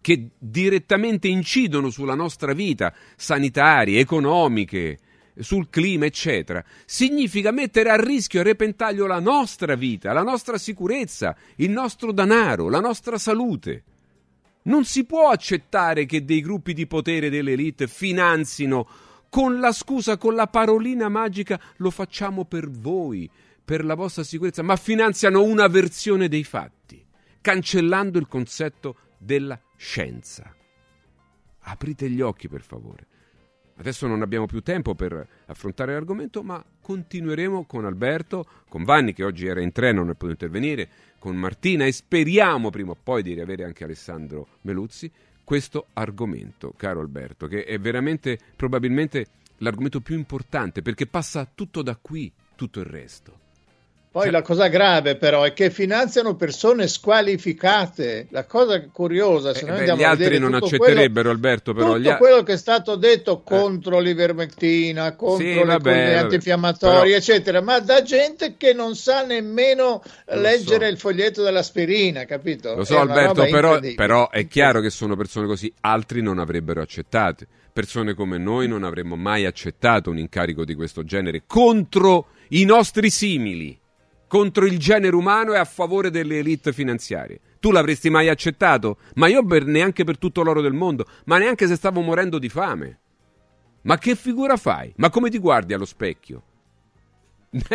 che 0.00 0.28
direttamente 0.38 1.26
incidono 1.26 1.90
sulla 1.90 2.14
nostra 2.14 2.52
vita, 2.52 2.94
sanitarie, 3.16 3.98
economiche, 3.98 5.00
sul 5.36 5.68
clima, 5.70 6.04
eccetera, 6.04 6.64
significa 6.84 7.50
mettere 7.50 7.90
a 7.90 7.96
rischio 7.96 8.38
e 8.38 8.42
a 8.42 8.44
repentaglio 8.44 9.08
la 9.08 9.18
nostra 9.18 9.74
vita, 9.74 10.12
la 10.12 10.22
nostra 10.22 10.56
sicurezza, 10.56 11.34
il 11.56 11.70
nostro 11.70 12.12
denaro, 12.12 12.68
la 12.68 12.78
nostra 12.78 13.18
salute. 13.18 13.82
Non 14.66 14.84
si 14.84 15.04
può 15.04 15.28
accettare 15.28 16.06
che 16.06 16.24
dei 16.24 16.40
gruppi 16.40 16.72
di 16.72 16.86
potere 16.86 17.28
dell'elite 17.28 17.86
finanzino 17.86 18.88
con 19.28 19.58
la 19.60 19.72
scusa, 19.72 20.16
con 20.16 20.34
la 20.34 20.46
parolina 20.46 21.08
magica, 21.08 21.60
lo 21.78 21.90
facciamo 21.90 22.44
per 22.44 22.70
voi, 22.70 23.28
per 23.62 23.84
la 23.84 23.94
vostra 23.94 24.22
sicurezza, 24.22 24.62
ma 24.62 24.76
finanziano 24.76 25.42
una 25.42 25.66
versione 25.66 26.28
dei 26.28 26.44
fatti, 26.44 27.04
cancellando 27.40 28.18
il 28.18 28.26
concetto 28.26 28.96
della 29.18 29.60
scienza. 29.76 30.54
Aprite 31.66 32.08
gli 32.08 32.20
occhi, 32.20 32.48
per 32.48 32.62
favore. 32.62 33.06
Adesso 33.76 34.06
non 34.06 34.22
abbiamo 34.22 34.46
più 34.46 34.60
tempo 34.60 34.94
per 34.94 35.26
affrontare 35.46 35.94
l'argomento, 35.94 36.44
ma 36.44 36.64
continueremo 36.80 37.66
con 37.66 37.84
Alberto, 37.84 38.46
con 38.68 38.84
Vanni 38.84 39.12
che 39.12 39.24
oggi 39.24 39.46
era 39.46 39.60
in 39.60 39.72
treno, 39.72 40.00
non 40.00 40.10
è 40.10 40.12
potuto 40.12 40.44
intervenire, 40.44 40.88
con 41.24 41.36
Martina 41.36 41.86
e 41.86 41.92
speriamo 41.92 42.68
prima 42.68 42.90
o 42.90 42.96
poi 43.02 43.22
di 43.22 43.32
riavere 43.32 43.64
anche 43.64 43.84
Alessandro 43.84 44.46
Meluzzi 44.60 45.10
questo 45.42 45.86
argomento, 45.94 46.74
caro 46.76 47.00
Alberto, 47.00 47.46
che 47.46 47.64
è 47.64 47.78
veramente 47.78 48.38
probabilmente 48.54 49.28
l'argomento 49.58 50.02
più 50.02 50.16
importante 50.16 50.82
perché 50.82 51.06
passa 51.06 51.50
tutto 51.54 51.80
da 51.80 51.96
qui, 51.96 52.30
tutto 52.56 52.80
il 52.80 52.84
resto. 52.84 53.43
Poi 54.14 54.30
la 54.30 54.42
cosa 54.42 54.68
grave 54.68 55.16
però 55.16 55.42
è 55.42 55.52
che 55.52 55.70
finanziano 55.70 56.36
persone 56.36 56.86
squalificate. 56.86 58.28
La 58.30 58.44
cosa 58.44 58.80
curiosa, 58.92 59.52
se 59.52 59.64
Eh, 59.64 59.68
noi 59.68 59.72
beh, 59.72 59.78
andiamo 59.90 60.00
gli 60.00 60.04
a 60.04 60.10
altri 60.10 60.38
non 60.38 60.54
accetterebbero, 60.54 61.30
Alberto, 61.30 61.72
però 61.72 61.86
Quello, 61.86 61.98
gli 61.98 62.02
tutto 62.04 62.14
a- 62.14 62.18
quello 62.18 62.42
che 62.44 62.52
è 62.52 62.56
stato 62.56 62.94
detto 62.94 63.40
contro 63.42 63.98
l'ivermectina, 63.98 65.16
contro 65.16 65.44
Sì, 65.44 65.54
le 65.54 65.64
vabbè, 65.64 65.90
vabbè. 65.90 66.14
antinfiammatorie, 66.14 67.00
Però- 67.02 67.16
eccetera, 67.16 67.60
ma 67.60 67.80
da 67.80 68.02
gente 68.02 68.54
che 68.56 68.72
non 68.72 68.94
sa 68.94 69.24
nemmeno 69.24 70.00
Lo 70.26 70.40
leggere 70.40 70.86
so. 70.86 70.92
il 70.92 70.98
foglietto 70.98 71.42
dell'aspirina, 71.42 72.24
capito? 72.24 72.74
Lo 72.76 72.84
so 72.84 73.00
Alberto, 73.00 73.44
però, 73.46 73.80
però 73.96 74.30
è 74.30 74.46
chiaro 74.46 74.80
che 74.80 74.90
sono 74.90 75.16
persone 75.16 75.46
così, 75.46 75.72
altri 75.80 76.22
non 76.22 76.38
avrebbero 76.38 76.80
accettate. 76.80 77.46
Persone 77.72 78.14
come 78.14 78.38
noi 78.38 78.68
non 78.68 78.84
avremmo 78.84 79.16
mai 79.16 79.44
accettato 79.44 80.08
un 80.10 80.18
incarico 80.18 80.64
di 80.64 80.76
questo 80.76 81.02
genere 81.02 81.42
contro 81.46 82.26
i 82.50 82.64
nostri 82.64 83.10
simili, 83.10 83.76
contro 84.34 84.66
il 84.66 84.80
genere 84.80 85.14
umano 85.14 85.54
e 85.54 85.58
a 85.58 85.64
favore 85.64 86.10
delle 86.10 86.38
elite 86.38 86.72
finanziarie. 86.72 87.38
Tu 87.60 87.70
l'avresti 87.70 88.10
mai 88.10 88.28
accettato? 88.28 88.96
Ma 89.14 89.28
io 89.28 89.46
per- 89.46 89.64
neanche 89.64 90.02
per 90.02 90.18
tutto 90.18 90.42
l'oro 90.42 90.60
del 90.60 90.72
mondo, 90.72 91.06
ma 91.26 91.38
neanche 91.38 91.68
se 91.68 91.76
stavo 91.76 92.00
morendo 92.00 92.40
di 92.40 92.48
fame. 92.48 92.98
Ma 93.82 93.96
che 93.96 94.16
figura 94.16 94.56
fai? 94.56 94.92
Ma 94.96 95.08
come 95.08 95.30
ti 95.30 95.38
guardi 95.38 95.72
allo 95.72 95.84
specchio? 95.84 96.42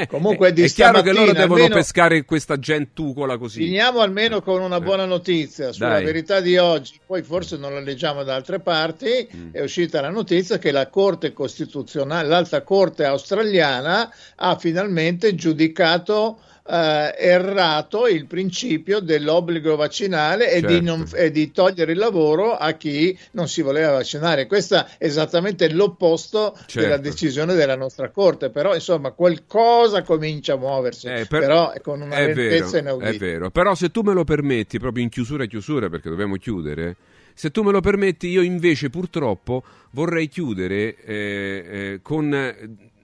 Comunque 0.10 0.52
di 0.53 0.64
è 0.64 0.68
chiaro 0.68 1.02
che 1.02 1.14
loro 1.14 1.31
devono 1.31 1.53
almeno- 1.53 1.76
pescare 1.76 2.26
questa 2.26 2.60
gentucola 2.60 3.38
così. 3.38 3.64
Finiamo 3.64 4.02
almeno 4.02 4.41
con 4.41 4.61
una 4.61 4.81
buona 4.81 5.06
notizia 5.06 5.72
sulla 5.72 5.91
Dai. 5.91 6.03
verità 6.03 6.41
di 6.41 6.57
oggi, 6.57 6.99
poi 7.06 7.23
forse 7.23 7.56
non 7.56 7.73
la 7.73 7.80
leggiamo 7.80 8.23
da 8.23 8.36
altre 8.36 8.60
parti. 8.60 9.30
Mm. 9.34 9.53
È 9.53 9.61
uscita 9.61 10.02
la 10.02 10.10
notizia 10.10 10.57
che 10.57 10.72
la 10.72 10.90
Corte 10.90 11.31
Costituzionale, 11.31 12.27
l'alta 12.27 12.64
Corte 12.64 13.06
australiana, 13.06 14.14
ha 14.36 14.57
finalmente 14.57 15.34
giudicato 15.36 16.40
eh, 16.70 17.16
errato 17.18 18.08
il 18.08 18.26
principio 18.28 19.00
dell'obbligo 19.00 19.76
vaccinale 19.76 20.52
e, 20.52 20.62
di 20.62 20.68
Certo. 20.74 20.84
non- 20.84 21.08
e 21.16 21.32
di 21.32 21.52
togliere 21.52 21.94
il 21.94 21.98
lavoro 21.98 22.56
a 22.56 22.74
chi 22.74 23.18
non 23.32 23.48
si 23.48 23.62
voleva 23.62 23.91
vaccinare. 23.94 24.46
Questo 24.46 24.76
è 24.76 24.86
esattamente 25.00 25.70
l'opposto 25.72 26.54
della 26.74 26.88
Certo. 26.90 27.02
decisione 27.02 27.54
della 27.56 27.76
nostra 27.76 28.10
Corte, 28.10 28.50
però 28.50 28.74
insomma 28.76 29.12
qualcosa 29.12 30.04
comincia 30.04 30.54
a 30.54 30.58
muoversi, 30.58 31.08
Eh, 31.08 31.26
per- 31.28 31.40
però 31.40 31.72
è 31.72 31.82
con 31.82 32.02
una 32.02 32.16
È 32.16 32.34
vero, 32.34 32.50
lentezza 32.50 32.78
è 32.78 32.82
inaudita. 32.82 33.18
vero. 33.26 33.50
Però 33.50 33.74
se 33.76 33.90
tu 33.90 34.02
me 34.02 34.14
lo 34.14 34.24
permetti, 34.24 34.78
proprio 34.80 35.04
in 35.04 35.10
chiusura 35.10 35.46
chiusura, 35.46 35.90
perché 35.90 36.10
dobbiamo 36.10 36.36
chiudere, 36.36 36.96
se 37.34 37.52
tu 37.52 37.64
me 37.64 37.72
lo 37.72 37.80
permetti, 37.82 38.28
io 38.28 38.41
invece 38.41 38.90
purtroppo 38.90 39.64
vorrei 39.91 40.28
chiudere 40.28 40.96
eh, 41.04 41.66
eh, 41.72 42.00
con 42.02 42.30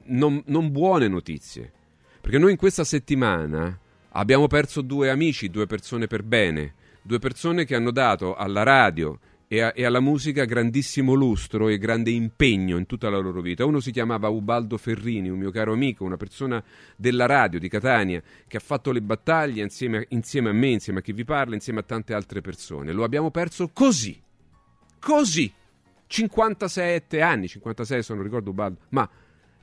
non, 0.07 0.43
non 0.45 0.71
buone 0.71 1.07
notizie. 1.07 1.71
Perché 2.25 2.39
noi 2.39 2.53
in 2.53 2.57
questa 2.57 2.83
settimana 2.83 3.77
abbiamo 4.13 4.47
perso 4.47 4.81
due 4.81 5.11
amici, 5.11 5.51
due 5.51 5.67
persone 5.67 6.07
per 6.07 6.23
bene, 6.23 6.73
due 7.03 7.19
persone 7.19 7.65
che 7.65 7.75
hanno 7.75 7.91
dato 7.91 8.33
alla 8.33 8.63
radio 8.63 9.19
e, 9.47 9.61
a- 9.61 9.73
e 9.75 9.85
alla 9.85 9.99
musica 9.99 10.43
grandissimo 10.43 11.13
lustro 11.13 11.67
e 11.69 11.77
grande 11.77 12.09
impegno 12.09 12.77
in 12.79 12.87
tutta 12.87 13.11
la 13.11 13.19
loro 13.19 13.41
vita. 13.41 13.63
Uno 13.63 13.79
si 13.79 13.91
chiamava 13.91 14.27
Ubaldo 14.29 14.75
Ferrini, 14.79 15.29
un 15.29 15.37
mio 15.37 15.51
caro 15.51 15.73
amico, 15.73 16.03
una 16.03 16.17
persona 16.17 16.63
della 16.95 17.27
radio 17.27 17.59
di 17.59 17.69
Catania 17.69 18.23
che 18.47 18.57
ha 18.57 18.59
fatto 18.59 18.91
le 18.91 19.03
battaglie 19.03 19.61
insieme, 19.61 20.07
insieme 20.09 20.49
a 20.49 20.53
me, 20.53 20.69
insieme 20.69 20.97
a 20.97 21.01
chi 21.03 21.13
vi 21.13 21.25
parla, 21.25 21.53
insieme 21.53 21.81
a 21.81 21.83
tante 21.83 22.15
altre 22.15 22.41
persone. 22.41 22.91
Lo 22.91 23.03
abbiamo 23.03 23.29
perso 23.29 23.69
così, 23.71 24.19
così. 24.97 25.53
57 26.07 27.21
anni, 27.21 27.47
56 27.47 28.01
se 28.01 28.13
non 28.15 28.23
ricordo 28.23 28.49
Ubaldo, 28.49 28.79
ma 28.89 29.07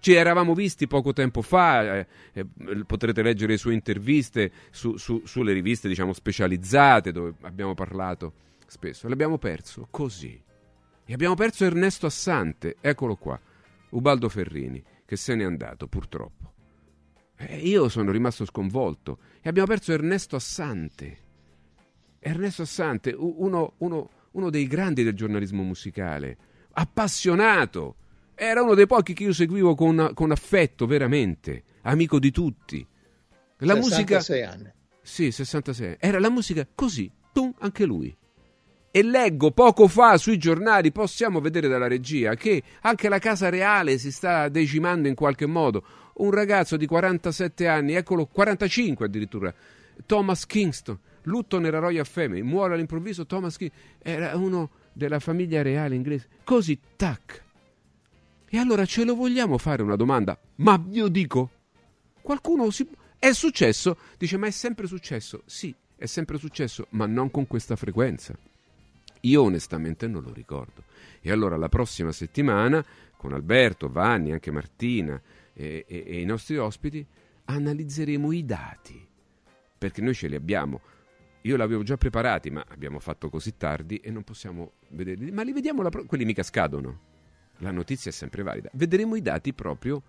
ci 0.02 0.14
eravamo 0.14 0.52
visti 0.52 0.88
poco 0.88 1.12
tempo 1.12 1.42
fa, 1.42 1.98
eh, 1.98 2.06
eh, 2.32 2.44
potrete 2.84 3.22
leggere 3.22 3.52
le 3.52 3.56
sue 3.58 3.72
interviste 3.72 4.50
su- 4.72 4.96
su- 4.96 5.22
sulle 5.24 5.52
riviste 5.52 5.86
diciamo 5.86 6.12
specializzate 6.12 7.12
dove 7.12 7.34
abbiamo 7.42 7.74
parlato 7.74 8.32
spesso. 8.66 9.06
L'abbiamo 9.08 9.38
perso 9.38 9.86
così. 9.92 10.42
E 11.04 11.12
abbiamo 11.12 11.36
perso 11.36 11.64
Ernesto 11.64 12.06
Assante, 12.06 12.78
eccolo 12.80 13.14
qua, 13.14 13.38
Ubaldo 13.90 14.28
Ferrini, 14.28 14.82
che 15.04 15.14
se 15.14 15.36
n'è 15.36 15.44
andato 15.44 15.86
purtroppo. 15.86 16.52
E 17.36 17.58
io 17.58 17.88
sono 17.88 18.10
rimasto 18.10 18.44
sconvolto. 18.44 19.18
E 19.40 19.48
abbiamo 19.48 19.68
perso 19.68 19.92
Ernesto 19.92 20.34
Assante. 20.34 21.18
Ernesto 22.18 22.62
Assante, 22.62 23.14
uno, 23.16 23.74
uno- 23.78 24.10
uno 24.32 24.50
dei 24.50 24.66
grandi 24.66 25.04
del 25.04 25.14
giornalismo 25.14 25.62
musicale, 25.62 26.36
appassionato. 26.72 27.96
Era 28.44 28.60
uno 28.60 28.74
dei 28.74 28.88
pochi 28.88 29.12
che 29.12 29.22
io 29.22 29.32
seguivo 29.32 29.76
con, 29.76 30.10
con 30.14 30.32
affetto, 30.32 30.84
veramente, 30.84 31.62
amico 31.82 32.18
di 32.18 32.32
tutti. 32.32 32.84
La 33.58 33.76
musica... 33.76 34.18
66 34.18 34.42
anni. 34.42 34.72
Sì, 35.00 35.30
66. 35.30 35.98
Era 36.00 36.18
la 36.18 36.28
musica 36.28 36.66
così, 36.74 37.08
tum, 37.32 37.54
anche 37.60 37.84
lui. 37.84 38.12
E 38.90 39.02
leggo 39.04 39.52
poco 39.52 39.86
fa 39.86 40.16
sui 40.16 40.38
giornali, 40.38 40.90
possiamo 40.90 41.38
vedere 41.40 41.68
dalla 41.68 41.86
regia, 41.86 42.34
che 42.34 42.60
anche 42.80 43.08
la 43.08 43.20
Casa 43.20 43.48
Reale 43.48 43.96
si 43.96 44.10
sta 44.10 44.48
decimando 44.48 45.06
in 45.06 45.14
qualche 45.14 45.46
modo. 45.46 45.84
Un 46.14 46.32
ragazzo 46.32 46.76
di 46.76 46.86
47 46.86 47.68
anni, 47.68 47.94
eccolo, 47.94 48.26
45 48.26 49.06
addirittura, 49.06 49.54
Thomas 50.04 50.46
Kingston, 50.46 50.98
lutto 51.22 51.60
nella 51.60 51.78
Royal 51.78 52.04
Family, 52.04 52.42
muore 52.42 52.74
all'improvviso 52.74 53.24
Thomas 53.24 53.56
Kingston, 53.56 53.80
era 54.02 54.36
uno 54.36 54.70
della 54.92 55.20
famiglia 55.20 55.62
reale 55.62 55.94
inglese. 55.94 56.26
Così, 56.42 56.76
tac. 56.96 57.50
E 58.54 58.58
allora 58.58 58.84
ce 58.84 59.04
lo 59.04 59.14
vogliamo 59.14 59.56
fare 59.56 59.82
una 59.82 59.96
domanda? 59.96 60.38
Ma 60.56 60.78
io 60.90 61.08
dico, 61.08 61.50
qualcuno 62.20 62.68
si... 62.68 62.86
È 63.18 63.32
successo? 63.32 63.96
Dice, 64.18 64.36
ma 64.36 64.46
è 64.46 64.50
sempre 64.50 64.86
successo. 64.86 65.42
Sì, 65.46 65.74
è 65.96 66.04
sempre 66.04 66.36
successo, 66.36 66.86
ma 66.90 67.06
non 67.06 67.30
con 67.30 67.46
questa 67.46 67.76
frequenza. 67.76 68.36
Io 69.20 69.42
onestamente 69.42 70.06
non 70.06 70.22
lo 70.22 70.34
ricordo. 70.34 70.82
E 71.22 71.30
allora 71.30 71.56
la 71.56 71.70
prossima 71.70 72.12
settimana, 72.12 72.84
con 73.16 73.32
Alberto, 73.32 73.88
Vanni, 73.88 74.32
anche 74.32 74.50
Martina 74.50 75.18
e, 75.54 75.86
e- 75.88 76.04
e 76.06 76.20
i 76.20 76.26
nostri 76.26 76.58
ospiti, 76.58 77.06
analizzeremo 77.46 78.32
i 78.32 78.44
dati. 78.44 79.08
Perché 79.78 80.02
noi 80.02 80.12
ce 80.12 80.28
li 80.28 80.34
abbiamo. 80.34 80.82
Io 81.40 81.56
l'avevo 81.56 81.84
già 81.84 81.96
preparati, 81.96 82.50
ma 82.50 82.62
abbiamo 82.68 82.98
fatto 82.98 83.30
così 83.30 83.56
tardi 83.56 83.96
e 83.96 84.10
non 84.10 84.24
possiamo 84.24 84.72
vederli. 84.88 85.30
Ma 85.30 85.42
li 85.42 85.54
vediamo 85.54 85.80
la 85.80 85.88
pro- 85.88 86.04
Quelli 86.04 86.26
mica 86.26 86.42
scadono. 86.42 87.10
La 87.62 87.70
notizia 87.70 88.10
è 88.10 88.14
sempre 88.14 88.42
valida. 88.42 88.70
Vedremo 88.72 89.14
i 89.14 89.22
dati 89.22 89.54
proprio 89.54 90.02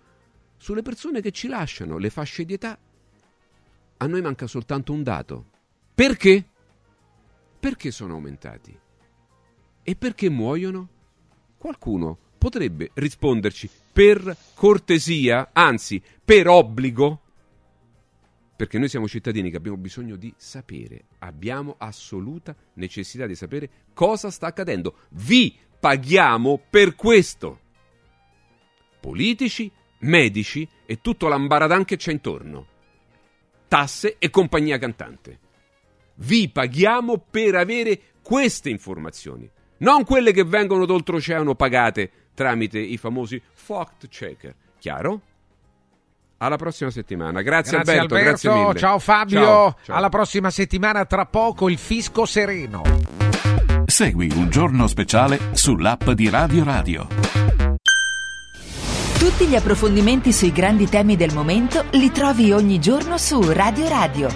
sulle 0.58 0.82
persone 0.82 1.22
che 1.22 1.32
ci 1.32 1.48
lasciano, 1.48 2.00
le 2.00 2.10
fasce 2.10 2.46
di 2.46 2.54
età. 2.54 2.78
A 3.98 4.08
noi 4.08 4.22
manca 4.22 4.48
soltanto 4.48 4.92
un 4.92 5.04
dato. 5.04 5.46
Perché? 5.94 6.44
Perché 7.60 7.92
sono 7.92 8.14
aumentati? 8.14 8.78
E 9.84 9.96
perché 9.96 10.30
muoiono? 10.30 10.90
Qualcuno 11.56 12.18
potrebbe 12.40 12.90
risponderci 12.96 13.70
per 13.94 14.36
cortesia, 14.56 15.52
anzi 15.54 16.02
per 16.26 16.48
obbligo, 16.48 17.22
perché 18.56 18.80
noi 18.80 18.90
siamo 18.90 19.08
cittadini 19.08 19.52
che 19.52 19.58
abbiamo 19.58 19.78
bisogno 19.78 20.16
di 20.16 20.34
sapere, 20.38 21.06
abbiamo 21.20 21.76
assoluta 21.78 22.56
necessità 22.74 23.28
di 23.28 23.36
sapere 23.36 23.70
cosa 23.94 24.32
sta 24.32 24.48
accadendo. 24.48 24.98
Vi 25.12 25.56
paghiamo 25.84 26.62
per 26.70 26.96
questo. 26.96 27.60
Politici, 29.02 29.70
medici 30.00 30.66
e 30.86 31.02
tutto 31.02 31.28
l'ambaradan 31.28 31.84
che 31.84 31.98
c'è 31.98 32.14
intorno. 32.14 32.66
Tasse 33.68 34.16
e 34.18 34.30
compagnia 34.30 34.78
cantante. 34.78 35.40
Vi 36.16 36.48
paghiamo 36.48 37.18
per 37.30 37.56
avere 37.56 38.00
queste 38.22 38.70
informazioni, 38.70 39.50
non 39.80 40.06
quelle 40.06 40.32
che 40.32 40.46
vengono 40.46 40.86
d'oltreoceano 40.86 41.54
pagate 41.54 42.12
tramite 42.34 42.80
i 42.80 42.96
famosi 42.96 43.42
fact 43.52 44.08
checker. 44.08 44.56
Chiaro? 44.80 45.20
Alla 46.38 46.56
prossima 46.56 46.92
settimana. 46.92 47.42
Grazie, 47.42 47.76
Grazie 47.80 47.98
Alberto, 48.00 48.16
grazie 48.24 48.54
mille. 48.54 48.80
ciao 48.80 49.00
Fabio, 49.00 49.42
Ciao, 49.44 49.76
ciao. 49.84 49.96
alla 49.98 50.08
prossima 50.10 50.50
settimana 50.50 51.04
tra 51.04 51.26
poco 51.26 51.68
il 51.68 51.78
fisco 51.78 52.26
sereno. 52.26 53.33
Segui 53.94 54.32
un 54.34 54.50
giorno 54.50 54.88
speciale 54.88 55.52
sull'app 55.52 56.10
di 56.10 56.28
Radio 56.28 56.64
Radio. 56.64 57.08
Tutti 59.20 59.46
gli 59.46 59.56
approfondimenti 59.56 60.34
sui 60.34 60.52
grandi 60.52 60.90
temi 60.90 61.16
del 61.16 61.32
momento 61.32 61.86
li 61.92 62.10
trovi 62.10 62.52
ogni 62.52 62.80
giorno 62.80 63.20
su 63.20 63.40
Radio 63.52 63.88
Radio. 63.88 64.30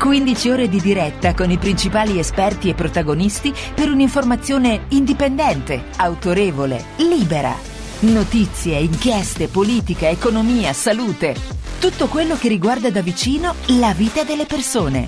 15 0.00 0.50
ore 0.50 0.68
di 0.68 0.80
diretta 0.80 1.32
con 1.32 1.48
i 1.52 1.58
principali 1.58 2.18
esperti 2.18 2.68
e 2.68 2.74
protagonisti 2.74 3.54
per 3.72 3.88
un'informazione 3.88 4.86
indipendente, 4.88 5.84
autorevole, 5.98 6.84
libera. 6.96 7.54
Notizie, 8.00 8.78
inchieste, 8.78 9.46
politica, 9.46 10.08
economia, 10.08 10.72
salute. 10.72 11.36
Tutto 11.78 12.08
quello 12.08 12.34
che 12.34 12.48
riguarda 12.48 12.90
da 12.90 13.00
vicino 13.00 13.54
la 13.78 13.92
vita 13.92 14.24
delle 14.24 14.44
persone. 14.44 15.06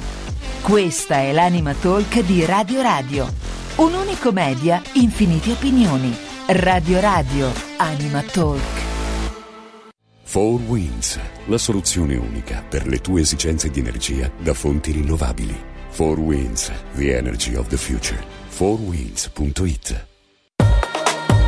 Questa 0.63 1.17
è 1.17 1.33
l'Anima 1.33 1.75
Talk 1.75 2.21
di 2.21 2.45
Radio 2.45 2.83
Radio. 2.83 3.47
Un 3.77 3.93
unico 3.93 4.33
media, 4.33 4.81
infinite 4.95 5.53
opinioni. 5.53 6.17
Radio 6.47 6.99
Radio, 6.99 7.53
Anima 7.77 8.23
Talk. 8.23 8.63
4 10.25 10.65
Winds, 10.67 11.21
la 11.45 11.59
soluzione 11.59 12.17
unica 12.17 12.65
per 12.67 12.87
le 12.87 13.03
tue 13.03 13.21
esigenze 13.21 13.69
di 13.69 13.81
energia 13.81 14.31
da 14.39 14.55
fonti 14.55 14.93
rinnovabili. 14.93 15.55
4 15.95 16.23
Winds, 16.23 16.73
the 16.95 17.19
energy 17.19 17.55
of 17.55 17.67
the 17.67 17.77
future. 17.77 18.25
4winds.it 18.49 20.16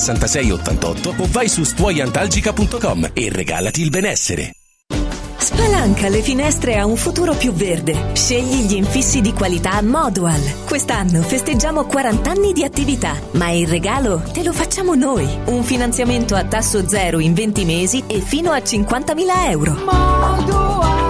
66 0.00 0.50
88 0.50 1.14
o 1.18 1.28
vai 1.30 1.48
su 1.48 1.62
stuoiantalgica.com 1.62 3.10
e 3.12 3.28
regalati 3.30 3.82
il 3.82 3.90
benessere. 3.90 4.52
Spalanca 5.36 6.08
le 6.08 6.22
finestre 6.22 6.76
a 6.76 6.86
un 6.86 6.96
futuro 6.96 7.34
più 7.34 7.52
verde. 7.52 8.12
Scegli 8.14 8.66
gli 8.66 8.74
infissi 8.74 9.20
di 9.20 9.32
qualità 9.32 9.80
Modual. 9.82 10.40
Quest'anno 10.66 11.22
festeggiamo 11.22 11.84
40 11.84 12.30
anni 12.30 12.52
di 12.52 12.62
attività, 12.62 13.14
ma 13.32 13.50
il 13.50 13.66
regalo 13.66 14.22
te 14.32 14.42
lo 14.42 14.52
facciamo 14.52 14.94
noi. 14.94 15.28
Un 15.46 15.62
finanziamento 15.62 16.34
a 16.34 16.44
tasso 16.44 16.86
zero 16.86 17.18
in 17.18 17.34
20 17.34 17.64
mesi 17.64 18.04
e 18.06 18.20
fino 18.20 18.52
a 18.52 18.58
50.000 18.58 19.50
euro. 19.50 19.72
Modual. 19.72 21.09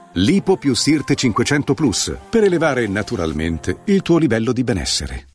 Lipo 0.15 0.57
più 0.57 0.75
Sirte 0.75 1.15
500 1.15 1.73
Plus 1.73 2.13
per 2.29 2.43
elevare 2.43 2.85
naturalmente 2.85 3.77
il 3.85 4.01
tuo 4.01 4.17
livello 4.17 4.51
di 4.51 4.61
benessere. 4.65 5.27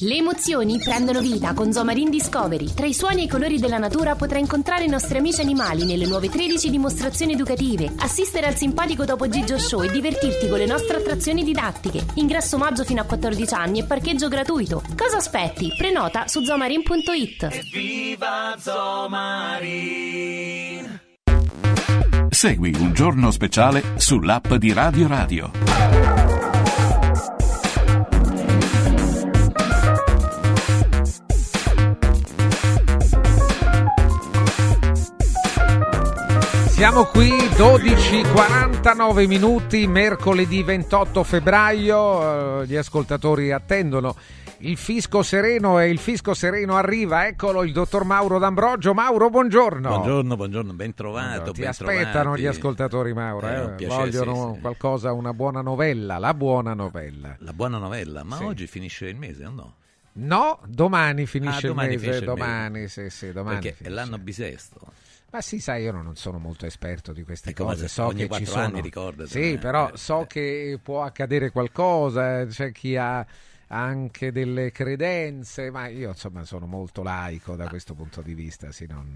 Le 0.00 0.14
emozioni 0.14 0.78
prendono 0.78 1.20
vita 1.20 1.54
con 1.54 1.72
Zomarin 1.72 2.10
Discovery. 2.10 2.74
Tra 2.74 2.84
i 2.84 2.92
suoni 2.92 3.22
e 3.22 3.24
i 3.24 3.28
colori 3.28 3.58
della 3.58 3.78
natura 3.78 4.14
potrai 4.14 4.42
incontrare 4.42 4.84
i 4.84 4.88
nostri 4.88 5.16
amici 5.16 5.40
animali 5.40 5.86
nelle 5.86 6.04
nuove 6.04 6.28
13 6.28 6.68
dimostrazioni 6.68 7.32
educative, 7.32 7.94
assistere 7.96 8.46
al 8.46 8.56
simpatico 8.56 9.06
Topo 9.06 9.26
Gigio 9.26 9.58
Show 9.58 9.82
e 9.82 9.90
divertirti 9.90 10.48
con 10.48 10.58
le 10.58 10.66
nostre 10.66 10.98
attrazioni 10.98 11.42
didattiche. 11.42 12.04
Ingresso 12.16 12.58
maggio 12.58 12.84
fino 12.84 13.00
a 13.00 13.04
14 13.04 13.54
anni 13.54 13.78
e 13.78 13.84
parcheggio 13.84 14.28
gratuito. 14.28 14.82
Cosa 14.94 15.16
aspetti? 15.16 15.72
Prenota 15.78 16.28
su 16.28 16.44
zomarin.it. 16.44 17.70
Viva 17.72 18.54
Zomarin! 18.58 20.26
Segui 22.28 22.74
un 22.78 22.92
giorno 22.92 23.30
speciale 23.30 23.82
sull'app 23.96 24.54
di 24.54 24.72
Radio 24.72 25.06
Radio. 25.06 25.50
Siamo 36.76 37.04
qui 37.04 37.30
12:49 37.30 39.26
minuti, 39.26 39.86
mercoledì 39.86 40.62
28 40.62 41.22
febbraio. 41.24 42.60
Eh, 42.60 42.66
gli 42.66 42.76
ascoltatori 42.76 43.50
attendono 43.50 44.14
il 44.58 44.76
fisco 44.76 45.22
sereno 45.22 45.78
e 45.78 45.88
il 45.90 45.98
fisco 45.98 46.32
sereno 46.34 46.76
arriva. 46.76 47.26
Eccolo 47.26 47.62
il 47.62 47.72
dottor 47.72 48.04
Mauro 48.04 48.38
D'Ambrogio. 48.38 48.94
Mauro, 48.94 49.28
buongiorno. 49.30 49.88
Buongiorno, 49.88 50.36
buongiorno, 50.36 50.72
ben 50.72 50.94
trovato. 50.94 51.52
Ti 51.52 51.60
ben 51.60 51.68
aspettano 51.68 52.20
trovati. 52.20 52.42
gli 52.42 52.46
ascoltatori, 52.46 53.12
Mauro. 53.12 53.46
Eh, 53.48 53.62
eh. 53.64 53.68
piacere, 53.74 54.10
Vogliono 54.10 54.48
sì, 54.48 54.54
sì. 54.54 54.60
qualcosa, 54.60 55.12
una 55.12 55.32
buona 55.34 55.60
novella, 55.60 56.18
la 56.18 56.34
buona 56.34 56.74
novella. 56.74 57.36
La 57.40 57.52
buona 57.52 57.78
novella, 57.78 58.22
ma 58.24 58.36
Sì. 58.36 58.44
oggi 58.44 58.66
finisce 58.66 59.06
il 59.08 59.16
mese 59.16 59.44
o 59.44 59.50
no? 59.50 59.74
No, 60.18 60.60
domani 60.66 61.26
finisce 61.26 61.66
Ah, 61.66 61.70
domani 61.70 61.92
il 61.92 62.00
mese. 62.00 62.04
finisce 62.12 62.24
il 62.24 62.36
domani, 62.38 62.80
mese. 62.80 63.10
sì, 63.10 63.26
sì, 63.26 63.32
domani. 63.32 63.54
Perché 63.56 63.68
è 63.68 63.72
finisce. 63.74 63.94
l'anno 63.94 64.18
bisesto. 64.18 64.80
Ma 65.30 65.40
sì, 65.42 65.58
sai, 65.60 65.82
io 65.82 65.92
non 65.92 66.16
sono 66.16 66.38
molto 66.38 66.64
esperto 66.64 67.12
di 67.12 67.22
queste 67.22 67.50
È 67.50 67.52
cose. 67.52 67.82
se 67.82 67.88
So 67.88 68.06
ogni 68.06 68.26
che 68.26 68.34
ci 68.36 68.46
sono. 68.46 68.62
anni, 68.62 68.90
Sì, 69.26 69.52
eh. 69.52 69.58
però 69.58 69.90
so 69.94 70.24
che 70.26 70.78
può 70.82 71.02
accadere 71.02 71.50
qualcosa. 71.50 72.46
C'è 72.46 72.72
chi 72.72 72.96
ha 72.96 73.26
anche 73.68 74.32
delle 74.32 74.70
credenze, 74.72 75.70
ma 75.70 75.86
io 75.88 76.10
insomma 76.10 76.44
sono 76.44 76.66
molto 76.66 77.02
laico 77.02 77.56
da 77.56 77.68
questo 77.68 77.94
punto 77.94 78.22
di 78.22 78.34
vista. 78.34 78.70
Sì, 78.72 78.86
non... 78.86 79.06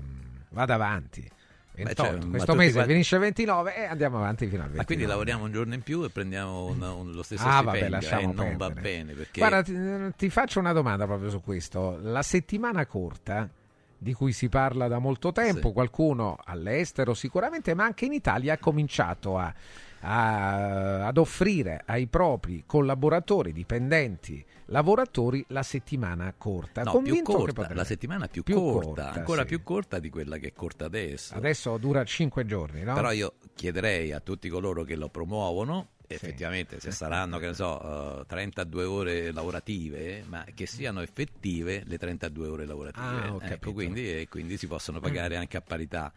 Vado 0.50 0.72
avanti. 0.72 1.28
28. 1.72 2.02
cioè, 2.02 2.20
ma 2.24 2.30
Questo 2.30 2.54
mese 2.54 2.72
quanti- 2.72 2.90
finisce 2.92 3.14
il 3.14 3.20
29 3.22 3.76
e 3.76 3.84
andiamo 3.84 4.16
avanti 4.18 4.46
fino 4.48 4.62
al 4.62 4.70
29. 4.70 4.76
Ma 4.78 4.84
quindi 4.84 5.04
lavoriamo 5.06 5.44
un 5.44 5.52
giorno 5.52 5.74
in 5.74 5.82
più 5.82 6.02
e 6.04 6.10
prendiamo 6.10 6.66
un- 6.66 6.82
un- 6.82 7.12
lo 7.12 7.22
stesso 7.22 7.44
Ah, 7.46 7.58
stipendio 7.58 7.80
vabbè, 7.80 7.88
lasciamo 7.90 8.32
e 8.32 8.34
non 8.34 8.56
va 8.56 8.70
bene 8.70 9.12
perché 9.14 9.38
Guarda, 9.40 9.62
ti, 9.62 9.72
ti 10.16 10.30
faccio 10.30 10.58
una 10.58 10.72
domanda 10.72 11.06
proprio 11.06 11.30
su 11.30 11.40
questo. 11.40 11.98
La 12.02 12.22
settimana 12.22 12.84
corta, 12.86 13.48
di 13.96 14.12
cui 14.12 14.32
si 14.32 14.48
parla 14.48 14.88
da 14.88 14.98
molto 14.98 15.30
tempo, 15.30 15.72
qualcuno 15.72 16.38
all'estero 16.44 17.14
sicuramente, 17.14 17.72
ma 17.74 17.84
anche 17.84 18.06
in 18.06 18.12
Italia 18.14 18.54
ha 18.54 18.58
cominciato 18.58 19.38
a, 19.38 19.54
a- 20.00 21.06
ad 21.06 21.16
offrire 21.18 21.82
ai 21.86 22.06
propri 22.06 22.64
collaboratori, 22.66 23.52
dipendenti, 23.52 24.44
lavoratori 24.66 25.44
la 25.48 25.62
settimana 25.62 26.32
corta. 26.36 26.82
No, 26.82 26.92
più 26.92 27.00
Convinto 27.00 27.32
corta, 27.32 27.74
la 27.74 27.84
settimana 27.84 28.28
più, 28.28 28.42
più 28.42 28.54
corta, 28.56 29.02
corta, 29.02 29.10
ancora 29.12 29.42
sì. 29.42 29.46
più 29.46 29.62
corta 29.62 29.98
di 29.98 30.10
quella 30.10 30.38
che 30.38 30.48
è 30.48 30.52
corta 30.52 30.84
adesso. 30.86 31.34
Adesso 31.34 31.76
dura 31.78 32.04
5 32.04 32.46
giorni, 32.46 32.82
no? 32.82 32.94
Però 32.94 33.10
io 33.12 33.34
chiederei 33.54 34.12
a 34.12 34.20
tutti 34.20 34.48
coloro 34.48 34.84
che 34.84 34.96
lo 34.96 35.08
promuovono, 35.08 35.88
effettivamente 36.06 36.80
se 36.80 36.90
saranno, 36.90 37.38
che 37.38 37.46
ne 37.46 37.54
so, 37.54 38.20
eh, 38.20 38.26
32 38.26 38.84
ore 38.84 39.32
lavorative, 39.32 40.24
ma 40.26 40.44
che 40.54 40.66
siano 40.66 41.00
effettive 41.02 41.82
le 41.86 41.98
32 41.98 42.48
ore 42.48 42.66
lavorative. 42.66 43.04
Ah, 43.04 43.36
ecco, 43.40 43.72
quindi, 43.72 44.20
e 44.20 44.28
quindi 44.28 44.56
si 44.56 44.66
possono 44.66 45.00
pagare 45.00 45.36
anche 45.36 45.56
a 45.56 45.60
parità. 45.60 46.12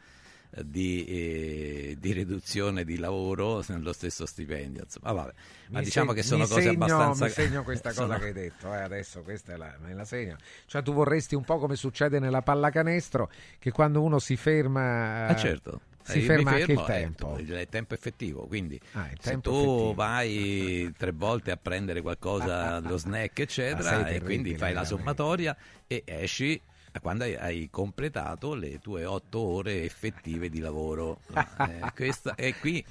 Di, 0.63 1.05
eh, 1.05 1.97
di 1.99 2.11
riduzione 2.11 2.83
di 2.83 2.97
lavoro 2.97 3.63
nello 3.67 3.93
stesso 3.93 4.25
stipendio. 4.25 4.83
Insomma, 4.83 5.11
vabbè. 5.13 5.33
Ma 5.69 5.79
Mi 5.79 5.85
diciamo 5.85 6.11
seg- 6.11 6.21
che 6.21 6.27
sono 6.27 6.45
cose 6.45 6.61
segno- 6.61 6.73
abbastanza... 6.85 7.25
Mi 7.25 7.31
segno 7.31 7.63
questa 7.65 7.89
cosa 7.89 8.01
sono- 8.05 8.17
che 8.19 8.25
hai 8.25 8.33
detto, 8.33 8.73
eh, 8.73 8.81
adesso 8.81 9.21
questa 9.21 9.53
è 9.53 9.57
la, 9.57 9.75
me 9.81 9.93
la 9.93 10.05
segno. 10.05 10.35
Cioè 10.65 10.83
tu 10.83 10.93
vorresti 10.93 11.35
un 11.35 11.43
po' 11.43 11.57
come 11.57 11.75
succede 11.75 12.19
nella 12.19 12.41
pallacanestro, 12.41 13.31
che 13.59 13.71
quando 13.71 14.01
uno 14.01 14.19
si 14.19 14.35
ferma... 14.35 15.27
Ah, 15.27 15.35
certo. 15.35 15.81
Si 16.05 16.17
Eh, 16.17 16.21
ferma 16.23 16.51
anche 16.51 16.73
il 16.73 16.79
eh, 16.79 16.83
tempo. 16.85 17.37
il 17.39 17.49
il 17.49 17.67
tempo 17.69 17.93
effettivo, 17.93 18.45
quindi 18.45 18.77
Ah, 18.91 19.07
se 19.17 19.29
tempo 19.29 19.49
tu 19.51 19.55
effettivo. 19.55 19.93
vai 19.93 20.93
tre 20.97 21.11
volte 21.13 21.51
a 21.51 21.55
prendere 21.55 22.01
qualcosa, 22.01 22.79
lo 22.79 22.97
snack, 22.97 23.39
Ah, 23.39 23.43
eccetera, 23.43 23.89
e 23.99 24.03
terribile, 24.03 24.23
quindi 24.25 24.57
fai 24.57 24.73
la 24.73 24.83
sommatoria 24.83 25.55
e 25.87 26.03
esci 26.05 26.59
quando 27.01 27.23
hai, 27.23 27.35
hai 27.35 27.67
completato 27.71 28.53
le 28.53 28.79
tue 28.79 29.05
otto 29.05 29.39
ore 29.39 29.83
effettive 29.83 30.49
di 30.49 30.59
lavoro. 30.59 31.19
Eh, 31.63 31.91
questa- 31.95 32.35
e 32.35 32.55
qui 32.55 32.83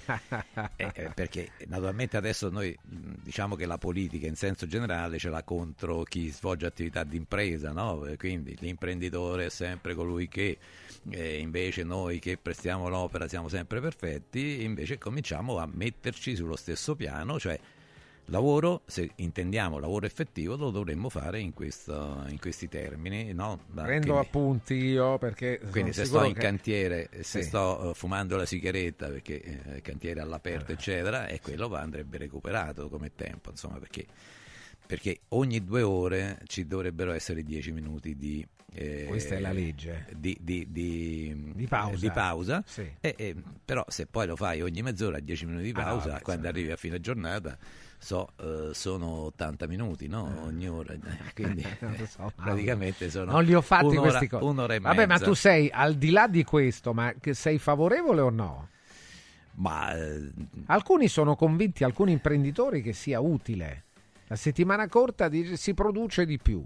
eh, 0.76 0.90
eh, 0.94 1.10
perché 1.14 1.50
naturalmente 1.66 2.16
adesso 2.16 2.48
noi 2.48 2.76
mh, 2.80 3.12
diciamo 3.22 3.54
che 3.54 3.66
la 3.66 3.76
politica 3.76 4.26
in 4.26 4.36
senso 4.36 4.66
generale 4.66 5.18
ce 5.18 5.28
l'ha 5.28 5.42
contro 5.42 6.02
chi 6.04 6.28
svolge 6.30 6.64
attività 6.66 7.04
di 7.04 7.16
impresa, 7.16 7.72
no? 7.72 8.06
Quindi 8.16 8.56
l'imprenditore 8.60 9.46
è 9.46 9.50
sempre 9.50 9.94
colui 9.94 10.28
che 10.28 10.58
eh, 11.10 11.38
invece 11.38 11.82
noi 11.82 12.18
che 12.18 12.38
prestiamo 12.38 12.88
l'opera 12.88 13.28
siamo 13.28 13.48
sempre 13.48 13.80
perfetti, 13.80 14.62
invece 14.62 14.96
cominciamo 14.98 15.58
a 15.58 15.68
metterci 15.70 16.34
sullo 16.36 16.56
stesso 16.56 16.94
piano, 16.94 17.38
cioè 17.38 17.58
lavoro, 18.26 18.82
se 18.86 19.10
intendiamo 19.16 19.78
lavoro 19.78 20.06
effettivo, 20.06 20.56
lo 20.56 20.70
dovremmo 20.70 21.08
fare 21.08 21.40
in, 21.40 21.52
questo- 21.52 22.24
in 22.28 22.38
questi 22.38 22.68
termini. 22.68 23.32
No? 23.32 23.58
Prendo 23.74 23.84
quindi- 23.84 24.10
appunti 24.10 24.74
io 24.74 25.18
perché... 25.18 25.60
quindi 25.70 25.92
se 25.92 26.04
sto 26.04 26.24
in 26.24 26.34
che- 26.34 26.40
cantiere, 26.40 27.08
se 27.20 27.42
Sì. 27.42 27.48
sto 27.48 27.90
eh, 27.90 27.94
fumando 27.94 28.36
la 28.36 28.46
sigaretta 28.46 29.08
perché 29.08 29.42
eh, 29.42 29.74
il 29.76 29.82
cantiere 29.82 30.20
è 30.20 30.22
all'aperto, 30.22 30.70
Eh. 30.70 30.74
eccetera, 30.74 31.26
e 31.26 31.40
quello 31.40 31.68
va- 31.68 31.80
andrebbe 31.80 32.18
recuperato 32.18 32.88
come 32.88 33.12
tempo, 33.14 33.50
insomma, 33.50 33.78
perché, 33.78 34.06
perché 34.86 35.20
ogni 35.30 35.62
due 35.64 35.82
ore 35.82 36.38
ci 36.46 36.66
dovrebbero 36.66 37.12
essere 37.12 37.42
dieci 37.42 37.72
minuti 37.72 38.16
di... 38.16 38.46
eh, 38.74 39.04
Questa 39.08 39.34
è 39.34 39.40
la 39.40 39.52
legge. 39.52 40.06
Di, 40.16 40.36
di- 40.40 40.66
di- 40.70 41.52
Di 41.54 41.66
pausa. 41.66 41.94
eh, 41.96 41.98
di 41.98 42.10
pausa. 42.10 42.62
Sì. 42.66 42.90
E- 43.00 43.14
e- 43.18 43.36
però 43.64 43.84
se 43.88 44.06
poi 44.06 44.26
lo 44.26 44.36
fai 44.36 44.62
ogni 44.62 44.80
mezz'ora, 44.82 45.18
10 45.20 45.46
minuti 45.46 45.64
di 45.64 45.72
Ah, 45.74 45.78
no, 45.78 45.84
pausa, 45.84 46.20
quando 46.22 46.44
certo. 46.44 46.48
arrivi 46.58 46.70
a 46.72 46.76
fine 46.76 47.00
giornata, 47.00 47.56
so, 48.02 48.30
eh, 48.40 48.70
sono 48.74 49.06
80 49.26 49.66
minuti, 49.68 50.08
no? 50.08 50.28
Ogni 50.44 50.68
ora. 50.68 50.92
eh, 50.92 50.98
Quindi 51.34 51.62
lo 51.80 52.06
so. 52.06 52.26
eh, 52.26 52.32
praticamente 52.34 53.08
sono 53.10 53.30
Non 53.30 53.44
li 53.44 53.54
ho 53.54 53.60
fatti 53.60 53.84
un'ora- 53.86 54.08
questi 54.08 54.28
cose. 54.28 54.44
un'ora 54.44 54.74
e 54.74 54.80
Vabbè, 54.80 55.06
ma 55.06 55.12
mezza. 55.14 55.24
tu 55.24 55.34
sei 55.34 55.70
al 55.72 55.94
di 55.94 56.10
là 56.10 56.26
di 56.26 56.42
questo, 56.44 56.92
ma 56.92 57.14
sei 57.30 57.58
favorevole 57.58 58.20
o 58.20 58.30
no? 58.30 58.68
Ma 59.54 59.94
eh, 59.96 60.30
Alcuni 60.66 61.08
sono 61.08 61.36
convinti, 61.36 61.84
alcuni 61.84 62.12
imprenditori, 62.12 62.82
che 62.82 62.92
sia 62.92 63.20
utile. 63.20 63.84
La 64.26 64.36
settimana 64.36 64.88
corta 64.88 65.28
dice, 65.28 65.56
si 65.56 65.74
produce 65.74 66.24
di 66.26 66.38
più. 66.38 66.64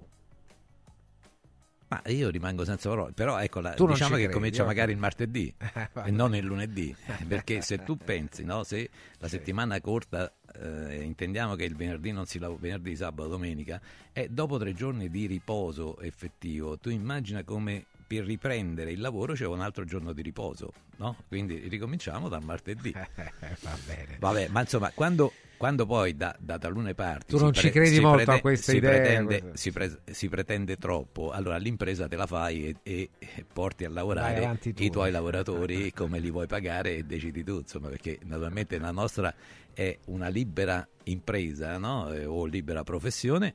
Ma 1.89 2.01
io 2.07 2.29
rimango 2.29 2.65
senza 2.65 2.89
parole, 2.89 3.13
però 3.13 3.39
ecco, 3.39 3.61
la- 3.61 3.73
diciamo 3.73 3.95
ci 3.95 4.03
che 4.03 4.07
credi, 4.15 4.33
comincia 4.33 4.61
ok. 4.63 4.67
magari 4.67 4.91
il 4.91 4.97
martedì 4.97 5.53
vabbè. 5.93 6.07
e 6.07 6.11
non 6.11 6.35
il 6.35 6.43
lunedì, 6.43 6.93
perché 7.25 7.61
se 7.61 7.83
tu 7.83 7.95
pensi, 8.03 8.43
no, 8.43 8.63
se 8.63 8.89
la 9.19 9.29
settimana 9.29 9.79
corta, 9.79 10.29
eh, 10.59 11.01
intendiamo 11.03 11.55
che 11.55 11.63
il 11.63 11.77
venerdì 11.77 12.11
non 12.11 12.25
si 12.25 12.39
lavora, 12.39 12.59
venerdì, 12.59 12.95
sabato, 12.95 13.29
domenica, 13.29 13.79
e 14.11 14.27
dopo 14.29 14.57
tre 14.57 14.73
giorni 14.73 15.09
di 15.09 15.27
riposo 15.27 15.97
effettivo, 16.01 16.77
tu 16.77 16.89
immagina 16.89 17.43
come 17.43 17.85
per 18.07 18.23
riprendere 18.23 18.91
il 18.91 19.01
lavoro 19.01 19.33
c'è 19.33 19.45
un 19.45 19.59
altro 19.59 19.83
giorno 19.83 20.13
di 20.13 20.21
riposo, 20.21 20.71
no? 20.95 21.17
Quindi 21.27 21.67
ricominciamo 21.67 22.29
dal 22.29 22.41
martedì. 22.43 22.91
Va 23.61 23.77
bene. 23.85 24.15
Vabbè, 24.17 24.47
ma 24.47 24.61
insomma, 24.61 24.91
quando, 24.95 25.33
quando 25.57 25.85
poi 25.85 26.15
da, 26.15 26.33
da 26.39 26.57
talune 26.57 26.93
parti 26.93 27.35
Tu 27.35 27.37
non 27.43 27.51
ci 27.53 27.61
pre- 27.61 27.71
credi 27.71 27.95
si 27.95 27.99
molto 27.99 28.21
a 28.21 28.25
prete- 28.25 28.41
queste 28.41 28.71
si 28.71 28.77
idee, 28.77 28.89
pretende, 28.89 29.39
queste- 29.41 29.57
si, 29.57 29.71
pre- 29.71 29.99
si 30.05 30.29
pretende 30.29 30.77
troppo, 30.77 31.31
allora 31.31 31.57
l'impresa 31.57 32.07
te 32.07 32.15
la 32.15 32.25
fai 32.27 32.69
e, 32.83 33.09
e- 33.19 33.45
porti 33.51 33.83
a 33.83 33.89
lavorare 33.89 34.57
tu. 34.61 34.83
i 34.83 34.89
tuoi 34.89 35.11
lavoratori 35.11 35.91
come 35.93 36.19
li 36.19 36.31
vuoi 36.31 36.47
pagare 36.47 36.95
e 36.95 37.03
decidi 37.03 37.43
tu, 37.43 37.57
insomma, 37.57 37.89
perché 37.89 38.19
naturalmente 38.23 38.77
la 38.79 38.91
nostra 38.91 39.33
è 39.73 39.95
una 40.05 40.29
libera 40.29 40.87
impresa 41.03 41.77
no? 41.77 42.11
Eh, 42.13 42.25
o 42.25 42.45
libera 42.45 42.83
professione. 42.83 43.53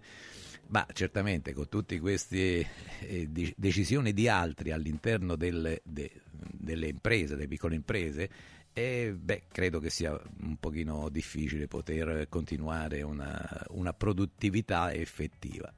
Ma 0.72 0.86
certamente 0.94 1.52
con 1.52 1.68
tutte 1.68 2.00
queste 2.00 2.66
eh, 3.00 3.28
decisioni 3.54 4.14
di 4.14 4.26
altri 4.26 4.70
all'interno 4.70 5.36
delle, 5.36 5.82
de- 5.84 6.22
delle 6.30 6.88
imprese, 6.88 7.34
delle 7.34 7.46
piccole 7.46 7.74
imprese, 7.74 8.30
eh, 8.72 9.14
beh, 9.14 9.42
credo 9.52 9.80
che 9.80 9.90
sia 9.90 10.18
un 10.40 10.56
pochino 10.58 11.10
difficile 11.10 11.68
poter 11.68 12.26
continuare 12.30 13.02
una, 13.02 13.66
una 13.68 13.92
produttività 13.92 14.94
effettiva. 14.94 15.70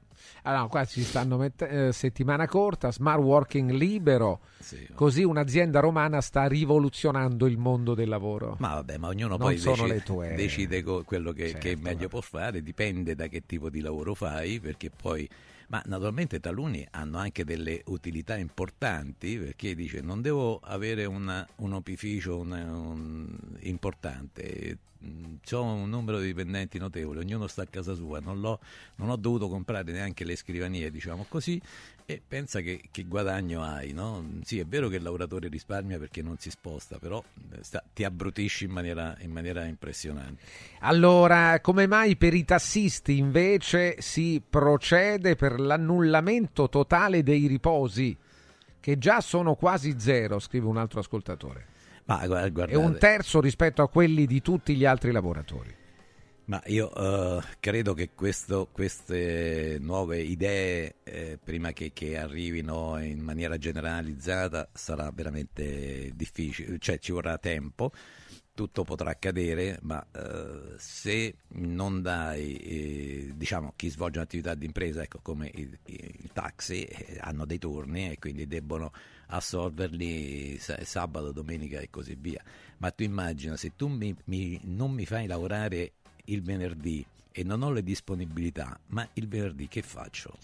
Allora, 0.43 0.67
qua 0.67 0.85
ci 0.85 1.03
stanno 1.03 1.37
mette- 1.37 1.87
eh, 1.87 1.91
settimana 1.91 2.47
corta, 2.47 2.91
smart 2.91 3.21
working 3.21 3.71
libero. 3.71 4.41
Sì. 4.59 4.87
Così 4.93 5.23
un'azienda 5.23 5.79
romana 5.79 6.21
sta 6.21 6.47
rivoluzionando 6.47 7.45
il 7.47 7.57
mondo 7.57 7.93
del 7.93 8.09
lavoro. 8.09 8.55
Ma 8.59 8.75
vabbè, 8.75 8.97
ma 8.97 9.07
ognuno 9.07 9.37
Non 9.37 9.39
poi 9.39 9.55
decide, 9.55 10.03
decide 10.35 10.83
co- 10.83 11.03
quello 11.03 11.31
che, 11.31 11.49
Certo, 11.49 11.67
che 11.67 11.75
meglio 11.75 12.07
può 12.07 12.21
fare, 12.21 12.61
dipende 12.63 13.15
da 13.15 13.27
che 13.27 13.43
tipo 13.45 13.69
di 13.69 13.81
lavoro 13.81 14.13
fai, 14.13 14.59
perché 14.59 14.89
poi... 14.89 15.27
Ma 15.67 15.81
naturalmente 15.87 16.39
taluni 16.39 16.85
hanno 16.91 17.17
anche 17.17 17.43
delle 17.43 17.81
utilità 17.87 18.37
importanti, 18.37 19.35
perché 19.39 19.73
dice 19.73 19.99
non 19.99 20.21
devo 20.21 20.59
avere 20.59 21.05
una- 21.05 21.45
un 21.55 21.73
opificio 21.73 22.37
un- 22.37 22.51
un- 22.51 23.37
importante, 23.61 24.77
ho 25.51 25.63
un 25.63 25.89
numero 25.89 26.19
di 26.19 26.27
dipendenti 26.27 26.77
notevole, 26.77 27.19
ognuno 27.19 27.47
sta 27.47 27.63
a 27.63 27.67
casa 27.67 27.93
sua, 27.93 28.19
non, 28.19 28.39
non 28.39 29.09
ho 29.09 29.15
dovuto 29.15 29.47
comprare 29.47 29.91
neanche 29.91 30.23
le 30.25 30.35
scrivanie, 30.35 30.89
diciamo 30.91 31.25
così, 31.29 31.61
e 32.05 32.21
pensa 32.25 32.61
che, 32.61 32.81
che 32.91 33.03
guadagno 33.03 33.63
hai, 33.63 33.91
no? 33.91 34.23
Sì, 34.43 34.59
è 34.59 34.65
vero 34.65 34.89
che 34.89 34.97
il 34.97 35.03
lavoratore 35.03 35.47
risparmia 35.47 35.97
perché 35.97 36.21
non 36.21 36.37
si 36.37 36.49
sposta, 36.49 36.99
però 36.99 37.23
eh, 37.51 37.63
sta- 37.63 37.83
ti 37.93 38.03
abbrutisci 38.03 38.65
in 38.65 38.71
maniera, 38.71 39.15
in 39.19 39.31
maniera 39.31 39.65
impressionante. 39.65 40.43
Allora, 40.79 41.59
come 41.61 41.87
mai 41.87 42.15
per 42.15 42.33
i 42.33 42.45
tassisti 42.45 43.17
invece 43.17 44.01
si 44.01 44.41
procede 44.47 45.35
per 45.35 45.59
l'annullamento 45.59 46.69
totale 46.69 47.23
dei 47.23 47.47
riposi, 47.47 48.15
che 48.79 48.97
già 48.99 49.19
sono 49.19 49.55
quasi 49.55 49.95
zero, 49.97 50.37
scrive 50.37 50.67
un 50.67 50.77
altro 50.77 50.99
ascoltatore. 50.99 51.73
Ma 52.05 52.25
gu- 52.27 52.35
E 52.37 52.51
guardate, 52.51 52.75
un 52.75 52.97
terzo 52.97 53.41
rispetto 53.41 53.81
a 53.81 53.89
quelli 53.89 54.25
di 54.25 54.41
tutti 54.41 54.75
gli 54.75 54.85
altri 54.85 55.11
lavoratori. 55.11 55.73
Ma 56.45 56.61
io 56.67 56.93
eh, 56.93 57.43
credo 57.59 57.95
che 57.95 58.11
questo- 58.13 58.67
queste 58.71 59.77
nuove 59.79 60.21
idee, 60.21 60.97
eh, 61.03 61.39
prima 61.43 61.71
che, 61.71 61.91
che 61.91 62.17
arrivino 62.19 63.01
in 63.03 63.19
maniera 63.19 63.57
generalizzata, 63.57 64.69
sarà 64.71 65.09
veramente 65.11 66.11
difficile, 66.13 66.77
cioè 66.77 66.99
ci 66.99 67.11
vorrà 67.11 67.39
tempo, 67.39 67.91
tutto 68.53 68.83
potrà 68.83 69.09
accadere, 69.09 69.79
ma 69.81 70.05
eh, 70.15 70.75
se 70.77 71.35
non 71.47 72.03
dai, 72.03 72.55
eh, 72.57 73.31
diciamo, 73.33 73.73
chi 73.75 73.89
svolge 73.89 74.19
un'attività 74.19 74.53
di 74.53 74.67
impresa, 74.67 75.01
ecco 75.01 75.19
come 75.23 75.49
il, 75.55 75.75
il 75.85 76.29
taxi, 76.31 76.83
eh, 76.83 77.17
hanno 77.21 77.45
dei 77.45 77.57
turni 77.57 78.11
e 78.11 78.19
quindi 78.19 78.45
debbono 78.47 78.91
assolverli 79.27 80.57
sa- 80.57 80.83
sabato, 80.83 81.31
domenica 81.31 81.79
e 81.79 81.89
così 81.89 82.15
via. 82.19 82.41
Ma 82.77 82.91
tu 82.91 83.03
immagina 83.03 83.55
se 83.57 83.71
tu 83.75 83.87
mi- 83.87 84.15
mi- 84.25 84.59
non 84.63 84.91
mi 84.91 85.05
fai 85.05 85.27
lavorare 85.27 85.93
il 86.25 86.41
venerdì 86.41 87.05
e 87.31 87.43
non 87.43 87.61
ho 87.63 87.71
le 87.71 87.83
disponibilità, 87.83 88.79
ma 88.87 89.07
il 89.13 89.27
venerdì 89.27 89.67
che 89.67 89.81
faccio? 89.81 90.37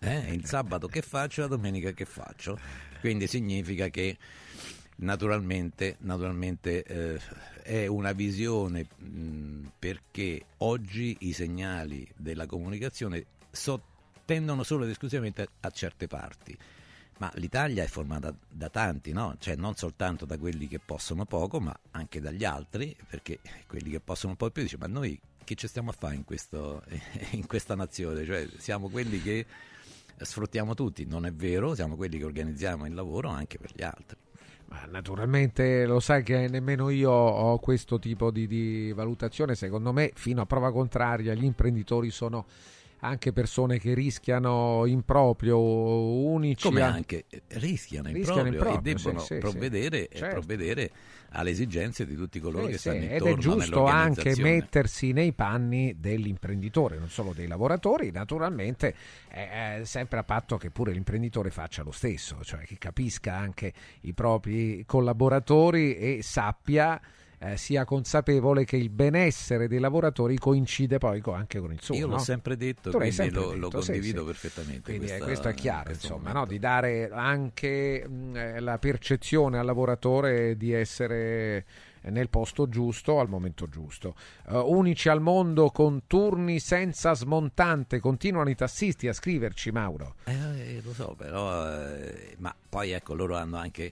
Eh? 0.00 0.32
Il 0.34 0.44
sabato 0.44 0.88
che 0.88 1.00
faccio? 1.02 1.40
La 1.42 1.46
domenica 1.46 1.92
che 1.92 2.04
faccio? 2.04 2.58
Quindi 3.00 3.26
significa 3.26 3.88
che 3.88 4.16
naturalmente, 4.96 5.96
naturalmente 6.00 6.82
eh, 6.84 7.20
è 7.62 7.86
una 7.86 8.12
visione 8.12 8.86
mh, 8.96 9.72
perché 9.78 10.44
oggi 10.58 11.16
i 11.20 11.32
segnali 11.32 12.06
della 12.16 12.46
comunicazione 12.46 13.24
so- 13.50 13.82
tendono 14.24 14.62
solo 14.62 14.84
ed 14.84 14.90
esclusivamente 14.90 15.42
a, 15.42 15.48
a 15.60 15.70
certe 15.70 16.06
parti. 16.06 16.56
Ma 17.18 17.30
l'Italia 17.36 17.82
è 17.82 17.86
formata 17.86 18.34
da 18.48 18.68
tanti, 18.68 19.12
no? 19.12 19.36
Cioè 19.38 19.56
non 19.56 19.74
soltanto 19.74 20.26
da 20.26 20.36
quelli 20.36 20.68
che 20.68 20.78
possono 20.78 21.24
poco, 21.24 21.60
ma 21.60 21.74
anche 21.92 22.20
dagli 22.20 22.44
altri, 22.44 22.94
perché 23.08 23.38
quelli 23.66 23.90
che 23.90 24.00
possono 24.00 24.32
un 24.32 24.36
po' 24.36 24.50
più 24.50 24.62
dicono, 24.62 24.86
ma 24.86 24.92
noi 24.92 25.18
che 25.42 25.54
ci 25.54 25.66
stiamo 25.66 25.90
a 25.90 25.94
fare 25.96 26.14
in, 26.14 26.24
questo- 26.24 26.82
in 27.32 27.46
questa 27.46 27.74
nazione? 27.74 28.24
Cioè 28.24 28.46
siamo 28.58 28.90
quelli 28.90 29.22
che 29.22 29.46
sfruttiamo 30.18 30.74
tutti, 30.74 31.06
non 31.06 31.24
è 31.24 31.32
vero, 31.32 31.74
siamo 31.74 31.96
quelli 31.96 32.18
che 32.18 32.24
organizziamo 32.24 32.86
il 32.86 32.94
lavoro 32.94 33.30
anche 33.30 33.58
per 33.58 33.72
gli 33.74 33.82
altri. 33.82 34.18
Ma 34.68 34.84
naturalmente 34.90 35.86
lo 35.86 36.00
sai 36.00 36.22
che 36.22 36.48
nemmeno 36.48 36.90
io 36.90 37.10
ho 37.10 37.58
questo 37.60 37.98
tipo 37.98 38.30
di, 38.30 38.46
di 38.46 38.92
valutazione. 38.92 39.54
Secondo 39.54 39.92
me, 39.92 40.10
fino 40.14 40.42
a 40.42 40.46
prova 40.46 40.72
contraria, 40.72 41.34
gli 41.34 41.44
imprenditori 41.44 42.10
sono 42.10 42.46
anche 43.00 43.32
persone 43.32 43.78
che 43.78 43.94
rischiano 43.94 44.84
in 44.86 45.02
proprio, 45.02 45.58
unici 45.58 46.62
Come 46.68 46.82
a- 46.82 46.88
anche 46.88 47.24
eh, 47.28 47.42
rischiano 47.48 48.08
in 48.08 48.14
Rischiano 48.14 48.48
in 48.48 48.54
proprio, 48.54 48.78
proprio, 48.78 48.92
e 48.92 48.94
debbono 48.94 49.18
sì, 49.20 49.26
sì, 49.26 49.38
provvedere, 49.38 50.08
eh, 50.08 50.16
Certo. 50.16 50.34
provvedere 50.34 50.90
alle 51.30 51.50
esigenze 51.50 52.06
di 52.06 52.14
tutti 52.14 52.40
coloro 52.40 52.66
Sì, 52.66 52.72
che 52.72 52.78
stanno 52.78 52.96
ed 53.04 53.10
intorno 53.10 53.34
è 53.34 53.38
giusto 53.38 53.84
anche 53.86 54.36
mettersi 54.36 55.12
nei 55.12 55.32
panni 55.32 55.96
dell'imprenditore, 55.98 56.98
non 56.98 57.10
solo 57.10 57.32
dei 57.32 57.46
lavoratori, 57.46 58.10
naturalmente 58.10 58.94
è, 59.28 59.78
è 59.80 59.84
sempre 59.84 60.18
a 60.18 60.24
patto 60.24 60.56
che 60.56 60.70
pure 60.70 60.92
l'imprenditore 60.92 61.50
faccia 61.50 61.82
lo 61.82 61.90
stesso, 61.92 62.42
cioè 62.42 62.60
che 62.60 62.78
capisca 62.78 63.34
anche 63.34 63.72
i 64.02 64.14
propri 64.14 64.84
collaboratori 64.86 65.96
e 65.96 66.20
sappia 66.22 67.00
eh, 67.38 67.56
sia 67.56 67.84
consapevole 67.84 68.64
che 68.64 68.76
il 68.76 68.88
benessere 68.90 69.68
dei 69.68 69.78
lavoratori 69.78 70.38
coincide 70.38 70.98
poi 70.98 71.20
co- 71.20 71.32
anche 71.32 71.58
con 71.60 71.72
il 71.72 71.80
suo. 71.82 71.94
Io 71.94 72.06
l'ho 72.06 72.14
no? 72.14 72.18
sempre 72.18 72.56
detto, 72.56 72.90
Tu 72.90 72.96
quindi 72.96 73.14
sempre 73.14 73.40
lo, 73.40 73.54
lo 73.54 73.68
detto, 73.68 73.80
sì, 73.82 73.92
condivido 73.92 74.20
sì. 74.20 74.26
perfettamente. 74.26 74.82
Quindi 74.82 75.04
eh, 75.06 75.08
questa- 75.08 75.24
questo 75.26 75.48
è 75.48 75.54
chiaro, 75.54 75.84
questo 75.84 76.06
insomma, 76.06 76.32
no? 76.32 76.46
di 76.46 76.58
dare 76.58 77.10
anche 77.12 78.06
mh, 78.08 78.36
eh, 78.36 78.60
la 78.60 78.78
percezione 78.78 79.58
al 79.58 79.66
lavoratore 79.66 80.56
di 80.56 80.72
essere 80.72 81.64
nel 82.06 82.28
posto 82.28 82.68
giusto 82.68 83.18
al 83.18 83.28
momento 83.28 83.68
giusto. 83.68 84.14
Eh, 84.48 84.56
unici 84.56 85.08
al 85.08 85.20
mondo 85.20 85.70
con 85.70 86.02
turni 86.06 86.60
senza 86.60 87.14
smontante, 87.14 87.98
continuano 87.98 88.48
i 88.48 88.54
tassisti 88.54 89.08
a 89.08 89.12
scriverci, 89.12 89.72
Mauro. 89.72 90.14
Eh, 90.24 90.80
lo 90.84 90.92
so, 90.92 91.14
però, 91.16 91.68
eh, 91.68 92.36
ma 92.38 92.54
poi 92.68 92.92
ecco, 92.92 93.14
loro 93.14 93.36
hanno 93.36 93.56
anche 93.56 93.90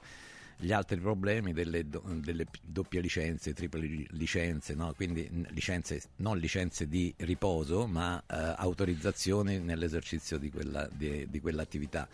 gli 0.64 0.72
altri 0.72 0.98
problemi 0.98 1.52
delle, 1.52 1.86
do- 1.86 2.02
delle 2.06 2.46
doppie 2.62 3.00
licenze, 3.02 3.52
triple 3.52 3.86
li- 3.86 4.06
licenze, 4.12 4.74
no? 4.74 4.94
quindi 4.94 5.28
licenze, 5.48 6.00
non 6.16 6.38
licenze 6.38 6.88
di 6.88 7.12
riposo, 7.18 7.86
ma 7.86 8.18
eh, 8.20 8.54
autorizzazioni 8.56 9.58
nell'esercizio 9.58 10.38
di, 10.38 10.50
quella, 10.50 10.88
di, 10.90 11.26
di 11.28 11.40
quell'attività. 11.40 12.08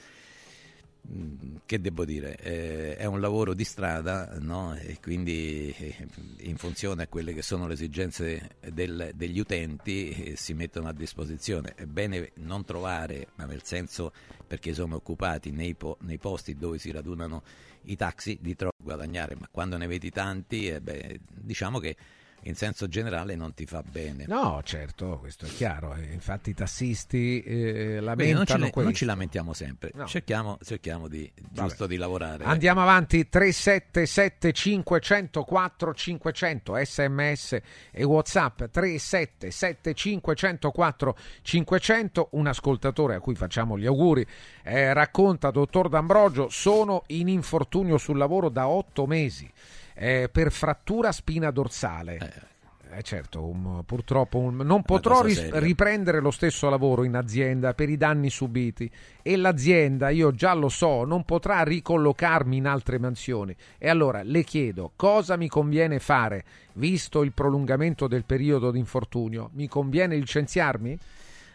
Mm, 1.12 1.56
Che 1.64 1.81
devo 1.81 2.05
dire? 2.05 2.36
Eh, 2.36 2.97
è 2.97 3.05
un 3.05 3.20
lavoro 3.20 3.55
di 3.55 3.64
strada 3.64 4.36
no? 4.40 4.74
e 4.74 4.98
quindi 5.01 5.72
eh, 5.78 6.06
in 6.40 6.56
funzione 6.56 7.05
a 7.05 7.06
quelle 7.06 7.32
che 7.32 7.43
sono 7.43 7.68
le 7.68 7.74
esigenze 7.74 8.56
del- 8.68 9.12
degli 9.14 9.39
utenti 9.39 10.10
eh, 10.10 10.36
si 10.36 10.55
mettono 10.55 10.89
a 10.89 10.93
disposizione. 10.93 11.74
È 11.77 11.86
bene 11.86 12.32
non 12.35 12.64
trovare, 12.64 13.28
ma 13.36 13.44
nel 13.44 13.62
senso 13.62 14.12
perché 14.47 14.74
sono 14.74 14.97
occupati 14.97 15.52
nei, 15.52 15.74
po- 15.74 15.98
nei 16.01 16.18
posti 16.18 16.56
dove 16.56 16.78
si 16.78 16.90
radunano 16.90 17.43
i 17.85 17.97
taxi, 17.97 18.39
di 18.40 18.55
troppo 18.57 18.82
guadagnare, 18.82 19.36
ma 19.39 19.48
quando 19.51 19.77
ne 19.77 19.86
vedi 19.86 20.11
tanti, 20.11 20.69
eh, 20.69 20.81
beh, 20.81 21.20
diciamo 21.28 21.78
che 21.78 21.97
in 22.44 22.55
senso 22.55 22.89
generale 22.89 23.35
non 23.36 23.52
ti 23.52 23.66
fa 23.66 23.82
bene. 23.82 24.24
No, 24.27 24.62
certo, 24.65 25.19
questo 25.19 25.44
è 25.44 25.48
chiaro. 25.51 25.94
e 25.94 26.11
Infatti 26.12 26.48
i 26.48 26.55
tassisti 26.55 27.43
eh, 27.43 28.01
Beh, 28.01 28.01
non, 28.01 28.01
ci, 28.01 28.05
lamentano 28.32 28.59
non 28.61 28.70
questo. 28.70 28.93
ci 28.94 29.05
lamentiamo 29.05 29.52
sempre, 29.52 29.90
No. 29.94 30.07
cerchiamo, 30.07 30.57
cerchiamo 30.62 31.07
di, 31.07 31.31
giusto 31.51 31.86
di 31.86 31.97
lavorare. 31.98 32.44
Andiamo 32.44 32.81
avanti 32.81 33.28
377 33.28 34.52
504 34.52 35.93
500 35.94 36.77
sms 36.82 37.59
e 37.90 38.05
whatsapp 38.05 38.65
377 38.70 39.93
504 39.93 41.16
500 41.43 42.28
un 42.32 42.47
ascoltatore 42.47 43.16
a 43.16 43.20
cui 43.20 43.35
facciamo 43.35 43.77
gli 43.78 43.85
auguri 43.85 44.27
eh, 44.62 44.93
racconta 44.93 45.51
dottor 45.51 45.89
D'Ambrogio 45.89 46.49
sono 46.49 47.03
in 47.09 47.28
infortunio 47.28 47.99
sul 47.99 48.19
lavoro 48.19 48.49
da 48.49 48.69
otto 48.69 49.07
mesi 49.07 49.51
eh, 49.95 50.28
per 50.31 50.51
frattura 50.53 51.12
spina 51.12 51.51
dorsale 51.51 52.49
eh, 52.93 53.03
certo, 53.03 53.45
un- 53.47 53.85
purtroppo 53.85 54.39
un- 54.39 54.57
non 54.57 54.82
potrò 54.82 55.23
ris- 55.23 55.51
riprendere 55.61 56.19
lo 56.20 56.32
stesso 56.32 56.69
lavoro 56.69 57.05
in 57.05 57.15
azienda 57.15 57.73
per 57.73 57.89
i 57.89 57.97
danni 57.97 58.31
subiti 58.31 58.91
e 59.23 59.37
l'azienda, 59.37 60.09
io 60.09 60.32
già 60.32 60.55
lo 60.55 60.69
so, 60.69 61.05
non 61.05 61.23
potrà 61.24 61.62
ricollocarmi 61.62 62.57
in 62.57 62.66
altre 62.66 62.99
mansioni. 62.99 63.55
E 63.78 63.89
allora 63.89 64.23
le 64.24 64.43
chiedo 64.43 64.91
cosa 64.97 65.37
mi 65.37 65.47
conviene 65.47 66.01
fare, 66.01 66.45
visto 66.73 67.23
il 67.23 67.31
prolungamento 67.32 68.09
del 68.09 68.24
periodo 68.24 68.73
di 68.73 68.81
infortunio? 68.81 69.51
Mi 69.53 69.69
conviene 69.69 70.16
licenziarmi? 70.16 70.99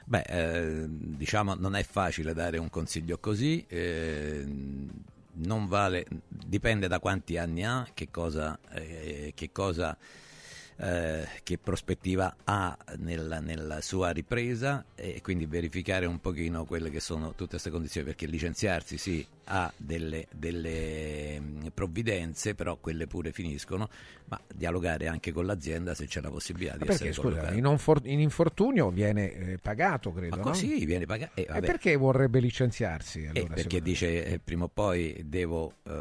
Beh, 0.08 0.22
eh, 0.22 0.86
diciamo 0.88 1.56
non 1.56 1.76
è 1.76 1.84
facile 1.84 2.34
dare 2.34 2.60
un 2.60 2.70
consiglio 2.70 3.18
così, 3.18 3.66
eh, 3.68 4.46
non 5.38 5.68
vale, 5.68 6.06
dipende 6.28 6.88
da 6.88 7.00
quanti 7.00 7.38
anni 7.38 7.66
ha, 7.66 7.88
che 7.94 8.10
cosa, 8.12 8.58
eh, 8.72 9.32
che 9.36 9.52
cosa 9.52 9.98
eh, 10.78 11.28
che 11.42 11.58
prospettiva 11.58 12.36
ha 12.44 12.78
nella, 12.98 13.40
nella 13.40 13.82
sua 13.82 14.12
ripresa 14.12 14.86
e 14.94 15.22
quindi 15.22 15.46
verificare 15.46 16.06
un 16.06 16.20
pochino 16.20 16.66
quelle 16.66 16.90
che 16.92 17.00
sono 17.00 17.30
tutte 17.30 17.52
queste 17.52 17.70
condizioni 17.70 18.06
perché 18.08 18.28
licenziarsi 18.28 18.98
sì 18.98 19.26
ha 19.46 19.72
delle, 19.78 20.28
delle 20.34 21.40
mm, 21.40 21.68
provvidenze 21.74 22.56
però 22.56 22.78
quelle 22.78 23.08
pure 23.08 23.32
finiscono 23.32 23.90
ma 24.28 24.40
dialogare 24.54 25.08
anche 25.08 25.32
con 25.32 25.46
l'azienda 25.46 25.94
se 25.94 26.08
c'è 26.08 26.20
la 26.22 26.30
possibilità 26.32 26.74
di 26.74 26.80
perché 26.80 26.94
essere 26.94 27.14
scusa, 27.14 27.28
collocato. 27.30 27.54
in, 27.54 27.66
onfor- 27.66 28.06
in 28.08 28.20
infortunio 28.20 28.90
viene 28.90 29.32
eh, 29.34 29.58
pagato, 29.60 30.12
credo. 30.12 30.38
Ma 30.38 30.44
no? 30.44 30.50
così 30.50 30.84
viene 30.86 31.06
pagato. 31.06 31.32
Eh, 31.36 31.48
E 31.48 31.60
perché 31.60 31.96
vorrebbe 31.96 32.40
licenziarsi? 32.40 33.22
Eh, 33.24 33.28
Allora, 33.28 33.54
perché 33.54 33.62
secondo 33.62 33.84
dice 33.86 34.26
eh, 34.26 34.40
prima 34.40 34.64
o 34.64 34.68
poi 34.68 35.22
devo 35.26 35.74
eh, 35.84 35.92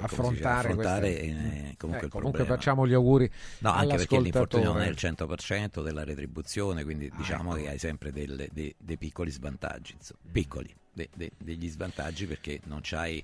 affrontare, 0.00 0.68
affrontare 0.68 0.74
questa- 0.74 1.36
eh, 1.66 1.74
comunque 1.76 2.06
Eh, 2.06 2.10
comunque 2.10 2.44
facciamo 2.44 2.86
gli 2.86 2.94
auguri 2.94 3.30
No, 3.58 3.70
anche 3.72 3.96
perché 3.96 4.18
l'infortunio 4.18 4.72
non 4.72 4.80
è 4.82 4.88
il 4.88 4.96
100% 4.98 5.82
della 5.82 6.04
retribuzione, 6.04 6.84
quindi 6.84 7.10
diciamo 7.14 7.54
ecco. 7.54 7.64
che 7.64 7.68
hai 7.70 7.78
sempre 7.78 8.12
delle- 8.12 8.48
dei, 8.50 8.74
dei 8.78 8.96
piccoli 8.96 9.30
svantaggi, 9.30 9.92
insomma. 9.94 10.20
piccoli, 10.32 10.74
de- 10.98 11.08
de- 11.14 11.30
degli 11.38 11.68
svantaggi 11.68 12.26
perché 12.26 12.60
non 12.64 12.80
c'hai 12.82 13.22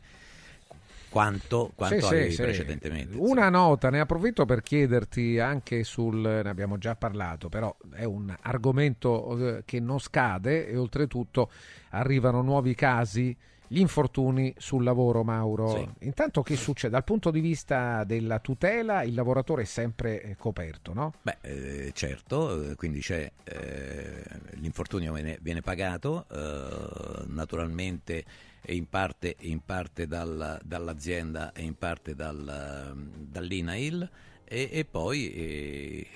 quanto, 1.10 1.72
quanto 1.74 1.94
Sì, 1.96 2.06
sì, 2.06 2.14
avevi 2.14 2.30
sì. 2.30 2.42
precedentemente. 2.42 3.16
Una 3.16 3.48
nota, 3.48 3.90
ne 3.90 4.00
approfitto 4.00 4.44
per 4.44 4.62
chiederti 4.62 5.38
anche 5.38 5.84
sul, 5.84 6.16
ne 6.18 6.48
abbiamo 6.48 6.78
già 6.78 6.94
parlato, 6.94 7.48
però 7.48 7.74
è 7.92 8.04
un 8.04 8.34
argomento 8.42 9.56
eh, 9.58 9.62
che 9.64 9.80
non 9.80 9.98
scade 10.00 10.68
e 10.68 10.76
oltretutto 10.76 11.50
arrivano 11.90 12.42
nuovi 12.42 12.74
casi, 12.74 13.36
gli 13.66 13.78
infortuni 13.78 14.54
sul 14.58 14.84
lavoro, 14.84 15.24
Mauro. 15.24 15.68
Sì. 15.76 16.06
Intanto 16.06 16.42
che 16.42 16.56
succede? 16.56 16.92
Dal 16.92 17.04
punto 17.04 17.30
di 17.30 17.40
vista 17.40 18.04
della 18.04 18.38
tutela 18.38 19.02
il 19.02 19.14
lavoratore 19.14 19.62
è 19.62 19.66
sempre 19.66 20.22
eh, 20.22 20.36
coperto, 20.36 20.92
no? 20.92 21.14
Beh, 21.22 21.38
eh, 21.40 21.92
certo, 21.94 22.70
eh, 22.70 22.74
quindi 22.74 23.00
c'è 23.00 23.30
eh, 23.44 24.22
l'infortunio 24.54 25.12
viene, 25.12 25.38
viene 25.40 25.60
pagato 25.62 26.26
eh, 26.30 27.24
naturalmente 27.26 28.24
in 28.66 28.88
parte, 28.88 29.36
in 29.40 29.60
parte 29.64 30.06
dal- 30.06 30.60
dall'azienda 30.62 31.52
e 31.52 31.62
in 31.62 31.74
parte 31.74 32.14
dal, 32.14 32.94
dall'INAIL 32.94 34.08
e, 34.44 34.68
e 34.72 34.84
poi 34.84 35.32
eh, 35.32 36.06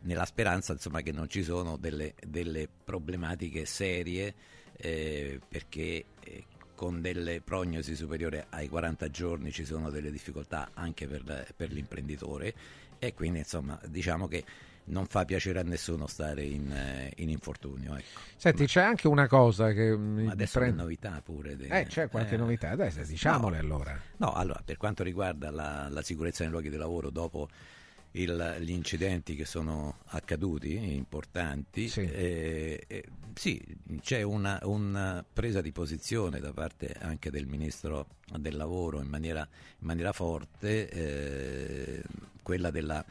nella 0.00 0.24
speranza 0.24 0.72
insomma, 0.72 1.00
che 1.00 1.12
non 1.12 1.28
ci 1.28 1.42
sono 1.42 1.76
delle, 1.76 2.14
delle 2.26 2.68
problematiche 2.84 3.64
serie 3.64 4.34
perché 4.82 6.06
con 6.82 7.00
delle 7.00 7.40
prognosi 7.40 7.94
superiori 7.94 8.42
ai 8.48 8.68
40 8.68 9.08
giorni 9.08 9.52
ci 9.52 9.64
sono 9.64 9.88
delle 9.88 10.10
difficoltà 10.10 10.70
anche 10.74 11.06
per, 11.06 11.46
per 11.54 11.70
l'imprenditore 11.70 12.52
e 12.98 13.14
quindi 13.14 13.38
insomma 13.38 13.78
diciamo 13.86 14.26
che 14.26 14.44
non 14.86 15.06
fa 15.06 15.24
piacere 15.24 15.60
a 15.60 15.62
nessuno 15.62 16.08
stare 16.08 16.42
in, 16.42 16.72
eh, 16.72 17.12
in 17.18 17.28
infortunio. 17.28 17.94
Ecco. 17.94 18.18
Senti, 18.34 18.66
c'è 18.66 18.82
anche 18.82 19.06
una 19.06 19.28
cosa 19.28 19.70
che 19.70 19.96
mi 19.96 20.24
Ma 20.24 20.32
adesso 20.32 20.58
le 20.58 20.72
novità 20.72 21.22
pure. 21.24 21.54
de- 21.56 21.68
Eh, 21.68 21.84
c'è 21.86 22.08
qualche 22.08 22.34
eh, 22.34 22.38
novità? 22.38 22.70
Adesso 22.70 23.04
diciamole 23.04 23.58
no. 23.58 23.62
allora. 23.62 24.00
No, 24.16 24.32
allora, 24.32 24.60
per 24.64 24.76
quanto 24.76 25.04
riguarda 25.04 25.52
la, 25.52 25.86
la 25.88 26.02
sicurezza 26.02 26.42
nei 26.42 26.50
luoghi 26.50 26.68
di 26.68 26.76
lavoro 26.76 27.10
dopo 27.10 27.48
il- 28.12 28.56
gli 28.60 28.70
incidenti 28.70 29.34
che 29.34 29.44
sono 29.44 29.98
accaduti, 30.06 30.94
importanti, 30.94 31.90
eh, 31.96 32.84
eh, 32.86 33.04
sì, 33.34 33.60
c'è 34.00 34.22
una, 34.22 34.58
una 34.64 35.24
presa 35.30 35.60
di 35.60 35.72
posizione 35.72 36.38
da 36.40 36.52
parte 36.52 36.94
anche 37.00 37.30
del 37.30 37.46
Ministro 37.46 38.06
del 38.36 38.56
Lavoro 38.56 39.00
in 39.00 39.08
maniera, 39.08 39.40
in 39.78 39.86
maniera 39.86 40.12
forte, 40.12 40.88
eh, 40.90 42.02
quella 42.42 42.70
della 42.70 43.04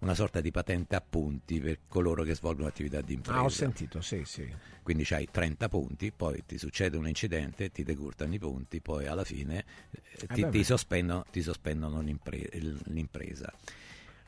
una 0.00 0.14
sorta 0.14 0.40
di 0.40 0.50
patente 0.50 0.96
a 0.96 1.00
punti 1.00 1.60
per 1.60 1.78
coloro 1.86 2.24
che 2.24 2.34
svolgono 2.34 2.66
attività 2.66 3.00
di 3.00 3.14
impresa. 3.14 3.38
Ah, 3.38 3.44
ho 3.44 3.48
sentito, 3.48 4.00
sì, 4.00 4.24
sì. 4.24 4.52
Quindi 4.82 5.04
c'hai 5.04 5.28
30 5.30 5.68
punti, 5.68 6.10
poi 6.10 6.42
ti 6.44 6.58
succede 6.58 6.96
un 6.96 7.06
incidente, 7.06 7.70
ti 7.70 7.84
decurtano 7.84 8.34
i 8.34 8.38
punti, 8.38 8.80
poi 8.80 9.06
alla 9.06 9.22
fine 9.22 9.64
eh, 9.92 10.26
ti, 10.26 10.26
Eh 10.34 10.38
beh, 10.38 10.50
ti 10.50 10.58
beh. 10.58 10.64
sospendono, 10.64 11.24
ti 11.30 11.40
sospendono 11.40 12.00
l'impresa. 12.00 13.52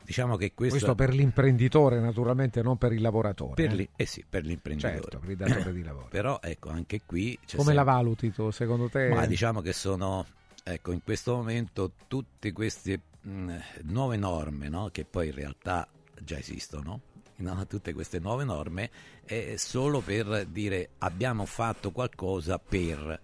Diciamo 0.05 0.37
che 0.37 0.53
questo, 0.53 0.75
Questo 0.77 0.95
per 0.95 1.13
l'imprenditore, 1.13 1.99
naturalmente, 1.99 2.61
non 2.61 2.77
per 2.77 2.93
il 2.93 3.01
lavoratore. 3.01 3.55
per 3.55 3.71
eh. 3.71 3.75
li- 3.75 3.89
eh 3.95 4.05
sì, 4.05 4.23
per 4.27 4.45
l'imprenditore. 4.45 4.93
Certo, 5.01 5.17
per 5.19 5.29
il 5.31 5.35
datore 5.37 5.73
di 5.73 5.83
lavoro. 5.83 6.07
Però 6.11 6.39
ecco, 6.41 6.69
anche 6.69 7.01
qui 7.05 7.37
Come 7.55 7.73
la 7.73 7.81
sempre- 7.81 7.83
valuti 7.83 8.31
tu, 8.31 8.51
secondo 8.51 8.87
te? 8.87 9.09
Ma 9.09 9.25
diciamo 9.25 9.61
che 9.61 9.73
sono, 9.73 10.25
ecco, 10.63 10.91
in 10.91 11.01
questo 11.03 11.35
momento 11.35 11.93
tutte 12.07 12.51
queste 12.51 12.99
mh, 13.21 13.55
nuove 13.83 14.15
norme, 14.17 14.69
no, 14.69 14.89
che 14.91 15.05
poi 15.05 15.27
in 15.29 15.33
realtà 15.33 15.87
già 16.21 16.37
esistono, 16.37 17.01
no? 17.37 17.65
tutte 17.67 17.93
queste 17.93 18.19
nuove 18.19 18.43
norme 18.43 18.89
è 19.25 19.55
solo 19.57 20.01
per 20.01 20.45
dire 20.45 20.91
abbiamo 20.99 21.45
fatto 21.45 21.91
qualcosa 21.91 22.59
per 22.59 23.19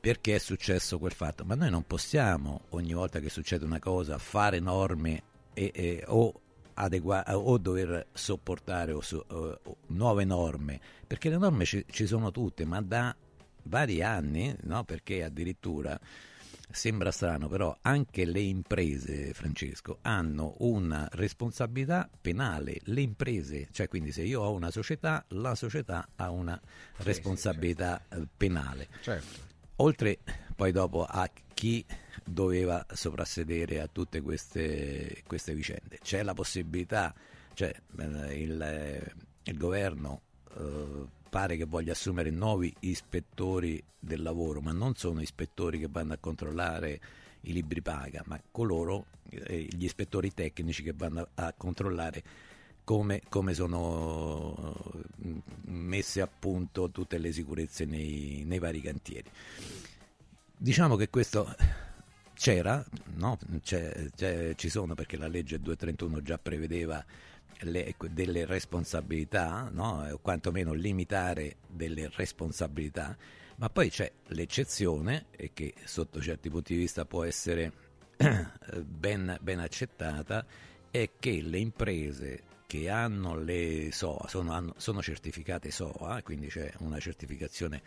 perché 0.00 0.34
è 0.34 0.38
successo 0.38 0.98
quel 0.98 1.12
fatto, 1.12 1.46
ma 1.46 1.54
noi 1.54 1.70
non 1.70 1.86
possiamo 1.86 2.62
ogni 2.70 2.92
volta 2.92 3.20
che 3.20 3.30
succede 3.30 3.64
una 3.64 3.78
cosa 3.78 4.18
fare 4.18 4.60
norme 4.60 5.22
e, 5.54 5.70
e, 5.74 6.04
o, 6.08 6.40
adegua- 6.74 7.24
o 7.36 7.56
dover 7.58 8.08
sopportare 8.12 8.92
o 8.92 9.00
so- 9.00 9.24
o 9.28 9.76
nuove 9.88 10.24
norme, 10.24 10.80
perché 11.06 11.30
le 11.30 11.38
norme 11.38 11.64
ci, 11.64 11.84
ci 11.88 12.06
sono 12.06 12.30
tutte, 12.30 12.64
ma 12.64 12.80
da 12.82 13.14
vari 13.64 14.02
anni, 14.02 14.54
no? 14.62 14.84
perché 14.84 15.24
addirittura 15.24 15.98
sembra 16.70 17.12
strano, 17.12 17.48
però 17.48 17.76
anche 17.82 18.24
le 18.24 18.40
imprese, 18.40 19.32
Francesco, 19.32 19.98
hanno 20.02 20.56
una 20.58 21.08
responsabilità 21.12 22.08
penale. 22.20 22.80
Le 22.84 23.00
imprese, 23.00 23.68
cioè 23.70 23.86
quindi 23.88 24.10
se 24.12 24.22
io 24.22 24.42
ho 24.42 24.52
una 24.52 24.70
società, 24.70 25.24
la 25.28 25.54
società 25.54 26.08
ha 26.16 26.30
una 26.30 26.60
responsabilità 26.96 27.96
sì, 27.96 28.02
sì, 28.02 28.08
certo. 28.10 28.28
penale. 28.36 28.88
Certo. 29.00 29.52
Oltre 29.76 30.18
poi 30.54 30.70
dopo 30.70 31.04
a 31.04 31.28
chi 31.52 31.84
doveva 32.24 32.84
soprassedere 32.92 33.80
a 33.80 33.88
tutte 33.88 34.20
queste, 34.20 35.22
queste 35.26 35.54
vicende. 35.54 35.98
C'è 36.00 36.22
la 36.22 36.34
possibilità, 36.34 37.14
cioè 37.54 37.74
eh, 37.98 38.40
il, 38.40 39.12
il 39.42 39.56
governo 39.56 40.20
eh, 40.56 41.06
pare 41.28 41.56
che 41.56 41.64
voglia 41.64 41.92
assumere 41.92 42.30
nuovi 42.30 42.72
ispettori 42.80 43.82
del 43.98 44.22
lavoro, 44.22 44.60
ma 44.60 44.72
non 44.72 44.94
sono 44.94 45.20
ispettori 45.20 45.80
che 45.80 45.88
vanno 45.90 46.12
a 46.12 46.18
controllare 46.18 47.00
i 47.42 47.52
libri 47.52 47.82
paga, 47.82 48.22
ma 48.26 48.40
coloro, 48.50 49.06
eh, 49.28 49.66
gli 49.68 49.84
ispettori 49.84 50.32
tecnici 50.32 50.82
che 50.82 50.92
vanno 50.94 51.28
a, 51.34 51.46
a 51.46 51.54
controllare 51.56 52.22
come, 52.84 53.22
come, 53.28 53.54
sono 53.54 54.76
mm, 55.26 55.38
messe 55.64 56.20
a 56.20 56.28
punto 56.28 56.90
tutte 56.90 57.18
le 57.18 57.32
sicurezze 57.32 57.84
nei, 57.84 58.44
nei 58.46 58.58
vari 58.58 58.80
cantieri. 58.80 59.30
Diciamo 60.56 60.96
che 60.96 61.08
questo 61.08 61.54
c'era, 62.34 62.84
no? 63.14 63.38
c'è, 63.62 64.10
c'è, 64.14 64.54
ci 64.54 64.68
sono 64.68 64.94
perché 64.94 65.16
la 65.16 65.28
legge 65.28 65.60
231 65.60 66.22
già 66.22 66.38
prevedeva 66.38 67.04
le, 67.60 67.94
delle 68.10 68.44
responsabilità, 68.44 69.70
no? 69.72 70.06
o 70.10 70.18
quantomeno 70.18 70.72
limitare 70.72 71.56
delle 71.66 72.10
responsabilità, 72.14 73.16
ma 73.56 73.70
poi 73.70 73.88
c'è 73.88 74.10
l'eccezione 74.28 75.26
e 75.30 75.52
che 75.52 75.74
sotto 75.84 76.20
certi 76.20 76.50
punti 76.50 76.74
di 76.74 76.80
vista 76.80 77.04
può 77.04 77.24
essere 77.24 77.72
ben, 78.84 79.38
ben 79.40 79.58
accettata, 79.60 80.44
è 80.90 81.10
che 81.18 81.40
le 81.40 81.58
imprese 81.58 82.42
che 82.66 82.88
hanno 82.88 83.36
le 83.36 83.90
SOA, 83.92 84.26
sono, 84.28 84.52
hanno, 84.52 84.74
sono 84.76 85.02
certificate 85.02 85.70
SOA, 85.70 86.20
quindi 86.22 86.48
c'è 86.48 86.72
una 86.78 86.98
certificazione 86.98 87.82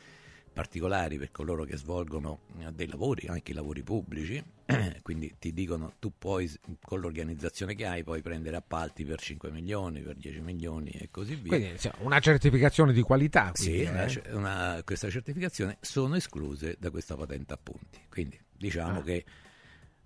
particolare 0.57 1.17
per 1.17 1.29
coloro 1.29 1.65
che 1.65 1.77
svolgono 1.77 2.39
eh, 2.57 2.71
dei 2.71 2.87
lavori, 2.87 3.27
anche 3.27 3.51
i 3.51 3.53
lavori 3.53 3.83
pubblici, 3.83 4.43
quindi 5.03 5.35
ti 5.37 5.53
dicono 5.53 5.93
tu 5.99 6.13
puoi 6.17 6.51
con 6.81 6.99
l'organizzazione 6.99 7.75
che 7.75 7.85
hai 7.85 8.03
puoi 8.03 8.23
prendere 8.23 8.55
appalti 8.55 9.05
per 9.05 9.21
5 9.21 9.51
milioni, 9.51 10.01
per 10.01 10.15
10 10.15 10.39
milioni 10.41 10.89
e 10.89 11.09
così 11.11 11.35
via. 11.35 11.49
Quindi 11.49 11.69
insomma, 11.69 11.95
una 11.99 12.19
certificazione 12.19 12.91
di 12.91 13.03
qualità. 13.03 13.51
Quindi, 13.53 13.77
sì, 13.77 13.83
eh? 13.83 13.89
una, 13.89 14.07
una, 14.31 14.81
questa 14.83 15.11
certificazione 15.11 15.77
sono 15.81 16.15
escluse 16.15 16.75
da 16.79 16.89
questa 16.89 17.15
patente 17.15 17.53
a 17.53 17.59
punti. 17.61 17.99
Quindi 18.09 18.39
diciamo 18.57 19.01
ah. 19.01 19.03
che 19.03 19.25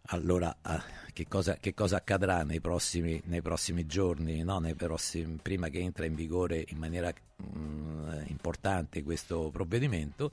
allora, 0.07 0.57
ah, 0.61 0.83
che, 1.13 1.27
cosa, 1.27 1.55
che, 1.55 1.73
cosa, 1.73 1.97
accadrà 1.97 2.43
nei 2.43 2.59
prossimi, 2.59 3.21
nei 3.25 3.41
prossimi 3.41 3.85
giorni, 3.85 4.43
no? 4.43 4.59
nei 4.59 4.75
prossimi, 4.75 5.39
prima 5.41 5.69
che 5.69 5.79
entra 5.79 6.05
in 6.05 6.15
vigore 6.15 6.65
in 6.69 6.77
maniera 6.77 7.13
mh, 7.35 7.57
mm, 7.57 8.09
importante 8.27 9.03
questo 9.03 9.49
provvedimento? 9.51 10.31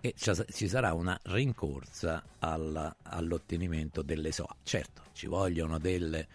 E 0.00 0.14
ci 0.16 0.68
sarà 0.68 0.92
una 0.92 1.18
rincorsa 1.24 2.22
alla, 2.38 2.94
all'ottenimento 3.02 4.02
delle 4.02 4.30
SOA. 4.30 4.54
Certo, 4.62 5.02
ci 5.12 5.26
vogliono 5.26 5.78
delle 5.78 6.28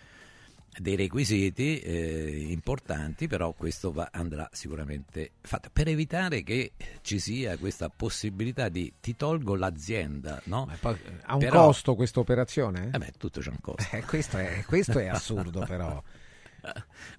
dei 0.79 0.95
requisiti 0.95 1.79
eh, 1.79 2.47
importanti, 2.49 3.27
però 3.27 3.53
questo 3.53 3.91
va, 3.91 4.09
andrà 4.11 4.49
sicuramente 4.51 5.31
fatto 5.41 5.69
per 5.71 5.87
evitare 5.87 6.43
che 6.43 6.73
ci 7.01 7.19
sia 7.19 7.57
questa 7.57 7.89
possibilità 7.89 8.69
di 8.69 8.93
ti 8.99 9.15
tolgo 9.15 9.55
l'azienda. 9.55 10.41
No? 10.45 10.69
Poi, 10.79 10.93
eh, 10.93 11.17
ha 11.23 11.33
un 11.33 11.39
però, 11.39 11.65
costo 11.65 11.95
questa 11.95 12.19
operazione? 12.19 12.89
Eh 12.93 12.97
beh, 12.97 13.13
tutto 13.17 13.39
c'è 13.39 13.49
un 13.49 13.59
costo. 13.61 13.95
Eh, 13.95 14.03
questo, 14.03 14.37
è, 14.37 14.63
questo, 14.65 14.99
è, 14.99 15.07
assurdo, 15.07 15.61
però. 15.67 16.01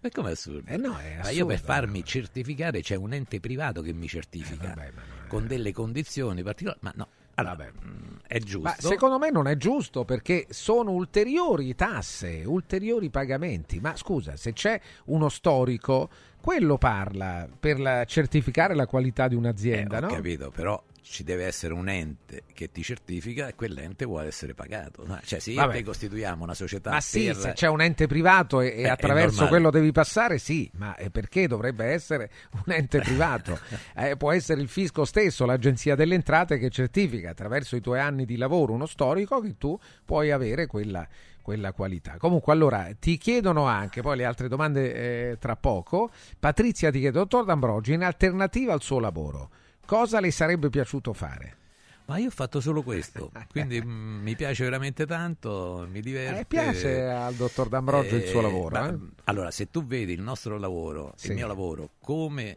Ma 0.00 0.08
come 0.10 0.30
assurdo? 0.30 0.70
Eh 0.70 0.76
no, 0.76 0.94
assurdo. 0.94 1.22
Ma 1.22 1.30
io 1.30 1.46
per 1.46 1.60
farmi 1.60 2.04
certificare 2.04 2.80
c'è 2.80 2.94
un 2.94 3.12
ente 3.12 3.40
privato 3.40 3.82
che 3.82 3.92
mi 3.92 4.08
certifica 4.08 4.72
eh, 4.72 4.74
vabbè, 4.74 4.92
con 5.28 5.46
delle 5.46 5.72
condizioni 5.72 6.42
particolari, 6.42 6.80
ma 6.82 6.92
no, 6.96 7.08
allora, 7.34 7.54
Vabbè, 7.54 7.72
mm, 7.84 8.16
è 8.26 8.38
giusto. 8.38 8.68
Ma 8.68 8.74
secondo 8.78 9.18
me 9.18 9.30
non 9.30 9.46
è 9.48 9.56
giusto 9.56 10.04
perché 10.04 10.46
sono 10.50 10.92
ulteriori 10.92 11.74
tasse, 11.74 12.42
ulteriori 12.44 13.10
pagamenti. 13.10 13.80
Ma 13.80 13.96
scusa, 13.96 14.36
se 14.36 14.52
c'è 14.52 14.80
uno 15.06 15.28
storico, 15.28 16.08
quello 16.40 16.78
parla 16.78 17.48
per 17.58 17.80
la, 17.80 18.04
certificare 18.04 18.74
la 18.74 18.86
qualità 18.86 19.28
di 19.28 19.34
un'azienda. 19.34 19.96
Eh, 19.96 19.98
ho 19.98 20.06
no? 20.08 20.14
capito, 20.14 20.50
però 20.50 20.82
ci 21.06 21.22
deve 21.22 21.44
essere 21.44 21.74
un 21.74 21.88
ente 21.88 22.44
che 22.54 22.72
ti 22.72 22.82
certifica 22.82 23.48
e 23.48 23.54
quell'ente 23.54 24.06
vuole 24.06 24.28
essere 24.28 24.54
pagato. 24.54 25.06
Cioè, 25.24 25.38
se 25.38 25.50
io 25.50 25.70
e 25.70 25.82
costituiamo 25.82 26.42
una 26.42 26.54
società. 26.54 26.90
Ma 26.92 27.00
sì, 27.00 27.26
per... 27.26 27.36
se 27.36 27.52
c'è 27.52 27.68
un 27.68 27.82
ente 27.82 28.06
privato 28.06 28.62
e, 28.62 28.72
e 28.74 28.88
attraverso 28.88 29.46
quello 29.46 29.70
devi 29.70 29.92
passare, 29.92 30.38
sì, 30.38 30.68
ma 30.76 30.96
perché 31.12 31.46
dovrebbe 31.46 31.84
essere 31.84 32.30
un 32.64 32.72
ente 32.72 33.00
privato? 33.00 33.58
eh, 33.94 34.16
può 34.16 34.32
essere 34.32 34.62
il 34.62 34.68
fisco 34.68 35.04
stesso, 35.04 35.44
l'agenzia 35.44 35.94
delle 35.94 36.14
entrate 36.14 36.58
che 36.58 36.70
certifica 36.70 37.30
attraverso 37.30 37.76
i 37.76 37.80
tuoi 37.80 38.00
anni 38.00 38.24
di 38.24 38.36
lavoro 38.36 38.72
uno 38.72 38.86
storico 38.86 39.40
che 39.40 39.56
tu 39.58 39.78
puoi 40.04 40.30
avere 40.30 40.66
quella 40.66 41.06
quella 41.42 41.72
qualità. 41.72 42.16
Comunque, 42.16 42.54
allora 42.54 42.88
ti 42.98 43.18
chiedono 43.18 43.66
anche 43.66 44.00
poi 44.00 44.16
le 44.16 44.24
altre 44.24 44.48
domande 44.48 44.94
eh, 44.94 45.36
tra 45.38 45.56
poco. 45.56 46.10
Patrizia 46.40 46.90
ti 46.90 47.00
chiede, 47.00 47.18
dottor 47.18 47.44
D'Ambrogio, 47.44 47.92
in 47.92 48.02
alternativa 48.02 48.72
al 48.72 48.80
suo 48.80 48.98
lavoro, 48.98 49.50
Cosa 49.84 50.20
le 50.20 50.30
sarebbe 50.30 50.70
piaciuto 50.70 51.12
fare? 51.12 51.62
Ma 52.06 52.18
io 52.18 52.28
ho 52.28 52.30
fatto 52.30 52.60
solo 52.60 52.82
questo, 52.82 53.30
quindi 53.50 53.82
mm, 53.82 54.22
mi 54.22 54.36
piace 54.36 54.64
veramente 54.64 55.06
tanto, 55.06 55.86
mi 55.90 56.02
diverte. 56.02 56.40
Eh, 56.40 56.44
piace 56.44 57.08
al 57.08 57.34
dottor 57.34 57.68
D'Ambrogio 57.68 58.16
eh, 58.16 58.18
il 58.18 58.26
suo 58.26 58.42
lavoro? 58.42 58.78
Ma, 58.78 58.88
eh? 58.90 58.98
Allora, 59.24 59.50
se 59.50 59.70
tu 59.70 59.86
vedi 59.86 60.12
il 60.12 60.20
nostro 60.20 60.58
lavoro, 60.58 61.14
sì. 61.16 61.28
il 61.28 61.34
mio 61.34 61.46
lavoro, 61.46 61.92
come 62.00 62.56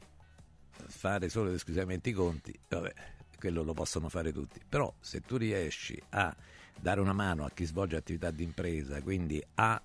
fare 0.69 1.29
solo 1.29 1.47
ed 1.47 1.55
esclusivamente 1.55 2.09
i 2.09 2.13
conti, 2.13 2.57
vabbè, 2.67 2.93
quello 3.39 3.63
lo 3.63 3.73
possono 3.73 4.09
fare 4.09 4.33
tutti. 4.33 4.59
Però 4.67 4.93
se 4.99 5.21
tu 5.21 5.37
riesci 5.37 5.97
a 6.09 6.35
dare 6.77 6.99
una 6.99 7.13
mano 7.13 7.45
a 7.45 7.51
chi 7.53 7.63
svolge 7.63 7.95
attività 7.95 8.31
di 8.31 8.43
impresa, 8.43 9.01
quindi 9.01 9.41
a 9.55 9.81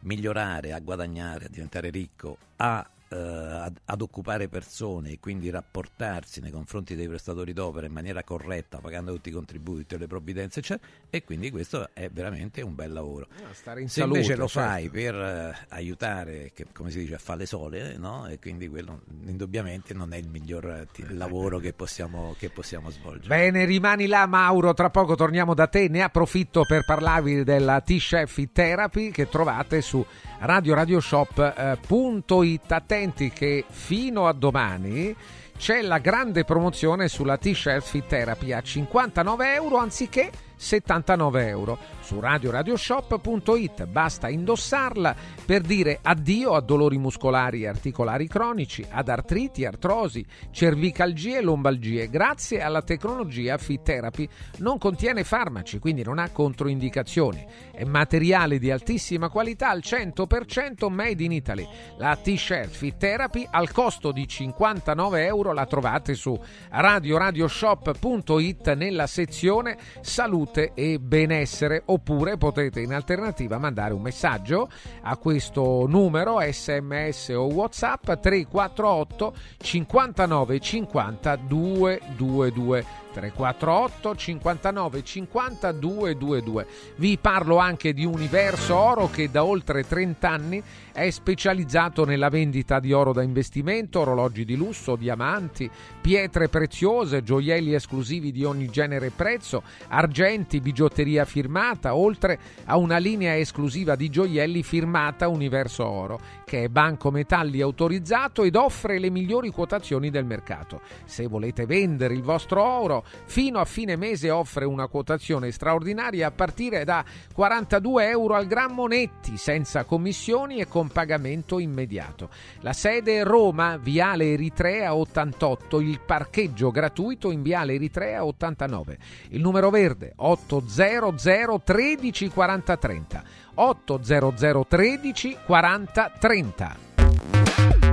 migliorare, 0.00 0.72
a 0.72 0.80
guadagnare, 0.80 1.46
a 1.46 1.48
diventare 1.48 1.90
ricco, 1.90 2.38
a 2.56 2.88
eh, 3.12 3.16
ad, 3.16 3.78
ad, 3.84 4.00
occupare 4.00 4.48
persone 4.48 5.10
e 5.10 5.20
quindi 5.20 5.50
rapportarsi 5.50 6.40
nei 6.40 6.50
confronti 6.50 6.94
dei 6.94 7.06
prestatori 7.06 7.52
d'opera 7.52 7.86
in 7.86 7.92
maniera 7.92 8.24
corretta, 8.24 8.78
pagando 8.78 9.12
tutti 9.12 9.28
i 9.28 9.32
contributi, 9.32 9.98
le 9.98 10.06
provvidenze, 10.06 10.60
eccetera, 10.60 10.88
e 11.10 11.22
quindi 11.22 11.50
questo 11.50 11.90
è 11.92 12.08
veramente 12.10 12.62
un 12.62 12.74
bel 12.74 12.90
lavoro. 12.92 13.26
Ah, 13.42 13.52
Se 13.52 13.88
salute, 13.88 14.18
invece 14.18 14.36
lo 14.36 14.48
certo. 14.48 14.68
fai 14.68 14.88
per 14.88 15.14
uh, 15.14 15.52
aiutare, 15.74 16.52
che, 16.54 16.68
come 16.72 16.90
si 16.90 17.00
dice, 17.00 17.16
a 17.16 17.18
fare 17.18 17.40
le 17.40 17.46
sole, 17.46 17.98
no? 17.98 18.26
e 18.26 18.38
quindi 18.38 18.66
quello 18.68 19.02
indubbiamente 19.26 19.92
non 19.92 20.14
è 20.14 20.16
il 20.16 20.28
miglior 20.28 20.86
t- 20.90 21.04
lavoro 21.10 21.58
che 21.58 21.74
possiamo, 21.74 22.34
che 22.38 22.48
possiamo 22.48 22.88
svolgere. 22.90 23.28
Bene, 23.28 23.66
rimani 23.66 24.06
là 24.06 24.24
Mauro, 24.26 24.72
tra 24.72 24.88
poco 24.88 25.16
torniamo 25.16 25.52
da 25.52 25.66
te, 25.66 25.88
ne 25.88 26.00
approfitto 26.02 26.64
per 26.64 26.86
parlarvi 26.86 27.44
della 27.44 27.78
T-Chef 27.80 28.52
Therapy 28.52 29.10
che 29.10 29.28
trovate 29.28 29.82
su 29.82 30.02
radioradioshop.it. 30.38 32.72
Attenti 33.02 33.30
che 33.30 33.64
fino 33.68 34.28
a 34.28 34.32
domani 34.32 35.12
c'è 35.58 35.82
la 35.82 35.98
grande 35.98 36.44
promozione 36.44 37.08
sulla 37.08 37.36
T-shirt 37.36 37.84
Fit 37.84 38.06
Therapy 38.06 38.52
a 38.52 38.62
59 38.62 39.54
euro 39.54 39.78
anziché 39.78 40.30
79 40.62 41.48
euro 41.48 41.76
su 42.00 42.20
radioradioshop.it. 42.20 43.86
Basta 43.86 44.28
indossarla 44.28 45.16
per 45.44 45.62
dire 45.62 45.98
addio 46.00 46.54
a 46.54 46.60
dolori 46.60 46.98
muscolari 46.98 47.62
e 47.62 47.68
articolari 47.68 48.28
cronici, 48.28 48.86
ad 48.88 49.08
artriti, 49.08 49.64
artrosi, 49.64 50.24
cervicalgie 50.52 51.38
e 51.38 51.42
lombalgie. 51.42 52.08
Grazie 52.08 52.62
alla 52.62 52.82
tecnologia 52.82 53.58
Fit 53.58 53.82
Therapy 53.82 54.28
non 54.58 54.78
contiene 54.78 55.24
farmaci, 55.24 55.80
quindi 55.80 56.04
non 56.04 56.20
ha 56.20 56.30
controindicazioni. 56.30 57.44
È 57.72 57.82
materiale 57.82 58.60
di 58.60 58.70
altissima 58.70 59.30
qualità 59.30 59.70
al 59.70 59.80
100% 59.82 60.92
made 60.92 61.24
in 61.24 61.32
Italy. 61.32 61.66
La 61.98 62.14
t-shirt 62.14 62.70
Fit 62.70 62.98
Therapy 62.98 63.44
al 63.50 63.72
costo 63.72 64.12
di 64.12 64.28
59 64.28 65.24
euro 65.24 65.52
la 65.52 65.66
trovate 65.66 66.14
su 66.14 66.40
radioradioshop.it 66.70 68.74
nella 68.74 69.08
sezione 69.08 69.76
salute 70.00 70.50
salute 70.52 70.72
e 70.74 70.98
benessere 70.98 71.82
oppure 71.86 72.36
potete 72.36 72.80
in 72.80 72.92
alternativa 72.92 73.58
mandare 73.58 73.94
un 73.94 74.02
messaggio 74.02 74.68
a 75.00 75.16
questo 75.16 75.86
numero 75.88 76.38
sms 76.40 77.30
o 77.30 77.46
whatsapp 77.46 78.04
348 78.04 79.34
59 79.56 80.60
50 80.60 81.36
222 81.36 82.84
348 83.12 84.16
59 84.16 85.04
50 85.04 85.72
222. 85.72 86.66
Vi 86.96 87.18
parlo 87.18 87.58
anche 87.58 87.92
di 87.92 88.04
Universo 88.04 88.76
Oro 88.76 89.08
che 89.08 89.30
da 89.30 89.44
oltre 89.44 89.86
30 89.86 90.28
anni 90.28 90.62
è 90.92 91.08
specializzato 91.10 92.04
nella 92.04 92.28
vendita 92.28 92.78
di 92.80 92.92
oro 92.92 93.12
da 93.12 93.22
investimento, 93.22 94.00
orologi 94.00 94.44
di 94.44 94.56
lusso, 94.56 94.96
diamanti, 94.96 95.70
pietre 96.00 96.48
preziose, 96.48 97.22
gioielli 97.22 97.74
esclusivi 97.74 98.30
di 98.30 98.44
ogni 98.44 98.68
genere 98.68 99.06
e 99.06 99.10
prezzo, 99.10 99.62
argenti, 99.88 100.60
bigiotteria 100.60 101.24
firmata, 101.24 101.94
oltre 101.94 102.38
a 102.64 102.76
una 102.76 102.98
linea 102.98 103.36
esclusiva 103.36 103.96
di 103.96 104.10
gioielli 104.10 104.62
firmata 104.62 105.28
Universo 105.28 105.86
Oro, 105.86 106.20
che 106.44 106.64
è 106.64 106.68
banco 106.68 107.10
metalli 107.10 107.60
autorizzato 107.60 108.42
ed 108.42 108.56
offre 108.56 108.98
le 108.98 109.10
migliori 109.10 109.50
quotazioni 109.50 110.10
del 110.10 110.24
mercato. 110.24 110.80
Se 111.04 111.26
volete 111.26 111.66
vendere 111.66 112.14
il 112.14 112.22
vostro 112.22 112.62
oro, 112.62 113.01
fino 113.24 113.58
a 113.58 113.64
fine 113.64 113.96
mese 113.96 114.30
offre 114.30 114.64
una 114.64 114.86
quotazione 114.86 115.50
straordinaria 115.50 116.28
a 116.28 116.30
partire 116.30 116.84
da 116.84 117.04
42 117.32 118.08
euro 118.08 118.34
al 118.34 118.46
grammo 118.46 118.86
netti, 118.86 119.36
senza 119.36 119.84
commissioni 119.84 120.60
e 120.60 120.68
con 120.68 120.88
pagamento 120.88 121.58
immediato. 121.58 122.30
La 122.60 122.72
sede 122.72 123.20
è 123.20 123.24
Roma, 123.24 123.76
Viale 123.76 124.32
Eritrea 124.32 124.94
88, 124.94 125.80
il 125.80 126.00
parcheggio 126.00 126.70
gratuito 126.70 127.30
in 127.30 127.42
Viale 127.42 127.74
Eritrea 127.74 128.24
89. 128.24 128.98
Il 129.28 129.40
numero 129.40 129.70
verde 129.70 130.12
800 130.16 131.60
13 131.64 132.28
40 132.28 132.76
30. 132.76 133.24
800 133.54 134.66
13 134.68 135.36
40 135.44 136.12
30. 136.18 136.76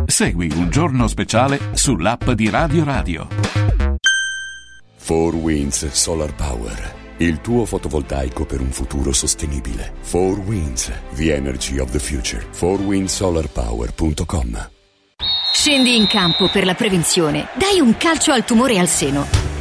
Segui 0.05 0.51
un 0.55 0.69
giorno 0.69 1.07
speciale 1.07 1.59
sull'app 1.73 2.31
di 2.31 2.49
Radio 2.49 2.83
Radio. 2.83 3.78
4 5.09 5.35
Winds 5.37 5.89
Solar 5.89 6.35
Power. 6.35 7.15
Il 7.17 7.41
tuo 7.41 7.65
fotovoltaico 7.65 8.45
per 8.45 8.61
un 8.61 8.71
futuro 8.71 9.11
sostenibile. 9.11 9.93
4 10.07 10.43
Winds, 10.45 10.91
the 11.15 11.33
energy 11.33 11.79
of 11.79 11.89
the 11.89 11.97
future. 11.97 12.45
4windsolarpower.com 12.51 14.69
Scendi 15.51 15.95
in 15.95 16.05
campo 16.05 16.47
per 16.47 16.63
la 16.63 16.75
prevenzione. 16.75 17.47
Dai 17.55 17.79
un 17.79 17.97
calcio 17.97 18.31
al 18.31 18.45
tumore 18.45 18.77
al 18.77 18.87
seno. 18.87 19.58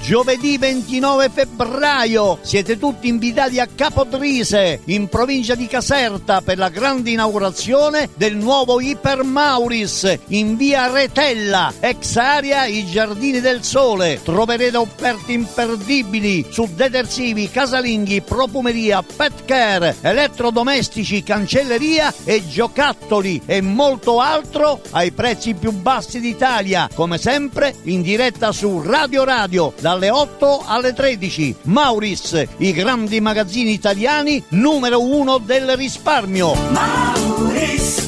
Giovedì 0.00 0.56
29 0.56 1.28
febbraio 1.28 2.38
siete 2.40 2.78
tutti 2.78 3.08
invitati 3.08 3.58
a 3.58 3.66
Capodrise, 3.66 4.80
in 4.84 5.08
provincia 5.08 5.56
di 5.56 5.66
Caserta, 5.66 6.40
per 6.40 6.56
la 6.56 6.68
grande 6.68 7.10
inaugurazione 7.10 8.08
del 8.14 8.36
nuovo 8.36 8.80
Iper 8.80 9.24
Mauris 9.24 10.18
in 10.28 10.56
via 10.56 10.90
Retella, 10.90 11.74
ex 11.80 12.16
area 12.16 12.64
I 12.64 12.86
Giardini 12.86 13.40
del 13.40 13.64
Sole. 13.64 14.20
Troverete 14.22 14.76
offerte 14.76 15.32
imperdibili 15.32 16.46
su 16.48 16.66
detersivi, 16.74 17.50
casalinghi, 17.50 18.22
profumeria, 18.22 19.02
pet 19.02 19.44
care, 19.44 19.96
elettrodomestici, 20.00 21.24
cancelleria 21.24 22.14
e 22.24 22.46
giocattoli 22.48 23.42
e 23.44 23.60
molto 23.60 24.20
altro 24.20 24.80
ai 24.92 25.10
prezzi 25.10 25.54
più 25.54 25.72
bassi 25.72 26.20
d'Italia. 26.20 26.88
Come 26.94 27.18
sempre 27.18 27.74
in 27.82 28.00
diretta 28.00 28.52
su 28.52 28.80
Radio 28.80 29.24
Radio 29.24 29.74
dalle 29.88 30.10
8 30.10 30.64
alle 30.66 30.92
13. 30.92 31.54
Mauris, 31.62 32.46
i 32.58 32.72
grandi 32.72 33.22
magazzini 33.22 33.72
italiani 33.72 34.44
numero 34.48 35.00
uno 35.00 35.38
del 35.38 35.76
risparmio. 35.78 36.54
Mauris. 36.72 38.07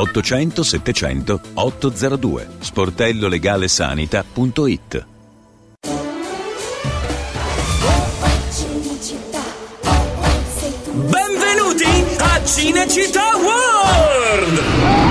800 0.00 0.64
700 0.64 1.40
802 1.54 2.46
sportellolegalesanita.it 2.60 5.06
Benvenuti 10.92 12.04
a 12.18 12.44
Cinecittà 12.44 13.36
World! 13.36 15.09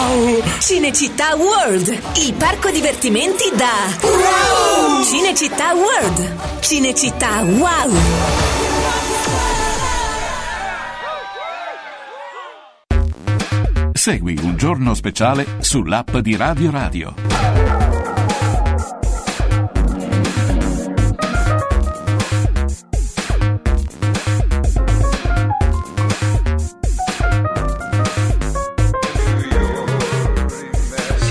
Wow! 0.00 0.42
Cinecittà 0.60 1.36
World, 1.36 1.88
il 1.88 2.32
parco 2.32 2.70
divertimenti 2.70 3.50
da 3.54 3.94
Wow! 4.00 5.04
Cinecittà 5.04 5.74
World, 5.74 6.60
Cinecittà 6.60 7.42
Wow! 7.42 7.92
Segui 13.92 14.38
un 14.42 14.56
giorno 14.56 14.94
speciale 14.94 15.46
sull'app 15.58 16.16
di 16.16 16.34
Radio 16.34 16.70
Radio. 16.70 17.79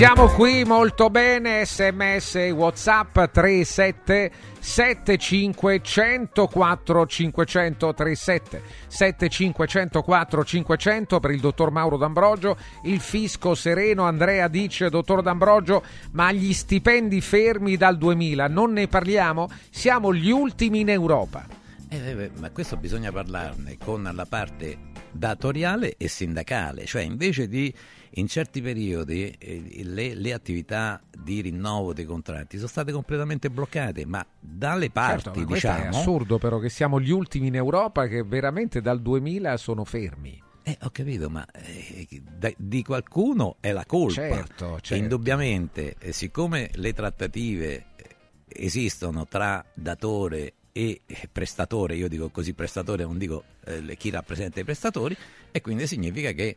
Siamo 0.00 0.28
qui 0.28 0.64
molto 0.64 1.10
bene, 1.10 1.62
sms 1.66 2.52
whatsapp 2.54 3.22
37 3.32 4.30
75 4.58 5.82
104 5.82 7.06
500 7.06 7.92
37 7.92 8.62
75 8.86 9.66
104 9.66 10.42
500 10.42 11.20
per 11.20 11.30
il 11.32 11.40
dottor 11.40 11.70
Mauro 11.70 11.98
D'Ambrogio 11.98 12.56
il 12.84 12.98
fisco 12.98 13.54
sereno 13.54 14.04
Andrea 14.04 14.48
dice 14.48 14.88
dottor 14.88 15.20
D'Ambrogio 15.20 15.82
ma 16.12 16.32
gli 16.32 16.54
stipendi 16.54 17.20
fermi 17.20 17.76
dal 17.76 17.98
2000 17.98 18.48
non 18.48 18.72
ne 18.72 18.88
parliamo? 18.88 19.50
Siamo 19.68 20.14
gli 20.14 20.30
ultimi 20.30 20.80
in 20.80 20.88
Europa. 20.88 21.44
Eh, 21.90 21.98
eh, 21.98 22.30
ma 22.38 22.50
questo 22.52 22.78
bisogna 22.78 23.12
parlarne 23.12 23.76
con 23.76 24.10
la 24.10 24.24
parte 24.24 24.78
datoriale 25.12 25.96
e 25.98 26.08
sindacale, 26.08 26.86
cioè 26.86 27.02
invece 27.02 27.48
di 27.48 27.74
in 28.14 28.26
certi 28.26 28.60
periodi 28.60 29.34
eh, 29.38 29.82
le, 29.84 30.14
le 30.14 30.32
attività 30.32 31.00
di 31.16 31.40
rinnovo 31.40 31.92
dei 31.92 32.04
contratti 32.04 32.56
sono 32.56 32.68
state 32.68 32.90
completamente 32.92 33.50
bloccate, 33.50 34.04
ma 34.06 34.24
dalle 34.38 34.90
parti 34.90 35.22
Certo, 35.22 35.40
ma 35.40 35.46
questo 35.46 35.68
è 35.68 35.74
diciamo 35.74 35.96
assurdo 35.96 36.38
però 36.38 36.58
che 36.58 36.68
siamo 36.68 37.00
gli 37.00 37.10
ultimi 37.10 37.48
in 37.48 37.54
Europa 37.54 38.06
che 38.08 38.22
veramente 38.22 38.80
dal 38.80 39.00
2000 39.00 39.56
sono 39.56 39.84
fermi 39.84 40.42
Eh, 40.62 40.76
ho 40.82 40.90
capito, 40.90 41.30
ma 41.30 41.46
eh, 41.52 42.06
da- 42.36 42.52
di 42.56 42.82
qualcuno 42.82 43.56
è 43.60 43.72
la 43.72 43.84
colpa. 43.86 44.20
Certo, 44.20 44.78
certo. 44.80 44.94
indubbiamente, 44.94 45.96
eh, 45.98 46.12
siccome 46.12 46.70
le 46.74 46.92
trattative 46.92 47.86
eh, 47.96 48.16
esistono 48.46 49.26
tra 49.26 49.64
datore 49.72 50.54
e 50.72 51.00
prestatore, 51.32 51.94
io 51.96 52.08
dico 52.08 52.28
così 52.28 52.52
prestatore, 52.52 53.04
non 53.04 53.18
dico 53.18 53.44
eh, 53.64 53.96
chi 53.96 54.10
rappresenta 54.10 54.60
i 54.60 54.64
prestatori, 54.64 55.16
e 55.50 55.60
quindi 55.60 55.86
significa 55.86 56.32
che 56.32 56.56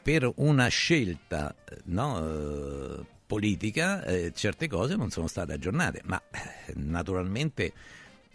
per 0.00 0.30
una 0.36 0.68
scelta 0.68 1.54
no, 1.84 2.98
eh, 2.98 3.04
politica 3.26 4.04
eh, 4.04 4.32
certe 4.34 4.68
cose 4.68 4.96
non 4.96 5.10
sono 5.10 5.26
state 5.26 5.52
aggiornate, 5.52 6.02
ma 6.04 6.20
eh, 6.30 6.72
naturalmente 6.74 7.72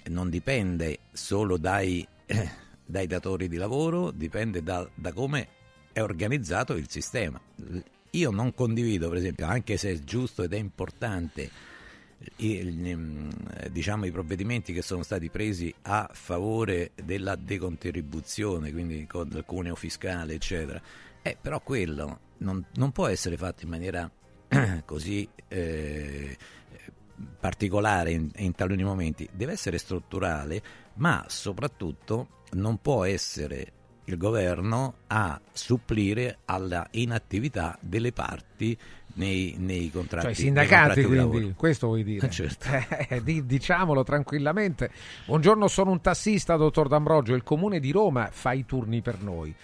non 0.05 0.29
dipende 0.29 0.99
solo 1.11 1.57
dai, 1.57 2.05
eh, 2.25 2.49
dai 2.85 3.07
datori 3.07 3.47
di 3.47 3.57
lavoro, 3.57 4.11
dipende 4.11 4.63
da, 4.63 4.87
da 4.93 5.11
come 5.11 5.47
è 5.91 6.01
organizzato 6.01 6.75
il 6.75 6.89
sistema. 6.89 7.39
Io 8.11 8.31
non 8.31 8.53
condivido, 8.53 9.09
per 9.09 9.17
esempio, 9.17 9.45
anche 9.45 9.77
se 9.77 9.91
è 9.91 9.99
giusto 9.99 10.43
ed 10.43 10.53
è 10.53 10.57
importante, 10.57 11.49
i, 12.37 12.57
ehm, 12.57 13.29
diciamo, 13.69 14.05
i 14.05 14.11
provvedimenti 14.11 14.73
che 14.73 14.81
sono 14.81 15.03
stati 15.03 15.29
presi 15.29 15.73
a 15.83 16.09
favore 16.11 16.91
della 17.03 17.35
decontribuzione, 17.35 18.71
quindi 18.71 19.07
il 19.09 19.43
cuneo 19.45 19.75
fiscale, 19.75 20.33
eccetera. 20.33 20.81
Eh, 21.27 21.35
però 21.41 21.59
quello 21.59 22.19
non, 22.37 22.63
non 22.75 22.91
può 22.91 23.07
essere 23.07 23.35
fatto 23.35 23.63
in 23.63 23.69
maniera 23.71 24.07
così 24.85 25.27
eh, 25.47 26.37
particolare 27.39 28.11
in, 28.11 28.29
in 28.35 28.53
taluni 28.53 28.83
momenti, 28.83 29.27
deve 29.31 29.53
essere 29.53 29.79
strutturale, 29.79 30.61
ma 30.97 31.25
soprattutto 31.27 32.43
non 32.51 32.79
può 32.79 33.05
essere 33.05 33.71
il 34.03 34.17
governo 34.17 34.97
a 35.07 35.41
supplire 35.51 36.41
alla 36.45 36.85
inattività 36.91 37.75
delle 37.81 38.11
parti 38.11 38.77
nei, 39.15 39.55
nei 39.57 39.89
contratti. 39.89 40.27
Cioè 40.27 40.35
i 40.35 40.35
sindacati, 40.35 41.03
quindi, 41.05 41.53
questo 41.57 41.87
vuoi 41.87 42.03
dire? 42.03 42.27
Eh, 42.27 42.29
certo. 42.29 42.67
Eh, 43.09 43.23
di- 43.23 43.47
diciamolo 43.47 44.03
tranquillamente. 44.03 44.91
Buongiorno, 45.25 45.67
sono 45.67 45.89
un 45.89 46.01
tassista, 46.01 46.55
dottor 46.55 46.87
D'Ambrogio. 46.87 47.33
Il 47.33 47.41
comune 47.41 47.79
di 47.79 47.89
Roma 47.89 48.29
fa 48.31 48.53
i 48.53 48.63
turni 48.63 49.01
per 49.01 49.23
noi. 49.23 49.55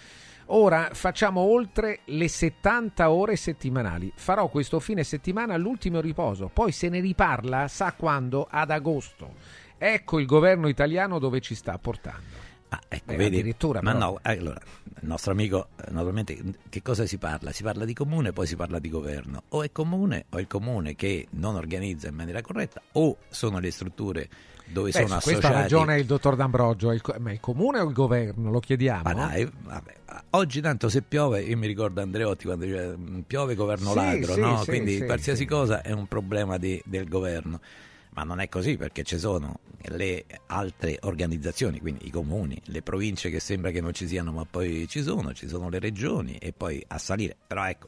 Ora 0.53 0.89
facciamo 0.91 1.39
oltre 1.41 1.99
le 2.05 2.27
70 2.27 3.09
ore 3.09 3.37
settimanali. 3.37 4.11
Farò 4.15 4.49
questo 4.49 4.81
fine 4.81 5.03
settimana 5.03 5.55
l'ultimo 5.55 6.01
riposo, 6.01 6.49
poi 6.51 6.73
se 6.73 6.89
ne 6.89 6.99
riparla, 6.99 7.69
sa 7.69 7.93
quando? 7.93 8.47
Ad 8.49 8.69
agosto. 8.69 9.33
Ecco 9.77 10.19
il 10.19 10.25
governo 10.25 10.67
italiano 10.67 11.19
dove 11.19 11.39
ci 11.39 11.55
sta 11.55 11.77
portando. 11.77 12.49
Ecco, 12.87 13.11
Eh, 13.11 13.15
vedi? 13.17 13.37
addirittura, 13.37 13.81
ma 13.81 13.93
però. 13.93 14.11
no, 14.11 14.19
allora, 14.21 14.59
il 15.01 15.07
nostro 15.07 15.31
amico, 15.31 15.69
eh, 15.77 15.91
naturalmente, 15.91 16.37
che 16.69 16.81
cosa 16.81 17.05
si 17.05 17.17
parla? 17.17 17.51
Si 17.51 17.63
parla 17.63 17.83
di 17.83 17.93
comune, 17.93 18.31
poi 18.31 18.47
si 18.47 18.55
parla 18.55 18.79
di 18.79 18.89
governo. 18.89 19.43
O 19.49 19.63
è 19.63 19.71
comune, 19.71 20.25
o 20.29 20.37
è 20.37 20.41
il 20.41 20.47
comune 20.47 20.95
che 20.95 21.27
non 21.31 21.55
organizza 21.55 22.07
in 22.07 22.15
maniera 22.15 22.41
corretta, 22.41 22.81
o 22.93 23.17
sono 23.29 23.59
le 23.59 23.71
strutture 23.71 24.29
dove 24.71 24.91
Beh, 24.91 24.97
sono 25.05 25.07
su 25.07 25.13
questa 25.21 25.47
associati. 25.47 25.53
ragione 25.61 25.99
il 25.99 26.05
dottor 26.05 26.35
D'Ambrogio, 26.35 26.91
è 26.91 26.93
il 26.95 27.01
ma 27.19 27.31
il 27.31 27.39
comune 27.39 27.79
o 27.79 27.87
il 27.87 27.93
governo? 27.93 28.51
Lo 28.51 28.59
chiediamo? 28.59 29.03
Ma 29.03 29.13
dai, 29.13 29.49
vabbè, 29.63 29.93
oggi 30.31 30.61
tanto 30.61 30.89
se 30.89 31.01
piove, 31.01 31.41
io 31.41 31.57
mi 31.57 31.67
ricordo 31.67 32.01
Andreotti 32.01 32.45
quando 32.45 32.65
diceva 32.65 32.95
"Mm, 32.97 33.19
piove 33.21 33.55
governo 33.55 33.89
Sì, 33.89 33.95
ladro, 33.95 34.33
sì, 34.33 34.39
no? 34.39 34.57
sì, 34.59 34.65
quindi 34.65 35.03
qualsiasi 35.03 35.45
cosa 35.45 35.81
è 35.81 35.91
un 35.91 36.07
problema 36.07 36.57
di- 36.57 36.81
del 36.85 37.07
governo. 37.07 37.59
Ma 38.13 38.23
non 38.23 38.41
è 38.41 38.49
così 38.49 38.75
perché 38.75 39.03
ci 39.03 39.17
sono 39.17 39.59
le 39.83 40.25
altre 40.47 40.97
organizzazioni, 41.03 41.79
quindi 41.79 42.07
i 42.07 42.09
comuni, 42.09 42.59
le 42.65 42.81
province 42.81 43.29
che 43.29 43.39
sembra 43.39 43.71
che 43.71 43.79
non 43.79 43.93
ci 43.93 44.05
siano, 44.05 44.33
ma 44.33 44.45
poi 44.49 44.85
ci 44.89 45.01
sono, 45.01 45.31
ci 45.33 45.47
sono 45.47 45.69
le 45.69 45.79
regioni 45.79 46.35
e 46.35 46.51
poi 46.51 46.83
a 46.89 46.97
salire. 46.97 47.37
Però 47.47 47.65
ecco, 47.65 47.87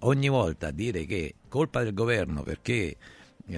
ogni 0.00 0.28
volta 0.28 0.72
dire 0.72 1.04
che 1.06 1.34
colpa 1.48 1.84
del 1.84 1.94
governo 1.94 2.42
perché 2.42 2.96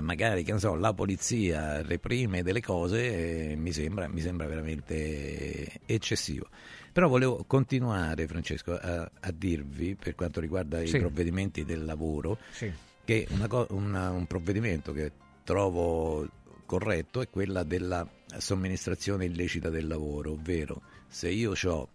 magari 0.01 0.45
so, 0.59 0.75
la 0.75 0.93
polizia 0.95 1.83
reprime 1.83 2.43
delle 2.43 2.61
cose 2.63 3.51
eh, 3.51 3.57
mi, 3.57 3.73
sembra, 3.73 4.09
mi 4.09 4.21
sembra 4.21 4.47
veramente 4.47 5.81
eccessivo. 5.87 6.49
Però 6.93 7.09
volevo 7.09 7.45
continuare, 7.47 8.27
Francesco, 8.27 8.75
a, 8.75 9.11
a 9.21 9.31
dirvi 9.33 9.95
per 9.97 10.15
quanto 10.15 10.41
riguarda 10.41 10.85
Sì. 10.85 10.97
i 10.97 10.99
provvedimenti 10.99 11.65
del 11.65 11.85
lavoro 11.85 12.39
Sì. 12.51 12.71
che 13.05 13.27
una 13.31 13.49
una- 13.71 14.11
un 14.11 14.27
provvedimento 14.27 14.93
che 14.93 15.11
trovo 15.45 16.29
corretto 16.67 17.21
è 17.21 17.29
quella 17.29 17.63
della 17.65 18.07
somministrazione 18.39 19.25
illecita 19.27 19.69
del 19.71 19.87
lavoro, 19.87 20.33
ovvero 20.33 20.83
se 21.09 21.29
io 21.29 21.53
ho 21.65 21.89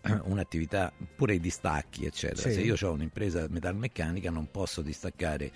un'attività, 0.24 0.92
pure 1.16 1.34
i 1.34 1.40
distacchi, 1.40 2.06
eccetera, 2.06 2.48
Sì. 2.48 2.52
se 2.54 2.60
io 2.60 2.76
ho 2.80 2.92
un'impresa 2.92 3.46
metalmeccanica 3.48 4.30
non 4.30 4.50
posso 4.50 4.80
distaccare 4.82 5.50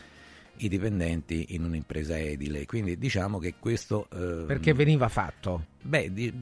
i 0.57 0.69
dipendenti 0.69 1.47
in 1.51 1.65
un'impresa 1.65 2.19
edile. 2.19 2.67
Quindi 2.67 2.99
diciamo 2.99 3.39
che 3.39 3.55
questo... 3.59 4.09
Eh, 4.13 4.45
Perché 4.47 4.73
veniva 4.73 5.09
fatto? 5.09 5.67
Beh, 5.83 6.13
di, 6.13 6.33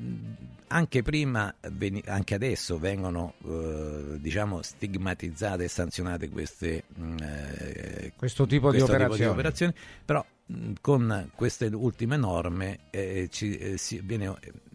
anche 0.73 1.03
prima, 1.03 1.53
anche 2.05 2.35
adesso 2.35 2.79
vengono 2.79 3.35
eh, 3.45 4.19
diciamo 4.21 4.63
stigmatizzate 4.63 5.65
e 5.65 5.69
sanzionate 5.69 6.29
queste, 6.29 6.85
eh, 7.21 8.13
questo 8.17 8.47
tipo, 8.47 8.69
questo 8.69 8.87
di, 8.87 8.93
tipo 8.93 9.05
operazioni. 9.05 9.19
di 9.19 9.25
operazioni, 9.25 9.75
però 10.05 10.25
mh, 10.47 10.73
con 10.81 11.31
queste 11.35 11.67
ultime 11.67 12.17
norme 12.17 12.81
eh, 12.91 13.29
ci, 13.31 13.57
eh, 13.57 13.79
si, 13.79 14.01
viene, 14.05 14.33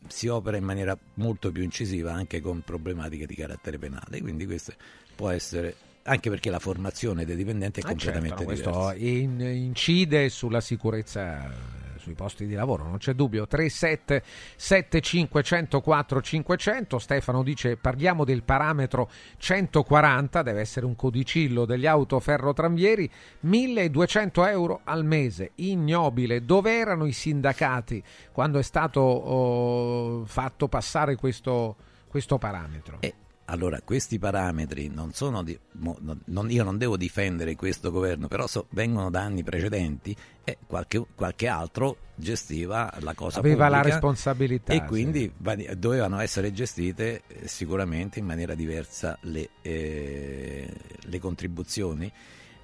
si 0.08 0.28
opera 0.28 0.58
in 0.58 0.66
maniera 0.66 0.98
molto 1.16 1.52
più 1.52 1.64
incisiva 1.64 2.12
anche 2.12 2.42
con 2.42 2.62
problematiche 2.62 3.26
di 3.26 3.36
carattere 3.36 3.78
penale, 3.78 4.20
quindi 4.20 4.46
questo 4.46 4.74
può 5.16 5.30
essere 5.30 5.76
anche 6.08 6.30
perché 6.30 6.50
la 6.50 6.60
formazione 6.60 7.26
dei 7.26 7.36
dipendenti 7.36 7.80
è 7.80 7.84
Ah, 7.84 7.88
completamente 7.90 8.38
certo, 8.38 8.52
diversa. 8.52 8.72
questo 8.72 9.06
in- 9.06 9.42
incide 9.42 10.30
sulla 10.30 10.62
sicurezza 10.62 11.46
eh, 11.46 11.54
sui 11.98 12.14
posti 12.14 12.46
di 12.46 12.54
lavoro, 12.54 12.84
non 12.84 12.98
c'è 13.00 13.14
dubbio. 13.14 13.48
3775 13.48 15.42
104 15.42 16.22
500 16.22 17.00
Stefano 17.00 17.42
dice 17.42 17.78
parliamo 17.78 18.24
del 18.24 18.44
parametro 18.44 19.10
140, 19.38 20.44
deve 20.44 20.60
essere 20.60 20.86
un 20.86 20.96
codicillo 20.96 21.66
degli 21.66 21.88
autoferrotramvieri, 21.88 23.10
1200 23.40 24.46
euro 24.46 24.82
al 24.84 25.04
mese, 25.04 25.54
ignobile. 25.56 26.46
Dove 26.46 26.78
erano 26.78 27.06
i 27.08 27.14
sindacati 27.14 28.04
quando 28.32 28.60
è 28.60 28.64
stato 28.64 29.00
oh, 29.00 30.26
fatto 30.26 30.68
passare 30.68 31.16
questo, 31.16 31.76
questo 32.08 32.38
parametro? 32.38 32.98
Eh, 33.00 33.14
allora, 33.46 33.82
questi 33.82 34.18
parametri 34.18 34.88
non 34.90 35.14
sono 35.14 35.44
di, 35.44 35.58
mo, 35.74 35.98
non- 36.26 36.50
io 36.50 36.64
non 36.64 36.78
devo 36.78 36.98
difendere 36.98 37.56
questo 37.56 37.92
governo, 37.92 38.28
però 38.28 38.48
so- 38.48 38.68
vengono 38.72 39.10
da 39.10 39.22
anni 39.22 39.44
precedenti 39.44 40.16
e 40.44 40.58
qualche, 40.66 41.06
qualche 41.14 41.48
altro 41.48 41.98
gestiva 42.16 42.92
la 43.02 43.14
cosa 43.14 43.40
Aveva 43.40 43.68
la 43.70 43.82
pubblica 43.82 43.82
responsabilità, 43.82 44.74
e 44.74 44.84
quindi 44.84 45.32
va- 45.38 45.56
dovevano 45.76 46.20
essere 46.20 46.52
gestite 46.52 47.24
eh, 47.28 47.48
sicuramente 47.48 48.20
in 48.20 48.26
maniera 48.26 48.56
diversa 48.56 49.18
le, 49.22 49.52
eh, 49.62 50.74
le 51.02 51.20
contribuzioni. 51.20 52.12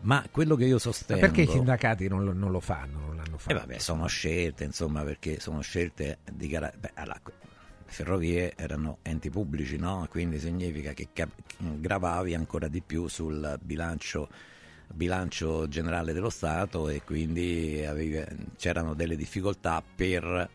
Ma 0.02 0.26
quello 0.32 0.56
che 0.56 0.66
io 0.66 0.80
Ma 0.80 0.80
sostengo 0.80 1.18
perché 1.18 1.42
i 1.42 1.48
sindacati 1.48 2.08
non 2.08 2.24
lo, 2.24 2.34
non 2.34 2.52
lo 2.52 2.60
fanno? 2.60 3.00
Non 3.00 3.16
l'hanno 3.18 3.38
eh 3.46 3.54
fatto? 3.54 3.54
vabbè, 3.54 3.78
sono 3.80 4.08
scelte, 4.08 4.64
insomma, 4.64 5.04
perché 5.04 5.40
sono 5.40 5.62
scelte 5.62 6.20
di 6.32 6.48
carattere... 6.48 6.94
ferrovie 7.92 8.54
erano 8.56 9.00
enti 9.04 9.30
pubblici, 9.30 9.78
no? 9.78 10.08
Quindi 10.10 10.40
significa 10.40 10.94
che 10.94 11.10
gravavi 11.58 12.34
ancora 12.34 12.68
di 12.68 12.82
più 12.82 13.08
sul 13.08 13.60
bilancio, 13.62 14.30
bilancio 14.88 15.68
generale 15.68 16.14
dello 16.14 16.30
Stato 16.30 16.90
e 16.90 17.04
quindi 17.04 17.84
avevi- 17.86 18.26
c'erano 18.58 18.94
delle 18.94 19.16
difficoltà 19.16 19.84
per, 19.84 20.50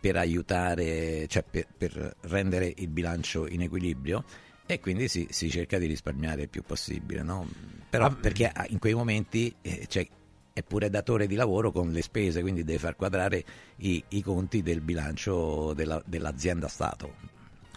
per 0.00 0.16
aiutare, 0.16 1.26
cioè 1.26 1.42
per, 1.42 1.66
per 1.76 2.16
rendere 2.22 2.72
il 2.76 2.88
bilancio 2.88 3.46
in 3.48 3.62
equilibrio 3.62 4.24
e 4.64 4.80
quindi 4.80 5.08
si, 5.08 5.26
si 5.30 5.50
cerca 5.50 5.78
di 5.78 5.86
risparmiare 5.86 6.42
il 6.42 6.48
più 6.48 6.62
possibile, 6.62 7.22
no? 7.22 7.46
Però 7.90 8.06
Ah, 8.06 8.14
perché 8.14 8.52
in 8.68 8.78
quei 8.78 8.94
momenti 8.94 9.54
eh, 9.62 9.86
c'è 9.88 10.06
è 10.58 10.62
pure 10.62 10.90
datore 10.90 11.26
di 11.26 11.34
lavoro 11.34 11.72
con 11.72 11.90
le 11.90 12.02
spese, 12.02 12.40
quindi 12.42 12.64
deve 12.64 12.78
far 12.78 12.96
quadrare 12.96 13.44
i, 13.76 14.02
i 14.08 14.22
conti 14.22 14.62
del 14.62 14.80
bilancio 14.80 15.72
della- 15.74 16.02
dell'azienda 16.04 16.68
Stato. 16.68 17.14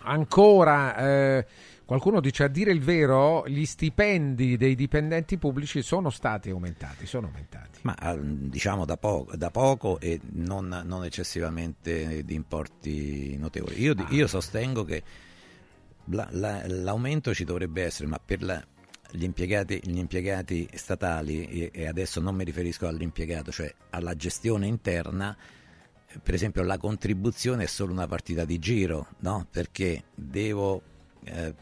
Ancora, 0.04 0.96
eh, 0.98 1.46
qualcuno 1.86 2.20
dice 2.22 2.44
a 2.46 2.48
dire 2.48 2.72
il 2.72 2.82
vero, 2.82 3.48
gli 3.48 3.66
stipendi 3.66 4.58
dei 4.58 4.74
dipendenti 4.76 5.38
pubblici 5.38 5.84
sono 5.84 6.10
stati 6.10 6.50
aumentati, 6.50 7.06
sono 7.06 7.28
aumentati. 7.28 7.80
Ma 7.84 7.96
eh, 7.98 8.18
diciamo 8.20 8.86
da 8.86 8.98
poco, 8.98 9.36
da 9.36 9.52
poco 9.52 10.00
e 10.00 10.20
non, 10.32 10.82
non 10.86 11.06
eccessivamente 11.06 12.24
di 12.26 12.34
importi 12.34 13.38
notevoli. 13.38 13.80
Io, 13.80 13.94
Ah. 13.96 14.08
io 14.10 14.26
sostengo 14.26 14.84
che 14.84 15.04
la- 16.06 16.28
la- 16.32 16.64
l'aumento 16.68 17.32
ci 17.34 17.44
dovrebbe 17.44 17.84
essere, 17.84 18.08
ma 18.08 18.20
per 18.24 18.42
la- 18.42 18.64
gli, 19.12 19.24
impiegati, 19.24 19.80
gli 19.84 19.98
impiegati 19.98 20.68
statali, 20.74 21.70
e, 21.70 21.88
adesso 21.88 22.20
non 22.20 22.36
mi 22.36 22.44
riferisco 22.44 22.88
all'impiegato, 22.88 23.52
cioè 23.52 23.74
alla 23.92 24.16
gestione 24.16 24.68
interna, 24.68 25.36
per 26.22 26.34
esempio 26.34 26.64
la 26.64 26.78
contribuzione 26.78 27.64
è 27.64 27.68
solo 27.68 27.92
una 27.94 28.08
partita 28.08 28.46
di 28.46 28.60
giro, 28.60 29.08
no? 29.20 29.48
Perché 29.50 30.04
devo... 30.14 30.82
eh, 31.24 31.54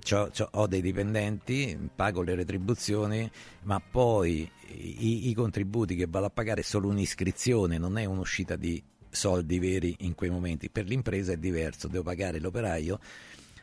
c'ho- 0.00 0.30
c'ho- 0.30 0.48
ho 0.52 0.66
dei 0.66 0.80
dipendenti, 0.80 1.76
pago 1.94 2.22
le 2.22 2.34
retribuzioni, 2.34 3.28
ma 3.64 3.80
poi 3.80 4.48
i, 4.68 5.28
i 5.28 5.34
contributi 5.34 5.96
che 5.96 6.06
vado 6.08 6.26
a 6.26 6.30
pagare 6.30 6.60
è 6.60 6.64
solo 6.64 6.88
un'iscrizione, 6.88 7.76
non 7.76 7.98
è 7.98 8.04
un'uscita 8.04 8.56
di 8.56 8.80
soldi 9.10 9.58
veri 9.58 9.96
in 10.00 10.14
quei 10.14 10.30
momenti. 10.30 10.70
Per 10.70 10.84
l'impresa 10.86 11.32
è 11.32 11.36
diverso, 11.36 11.88
devo 11.88 12.04
pagare 12.04 12.38
l'operaio, 12.38 13.00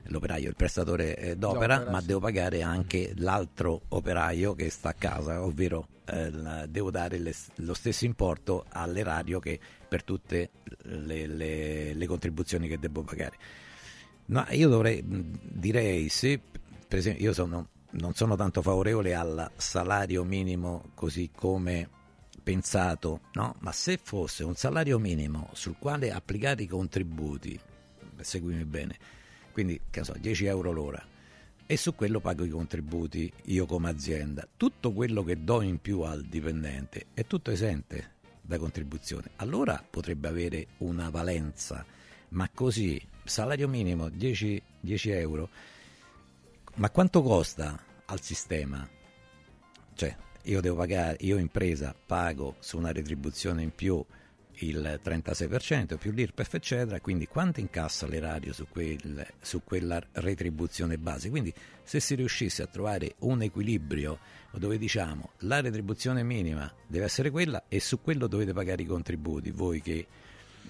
l'operaio, 0.08 0.50
il 0.50 0.56
prestatore 0.56 1.16
eh, 1.18 1.36
d'opera, 1.36 1.76
D'opera, 1.78 1.92
ma 1.92 2.00
sì. 2.02 2.08
devo 2.08 2.20
pagare 2.20 2.62
anche 2.62 3.14
l'altro 3.18 3.82
operaio 3.90 4.54
che 4.56 4.70
sta 4.70 4.90
a 4.90 4.94
casa, 4.94 5.44
ovvero 5.44 5.88
eh, 6.06 6.32
devo 6.68 6.92
dare 6.92 7.18
le- 7.18 7.34
lo 7.56 7.74
stesso 7.74 8.06
importo 8.06 8.66
all'erario 8.70 9.40
che 9.40 9.60
per 9.88 10.04
tutte 10.04 10.50
le, 10.84 11.28
le- 11.28 11.94
le 11.94 12.06
contribuzioni 12.08 12.68
che 12.68 12.78
devo 12.80 13.02
pagare. 13.02 13.38
No, 14.28 14.46
io 14.50 14.70
dovrei, 14.70 15.04
direi, 15.06 16.10
se 16.10 16.40
per 16.88 17.00
esempio 17.00 17.26
io 17.26 17.34
sono, 17.34 17.68
non 17.92 18.14
sono 18.14 18.36
tanto 18.36 18.62
favorevole 18.62 19.14
al 19.16 19.52
salario 19.56 20.24
minimo 20.24 20.90
così 20.96 21.30
come 21.36 21.90
pensato, 22.44 23.22
no? 23.34 23.56
ma 23.60 23.72
se 23.72 24.00
fosse 24.02 24.44
un 24.44 24.56
salario 24.56 25.00
minimo 25.00 25.50
sul 25.54 25.76
quale 25.80 26.12
applicare 26.12 26.62
i 26.64 26.68
contributi, 26.68 27.60
seguimi 28.22 28.64
bene, 28.66 28.98
quindi 29.56 29.80
che 29.90 30.04
so, 30.04 30.14
10 30.20 30.48
euro 30.48 30.74
l'ora, 30.74 31.02
e 31.66 31.78
su 31.78 31.96
quello 31.96 32.20
pago 32.20 32.44
i 32.44 32.50
contributi 32.50 33.32
io 33.46 33.66
come 33.66 33.90
azienda, 33.90 34.46
tutto 34.58 34.92
quello 34.92 35.24
che 35.24 35.46
do 35.46 35.62
in 35.62 35.80
più 35.80 36.02
al 36.02 36.26
dipendente 36.26 37.06
è 37.14 37.26
tutto 37.26 37.52
esente 37.52 38.16
da 38.42 38.58
contribuzione, 38.58 39.30
allora 39.38 39.82
potrebbe 39.90 40.28
avere 40.28 40.68
una 40.80 41.10
valenza, 41.10 41.86
ma 42.32 42.50
così, 42.54 43.02
salario 43.24 43.70
minimo 43.70 44.10
10, 44.10 44.62
10 44.82 45.10
euro, 45.12 45.50
ma 46.74 46.90
quanto 46.90 47.22
costa 47.22 47.82
al 48.08 48.20
sistema? 48.20 48.86
Cioè, 49.94 50.18
io 50.44 50.60
devo 50.60 50.76
pagare, 50.76 51.16
io 51.22 51.38
impresa 51.38 51.96
pago 52.06 52.58
su 52.60 52.78
una 52.78 52.92
retribuzione 52.92 53.64
in 53.64 53.74
più 53.74 54.04
il 54.60 55.00
36% 55.04 55.98
più 55.98 56.12
l'IRPEF 56.12 56.54
eccetera, 56.56 57.00
quindi 57.00 57.28
quanto 57.28 57.60
incassa 57.60 58.08
l'erario 58.08 58.54
su, 58.54 58.68
quel- 58.70 59.26
su 59.42 59.64
quella 59.64 60.02
retribuzione 60.14 60.98
base? 60.98 61.30
Quindi 61.30 61.54
se 61.84 62.00
si 62.00 62.16
riuscisse 62.16 62.62
a 62.64 62.68
trovare 62.68 63.16
un 63.20 63.42
equilibrio 63.42 64.20
dove 64.52 64.78
diciamo 64.78 65.32
la 65.40 65.60
retribuzione 65.62 66.24
minima 66.24 66.72
deve 66.88 67.06
essere 67.06 67.30
quella 67.30 67.64
e 67.68 67.80
su 67.80 68.02
quello 68.02 68.28
dovete 68.28 68.54
pagare 68.54 68.84
i 68.84 68.86
contributi, 68.86 69.52
voi 69.52 69.82
che 69.82 70.08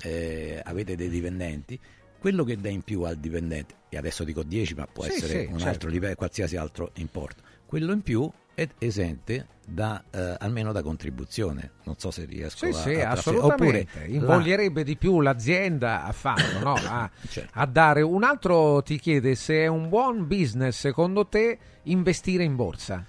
eh, 0.02 0.62
avete 0.64 0.96
dei 0.96 1.10
dipendenti, 1.10 1.80
quello 2.20 2.44
che 2.44 2.58
dà 2.58 2.70
in 2.70 2.82
più 2.82 3.04
al 3.04 3.18
dipendente, 3.18 3.76
e 3.90 3.98
adesso 3.98 4.24
dico 4.24 4.44
10 4.44 4.74
ma 4.74 4.88
può 4.88 5.04
Sì, 5.04 5.12
essere 5.12 5.28
sì, 5.28 5.46
un 5.52 5.58
certo. 5.60 5.68
altro 5.68 5.90
livello, 5.90 6.16
qualsiasi 6.16 6.56
altro 6.56 6.92
importo, 6.96 7.44
quello 7.66 7.92
in 7.94 8.02
più 8.02 8.30
è 8.56 8.68
esente 8.80 9.48
da, 9.66 10.04
eh, 10.10 10.36
almeno 10.40 10.72
da 10.72 10.82
contribuzione. 10.82 11.72
Non 11.84 11.96
so 11.98 12.10
se 12.10 12.26
riesco 12.26 12.66
Sì, 12.66 12.72
a, 12.72 12.82
sì, 12.82 13.02
a 13.02 13.12
assolutamente. 13.12 13.88
Oppure 13.92 14.08
Invoglierebbe 14.08 14.84
di 14.84 14.96
più 14.96 15.22
l'azienda 15.22 16.06
a 16.06 16.12
farlo, 16.12 16.60
no? 16.60 16.74
a, 16.88 17.10
Certo. 17.28 17.52
a 17.54 17.66
dare. 17.66 18.02
Un 18.02 18.24
altro 18.24 18.82
ti 18.82 18.98
chiede 18.98 19.36
se 19.36 19.64
è 19.64 19.68
un 19.68 19.90
buon 19.90 20.26
business 20.28 20.80
secondo 20.80 21.28
te 21.28 21.58
investire 21.84 22.44
in 22.44 22.56
borsa. 22.56 23.06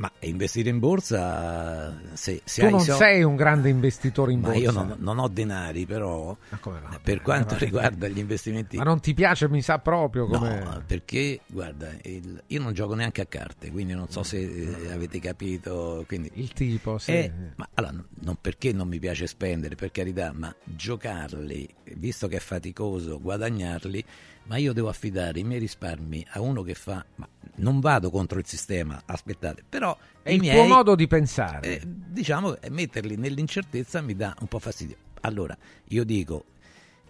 Ma 0.00 0.10
investire 0.20 0.70
in 0.70 0.78
borsa, 0.78 1.94
se, 2.14 2.40
se 2.44 2.62
tu 2.64 2.70
non 2.70 2.80
so- 2.80 2.94
sei 2.94 3.22
un 3.22 3.36
grande 3.36 3.68
investitore 3.68 4.32
in 4.32 4.40
Ma 4.40 4.46
borsa. 4.48 4.62
io 4.62 4.70
non, 4.70 4.96
non 4.98 5.18
ho 5.18 5.28
denari, 5.28 5.84
però 5.84 6.34
no? 6.48 6.98
per 7.02 7.20
quanto 7.20 7.54
Eh, 7.56 7.58
riguarda 7.58 8.08
gli 8.08 8.16
investimenti... 8.16 8.78
Ma 8.78 8.82
non 8.84 9.00
ti 9.00 9.12
piace, 9.12 9.46
mi 9.50 9.60
sa 9.60 9.78
proprio 9.78 10.26
come. 10.26 10.58
No, 10.64 10.82
perché 10.86 11.40
guarda, 11.46 11.90
il- 12.04 12.42
io 12.46 12.62
non 12.62 12.72
gioco 12.72 12.94
neanche 12.94 13.20
a 13.20 13.26
carte, 13.26 13.70
quindi 13.70 13.92
non 13.92 14.08
so 14.08 14.22
se 14.22 14.38
eh, 14.40 14.90
avete 14.90 15.20
capito. 15.20 16.02
Quindi, 16.06 16.30
il 16.34 16.50
tipo, 16.54 16.96
sì. 16.96 17.10
Eh, 17.12 17.32
ma 17.56 17.68
allora, 17.74 18.02
non 18.20 18.38
perché 18.40 18.72
non 18.72 18.88
mi 18.88 18.98
piace 18.98 19.26
spendere, 19.26 19.74
per 19.74 19.90
carità, 19.90 20.32
ma 20.34 20.54
giocarli, 20.64 21.68
visto 21.96 22.26
che 22.26 22.36
è 22.36 22.40
faticoso 22.40 23.20
guadagnarli, 23.20 24.02
ma 24.44 24.56
io 24.56 24.72
devo 24.72 24.88
affidare 24.88 25.38
i 25.40 25.44
miei 25.44 25.60
risparmi 25.60 26.26
a 26.30 26.40
uno 26.40 26.62
che 26.62 26.74
fa. 26.74 27.04
Ma 27.16 27.28
non 27.56 27.80
vado 27.80 28.10
contro 28.10 28.38
il 28.38 28.46
sistema, 28.46 29.02
aspettate, 29.04 29.62
però 29.68 29.96
È 30.22 30.30
il 30.30 30.40
miei, 30.40 30.56
tuo 30.56 30.66
modo 30.66 30.94
di 30.94 31.06
pensare. 31.06 31.80
eh, 31.80 31.82
diciamo, 31.84 32.60
eh, 32.60 32.70
metterli 32.70 33.16
nell'incertezza 33.16 34.00
mi 34.00 34.14
dà 34.14 34.34
un 34.40 34.46
po' 34.46 34.58
fastidio. 34.58 34.96
Allora, 35.22 35.56
io 35.88 36.04
dico, 36.04 36.44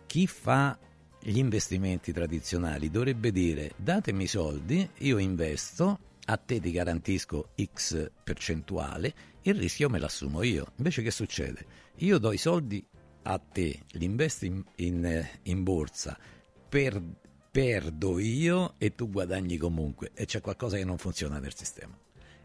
chi 0.07 0.27
fa 0.27 0.77
gli 1.23 1.39
investimenti 1.39 2.12
tradizionali 2.12 2.90
dovrebbe 2.90 3.31
dire 3.31 3.73
datemi 3.77 4.24
i 4.24 4.27
soldi, 4.27 4.89
io 4.98 5.19
investo, 5.19 5.98
a 6.24 6.36
te 6.36 6.61
ti 6.61 6.70
garantisco 6.70 7.51
X 7.74 8.11
percentuale, 8.24 9.15
il 9.43 9.55
rischio 9.55 9.89
me 9.89 9.98
l'assumo 9.98 10.43
io. 10.43 10.73
Invece 10.77 11.02
che 11.02 11.11
succede? 11.11 11.65
Io 11.97 12.19
do 12.19 12.32
i 12.32 12.39
soldi 12.39 12.85
a 13.23 13.39
te, 13.39 13.81
li 13.93 14.05
investi 14.05 14.47
in, 14.47 14.65
in, 14.77 15.28
in 15.43 15.62
borsa, 15.62 16.19
per, 16.70 16.98
perdo 17.51 18.18
io 18.18 18.74
e 18.78 18.94
tu 18.94 19.10
guadagni 19.10 19.59
comunque 19.59 20.12
e 20.14 20.24
c'è 20.24 20.40
qualcosa 20.40 20.76
che 20.78 20.84
non 20.86 20.97
funziona 20.97 21.38
nel 21.38 21.55
sistema. 21.55 21.92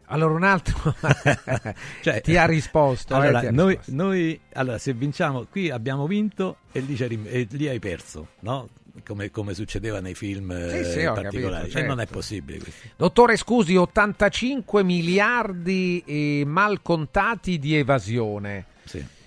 Allora 0.08 0.34
un 0.34 0.42
altro 0.44 0.94
cioè, 2.02 2.20
ti 2.20 2.36
ha 2.36 2.44
risposto. 2.44 3.14
eh, 3.14 3.16
Allora, 3.16 3.40
ti 3.40 3.46
ha 3.46 3.50
noi, 3.50 3.68
risposto. 3.76 3.92
noi- 3.94 4.40
allora, 4.52 4.78
se 4.78 4.92
vinciamo, 4.92 5.44
qui 5.46 5.70
abbiamo 5.70 6.06
vinto 6.06 6.58
e 6.72 6.80
lì, 6.80 6.96
e 7.24 7.46
lì 7.50 7.68
hai 7.68 7.78
perso, 7.78 8.28
no? 8.40 8.68
Come, 9.04 9.30
come 9.30 9.52
succedeva 9.52 10.00
nei 10.00 10.14
film 10.14 10.50
Sì, 10.70 10.76
eh, 10.78 10.84
sì, 10.84 11.04
particolari. 11.04 11.62
capito, 11.68 11.78
E 11.78 11.82
non 11.82 11.96
è 11.98 12.04
certo. 12.04 12.14
possibile 12.14 12.58
questo. 12.58 12.88
Dottore, 12.96 13.36
scusi, 13.36 13.76
85 13.76 14.82
miliardi 14.84 16.02
eh, 16.06 16.42
mal 16.46 16.80
contati 16.82 17.58
di 17.58 17.74
evasione, 17.76 18.64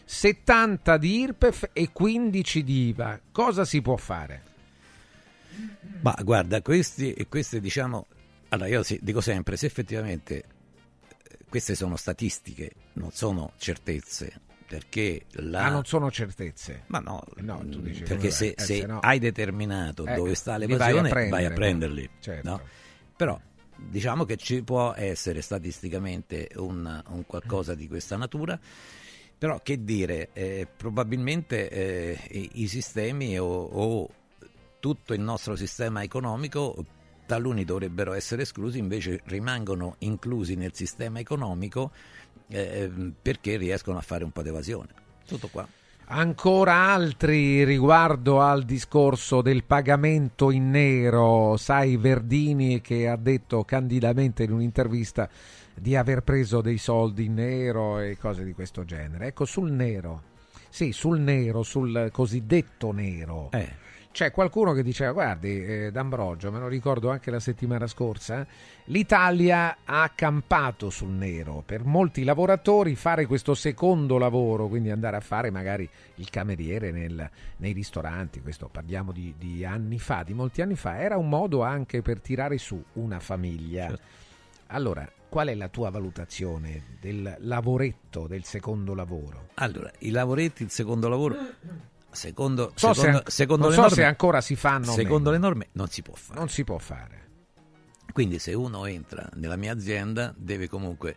70 0.05 0.97
di 0.97 1.19
IRPEF 1.19 1.69
e 1.73 1.89
15 1.91 2.63
di 2.63 2.87
IVA. 2.87 3.19
Cosa 3.31 3.63
si 3.65 3.81
può 3.81 3.95
fare? 3.95 4.41
Ma 6.01 6.15
guarda, 6.23 6.61
questi, 6.61 7.13
e 7.13 7.27
queste 7.27 7.59
diciamo, 7.59 8.05
allora 8.49 8.69
io 8.69 8.83
dico 9.01 9.21
sempre, 9.21 9.57
se 9.57 9.65
effettivamente 9.65 10.37
eh, 10.37 11.37
queste 11.49 11.75
sono 11.75 11.95
statistiche, 11.97 12.71
non 12.93 13.11
sono 13.11 13.51
certezze, 13.57 14.39
perché 14.67 15.25
la... 15.31 15.65
Ah, 15.65 15.69
non 15.69 15.83
sono 15.85 16.09
certezze. 16.11 16.83
Ma 16.87 16.99
no, 16.99 17.23
no 17.37 17.57
tu 17.69 17.81
dici, 17.81 18.03
perché 18.03 18.31
se, 18.31 18.53
eh, 18.57 18.61
se 18.61 18.65
se 18.79 18.85
no- 18.85 18.99
hai 18.99 19.19
determinato 19.19 20.05
Eh, 20.05 20.13
dove 20.15 20.35
sta 20.35 20.57
li 20.57 20.67
vai 20.67 20.91
a 20.91 21.01
l'evasione 21.01 21.29
vai 21.29 21.45
a 21.45 21.49
no? 21.49 21.55
prenderli 21.55 22.09
Certo. 22.19 22.49
no? 22.49 22.61
però 23.15 23.39
diciamo 23.75 24.25
che 24.25 24.37
ci 24.37 24.61
può 24.61 24.93
essere 24.95 25.41
statisticamente 25.41 26.49
un, 26.55 27.01
un 27.07 27.25
qualcosa 27.25 27.73
di 27.75 27.87
questa 27.87 28.15
natura 28.17 28.59
però 29.37 29.59
che 29.63 29.83
dire 29.83 30.29
eh, 30.33 30.67
probabilmente 30.75 31.69
eh, 31.69 32.19
i, 32.31 32.49
i 32.61 32.67
sistemi 32.67 33.39
o, 33.39 33.45
o 33.47 34.09
tutto 34.79 35.13
il 35.13 35.21
nostro 35.21 35.55
sistema 35.55 36.03
economico 36.03 36.85
taluni 37.25 37.63
dovrebbero 37.63 38.13
essere 38.13 38.41
esclusi 38.41 38.79
invece 38.79 39.21
rimangono 39.25 39.95
inclusi 39.99 40.55
nel 40.55 40.73
sistema 40.73 41.19
economico 41.19 41.91
eh, 42.47 42.89
perché 43.21 43.57
riescono 43.57 43.97
a 43.97 44.01
fare 44.01 44.23
un 44.23 44.31
po' 44.31 44.41
di 44.41 44.49
evasione 44.49 44.89
tutto 45.25 45.47
qua 45.49 45.67
Ancora 46.11 46.87
altri 46.87 47.63
riguardo 47.63 48.41
al 48.41 48.63
discorso 48.63 49.43
del 49.43 49.63
pagamento 49.63 50.49
in 50.49 50.71
nero, 50.71 51.55
sai 51.55 51.97
Verdini 51.97 52.81
che 52.81 53.07
ha 53.07 53.15
detto 53.15 53.63
candidamente 53.63 54.41
in 54.41 54.51
un'intervista 54.51 55.29
di 55.75 55.95
aver 55.95 56.21
preso 56.21 56.61
dei 56.61 56.79
soldi 56.79 57.25
in 57.25 57.35
nero 57.35 57.99
e 57.99 58.17
cose 58.17 58.43
di 58.43 58.53
questo 58.53 58.85
genere. 58.85 59.27
Ecco, 59.27 59.45
sul 59.45 59.71
nero, 59.71 60.23
sì, 60.69 60.93
sul 60.93 61.19
nero, 61.19 61.61
sul 61.61 62.09
cosiddetto 62.11 62.91
nero. 62.91 63.51
Eh. 63.51 63.87
C'è 64.11 64.31
qualcuno 64.31 64.73
che 64.73 64.81
diceva, 64.81 65.11
guardi, 65.11 65.63
eh, 65.63 65.91
D'Ambrogio, 65.91 66.51
me 66.51 66.59
lo 66.59 66.67
ricordo 66.67 67.09
anche 67.09 67.29
la 67.29 67.39
settimana 67.39 67.85
scorsa, 67.87 68.45
l'Italia 68.85 69.77
ha 69.85 70.11
campato 70.13 70.89
sul 70.89 71.09
nero. 71.09 71.63
Per 71.65 71.85
molti 71.85 72.23
lavoratori 72.23 72.95
fare 72.95 73.27
questo 73.27 73.53
secondo 73.53 74.17
lavoro, 74.17 74.67
quindi 74.67 74.89
andare 74.89 75.15
a 75.15 75.21
fare 75.21 75.51
magari 75.51 75.87
il 76.15 76.29
cameriere 76.29 76.91
nel- 76.91 77.29
nei 77.57 77.71
ristoranti, 77.71 78.41
questo 78.41 78.67
parliamo 78.67 79.11
di, 79.11 79.35
di 79.37 79.63
anni 79.63 79.99
fa, 79.99 80.23
di 80.23 80.33
molti 80.33 80.61
anni 80.61 80.75
fa, 80.75 80.99
era 80.99 81.15
un 81.15 81.29
modo 81.29 81.61
anche 81.61 82.01
per 82.01 82.19
tirare 82.19 82.57
su 82.57 82.83
una 82.93 83.19
famiglia. 83.19 83.97
Allora, 84.67 85.09
qual 85.29 85.47
è 85.47 85.55
la 85.55 85.69
tua 85.69 85.91
valutazione 85.91 86.97
del 86.99 87.37
lavoretto, 87.41 88.27
del 88.27 88.43
secondo 88.43 88.95
lavoro? 88.95 89.49
Allora, 89.55 89.91
i 89.99 90.09
lavoretti, 90.09 90.63
il 90.63 90.71
secondo 90.71 91.07
lavoro, 91.07 91.35
secondo, 92.11 92.71
So 92.75 92.93
se 92.93 92.99
secondo, 93.01 93.17
an- 93.17 93.23
secondo 93.27 93.61
non 93.63 93.69
le 93.71 93.75
so 93.75 93.81
norme, 93.81 93.95
se 93.95 94.03
ancora 94.03 94.41
si 94.41 94.55
fanno 94.55 94.91
Secondo 94.91 95.29
meno. 95.31 95.31
le 95.31 95.37
norme 95.49 95.67
non 95.73 95.87
si 95.87 96.01
può 96.01 96.13
fare. 96.15 96.39
Non 96.39 96.49
si 96.49 96.63
può 96.63 96.77
fare. 96.77 97.27
Quindi 98.11 98.39
se 98.39 98.53
uno 98.53 98.85
entra 98.85 99.29
nella 99.35 99.55
mia 99.55 99.71
azienda 99.71 100.33
deve 100.35 100.67
comunque 100.67 101.15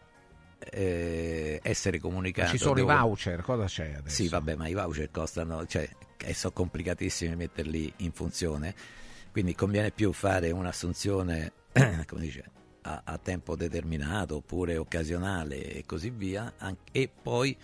eh, 0.71 1.59
essere 1.63 1.99
comunicato. 1.99 2.51
Ci 2.51 2.59
sono 2.59 2.73
i 2.81 2.85
devo- 2.85 2.93
voucher, 2.99 3.43
cosa 3.43 3.65
c'è 3.65 3.95
adesso? 3.97 4.15
Sì, 4.23 4.29
vabbè, 4.29 4.55
ma 4.57 4.69
i 4.69 4.75
voucher 4.75 5.11
costano, 5.11 5.67
cioè, 5.67 5.89
e 6.19 6.35
sono 6.35 6.53
complicatissimi 6.53 7.35
metterli 7.35 7.93
in 7.99 8.13
funzione, 8.13 8.75
quindi 9.33 9.55
conviene 9.55 9.91
più 9.91 10.13
fare 10.13 10.51
un'assunzione, 10.51 11.53
come 12.07 12.21
dice, 12.21 12.45
a, 12.83 13.01
a 13.05 13.19
tempo 13.19 13.57
determinato 13.57 14.37
oppure 14.37 14.77
occasionale 14.77 15.73
e 15.73 15.85
così 15.87 16.11
via, 16.11 16.53
an- 16.59 16.77
e 16.93 17.09
poi, 17.23 17.57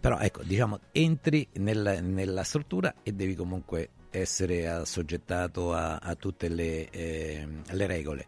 però 0.00 0.18
ecco, 0.18 0.42
diciamo, 0.42 0.80
entri 0.92 1.46
nel- 1.54 2.02
nella 2.02 2.42
struttura 2.44 2.94
e 3.02 3.12
devi 3.12 3.34
comunque 3.34 3.90
essere 4.10 4.68
assoggettato 4.68 5.72
a, 5.72 5.96
a 5.96 6.14
tutte 6.14 6.48
le, 6.48 6.88
eh, 6.90 7.46
le 7.70 7.86
regole. 7.86 8.26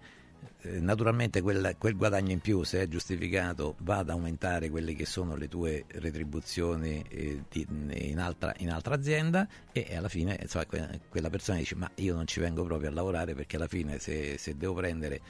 Eh, 0.63 0.81
Naturalmente 0.81 1.41
quel, 1.41 1.75
quel 1.79 1.97
guadagno 1.97 2.31
in 2.31 2.39
più, 2.41 2.63
se 2.63 2.83
è 2.83 2.89
giustificato, 2.89 3.75
va 3.81 3.99
ad 3.99 4.11
aumentare 4.11 4.71
quelle 4.71 4.95
che 4.95 5.07
sono 5.07 5.35
le 5.35 5.49
tue 5.49 5.85
retribuzioni 5.89 7.05
eh, 7.09 7.43
di- 7.49 7.67
in, 8.09 8.19
altra, 8.21 8.55
in 8.59 8.71
altra 8.71 8.95
azienda 8.95 9.49
e, 9.73 9.97
alla 9.97 10.09
fine 10.09 10.39
insomma, 10.41 10.67
que- 10.67 11.01
quella 11.09 11.31
persona 11.31 11.59
dice 11.59 11.75
ma 11.75 11.91
io 11.97 12.15
non 12.15 12.27
ci 12.27 12.39
vengo 12.41 12.63
proprio 12.65 12.91
a 12.91 12.93
lavorare 12.93 13.35
perché 13.35 13.57
alla 13.57 13.67
fine 13.69 13.99
se, 13.99 14.39
se 14.39 14.57
devo 14.57 14.75
prendere 14.75 15.21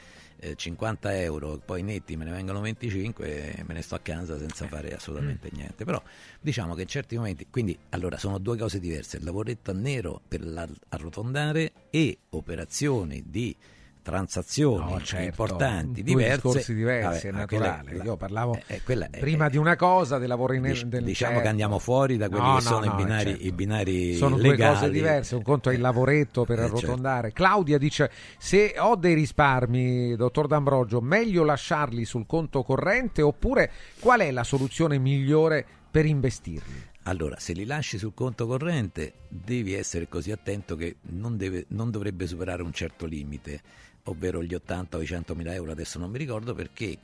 eh, 0.42 0.56
50 0.56 1.20
euro 1.20 1.54
e 1.54 1.58
poi 1.64 1.82
netti 1.82 2.16
me 2.16 2.24
ne 2.24 2.32
vengono 2.32 2.60
25 2.60 3.56
e 3.56 3.62
me 3.64 3.74
ne 3.74 3.82
sto 3.82 3.94
a 3.94 4.00
casa 4.00 4.36
senza 4.36 4.66
fare 4.66 4.92
assolutamente 4.92 5.48
niente. 5.52 5.84
Però 5.84 6.02
diciamo 6.40 6.74
che 6.74 6.82
in 6.82 6.88
certi 6.88 7.16
momenti, 7.16 7.46
quindi 7.48 7.78
allora 7.90 8.18
sono 8.18 8.38
due 8.38 8.56
cose 8.56 8.80
diverse, 8.80 9.18
il 9.18 9.24
lavoretto 9.24 9.70
a 9.70 9.74
nero 9.74 10.20
per 10.26 10.42
arrotondare 10.88 11.72
e 11.90 12.18
operazioni 12.30 13.22
di 13.24 13.56
transazioni 14.02 14.92
No, 14.92 15.00
certo, 15.00 15.24
importanti, 15.26 16.02
due 16.02 16.14
diverse. 16.16 16.32
discorsi 16.34 16.74
diversi, 16.74 17.26
Vabbè, 17.26 17.36
è 17.36 17.40
naturale. 17.40 17.82
quella- 17.88 18.04
Io 18.04 18.16
parlavo 18.16 18.54
eh, 18.56 18.62
eh, 18.66 18.82
quella 18.82 19.08
prima 19.08 19.48
di 19.48 19.56
una 19.56 19.76
cosa, 19.76 20.18
del 20.18 20.28
lavoro 20.28 20.54
in. 20.54 20.62
Dic- 20.62 20.84
del 20.84 21.04
diciamo 21.04 21.30
certo. 21.30 21.42
che 21.44 21.48
andiamo 21.50 21.78
fuori 21.78 22.16
da 22.16 22.28
quelli 22.28 22.44
No, 22.44 22.56
che 22.56 22.62
no, 22.64 22.68
sono 22.68 22.84
no, 22.86 22.92
i, 22.92 22.96
binari, 23.02 23.30
certo. 23.30 23.44
i 23.46 23.52
binari 23.52 24.14
Sono 24.14 24.36
legali. 24.36 24.56
due 24.56 24.66
cose 24.66 24.90
diverse, 24.90 25.34
un 25.36 25.42
conto 25.42 25.70
è 25.70 25.74
il 25.74 25.80
lavoretto 25.80 26.44
per 26.44 26.58
Eh, 26.58 26.62
certo. 26.62 26.76
arrotondare. 26.78 27.32
Claudia 27.32 27.78
dice: 27.78 28.10
Se 28.38 28.74
ho 28.78 28.96
dei 28.96 29.14
risparmi, 29.14 30.16
dottor 30.16 30.46
D'Ambrogio, 30.48 31.00
meglio 31.00 31.44
lasciarli 31.44 32.04
sul 32.04 32.26
conto 32.26 32.62
corrente 32.62 33.22
oppure 33.22 33.70
qual 34.00 34.20
è 34.20 34.30
la 34.30 34.44
soluzione 34.44 34.98
migliore 34.98 35.64
per 35.90 36.06
investirli? 36.06 36.90
Allora, 37.04 37.36
se 37.38 37.52
li 37.52 37.64
lasci 37.64 37.98
sul 37.98 38.14
conto 38.14 38.46
corrente, 38.46 39.14
devi 39.28 39.74
essere 39.74 40.08
così 40.08 40.30
attento 40.30 40.76
che 40.76 40.96
non, 41.10 41.36
deve- 41.36 41.64
non 41.70 41.90
dovrebbe 41.90 42.28
superare 42.28 42.62
un 42.62 42.72
certo 42.72 43.06
limite, 43.06 43.60
ovvero 44.04 44.42
gli 44.42 44.54
80 44.54 44.96
o 44.96 45.02
i 45.02 45.06
100 45.06 45.34
mila 45.34 45.54
euro, 45.54 45.72
adesso 45.72 45.98
non 45.98 46.10
mi 46.10 46.18
ricordo, 46.18 46.54
perché 46.54 46.98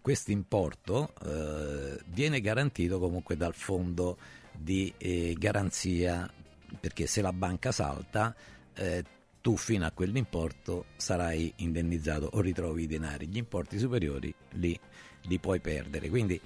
questo 0.00 0.30
importo 0.30 1.12
eh, 1.24 1.98
viene 2.06 2.40
garantito 2.40 2.98
comunque 2.98 3.36
dal 3.36 3.54
fondo 3.54 4.16
di 4.52 4.92
eh, 4.98 5.34
garanzia, 5.38 6.30
perché 6.80 7.06
se 7.06 7.20
la 7.20 7.32
banca 7.32 7.72
salta, 7.72 8.34
eh, 8.74 9.04
tu 9.40 9.56
fino 9.56 9.84
a 9.84 9.90
quell'importo 9.90 10.86
sarai 10.96 11.52
indennizzato 11.56 12.30
o 12.32 12.40
ritrovi 12.40 12.84
i 12.84 12.86
denari, 12.86 13.26
gli 13.26 13.36
importi 13.36 13.78
superiori 13.78 14.32
li, 14.50 14.78
li 15.22 15.38
puoi 15.38 15.60
perdere. 15.60 16.08
Quindi 16.08 16.40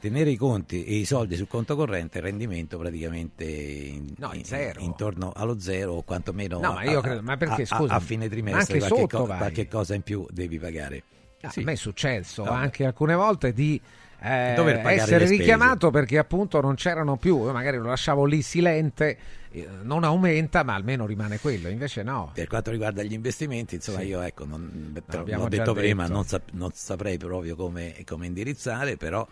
tenere 0.00 0.30
i 0.30 0.36
conti 0.36 0.84
e 0.84 0.94
i 0.96 1.04
soldi 1.04 1.34
sul 1.36 1.48
conto 1.48 1.74
corrente, 1.76 2.18
il 2.18 2.24
rendimento 2.24 2.78
praticamente 2.78 3.44
in- 3.44 4.14
No, 4.18 4.30
in 4.32 4.40
in- 4.40 4.44
zero. 4.44 4.80
intorno 4.80 5.32
allo 5.34 5.58
zero 5.58 5.94
o 5.94 6.02
quantomeno 6.02 6.58
No, 6.60 6.72
ma 6.72 6.80
a- 6.80 6.84
io 6.90 6.98
a- 6.98 7.02
credo- 7.02 7.22
ma 7.22 7.36
perché, 7.36 7.62
a- 7.62 7.66
scusa, 7.66 7.94
a, 7.94 8.00
fine 8.00 8.24
ma 8.24 8.30
trimestre 8.30 8.78
qualche, 8.78 8.96
sotto 8.96 9.18
co- 9.18 9.24
qualche 9.26 9.68
cosa 9.68 9.94
in 9.94 10.02
più 10.02 10.26
devi 10.30 10.58
pagare. 10.58 11.02
Ah, 11.40 11.50
Sì. 11.50 11.60
A 11.60 11.64
me 11.64 11.72
è 11.72 11.76
successo 11.76 12.42
Vabbè. 12.44 12.56
anche 12.56 12.84
alcune 12.84 13.14
volte 13.14 13.52
di 13.52 13.80
eh, 14.20 14.52
Dover 14.56 14.84
essere 14.84 15.28
richiamato 15.28 15.90
perché 15.90 16.18
appunto 16.18 16.60
non 16.60 16.74
c'erano 16.74 17.16
più, 17.16 17.44
io 17.44 17.52
magari 17.52 17.76
lo 17.76 17.84
lasciavo 17.84 18.24
lì 18.24 18.42
silente, 18.42 19.16
eh, 19.52 19.68
non 19.82 20.02
aumenta 20.02 20.64
ma 20.64 20.74
almeno 20.74 21.06
rimane 21.06 21.38
quello, 21.38 21.68
invece 21.68 22.02
no. 22.02 22.32
Per 22.34 22.48
quanto 22.48 22.72
riguarda 22.72 23.04
gli 23.04 23.12
investimenti, 23.12 23.76
insomma, 23.76 24.00
Sì. 24.00 24.06
io 24.06 24.20
ecco, 24.22 24.44
non, 24.44 24.90
l'ho 24.92 25.02
già 25.08 25.48
detto 25.48 25.72
prima, 25.72 26.02
detto. 26.02 26.14
non, 26.14 26.24
sap- 26.24 26.50
non 26.54 26.70
saprei 26.74 27.16
proprio 27.16 27.54
come, 27.54 27.94
come 28.04 28.26
indirizzare, 28.26 28.96
però 28.96 29.24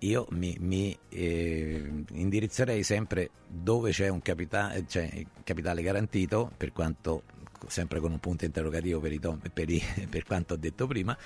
io 0.00 0.26
mi, 0.30 0.56
mi, 0.60 0.96
eh, 1.08 2.04
indirizzerei 2.12 2.82
sempre 2.82 3.30
dove 3.46 3.90
c'è 3.90 4.08
un 4.08 4.22
capitale, 4.22 4.84
cioè, 4.88 5.10
capitale 5.44 5.82
garantito, 5.82 6.50
per 6.56 6.72
quanto 6.72 7.22
sempre 7.66 7.98
con 8.00 8.12
un 8.12 8.20
punto 8.20 8.44
interrogativo 8.44 9.00
per, 9.00 9.12
i 9.12 9.18
tom- 9.18 9.40
per 9.52 9.68
i- 9.70 9.82
per 10.08 10.24
quanto 10.24 10.54
ho 10.54 10.56
detto 10.56 10.86
prima, 10.86 11.16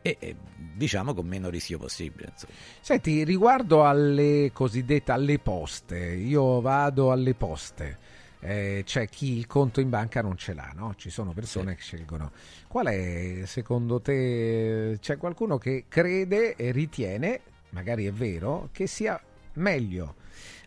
e, 0.00 0.16
e 0.18 0.36
diciamo 0.74 1.12
con 1.14 1.26
meno 1.26 1.48
rischio 1.50 1.78
possibile. 1.78 2.28
insomma. 2.32 2.52
Senti, 2.80 3.24
riguardo 3.24 3.84
alle 3.84 4.50
cosiddette 4.52 5.12
alle 5.12 5.38
poste, 5.38 5.98
io 5.98 6.60
vado 6.60 7.10
alle 7.12 7.34
poste. 7.34 7.98
eh, 8.40 8.82
c'è 8.84 9.08
chi 9.08 9.36
il 9.36 9.46
conto 9.46 9.80
in 9.80 9.88
banca 9.90 10.22
non 10.22 10.36
ce 10.36 10.54
l'ha, 10.54 10.70
no? 10.74 10.94
Ci 10.96 11.10
sono 11.10 11.32
persone 11.32 11.74
che 11.74 11.80
scelgono. 11.82 12.30
Qual 12.68 12.86
è, 12.86 13.42
secondo 13.46 14.00
te, 14.00 14.98
c'è 15.00 15.16
qualcuno 15.16 15.58
che 15.58 15.84
crede 15.88 16.54
e 16.54 16.70
ritiene, 16.70 17.40
magari 17.76 18.06
è 18.06 18.12
vero, 18.12 18.70
che 18.72 18.86
sia 18.86 19.20
meglio? 19.54 20.14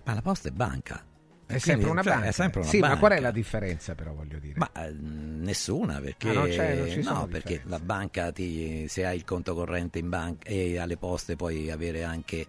Ma 0.04 0.14
la 0.14 0.22
posta 0.22 0.48
è 0.48 0.52
banca. 0.52 1.04
È 1.48 1.58
sempre 1.58 1.86
quindi, 1.86 1.90
una 1.90 2.04
cioè, 2.04 2.14
banca. 2.14 2.28
È 2.28 2.32
sempre 2.32 2.60
una 2.60 2.70
sì, 2.70 2.78
banca. 2.78 2.94
ma 2.94 3.00
qual 3.00 3.12
è 3.14 3.20
la 3.20 3.32
differenza 3.32 3.96
però, 3.96 4.14
voglio 4.14 4.38
dire? 4.38 4.54
Ma 4.58 4.72
eh, 4.76 4.92
nessuna, 4.92 6.00
perché, 6.00 6.30
Ah, 6.30 6.34
non 6.34 6.50
non 6.50 7.02
no, 7.02 7.28
perché 7.28 7.64
la 7.66 7.80
banca, 7.80 8.32
ti, 8.32 8.88
se 8.88 9.04
hai 9.04 9.16
il 9.16 9.26
conto 9.26 9.56
corrente 9.56 9.98
in 9.98 10.10
banca 10.10 10.48
e 10.48 10.78
alle 10.78 10.98
poste 10.98 11.36
puoi 11.36 11.72
avere 11.72 12.04
anche 12.04 12.46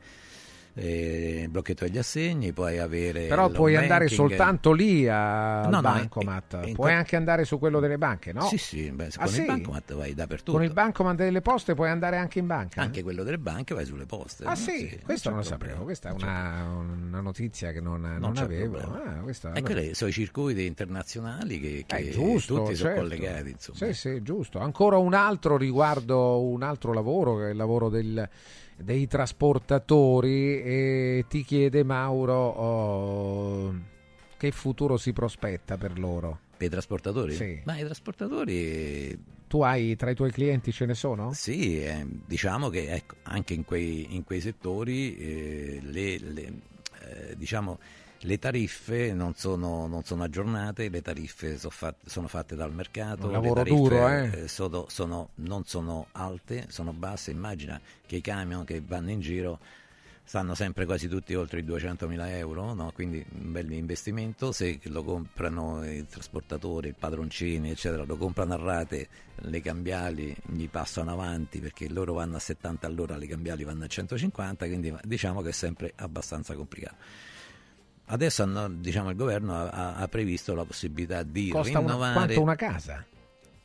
eh, 0.83 1.47
blocchetto 1.51 1.85
degli 1.85 1.99
assegni, 1.99 2.53
puoi 2.55 2.79
avere... 2.79 3.27
Però 3.27 3.51
puoi 3.51 3.77
andare 3.77 4.07
banking. 4.07 4.29
soltanto 4.29 4.73
lì 4.73 5.07
al 5.07 5.65
No, 5.69 5.77
no, 5.77 5.81
bancomat, 5.83 6.59
in- 6.63 6.69
in- 6.69 6.75
puoi 6.75 6.91
in- 6.93 6.97
anche 6.97 7.17
andare 7.17 7.45
su 7.45 7.59
quello 7.59 7.81
delle 7.81 7.99
banche, 7.99 8.33
no? 8.33 8.43
Sì, 8.47 8.57
sì, 8.57 8.91
beh, 8.91 9.09
Ah, 9.17 9.25
con 9.25 9.29
sì? 9.29 9.41
il 9.41 9.47
bancomat 9.47 9.95
vai 9.95 10.15
dappertutto. 10.15 10.53
Con 10.53 10.63
il 10.65 10.73
bancomat 10.73 11.17
delle 11.17 11.43
poste 11.43 11.75
puoi 11.75 11.91
andare 11.91 12.17
anche 12.17 12.39
in 12.39 12.47
banca? 12.47 12.81
Anche 12.81 13.03
quello 13.03 13.23
delle 13.25 13.39
banche 13.39 13.75
vai 13.75 13.85
sulle 13.85 14.07
poste. 14.07 14.45
Ah 14.45 14.51
no? 14.51 14.55
sì, 14.57 14.99
questo 15.05 15.29
non 15.29 15.39
lo 15.39 15.45
c'è 15.45 15.51
sapevo, 15.51 15.85
problema. 15.85 15.85
questa 15.85 16.09
è 16.09 16.13
una, 16.13 16.65
una 17.07 17.21
notizia 17.21 17.73
che 17.73 17.81
non, 17.81 18.01
non 18.19 18.33
c'è 18.33 18.43
avevo. 18.45 18.79
problema. 18.79 19.19
Ah, 19.19 19.21
questa- 19.23 19.49
E 19.53 19.59
allora- 19.59 19.75
quelli 19.75 19.95
sono 19.95 20.09
i 20.11 20.13
circuiti 20.15 20.65
internazionali 20.65 21.61
che, 21.61 21.85
che 21.87 21.97
Eh, 21.97 22.11
giusto, 22.11 22.55
tutti 22.57 22.75
sono 22.75 22.89
certo. 22.91 23.01
collegati. 23.03 23.51
Insomma. 23.51 23.79
Sì, 23.79 23.93
sì, 23.93 24.23
giusto. 24.23 24.59
Ancora 24.61 24.97
un 24.97 25.13
altro 25.15 25.57
riguardo 25.59 26.41
un 26.43 26.63
altro 26.63 26.93
lavoro, 26.95 27.37
che 27.37 27.49
è 27.49 27.51
il 27.51 27.57
lavoro 27.57 27.89
del- 27.91 28.29
dei 28.83 29.07
trasportatori, 29.07 30.63
e 30.63 31.25
ti 31.29 31.45
chiede 31.45 31.85
Mauro 31.85 32.35
oh, 32.35 33.75
che 34.37 34.51
futuro 34.51 34.97
si 34.97 35.13
prospetta 35.13 35.77
per 35.77 35.99
loro. 35.99 36.41
Per 36.57 36.67
i 36.67 36.71
trasportatori? 36.71 37.35
Sì. 37.35 37.61
Ma 37.65 37.79
i 37.79 37.85
trasportatori 37.85 39.19
Tu 39.49 39.63
hai 39.63 39.97
tra 39.97 40.11
i 40.11 40.15
tuoi 40.15 40.31
clienti 40.31 40.73
ce 40.73 40.87
ne 40.87 40.95
sono? 40.95 41.33
Sì, 41.33 41.83
eh, 41.83 42.07
diciamo 42.07 42.69
che 42.69 42.93
ecco, 42.93 43.17
anche 43.23 43.53
in 43.55 43.65
quei, 43.65 44.15
in 44.15 44.23
quei 44.25 44.41
settori 44.41 45.17
eh, 45.17 45.81
le, 45.83 46.19
le, 46.19 46.43
eh, 47.01 47.35
diciamo, 47.37 47.79
le 48.25 48.39
tariffe 48.39 49.13
non 49.15 49.35
sono, 49.35 49.87
non 49.87 50.03
sono 50.05 50.25
aggiornate, 50.25 50.89
le 50.91 51.01
tariffe 51.03 51.57
so 51.59 51.71
fat- 51.71 52.07
sono 52.07 52.29
fatte 52.29 52.55
dal 52.55 52.73
mercato, 52.73 53.23
Un 53.23 53.29
le 53.29 53.33
lavoro 53.35 53.55
tariffe, 53.55 53.77
duro, 53.77 54.09
eh. 54.09 54.49
sono- 54.49 54.87
sono- 54.89 55.31
non 55.37 55.65
sono 55.65 56.07
alte, 56.13 56.67
sono 56.69 56.93
basse. 56.93 57.31
Immagina 57.31 57.81
che 58.07 58.17
i 58.17 58.21
camion 58.21 58.65
che 58.65 58.83
vanno 58.87 59.11
in 59.11 59.21
giro 59.21 59.59
stanno 60.23 60.55
sempre 60.55 60.85
quasi 60.85 61.09
tutti 61.09 61.35
oltre 61.35 61.59
i 61.61 61.65
200.000 61.65 62.37
euro, 62.37 62.73
no? 62.75 62.93
quindi 62.93 63.25
un 63.33 63.51
bel 63.51 63.73
investimento, 63.73 64.53
se 64.53 64.79
lo 64.85 65.03
comprano 65.03 65.85
i 65.85 66.07
trasportatori, 66.07 66.91
i 66.91 66.95
padroncini, 66.97 67.71
eccetera, 67.71 68.05
lo 68.05 68.17
comprano 68.17 68.55
a 68.55 68.59
rate, 68.59 69.09
le 69.37 69.61
cambiali 69.61 70.37
gli 70.47 70.69
passano 70.69 71.11
avanti 71.11 71.59
perché 71.59 71.89
loro 71.89 72.13
vanno 72.13 72.37
a 72.37 72.39
70 72.39 72.87
all'ora, 72.87 73.17
le 73.17 73.27
cambiali 73.27 73.65
vanno 73.65 73.85
a 73.85 73.89
150, 73.89 74.67
quindi 74.67 74.95
diciamo 75.03 75.41
che 75.41 75.49
è 75.49 75.53
sempre 75.53 75.95
abbastanza 75.97 76.55
complicato. 76.55 76.95
Adesso 78.13 78.69
diciamo, 78.69 79.11
il 79.11 79.17
governo 79.17 79.55
ha- 79.55 79.95
ha, 79.95 80.09
previsto 80.09 80.55
la 80.55 80.65
possibilità 80.65 81.23
di 81.23 81.49
Costa 81.49 81.79
una, 81.79 81.87
rinnovare... 81.93 82.15
quanto 82.15 82.43
una 82.43 82.55
casa? 82.57 83.05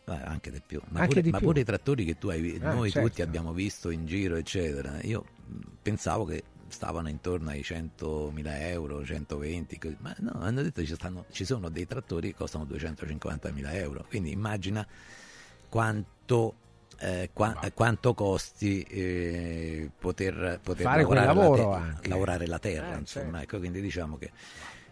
Eh, 0.07 0.11
anche 0.13 0.51
di 0.51 0.61
più, 0.65 0.79
ma, 0.89 0.99
Anche 1.01 1.19
pure, 1.21 1.31
ma 1.31 1.37
più. 1.39 1.47
pure 1.47 1.59
i 1.61 1.63
trattori 1.63 2.05
che 2.05 2.17
tu 2.19 2.27
hai, 2.29 2.59
Ah, 2.61 2.73
noi 2.73 2.91
certo. 2.91 3.07
tutti 3.07 3.21
abbiamo 3.23 3.53
visto 3.53 3.89
in 3.89 4.05
giro, 4.05 4.35
eccetera. 4.35 4.99
Io 5.01 5.25
pensavo 5.81 6.25
che 6.25 6.43
stavano 6.67 7.09
intorno 7.09 7.49
ai 7.49 7.61
100.000 7.61 8.67
euro, 8.69 9.03
120, 9.03 9.79
così. 9.79 9.97
ma 10.01 10.13
no, 10.19 10.33
hanno 10.41 10.61
detto 10.61 10.81
che 10.81 10.87
ci, 10.87 10.93
stanno- 10.93 11.25
ci 11.31 11.43
sono 11.43 11.69
dei 11.69 11.87
trattori 11.87 12.29
che 12.29 12.35
costano 12.35 12.65
250.000 12.65 13.73
euro. 13.73 14.05
Quindi 14.07 14.31
immagina 14.31 14.85
quanto, 15.69 16.53
eh, 16.99 17.29
qua- 17.33 17.59
quanto 17.73 18.13
costi 18.13 18.81
eh, 18.83 19.89
poter, 19.97 20.59
poter 20.61 20.83
Fare 20.83 21.03
quel 21.05 21.19
lavorare, 21.19 21.39
lavoro 21.39 21.71
la, 21.71 21.97
te- 22.01 22.09
lavorare 22.09 22.47
la 22.47 22.59
terra. 22.59 22.95
Eh, 22.95 22.99
insomma, 22.99 23.25
certo. 23.25 23.43
ecco, 23.43 23.57
quindi 23.59 23.81
diciamo 23.81 24.17
che 24.17 24.31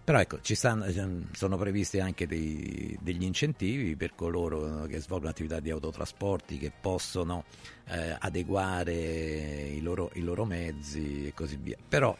però 0.03 0.19
ecco, 0.19 0.41
ci 0.41 0.53
stanno, 0.53 0.85
sono 1.31 1.55
previsti 1.57 2.01
anche 2.01 2.27
dei- 2.27 2.97
degli 3.01 3.23
incentivi 3.23 3.95
per 3.95 4.15
coloro 4.15 4.83
che 4.85 4.99
svolgono 4.99 5.29
attività 5.29 5.61
di 5.61 5.69
autotrasporti, 5.69 6.57
che 6.57 6.73
possono 6.77 7.45
eh, 7.85 8.13
adeguare 8.19 8.93
i 8.93 9.79
loro, 9.79 10.11
i 10.15 10.21
loro 10.21 10.43
mezzi 10.43 11.27
e 11.27 11.33
così 11.33 11.55
via. 11.55 11.77
Però, 11.87 12.17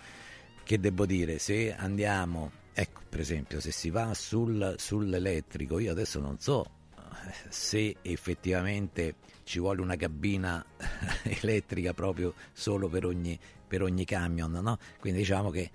che 0.63 0.79
devo 0.79 1.05
dire, 1.05 1.39
se 1.39 1.75
andiamo, 1.75 2.51
ecco, 2.73 3.01
per 3.09 3.19
esempio, 3.19 3.59
se 3.59 3.71
si 3.73 3.89
va 3.89 4.13
sul- 4.13 4.75
sull'elettrico, 4.77 5.77
io 5.77 5.91
adesso 5.91 6.21
non 6.21 6.39
so 6.39 6.65
eh, 6.95 7.33
se 7.49 7.97
effettivamente 8.01 9.15
ci 9.43 9.59
vuole 9.59 9.81
una 9.81 9.95
cabina 9.95 10.63
elettrica 11.23 11.93
proprio 11.93 12.33
solo 12.51 12.87
per 12.87 13.05
ogni, 13.05 13.37
per 13.67 13.81
ogni 13.81 14.05
camion, 14.05 14.51
no? 14.51 14.77
Quindi 14.99 15.19
diciamo 15.19 15.49
che 15.49 15.69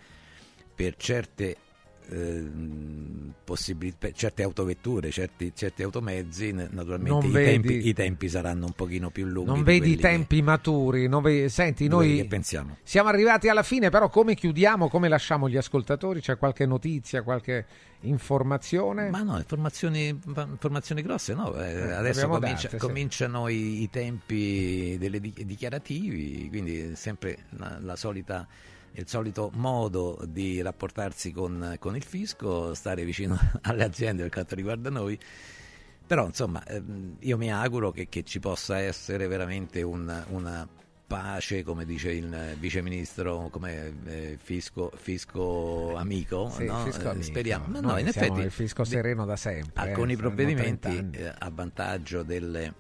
per 0.75 0.97
certe 0.97 1.57
possibili- 3.45 3.95
per 3.99 4.13
certe 4.13 4.43
autovetture, 4.43 5.11
certi, 5.11 5.53
certi 5.55 5.83
automezzi, 5.83 6.53
naturalmente 6.53 7.27
i 7.27 7.31
vedi- 7.31 7.51
tempi, 7.51 7.89
i 7.89 7.93
tempi 7.93 8.29
saranno 8.29 8.67
un 8.67 8.73
pochino 8.73 9.11
più 9.11 9.27
lunghi. 9.27 9.51
Non 9.51 9.59
di 9.59 9.65
vedi 9.65 9.77
i 9.77 9.81
quelli 9.81 9.97
che- 9.97 10.03
tempi 10.03 10.43
maturi, 10.43 11.07
non 11.09 11.23
vedi- 11.23 11.49
senti, 11.49 11.89
noi 11.89 12.27
siamo 12.83 13.09
arrivati 13.09 13.49
alla 13.49 13.63
fine, 13.63 13.91
però 13.91 14.09
come 14.09 14.35
chiudiamo, 14.35 14.89
come 14.89 15.09
lasciamo 15.09 15.49
gli 15.49 15.57
ascoltatori? 15.57 16.21
C'è 16.21 16.37
qualche 16.39 16.67
notizia, 16.67 17.23
qualche 17.23 17.67
informazione? 18.01 19.11
Ma 19.11 19.23
no, 19.23 19.37
informazioni, 19.37 20.09
informazioni 20.09 21.03
grosse 21.03 21.35
no, 21.35 21.55
eh, 21.57 21.73
Eh, 21.73 21.93
adesso 21.93 22.27
comincia- 22.29 22.69
date, 22.69 22.79
sì. 22.79 22.87
cominciano 22.87 23.49
i, 23.49 23.83
i 23.83 23.91
tempi 23.91 24.97
delle 24.99 25.21
di- 25.21 25.35
dichiarativi, 25.45 26.49
quindi 26.49 26.95
sempre 26.95 27.39
la, 27.51 27.79
la 27.81 27.97
solita, 27.97 28.47
il 28.99 29.07
solito 29.09 29.51
modo 29.55 30.19
di 30.29 30.61
rapportarsi 30.61 31.31
con, 31.33 31.77
con 31.79 31.95
il 31.97 32.03
fisco, 32.03 32.75
stare 32.75 33.05
vicino 33.05 33.39
alle 33.63 33.85
aziende 33.85 34.23
per 34.23 34.33
quanto 34.33 34.55
riguarda 34.55 34.91
noi. 34.91 35.19
Però 36.07 36.25
insomma 36.27 36.65
ehm, 36.65 37.17
io 37.21 37.37
mi 37.37 37.53
auguro 37.53 37.91
che, 37.91 38.09
che 38.09 38.25
ci 38.25 38.41
possa 38.41 38.79
essere 38.79 39.27
veramente 39.27 39.83
un- 39.83 40.25
una 40.31 40.67
pace, 41.07 41.63
come 41.63 41.85
dice 41.87 42.11
il 42.13 42.57
vice 42.59 42.83
ministro, 42.83 43.49
come 43.51 43.95
eh, 44.05 44.39
fisco, 44.43 44.91
fisco 44.95 45.95
amico, 45.97 46.51
Sì, 46.51 46.65
no? 46.65 46.77
fisco 46.85 47.09
Eh, 47.09 47.11
amico. 47.11 47.23
speriamo. 47.23 47.67
Ma 47.69 47.81
Noi 47.81 47.93
no, 47.93 47.99
in 47.99 48.09
effetti 48.09 48.41
il 48.41 48.51
fisco 48.51 48.85
sereno 48.85 49.25
da 49.25 49.37
sempre, 49.37 49.85
eh, 49.85 49.89
alcuni 49.89 50.15
saranno 50.17 50.35
provvedimenti 50.35 50.81
30 50.89 50.89
anni. 50.91 51.17
eh, 51.17 51.35
a 51.39 51.51
vantaggio 51.51 52.23
delle, 52.23 52.75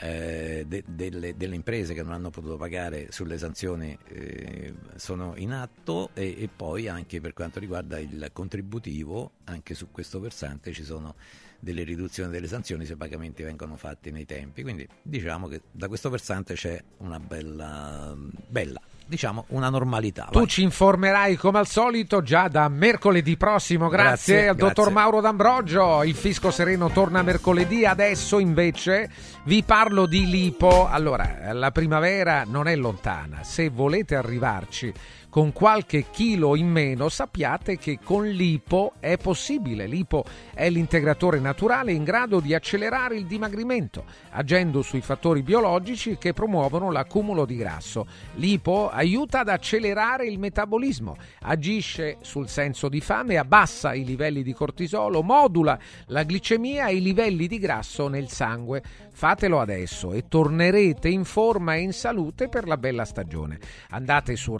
eh, 0.00 0.64
de- 0.66 0.84
delle, 0.86 1.36
delle 1.36 1.54
imprese 1.54 1.94
che 1.94 2.02
non 2.02 2.12
hanno 2.12 2.30
potuto 2.30 2.56
pagare 2.56 3.08
sulle 3.10 3.38
sanzioni 3.38 3.96
eh, 4.08 4.74
sono 4.96 5.34
in 5.36 5.52
atto 5.52 6.10
e, 6.14 6.42
e 6.42 6.48
poi 6.54 6.88
anche 6.88 7.20
per 7.20 7.32
quanto 7.32 7.60
riguarda 7.60 7.98
il 7.98 8.30
contributivo, 8.32 9.32
anche 9.44 9.74
su 9.74 9.90
questo 9.90 10.20
versante 10.20 10.72
ci 10.72 10.84
sono 10.84 11.14
delle 11.60 11.82
riduzioni 11.82 12.30
delle 12.30 12.46
sanzioni 12.46 12.84
se 12.84 12.92
i 12.92 12.96
pagamenti 12.96 13.42
vengono 13.42 13.76
fatti 13.76 14.10
nei 14.10 14.26
tempi. 14.26 14.62
Quindi 14.62 14.86
diciamo 15.02 15.48
che 15.48 15.62
da 15.70 15.88
questo 15.88 16.10
versante 16.10 16.54
c'è 16.54 16.82
una 16.98 17.18
bella, 17.18 18.14
bella 18.48 18.80
diciamo 19.06 19.44
una 19.48 19.68
normalità. 19.68 20.28
Tu 20.30 20.38
vai. 20.40 20.48
ci 20.48 20.62
informerai 20.62 21.36
come 21.36 21.58
al 21.58 21.66
solito 21.66 22.22
già 22.22 22.48
da 22.48 22.68
mercoledì 22.68 23.36
prossimo. 23.36 23.88
Grazie, 23.88 24.34
Grazie, 24.34 24.48
al 24.48 24.56
dottor 24.56 24.74
grazie. 24.74 24.92
Mauro 24.92 25.20
D'Ambrogio. 25.20 26.02
Il 26.02 26.14
fisco 26.14 26.50
sereno 26.50 26.90
torna 26.90 27.22
mercoledì. 27.22 27.84
Adesso 27.84 28.38
invece 28.38 29.10
vi 29.44 29.62
parlo 29.62 30.06
di 30.06 30.26
Lipo. 30.28 30.88
Allora, 30.88 31.52
la 31.52 31.70
primavera 31.70 32.44
non 32.46 32.68
è 32.68 32.76
lontana. 32.76 33.42
Se 33.42 33.68
volete 33.68 34.16
arrivarci 34.16 34.92
con 35.34 35.50
qualche 35.50 36.10
chilo 36.12 36.54
in 36.54 36.68
meno, 36.68 37.08
sappiate 37.08 37.76
che 37.76 37.98
con 38.00 38.24
l'IPO 38.24 38.92
è 39.00 39.16
possibile. 39.16 39.88
L'IPO 39.88 40.24
è 40.54 40.70
l'integratore 40.70 41.40
naturale 41.40 41.90
in 41.90 42.04
grado 42.04 42.38
di 42.38 42.54
accelerare 42.54 43.16
il 43.16 43.26
dimagrimento, 43.26 44.04
agendo 44.30 44.80
sui 44.80 45.00
fattori 45.00 45.42
biologici 45.42 46.18
che 46.18 46.32
promuovono 46.32 46.92
l'accumulo 46.92 47.46
di 47.46 47.56
grasso. 47.56 48.06
L'IPO 48.34 48.90
aiuta 48.90 49.40
ad 49.40 49.48
accelerare 49.48 50.24
il 50.24 50.38
metabolismo, 50.38 51.16
agisce 51.40 52.18
sul 52.20 52.48
senso 52.48 52.88
di 52.88 53.00
fame, 53.00 53.36
abbassa 53.36 53.92
i 53.92 54.04
livelli 54.04 54.44
di 54.44 54.52
cortisolo, 54.52 55.20
modula 55.24 55.76
la 56.06 56.22
glicemia 56.22 56.86
e 56.86 56.94
i 56.94 57.02
livelli 57.02 57.48
di 57.48 57.58
grasso 57.58 58.06
nel 58.06 58.28
sangue. 58.28 58.84
Fatelo 59.10 59.60
adesso 59.60 60.12
e 60.12 60.26
tornerete 60.28 61.08
in 61.08 61.24
forma 61.24 61.74
e 61.74 61.80
in 61.80 61.92
salute 61.92 62.48
per 62.48 62.68
la 62.68 62.76
bella 62.76 63.04
stagione. 63.04 63.58
Andate 63.90 64.36
su 64.36 64.56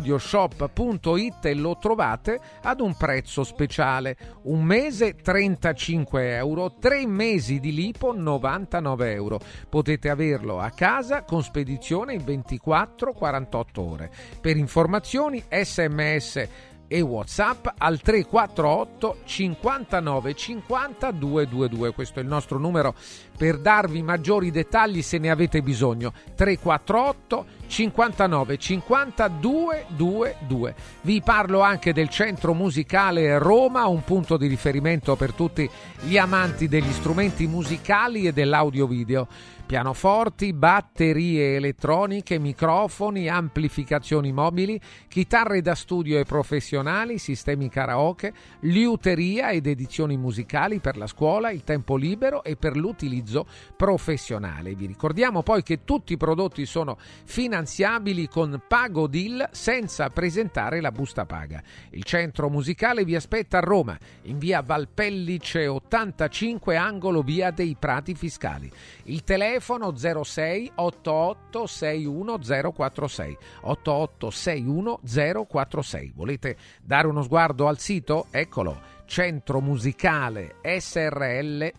radioradioshop.it 0.00 1.44
e 1.44 1.54
lo 1.54 1.76
trovate 1.78 2.40
ad 2.62 2.80
un 2.80 2.96
prezzo 2.96 3.44
speciale. 3.44 4.16
Un 4.42 4.64
mese 4.64 5.14
35 5.14 6.34
euro, 6.36 6.74
tre 6.80 7.06
mesi 7.06 7.60
di 7.60 7.72
lipo 7.72 8.12
99 8.12 9.12
euro. 9.12 9.38
Potete 9.68 10.08
averlo 10.08 10.58
a 10.58 10.70
casa 10.70 11.22
con 11.22 11.42
spedizione 11.42 12.14
in 12.14 12.22
24-48 12.24 13.64
ore. 13.74 14.10
Per 14.40 14.56
informazioni 14.56 15.42
sms 15.48 16.48
e 16.92 17.00
WhatsApp 17.02 17.68
al 17.78 18.00
348 18.00 19.18
59 19.24 20.34
50 20.34 21.10
222. 21.12 21.92
Questo 21.92 22.18
è 22.18 22.22
il 22.22 22.28
nostro 22.28 22.58
numero 22.58 22.94
per 23.36 23.58
darvi 23.58 24.02
maggiori 24.02 24.50
dettagli 24.50 25.00
se 25.00 25.18
ne 25.18 25.30
avete 25.30 25.62
bisogno. 25.62 26.12
348 26.34 27.58
59 27.70 28.58
50 28.58 29.28
222. 29.28 30.74
Vi 31.02 31.22
parlo 31.22 31.60
anche 31.60 31.92
del 31.92 32.08
Centro 32.08 32.52
Musicale 32.52 33.38
Roma, 33.38 33.86
un 33.86 34.02
punto 34.02 34.36
di 34.36 34.48
riferimento 34.48 35.14
per 35.14 35.32
tutti 35.32 35.70
gli 36.00 36.18
amanti 36.18 36.66
degli 36.66 36.90
strumenti 36.90 37.46
musicali 37.46 38.26
e 38.26 38.32
dell'audio 38.32 38.88
video 38.88 39.28
pianoforti, 39.70 40.52
batterie 40.52 41.54
elettroniche, 41.54 42.40
microfoni, 42.40 43.28
amplificazioni 43.28 44.32
mobili, 44.32 44.80
chitarre 45.06 45.60
da 45.60 45.76
studio 45.76 46.18
e 46.18 46.24
professionali, 46.24 47.18
sistemi 47.18 47.68
karaoke, 47.68 48.32
liuteria 48.62 49.50
ed 49.50 49.68
edizioni 49.68 50.16
musicali 50.16 50.80
per 50.80 50.96
la 50.96 51.06
scuola, 51.06 51.52
il 51.52 51.62
tempo 51.62 51.94
libero 51.94 52.42
e 52.42 52.56
per 52.56 52.76
l'utilizzo 52.76 53.46
professionale. 53.76 54.74
Vi 54.74 54.86
ricordiamo 54.86 55.44
poi 55.44 55.62
che 55.62 55.84
tutti 55.84 56.14
i 56.14 56.16
prodotti 56.16 56.66
sono 56.66 56.98
finanziabili 56.98 58.26
con 58.26 58.60
Pago 58.66 59.06
Deal 59.06 59.50
senza 59.52 60.08
presentare 60.08 60.80
la 60.80 60.90
busta 60.90 61.26
paga. 61.26 61.62
Il 61.90 62.02
centro 62.02 62.50
musicale 62.50 63.04
vi 63.04 63.14
aspetta 63.14 63.58
a 63.58 63.60
Roma, 63.60 63.96
in 64.22 64.38
via 64.38 64.62
Valpellice 64.62 65.68
85, 65.68 66.74
angolo 66.74 67.22
via 67.22 67.52
dei 67.52 67.76
Prati 67.78 68.16
Fiscali. 68.16 68.68
Il 69.04 69.22
telefono 69.22 69.58
telefono 69.60 69.94
06 69.94 70.72
88 70.74 71.66
61 71.66 72.38
046 72.72 73.36
88 73.60 74.30
61 74.30 75.00
046. 75.46 76.12
Volete 76.14 76.56
dare 76.82 77.06
uno 77.06 77.22
sguardo 77.22 77.68
al 77.68 77.78
sito? 77.78 78.26
Eccolo 78.30 78.80
centromusicale 79.06 80.56
srl.it. 80.78 81.74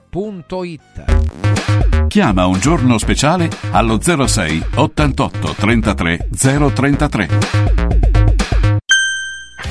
Chiama 2.07 2.45
un 2.45 2.59
giorno 2.59 2.97
speciale 2.97 3.49
allo 3.71 3.99
06 3.99 4.65
88 4.75 5.53
33 5.53 6.27
033. 6.29 8.40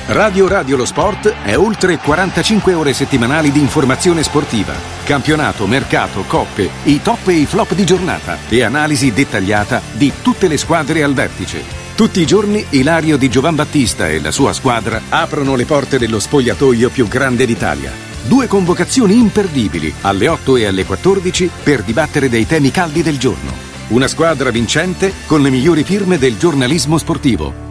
Radio 0.07 0.47
Radio 0.47 0.75
Lo 0.75 0.85
Sport 0.85 1.33
è 1.43 1.57
oltre 1.57 1.97
45 1.97 2.73
ore 2.73 2.93
settimanali 2.93 3.51
di 3.51 3.59
informazione 3.59 4.23
sportiva, 4.23 4.73
campionato, 5.03 5.67
mercato, 5.67 6.23
coppe, 6.27 6.69
i 6.83 7.01
top 7.01 7.29
e 7.29 7.33
i 7.33 7.45
flop 7.45 7.73
di 7.73 7.85
giornata 7.85 8.37
e 8.49 8.61
analisi 8.63 9.13
dettagliata 9.13 9.81
di 9.93 10.11
tutte 10.21 10.49
le 10.49 10.57
squadre 10.57 11.03
al 11.03 11.13
vertice. 11.13 11.63
Tutti 11.95 12.19
i 12.19 12.25
giorni 12.25 12.65
Ilario 12.71 13.15
di 13.15 13.29
Giovan 13.29 13.55
Battista 13.55 14.09
e 14.09 14.19
la 14.19 14.31
sua 14.31 14.51
squadra 14.53 15.01
aprono 15.07 15.55
le 15.55 15.65
porte 15.65 15.97
dello 15.97 16.19
spogliatoio 16.19 16.89
più 16.89 17.07
grande 17.07 17.45
d'Italia. 17.45 17.91
Due 18.23 18.47
convocazioni 18.47 19.17
imperdibili 19.17 19.93
alle 20.01 20.27
8 20.27 20.57
e 20.57 20.65
alle 20.65 20.85
14 20.85 21.49
per 21.63 21.83
dibattere 21.83 22.27
dei 22.27 22.45
temi 22.45 22.71
caldi 22.71 23.01
del 23.01 23.17
giorno. 23.17 23.51
Una 23.89 24.07
squadra 24.07 24.49
vincente 24.49 25.13
con 25.25 25.41
le 25.41 25.49
migliori 25.49 25.83
firme 25.83 26.17
del 26.17 26.37
giornalismo 26.37 26.97
sportivo. 26.97 27.70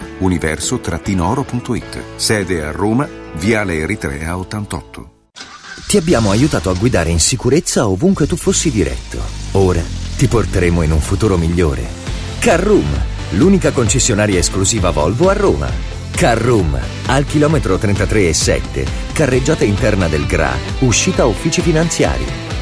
Universo-oro.it. 0.21 2.03
Sede 2.15 2.63
a 2.63 2.71
Roma, 2.71 3.07
Viale 3.35 3.77
Eritrea 3.77 4.37
88. 4.37 5.09
Ti 5.87 5.97
abbiamo 5.97 6.31
aiutato 6.31 6.69
a 6.69 6.73
guidare 6.73 7.09
in 7.09 7.19
sicurezza 7.19 7.87
ovunque 7.87 8.27
tu 8.27 8.37
fossi 8.37 8.71
diretto. 8.71 9.19
Ora 9.53 9.81
ti 10.15 10.27
porteremo 10.27 10.83
in 10.83 10.91
un 10.91 11.01
futuro 11.01 11.37
migliore. 11.37 11.85
Carroom, 12.39 12.87
l'unica 13.31 13.71
concessionaria 13.71 14.39
esclusiva 14.39 14.91
Volvo 14.91 15.29
a 15.29 15.33
Roma. 15.33 15.69
Carroom, 16.11 16.79
al 17.07 17.25
chilometro 17.25 17.77
33 17.77 18.29
e 18.29 18.33
7, 18.33 18.85
carreggiata 19.13 19.63
interna 19.63 20.07
del 20.07 20.25
GRA, 20.27 20.53
uscita 20.79 21.25
uffici 21.25 21.61
finanziari. 21.61 22.50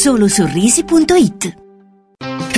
solosorrisi.it 0.00 1.59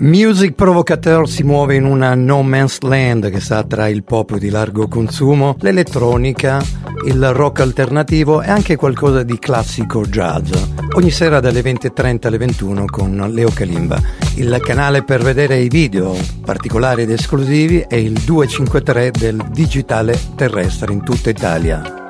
Music 0.00 0.54
Provocateur 0.54 1.28
si 1.28 1.42
muove 1.42 1.74
in 1.74 1.84
una 1.84 2.14
no 2.14 2.42
man's 2.42 2.80
land 2.82 3.30
che 3.30 3.40
sta 3.40 3.64
tra 3.64 3.88
il 3.88 4.04
pop 4.04 4.36
di 4.36 4.48
largo 4.48 4.86
consumo, 4.86 5.56
l'elettronica, 5.58 6.62
il 7.04 7.32
rock 7.32 7.60
alternativo 7.60 8.40
e 8.40 8.48
anche 8.48 8.76
qualcosa 8.76 9.24
di 9.24 9.38
classico 9.38 10.02
jazz. 10.02 10.52
Ogni 10.94 11.10
sera 11.10 11.40
dalle 11.40 11.62
20.30 11.62 12.26
alle 12.28 12.38
21 12.38 12.84
con 12.86 13.28
Leo 13.32 13.50
Kalimba. 13.52 14.00
Il 14.36 14.56
canale 14.62 15.02
per 15.02 15.22
vedere 15.22 15.58
i 15.58 15.68
video 15.68 16.14
particolari 16.44 17.02
ed 17.02 17.10
esclusivi 17.10 17.80
è 17.80 17.96
il 17.96 18.12
253 18.12 19.10
del 19.10 19.44
digitale 19.50 20.16
terrestre 20.36 20.92
in 20.92 21.02
tutta 21.02 21.30
Italia. 21.30 22.06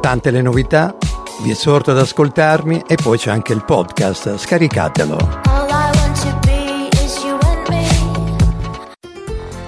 Tante 0.00 0.30
le 0.30 0.42
novità, 0.42 0.94
vi 1.42 1.50
esorto 1.50 1.90
ad 1.90 1.98
ascoltarmi 1.98 2.84
e 2.86 2.96
poi 2.96 3.18
c'è 3.18 3.30
anche 3.30 3.52
il 3.52 3.64
podcast, 3.64 4.36
scaricatelo. 4.36 5.48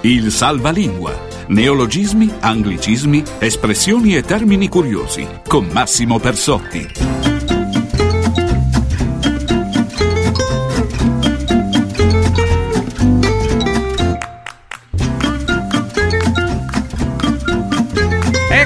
Il 0.01 0.31
Salvalingua. 0.31 1.31
Neologismi, 1.47 2.31
anglicismi, 2.39 3.23
espressioni 3.39 4.15
e 4.15 4.21
termini 4.21 4.67
curiosi. 4.67 5.27
Con 5.47 5.67
Massimo 5.71 6.19
Persotti. 6.19 7.32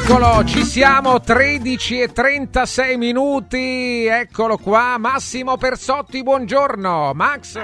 Eccolo, 0.09 0.45
ci 0.45 0.63
siamo, 0.63 1.19
13 1.19 1.99
e 1.99 2.07
36 2.07 2.95
minuti, 2.95 4.05
eccolo 4.05 4.55
qua, 4.55 4.95
Massimo 4.97 5.57
Persotti, 5.57 6.23
buongiorno, 6.23 7.11
Max. 7.13 7.59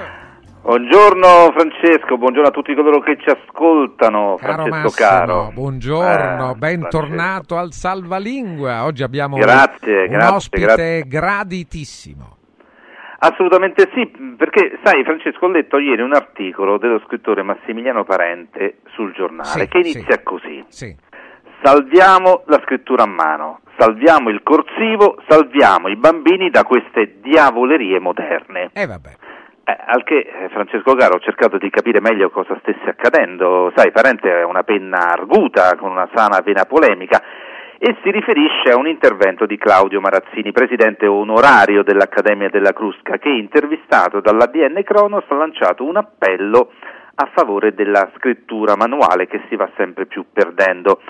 Buongiorno 0.60 1.52
Francesco, 1.56 2.18
buongiorno 2.18 2.48
a 2.48 2.50
tutti 2.50 2.74
coloro 2.74 3.00
che 3.00 3.16
ci 3.18 3.30
ascoltano, 3.30 4.36
Caro 4.38 4.52
Francesco 4.66 4.76
Massimo, 4.76 5.08
caro. 5.08 5.50
buongiorno, 5.54 6.50
Eh, 6.50 6.54
bentornato 6.56 7.56
al 7.56 7.72
Salvalingua. 7.72 8.84
Oggi 8.84 9.02
abbiamo 9.02 9.36
Grazie, 9.38 10.02
un 10.02 10.08
grazie, 10.10 10.34
ospite 10.36 10.64
grazie. 10.66 11.02
graditissimo. 11.06 12.36
Assolutamente 13.20 13.88
sì, 13.94 14.06
perché 14.36 14.78
sai 14.84 15.02
Francesco 15.02 15.46
ho 15.46 15.48
letto 15.48 15.78
ieri 15.78 16.02
un 16.02 16.12
articolo 16.12 16.76
dello 16.76 17.00
scrittore 17.06 17.42
Massimiliano 17.42 18.04
Parente 18.04 18.80
sul 18.94 19.14
giornale 19.14 19.48
Sì, 19.48 19.66
che 19.68 19.78
inizia 19.78 20.16
sì. 20.18 20.22
così. 20.22 20.64
Sì. 20.68 20.96
Salviamo 21.64 22.42
la 22.44 22.60
scrittura 22.62 23.04
a 23.04 23.06
mano, 23.06 23.60
salviamo 23.78 24.28
il 24.28 24.42
corsivo, 24.42 25.16
salviamo 25.26 25.88
i 25.88 25.96
bambini 25.96 26.50
da 26.50 26.62
queste 26.62 27.20
diavolerie 27.22 27.98
moderne. 28.00 28.68
E 28.74 28.84
vabbè. 28.84 29.08
Eh, 29.64 29.76
al 29.86 30.04
che 30.04 30.18
eh, 30.18 30.50
Francesco 30.50 30.94
Caro 30.94 31.14
ho 31.14 31.20
cercato 31.20 31.56
di 31.56 31.70
capire 31.70 32.02
meglio 32.02 32.28
cosa 32.28 32.54
stesse 32.60 32.86
accadendo. 32.86 33.72
Sai, 33.74 33.92
Parente 33.92 34.30
è 34.30 34.44
una 34.44 34.62
penna 34.62 35.08
arguta 35.08 35.74
con 35.76 35.90
una 35.90 36.06
sana 36.12 36.40
vena 36.44 36.66
polemica 36.66 37.22
e 37.78 37.96
si 38.02 38.10
riferisce 38.10 38.68
a 38.70 38.76
un 38.76 38.86
intervento 38.86 39.46
di 39.46 39.56
Claudio 39.56 40.02
Marazzini, 40.02 40.52
presidente 40.52 41.06
onorario 41.06 41.82
dell'Accademia 41.82 42.50
della 42.50 42.74
Crusca, 42.74 43.16
che 43.16 43.30
intervistato 43.30 44.20
dall'ADN 44.20 44.82
Cronos 44.82 45.24
ha 45.28 45.34
lanciato 45.34 45.82
un 45.82 45.96
appello 45.96 46.72
a 47.14 47.30
favore 47.32 47.72
della 47.72 48.10
scrittura 48.16 48.76
manuale 48.76 49.26
che 49.26 49.40
si 49.48 49.56
va 49.56 49.70
sempre 49.76 50.04
più 50.04 50.26
perdendo. 50.30 51.00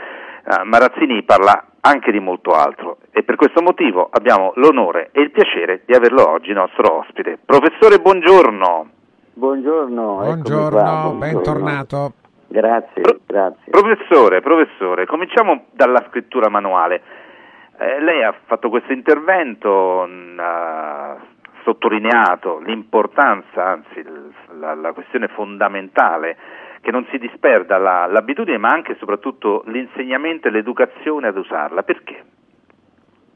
Eh, 0.47 0.65
Marazzini 0.65 1.23
parla 1.23 1.65
anche 1.81 2.13
di 2.13 2.21
molto 2.21 2.51
altro 2.53 2.99
e 3.13 3.23
per 3.23 3.37
questo 3.37 3.63
motivo 3.63 4.09
abbiamo 4.13 4.53
l'onore 4.57 5.09
e 5.13 5.23
il 5.23 5.31
piacere 5.31 5.83
di 5.87 5.95
averlo 5.95 6.29
oggi 6.29 6.53
nostro 6.53 6.99
ospite. 6.99 7.39
Professore, 7.45 7.99
buongiorno. 7.99 8.91
Buongiorno, 9.35 10.03
Buongiorno, 10.17 10.69
qua, 10.69 10.83
buongiorno. 10.83 11.19
bentornato. 11.19 12.13
Grazie, 12.49 13.03
grazie. 13.27 13.71
Professore, 13.71 14.41
professore, 14.43 15.07
cominciamo 15.07 15.65
dalla 15.73 16.05
scrittura 16.09 16.49
manuale. 16.49 17.03
Eh, 17.79 18.01
lei 18.01 18.23
ha 18.23 18.35
fatto 18.45 18.69
questo 18.69 18.93
intervento, 18.93 20.07
mh, 20.07 20.39
ha 20.39 21.17
sottolineato 21.65 22.59
l'importanza, 22.59 23.67
anzi 23.71 24.05
la, 24.59 24.75
la 24.75 24.93
questione 24.93 25.29
fondamentale, 25.29 26.37
che 26.85 26.91
non 26.91 27.07
si 27.11 27.17
disperda 27.17 27.79
la- 27.79 28.07
l'abitudine, 28.07 28.59
ma 28.59 28.69
anche 28.69 28.93
e 28.93 28.97
soprattutto 28.97 29.63
l'insegnamento 29.69 30.49
e 30.49 30.51
l'educazione 30.51 31.29
ad 31.29 31.37
usarla. 31.39 31.83
Perché? 31.83 32.23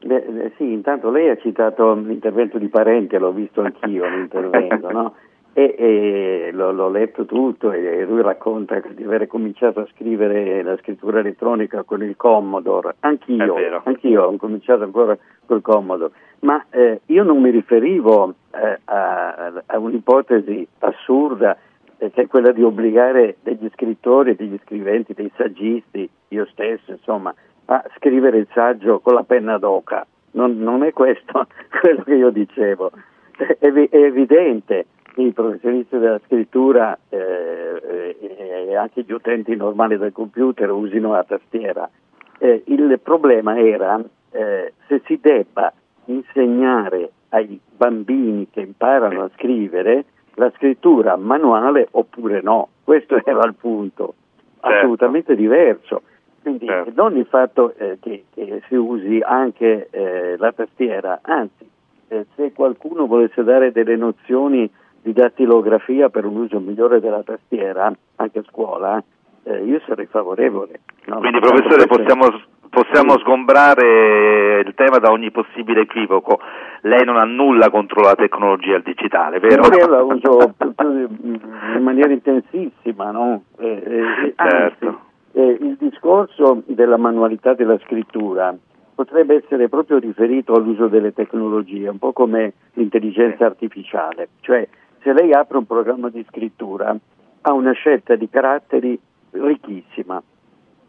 Beh, 0.05 0.23
eh, 0.23 0.51
sì, 0.55 0.71
intanto 0.71 1.09
lei 1.09 1.29
ha 1.29 1.35
citato 1.37 1.95
l'intervento 1.95 2.59
di 2.59 2.67
Parente, 2.67 3.17
l'ho 3.17 3.31
visto 3.31 3.61
anch'io 3.61 4.05
l'intervento, 4.07 4.91
no? 4.91 5.15
E, 5.53 5.75
e 5.77 6.49
l'ho, 6.53 6.71
l'ho 6.71 6.89
letto 6.89 7.25
tutto 7.25 7.71
e 7.71 8.05
lui 8.05 8.21
racconta 8.21 8.79
di 8.87 9.03
aver 9.03 9.25
cominciato 9.25 9.79
a 9.79 9.87
scrivere 9.93 10.61
la 10.61 10.77
scrittura 10.77 11.19
elettronica 11.19 11.81
con 11.81 12.03
il 12.03 12.15
Commodore, 12.15 12.95
anch'io, 12.99 13.81
anch'io 13.83 14.23
ho 14.25 14.35
cominciato 14.37 14.83
ancora 14.83 15.17
col 15.47 15.61
Commodore, 15.61 16.11
ma 16.41 16.63
eh, 16.69 17.01
io 17.07 17.23
non 17.23 17.41
mi 17.41 17.49
riferivo 17.49 18.35
eh, 18.53 18.79
a, 18.85 19.51
a 19.65 19.77
un'ipotesi 19.79 20.65
assurda 20.79 21.57
che 21.99 22.21
è 22.21 22.27
quella 22.27 22.51
di 22.51 22.63
obbligare 22.63 23.37
degli 23.43 23.69
scrittori, 23.73 24.35
degli 24.35 24.57
scriventi, 24.63 25.13
dei 25.13 25.31
saggisti, 25.35 26.09
io 26.29 26.45
stesso, 26.51 26.91
insomma, 26.91 27.33
a 27.65 27.83
scrivere 27.97 28.37
il 28.37 28.47
saggio 28.53 28.99
con 28.99 29.13
la 29.13 29.23
penna 29.23 29.57
d'oca. 29.57 30.05
Non, 30.31 30.57
non 30.59 30.83
è 30.83 30.93
questo 30.93 31.47
quello 31.81 32.03
che 32.03 32.15
io 32.15 32.29
dicevo. 32.29 32.91
È, 33.35 33.55
è 33.57 33.97
evidente 33.97 34.85
che 35.13 35.21
i 35.21 35.33
professionisti 35.33 35.97
della 35.97 36.19
scrittura 36.25 36.97
eh, 37.09 38.17
eh, 38.19 38.65
e 38.69 38.75
anche 38.75 39.03
gli 39.03 39.11
utenti 39.11 39.55
normali 39.55 39.97
del 39.97 40.11
computer 40.11 40.71
usino 40.71 41.11
la 41.11 41.23
tastiera. 41.23 41.89
Eh, 42.37 42.63
il 42.67 42.99
problema 43.01 43.57
era 43.57 44.01
eh, 44.31 44.73
se 44.87 45.01
si 45.05 45.19
debba 45.21 45.73
insegnare 46.05 47.11
ai 47.29 47.59
bambini 47.75 48.47
che 48.49 48.61
imparano 48.61 49.23
a 49.23 49.31
scrivere 49.35 50.05
la 50.39 50.51
scrittura 50.55 51.17
manuale 51.17 51.87
oppure 51.91 52.41
no. 52.41 52.69
Questo 52.83 53.21
era 53.23 53.45
il 53.45 53.53
punto, 53.53 54.15
assolutamente 54.61 55.35
diverso. 55.35 56.01
Quindi 56.41 56.65
non 56.95 57.17
il 57.17 57.25
fatto 57.25 57.73
eh, 57.75 57.97
che, 57.99 58.23
che 58.33 58.61
si 58.67 58.75
usi 58.75 59.19
anche 59.19 59.89
eh, 59.91 60.37
la 60.37 60.51
tastiera, 60.53 61.19
anzi, 61.21 61.69
eh, 62.07 62.25
se 62.35 62.53
qualcuno 62.53 63.05
volesse 63.05 63.43
dare 63.43 63.71
delle 63.73 63.97
nozioni 63.97 64.71
di 65.01 65.11
dattilografia 65.13 66.09
per 66.09 66.25
un 66.25 66.37
uso 66.37 66.59
migliore 66.59 67.01
della 67.01 67.21
tastiera, 67.23 67.93
anche 68.15 68.39
a 68.39 68.43
scuola, 68.47 69.03
eh, 69.49 69.63
io 69.63 69.81
sarei 69.87 70.05
favorevole. 70.05 70.81
no? 71.05 71.17
Quindi, 71.19 71.39
professore, 71.39 71.87
possiamo, 71.87 72.27
possiamo 72.69 73.17
sgombrare 73.17 74.61
il 74.65 74.73
tema 74.75 74.97
da 74.99 75.11
ogni 75.11 75.31
possibile 75.31 75.81
equivoco. 75.81 76.39
Lei 76.81 77.03
non 77.03 77.17
ha 77.17 77.25
nulla 77.25 77.69
contro 77.69 78.01
la 78.01 78.15
tecnologia 78.15 78.77
digitale, 78.79 79.39
vero? 79.39 79.63
Io 79.75 79.87
la 79.87 80.03
uso 80.03 80.53
in 80.77 81.81
maniera 81.81 82.11
intensissima, 82.11 83.11
no? 83.11 83.43
Eh, 83.57 83.67
eh, 83.67 84.33
anzi, 84.35 84.55
Certo. 84.55 84.99
eh, 85.33 85.57
il 85.59 85.75
discorso 85.79 86.61
della 86.67 86.97
manualità 86.97 87.53
della 87.53 87.77
scrittura 87.79 88.55
potrebbe 88.93 89.35
essere 89.35 89.69
proprio 89.69 89.97
riferito 89.97 90.53
all'uso 90.53 90.87
delle 90.87 91.13
tecnologie, 91.13 91.87
un 91.87 91.99
po' 91.99 92.11
come 92.11 92.53
l'intelligenza 92.73 93.45
artificiale, 93.45 94.27
cioè 94.41 94.67
se 95.01 95.13
lei 95.13 95.31
apre 95.31 95.57
un 95.57 95.65
programma 95.65 96.09
di 96.09 96.25
scrittura 96.27 96.93
ha 97.41 97.53
una 97.53 97.71
scelta 97.71 98.15
di 98.15 98.29
caratteri 98.29 98.99
ricchissima, 99.31 100.21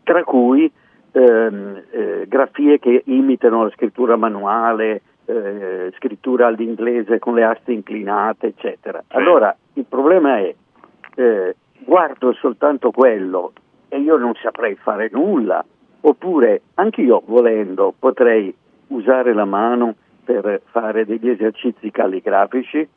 tra 0.03 0.25
cui 0.25 0.71
ehm, 1.13 1.83
eh, 1.91 2.25
grafie 2.27 2.79
che 2.79 3.03
imitano 3.07 3.65
la 3.65 3.71
scrittura 3.71 4.17
manuale, 4.17 5.03
eh, 5.27 5.93
scrittura 5.97 6.47
all'inglese 6.47 7.19
con 7.19 7.35
le 7.35 7.45
aste 7.45 7.73
inclinate, 7.73 8.49
eccetera. 8.49 9.03
Allora 9.09 9.55
il 9.75 9.85
problema 9.85 10.39
è 10.39 10.55
eh, 11.17 11.57
guardo 11.85 12.33
soltanto 12.33 12.91
quello 12.91 13.53
e 13.89 13.99
io 13.99 14.17
non 14.17 14.35
saprei 14.41 14.77
fare 14.77 15.09
nulla, 15.13 15.65
oppure 16.03 16.63
anch'io 16.75 17.23
volendo 17.27 17.95
potrei 17.99 18.55
usare 18.89 19.33
la 19.33 19.45
mano 19.45 19.95
per 20.25 20.63
fare 20.71 21.05
degli 21.05 21.29
esercizi 21.29 21.91
calligrafici. 21.91 22.89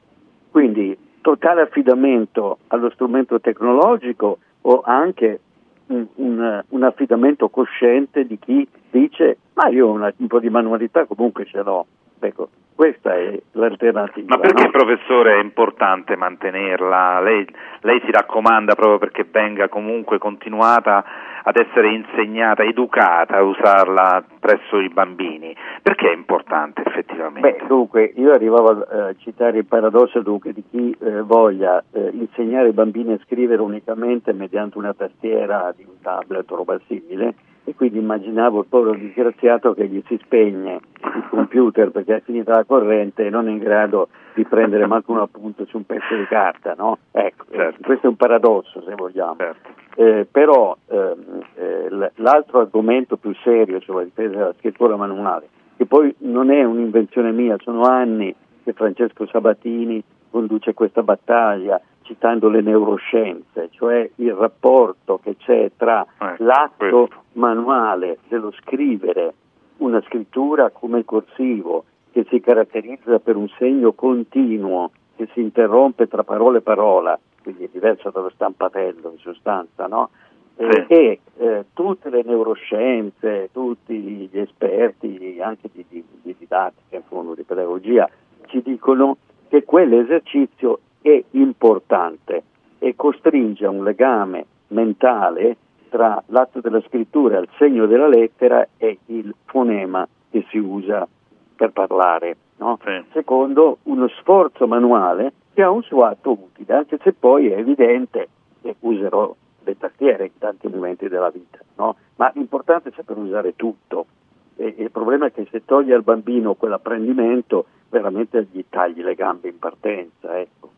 Quindi 0.51 0.95
totale 1.22 1.61
affidamento 1.61 2.59
allo 2.67 2.89
strumento 2.91 3.39
tecnologico 3.39 4.39
o 4.64 4.82
anche 4.83 5.40
un, 5.88 6.06
un, 6.16 6.64
un 6.67 6.83
affidamento 6.83 7.50
cosciente 7.50 8.25
di 8.25 8.38
chi 8.38 8.67
dice 8.90 9.38
ma 9.53 9.69
io 9.69 9.90
una, 9.90 10.14
un 10.17 10.27
po' 10.27 10.40
di 10.40 10.50
manualità 10.50 11.06
comunque 11.06 11.45
ce 11.45 11.61
l'ho. 11.61 11.85
Ecco, 12.19 12.50
questa 12.76 13.16
è 13.16 13.40
l'alternativa. 13.52 14.35
Ma 14.35 14.42
perché, 14.42 14.64
no? 14.64 14.72
professore, 14.72 15.35
è 15.35 15.42
importante 15.42 16.16
mantenerla? 16.16 17.22
Lei, 17.22 17.45
lei, 17.82 18.02
si 18.06 18.11
raccomanda 18.11 18.76
proprio 18.76 18.98
perché 18.98 19.26
venga 19.30 19.68
comunque 19.68 20.18
continuata 20.18 21.03
ad 21.43 21.58
essere 21.58 21.93
insegnata, 21.93 22.64
educata 22.64 23.38
a 23.38 23.43
usarla 23.43 24.24
presso 24.40 24.80
i 24.80 24.90
bambini. 24.90 25.56
Perché 25.82 26.10
è 26.10 26.14
importante 26.14 26.84
effettivamente? 26.85 27.58
Beh, 27.60 27.68
dunque, 27.68 28.11
io 28.16 28.32
arrivavo 28.32 28.68
a 28.69 29.10
eh, 29.10 29.16
citare 29.19 29.58
il 29.58 29.66
paradosso 29.66 30.22
dunque, 30.22 30.53
di 30.53 30.64
chi 30.69 30.95
eh, 31.00 31.22
voglia 31.22 31.84
eh, 31.92 32.10
insegnare 32.14 32.68
ai 32.68 32.74
bambini 32.74 33.14
a 33.14 33.19
scrivere 33.24 33.61
unicamente 33.61 34.34
mediante 34.34 34.77
una 34.77 34.93
tastiera 34.93 35.74
di 35.76 35.84
un 35.84 36.00
tablet 36.02 36.50
o 36.52 36.56
roba 36.56 36.80
simile 36.88 37.35
e 37.66 37.75
quindi 37.75 37.98
immaginavo 38.00 38.59
il 38.59 38.66
povero 38.67 38.95
disgraziato 38.95 39.74
che 39.74 39.88
gli 39.88 40.01
si 40.08 40.19
spegne 40.24 40.80
il 41.16 41.27
computer 41.30 41.92
perché 41.92 42.17
è 42.17 42.22
finita 42.22 42.56
la 42.56 42.66
corrente 42.66 43.25
e 43.25 43.30
non 43.30 43.48
è 43.48 43.51
in 43.51 43.59
grado 43.59 44.09
di 44.33 44.43
prendere 44.45 44.85
manco 44.85 45.11
un 45.11 45.19
appunto 45.19 45.66
su 45.66 45.77
un 45.77 45.85
pezzo 45.85 46.16
di 46.16 46.25
carta, 46.25 46.74
no? 46.77 46.98
Ecco, 47.11 47.45
certo. 47.51 47.80
questo 47.82 48.08
è 48.08 48.09
un 48.09 48.16
paradosso 48.16 48.82
se 48.82 48.95
vogliamo. 48.95 49.35
Certo. 49.38 49.69
Eh, 49.95 50.27
però 50.30 50.75
ehm, 50.88 51.42
eh, 51.56 52.11
l'altro 52.16 52.61
argomento 52.61 53.17
più 53.17 53.33
serio 53.43 53.80
sulla 53.80 54.03
difesa 54.03 54.30
della 54.30 54.56
scrittura 54.58 54.95
manuale, 54.95 55.48
che 55.77 55.85
poi 55.85 56.14
non 56.19 56.50
è 56.51 56.64
un'invenzione 56.64 57.32
mia, 57.32 57.58
sono 57.59 57.83
anni 57.83 58.33
che 58.64 58.74
Francesco 58.74 59.27
Sabatini 59.27 60.03
conduce 60.32 60.74
questa 60.74 61.03
battaglia 61.03 61.80
citando 62.03 62.49
le 62.49 62.61
neuroscienze, 62.61 63.69
cioè 63.72 64.09
il 64.15 64.33
rapporto 64.33 65.19
che 65.22 65.38
c'è 65.38 65.72
tra 65.75 66.06
eh, 66.19 66.35
l'atto 66.38 67.09
manuale 67.33 68.19
dello 68.27 68.51
scrivere 68.51 69.33
una 69.77 70.01
scrittura 70.01 70.69
come 70.69 70.99
il 70.99 71.06
corsivo, 71.06 71.85
che 72.11 72.25
si 72.30 72.40
caratterizza 72.40 73.19
per 73.19 73.35
un 73.35 73.49
segno 73.57 73.93
continuo 73.93 74.91
che 75.15 75.27
si 75.33 75.41
interrompe 75.41 76.07
tra 76.07 76.23
parola 76.23 76.59
e 76.59 76.61
parola, 76.61 77.19
quindi 77.41 77.65
è 77.65 77.69
diverso 77.72 78.09
dallo 78.11 78.30
stampatello 78.30 79.11
in 79.11 79.17
sostanza, 79.17 79.88
no? 79.88 80.09
Eh, 80.56 80.85
e 80.88 81.19
eh, 81.38 81.65
tutte 81.73 82.11
le 82.11 82.22
neuroscienze, 82.23 83.49
tutti 83.51 83.95
gli 83.95 84.38
esperti, 84.38 85.40
anche 85.41 85.69
di, 85.72 85.83
di, 85.90 86.03
di 86.22 86.35
didattica, 86.38 86.95
in 86.95 87.03
fondo, 87.07 87.33
di 87.33 87.43
pedagogia, 87.43 88.07
ci 88.45 88.61
dicono 88.61 89.17
che 89.49 89.64
quell'esercizio 89.64 90.80
è 91.03 91.23
importante 91.32 92.43
e 92.80 92.95
costringe 92.95 93.65
a 93.65 93.69
un 93.69 93.83
legame 93.83 94.45
mentale 94.69 95.57
tra 95.90 96.22
l'atto 96.27 96.59
della 96.59 96.82
scrittura, 96.88 97.38
il 97.38 97.49
segno 97.57 97.85
della 97.85 98.07
lettera 98.07 98.67
e 98.77 98.98
il 99.07 99.33
fonema 99.45 100.07
che 100.32 100.43
si 100.49 100.57
usa 100.57 101.07
per 101.56 101.69
parlare. 101.69 102.35
No? 102.57 102.80
Sì. 102.83 103.03
Secondo, 103.11 103.77
uno 103.83 104.07
sforzo 104.07 104.65
manuale 104.65 105.33
che 105.53 105.61
ha 105.61 105.69
un 105.69 105.83
suo 105.83 106.06
atto 106.06 106.32
utile, 106.32 106.73
anche 106.73 106.98
se 107.03 107.14
poi 107.14 107.49
è 107.49 107.57
evidente 107.57 108.27
che 108.61 108.75
userò 108.80 109.35
le 109.64 109.77
tastiere 109.77 110.25
in 110.25 110.38
tanti 110.40 110.67
momenti 110.67 111.07
della 111.07 111.30
vita, 111.30 111.59
no? 111.75 111.95
ma 112.15 112.32
l'importante 112.33 112.90
è 112.90 112.93
saper 112.95 113.17
usare 113.17 113.56
tutto. 113.56 114.07
E, 114.56 114.73
e 114.77 114.83
il 114.83 114.91
problema 114.91 115.27
è 115.27 115.32
che 115.32 115.48
se 115.51 115.64
togli 115.64 115.91
al 115.91 116.03
bambino 116.03 116.56
quell'apprendimento, 116.56 117.65
veramente 117.90 118.48
gli 118.51 118.64
tagli 118.67 119.03
le 119.03 119.14
gambe 119.14 119.49
in 119.49 119.59
partenza. 119.59 120.40
Ecco. 120.40 120.72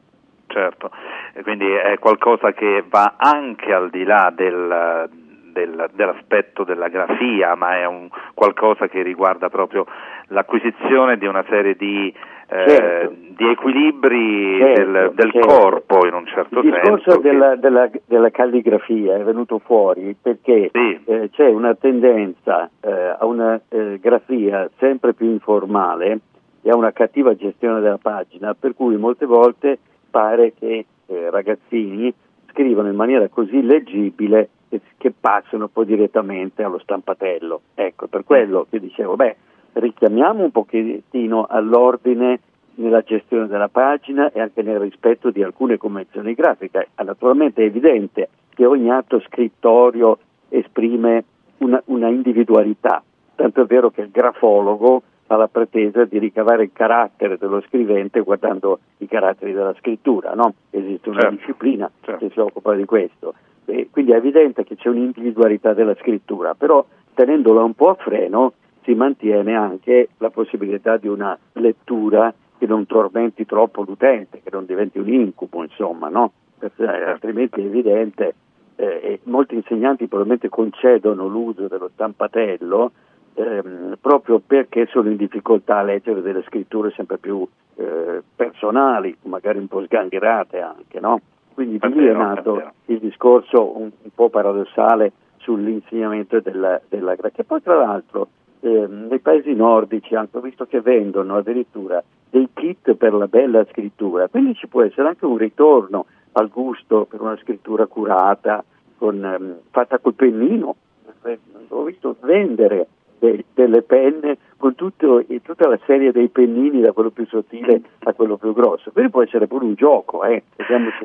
Certo, 0.55 0.89
e 1.33 1.43
quindi 1.43 1.69
è 1.69 1.99
qualcosa 1.99 2.53
che 2.53 2.81
va 2.87 3.15
anche 3.17 3.73
al 3.73 3.89
di 3.89 4.05
là 4.05 4.31
del, 4.33 5.09
del, 5.51 5.89
dell'aspetto 5.91 6.63
della 6.63 6.87
grafia, 6.87 7.55
ma 7.55 7.75
è 7.75 7.85
un 7.85 8.07
qualcosa 8.33 8.87
che 8.87 9.01
riguarda 9.01 9.49
proprio 9.49 9.85
l'acquisizione 10.27 11.17
di 11.17 11.25
una 11.25 11.43
serie 11.49 11.75
di, 11.75 12.07
eh, 12.47 12.69
Certo. 12.69 13.13
di 13.35 13.49
equilibri 13.49 14.57
Certo, 14.59 14.81
del, 14.91 15.11
del 15.13 15.31
certo. 15.33 15.47
corpo 15.47 16.05
in 16.07 16.13
un 16.13 16.25
certo 16.27 16.59
Il 16.61 16.71
discorso 16.71 17.03
senso. 17.11 17.19
che- 17.19 17.29
della, 17.31 17.55
della- 17.57 17.89
della 18.05 18.29
calligrafia 18.29 19.15
è 19.17 19.23
venuto 19.23 19.59
fuori 19.59 20.15
perché 20.21 20.69
eh, 20.71 21.29
c'è 21.33 21.49
una 21.49 21.75
tendenza 21.75 22.69
eh, 22.79 23.15
a 23.19 23.25
una 23.25 23.59
eh, 23.67 23.99
grafia 23.99 24.69
sempre 24.77 25.13
più 25.13 25.27
informale 25.27 26.19
e 26.61 26.69
a 26.69 26.77
una 26.77 26.93
cattiva 26.93 27.35
gestione 27.35 27.81
della 27.81 27.99
pagina, 28.01 28.55
per 28.57 28.73
cui 28.73 28.95
molte 28.95 29.25
volte 29.25 29.79
pare 30.15 30.53
che 30.57 30.85
eh, 31.07 31.29
ragazzini 31.29 32.13
scrivano 32.49 32.87
in 32.87 32.95
maniera 32.95 33.27
così 33.27 33.61
leggibile 33.61 34.47
che, 34.69 34.79
che 34.95 35.11
passano 35.11 35.67
poi 35.67 35.85
direttamente 35.85 36.63
allo 36.63 36.79
stampatello. 36.79 37.59
Ecco, 37.73 38.07
per 38.07 38.23
quello 38.23 38.65
che 38.69 38.79
dicevo, 38.79 39.17
beh, 39.17 39.35
richiamiamo 39.73 40.41
un 40.41 40.51
pochettino 40.51 41.45
all'ordine 41.49 42.39
nella 42.75 43.01
gestione 43.01 43.47
della 43.47 43.67
pagina 43.67 44.31
e 44.31 44.39
anche 44.39 44.61
nel 44.61 44.79
rispetto 44.79 45.31
di 45.31 45.43
alcune 45.43 45.75
convenzioni 45.75 46.33
grafiche. 46.33 46.87
Ah, 46.95 47.03
Naturalmente 47.03 47.61
è 47.61 47.65
evidente 47.65 48.29
che 48.51 48.65
ogni 48.65 48.89
atto 48.89 49.19
scrittorio 49.19 50.17
esprime 50.47 51.25
una, 51.57 51.81
una 51.87 52.07
individualità, 52.07 53.03
tanto 53.35 53.63
è 53.63 53.65
vero 53.65 53.89
che 53.89 53.99
il 53.99 54.11
grafologo 54.11 55.01
ha 55.27 55.35
la 55.35 55.47
pretesa 55.47 56.05
di 56.05 56.19
ricavare 56.19 56.63
il 56.63 56.69
carattere 56.71 57.37
dello 57.37 57.61
scrivente 57.61 58.21
guardando 58.21 58.79
i 58.97 59.07
caratteri 59.07 59.53
della 59.53 59.73
scrittura, 59.79 60.33
no? 60.33 60.53
Esiste 60.69 61.09
una 61.09 61.21
Certo. 61.21 61.35
disciplina 61.35 61.91
che 62.01 62.29
si 62.31 62.39
occupa 62.39 62.73
di 62.75 62.85
questo. 62.85 63.33
E 63.65 63.89
quindi 63.91 64.11
è 64.11 64.17
evidente 64.17 64.63
che 64.63 64.75
c'è 64.75 64.89
un'individualità 64.89 65.73
della 65.73 65.95
scrittura, 65.95 66.53
però 66.53 66.85
tenendola 67.15 67.63
un 67.63 67.73
po' 67.73 67.89
a 67.89 67.95
freno 67.95 68.53
si 68.83 68.93
mantiene 68.93 69.55
anche 69.55 70.09
la 70.19 70.29
possibilità 70.29 70.97
di 70.97 71.07
una 71.07 71.35
lettura 71.53 72.31
che 72.57 72.67
non 72.67 72.85
tormenti 72.85 73.45
troppo 73.45 73.81
l'utente, 73.81 74.41
che 74.43 74.49
non 74.51 74.65
diventi 74.65 74.99
un 74.99 75.09
incubo, 75.09 75.63
insomma, 75.63 76.09
no? 76.09 76.31
Perché, 76.59 76.83
eh, 76.83 77.03
altrimenti 77.03 77.61
è 77.61 77.65
evidente, 77.65 78.35
eh, 78.75 78.85
e 78.85 79.19
molti 79.23 79.55
insegnanti 79.55 80.07
probabilmente 80.07 80.49
concedono 80.49 81.27
l'uso 81.27 81.67
dello 81.67 81.89
stampatello 81.93 82.91
ehm, 83.35 83.97
proprio 84.01 84.39
perché 84.39 84.87
sono 84.87 85.09
in 85.09 85.17
difficoltà 85.17 85.77
a 85.77 85.83
leggere 85.83 86.21
delle 86.21 86.43
scritture 86.43 86.91
sempre 86.91 87.17
più 87.17 87.47
eh, 87.75 88.21
personali, 88.35 89.15
magari 89.23 89.59
un 89.59 89.67
po' 89.67 89.83
sgangherate 89.83 90.59
anche, 90.59 90.99
no? 90.99 91.21
Quindi 91.53 91.77
di 91.77 91.93
lì 91.93 92.07
è 92.07 92.13
nato 92.13 92.71
il 92.85 92.99
discorso 92.99 93.77
un, 93.77 93.89
un 94.01 94.09
po' 94.13 94.29
paradossale 94.29 95.11
sull'insegnamento 95.37 96.39
della, 96.39 96.81
della 96.89 97.15
che 97.15 97.43
poi 97.43 97.61
tra 97.61 97.77
l'altro 97.77 98.27
ehm, 98.59 99.07
nei 99.09 99.19
paesi 99.19 99.53
nordici 99.53 100.15
ho 100.15 100.27
visto 100.41 100.65
che 100.65 100.81
vendono 100.81 101.37
addirittura 101.37 102.03
dei 102.29 102.49
kit 102.53 102.95
per 102.95 103.13
la 103.13 103.27
bella 103.27 103.65
scrittura, 103.71 104.27
quindi 104.27 104.55
ci 104.55 104.67
può 104.67 104.81
essere 104.81 105.07
anche 105.07 105.25
un 105.25 105.37
ritorno 105.37 106.05
al 106.33 106.49
gusto 106.49 107.05
per 107.05 107.21
una 107.21 107.37
scrittura 107.37 107.85
curata, 107.85 108.63
con, 108.97 109.23
ehm, 109.23 109.57
fatta 109.71 109.99
col 109.99 110.13
pennino. 110.13 110.75
Eh, 111.23 111.39
Ho 111.69 111.83
visto 111.83 112.17
vendere 112.21 112.87
de- 113.19 113.45
delle 113.53 113.81
penne 113.81 114.37
con 114.57 114.75
tutto- 114.75 115.23
e 115.27 115.41
tutta 115.43 115.67
la 115.67 115.77
serie 115.85 116.11
dei 116.11 116.29
pennini 116.29 116.81
da 116.81 116.91
quello 116.91 117.09
più 117.11 117.25
sottile 117.27 117.81
a 118.03 118.13
quello 118.13 118.37
più 118.37 118.53
grosso. 118.53 118.91
Quindi 118.91 119.11
può 119.11 119.21
essere 119.23 119.47
pure 119.47 119.65
un 119.65 119.75
gioco, 119.75 120.23
eh. 120.23 120.43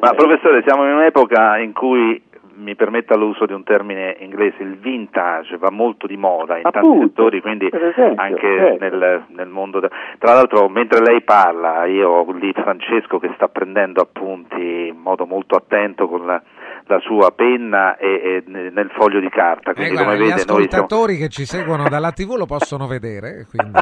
Ma 0.00 0.12
professore, 0.14 0.62
siamo 0.66 0.84
in 0.86 0.94
un'epoca 0.94 1.58
in 1.58 1.72
cui 1.72 2.22
mi 2.52 2.74
permetta 2.74 3.16
l'uso 3.16 3.46
di 3.46 3.54
un 3.54 3.62
termine 3.64 4.16
inglese, 4.20 4.62
il 4.62 4.76
vintage 4.76 5.56
va 5.56 5.70
molto 5.70 6.06
di 6.06 6.18
moda 6.18 6.56
in 6.56 6.62
tanti 6.64 6.78
Appunto, 6.78 7.06
settori, 7.06 7.40
quindi 7.40 7.68
esempio, 7.72 8.12
anche 8.16 8.46
certo. 8.46 8.84
nel, 8.84 9.22
nel 9.28 9.48
mondo. 9.48 9.80
de- 9.80 9.88
Tra 10.18 10.34
l'altro, 10.34 10.68
mentre 10.68 11.00
lei 11.00 11.22
parla, 11.22 11.86
io 11.86 12.10
ho 12.10 12.32
lì 12.32 12.52
Francesco 12.52 13.18
che 13.18 13.30
sta 13.34 13.48
prendendo 13.48 14.02
appunti 14.02 14.88
in 14.88 14.98
modo 14.98 15.24
molto 15.24 15.54
attento 15.56 16.06
con 16.06 16.26
la, 16.26 16.42
la 16.86 16.98
sua 17.00 17.30
penna 17.30 17.96
e, 17.96 18.42
e 18.46 18.50
nel 18.50 18.90
foglio 18.96 19.20
di 19.20 19.28
carta. 19.28 19.70
Eh, 19.70 19.74
Quindi, 19.74 19.94
guarda, 19.94 20.12
come 20.12 20.16
gli 20.16 20.28
vede, 20.28 20.34
noi 20.34 20.44
siamo. 20.44 20.58
ascoltatori 20.58 21.16
che 21.16 21.28
ci 21.28 21.44
seguono 21.44 21.88
dalla 21.88 22.12
TV 22.12 22.36
lo 22.36 22.46
possono 22.46 22.86
vedere, 22.86 23.46
quindi 23.50 23.78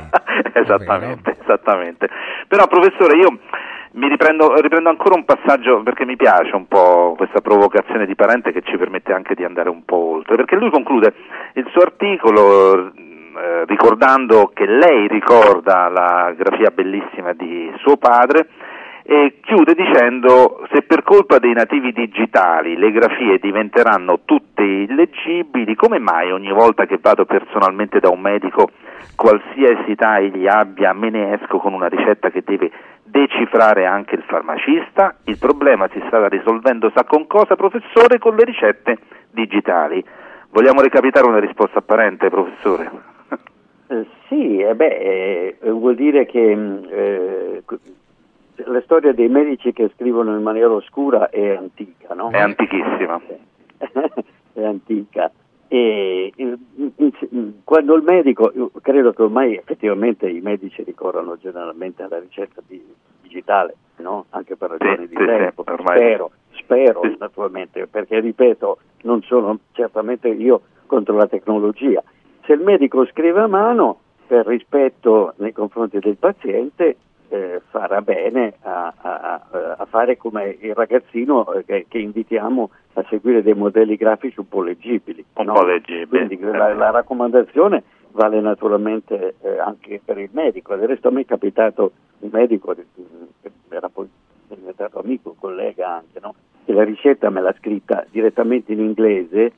esattamente, 0.55 1.37
esattamente. 1.41 2.09
Però 2.47 2.67
professore, 2.67 3.17
io 3.17 3.39
mi 3.93 4.09
riprendo, 4.09 4.61
riprendo 4.61 4.89
ancora 4.91 5.15
un 5.17 5.25
passaggio 5.25 5.83
perché 5.83 6.05
mi 6.05 6.17
piace 6.17 6.55
un 6.55 6.67
po' 6.67 7.15
questa 7.17 7.41
provocazione 7.41 8.07
di 8.07 8.15
Parente 8.15 8.53
che 8.53 8.63
ci 8.63 8.77
permette 8.77 9.13
anche 9.13 9.35
di 9.35 9.45
andare 9.45 9.69
un 9.69 9.85
po' 9.85 10.13
oltre, 10.15 10.37
perché 10.37 10.57
lui 10.57 10.71
conclude 10.71 11.15
il 11.55 11.67
suo 11.73 11.83
articolo 11.83 12.93
eh, 13.39 13.65
ricordando 13.67 14.51
che 14.53 14.67
lei 14.67 15.09
ricorda 15.09 15.89
la 15.89 16.35
grafia 16.37 16.71
bellissima 16.71 17.33
di 17.33 17.73
suo 17.79 17.97
padre 17.97 18.49
e 19.11 19.39
chiude 19.41 19.73
dicendo 19.73 20.67
se 20.71 20.83
per 20.83 21.03
colpa 21.03 21.39
dei 21.39 21.55
nativi 21.55 21.93
digitali 21.93 22.77
le 22.77 22.93
grafie 22.93 23.39
diventeranno 23.39 24.21
tutte 24.27 24.63
illeggibili, 24.63 25.75
come 25.77 25.99
mai 25.99 26.31
ogni 26.31 26.53
volta 26.53 26.85
che 26.85 26.99
vado 27.01 27.25
personalmente 27.25 28.01
da 28.01 28.11
un 28.11 28.21
medico 28.21 28.69
qualsiasi 29.17 29.93
età 29.93 30.19
egli 30.19 30.47
abbia 30.47 30.93
me 30.93 31.09
ne 31.09 31.41
esco 31.41 31.57
con 31.57 31.73
una 31.73 31.89
ricetta 31.89 32.29
che 32.29 32.43
deve 32.45 32.71
decifrare 33.03 33.87
anche 33.87 34.15
il 34.15 34.25
farmacista, 34.27 35.17
il 35.25 35.39
problema 35.39 35.89
si 35.91 36.03
sta 36.07 36.29
risolvendo, 36.29 36.93
sa 36.95 37.05
con 37.05 37.27
cosa 37.27 37.57
professore? 37.57 38.19
Con 38.19 38.37
le 38.37 38.45
ricette 38.45 38.99
digitali. 39.31 40.05
Vogliamo 40.51 40.83
recapitare 40.83 41.27
una 41.27 41.41
risposta 41.41 41.79
apparente, 41.79 42.29
professore? 42.29 42.91
Eh, 43.91 44.07
sì, 44.29 44.59
eh 44.59 44.75
beh, 44.75 45.57
eh, 45.63 45.71
vuol 45.71 45.95
dire 45.95 46.27
che 46.27 46.55
mh, 46.55 46.89
eh, 46.91 47.63
la 48.67 48.81
storia 48.83 49.13
dei 49.13 49.29
medici 49.29 49.73
che 49.73 49.91
scrivono 49.95 50.35
in 50.37 50.43
maniera 50.43 50.71
oscura 50.73 51.31
è 51.31 51.55
antica, 51.57 52.15
no? 52.15 52.31
È 52.31 52.39
antichissima. 52.41 53.21
è 54.55 54.65
antica. 54.65 55.31
E, 55.69 56.33
quando 57.65 57.95
il 57.95 58.03
medico, 58.03 58.53
credo 58.81 59.13
che 59.13 59.23
ormai 59.23 59.55
effettivamente 59.57 60.29
i 60.29 60.41
medici 60.41 60.83
ricorrono 60.83 61.37
generalmente 61.37 62.03
alla 62.03 62.19
ricetta 62.19 62.63
di- 62.67 62.83
digitale, 63.21 63.77
no? 63.97 64.25
anche 64.31 64.57
per 64.57 64.71
ragioni 64.71 65.07
Sì, 65.07 65.09
di 65.09 65.17
sì, 65.17 65.21
sì, 65.21 65.27
tempo. 65.27 65.65
ormai- 65.67 65.99
Spero, 65.99 66.31
spero 66.53 67.01
naturalmente, 67.19 67.87
perché 67.87 68.19
ripeto, 68.21 68.79
non 69.03 69.23
sono 69.23 69.59
certamente 69.73 70.29
io 70.29 70.63
contro 70.87 71.17
la 71.17 71.27
tecnologia. 71.27 72.03
Se 72.47 72.55
il 72.55 72.61
medico 72.61 73.05
scrive 73.07 73.41
a 73.41 73.47
mano, 73.47 74.01
per 74.27 74.47
rispetto 74.47 75.35
nei 75.37 75.53
confronti 75.53 75.99
del 75.99 76.17
paziente, 76.17 76.97
eh, 77.29 77.61
farà 77.71 78.01
bene 78.01 78.55
a, 78.63 78.93
a- 78.97 79.41
a- 79.51 79.87
fare 79.87 80.17
come 80.17 80.57
il 80.61 80.75
ragazzino 80.75 81.53
eh, 81.53 81.65
che, 81.65 81.87
che 81.89 81.99
invitiamo 81.99 82.71
a 82.95 83.05
seguire 83.09 83.43
dei 83.43 83.55
modelli 83.55 83.97
grafici 83.97 84.39
un 84.41 84.49
po' 84.49 84.63
leggibili. 84.63 85.25
Un 85.35 85.47
no? 85.47 85.53
po' 85.55 85.65
leggibili. 85.65 86.27
Quindi 86.37 86.39
la, 86.41 86.73
la 86.75 86.91
raccomandazione 86.91 87.83
vale 88.13 88.41
naturalmente 88.41 89.35
eh, 89.43 89.59
anche 89.59 90.01
per 90.05 90.19
il 90.19 90.31
medico. 90.33 90.75
Del 90.75 90.89
resto 90.89 91.09
a 91.09 91.11
me 91.11 91.21
è 91.23 91.25
capitato 91.27 91.93
un 92.21 92.31
medico 92.33 92.73
eh, 92.73 92.85
che 93.43 93.51
era 93.69 93.89
poi 93.89 94.09
diventato 94.49 94.99
amico, 94.99 95.35
collega 95.39 95.97
anche, 95.97 96.19
no? 96.21 96.35
che 96.65 96.73
la 96.73 96.85
ricetta 96.85 97.31
me 97.31 97.41
l'ha 97.41 97.55
scritta 97.59 98.05
direttamente 98.11 98.73
in 98.73 98.81
inglese 98.81 99.53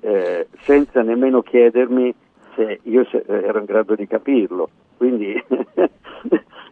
eh, 0.00 0.48
senza 0.62 1.02
nemmeno 1.02 1.42
chiedermi 1.42 2.14
se 2.54 2.80
io 2.84 3.04
se- 3.04 3.24
eh, 3.26 3.44
ero 3.44 3.58
in 3.58 3.64
grado 3.66 3.94
di 3.94 4.06
capirlo. 4.06 4.68
Quindi 4.96 5.34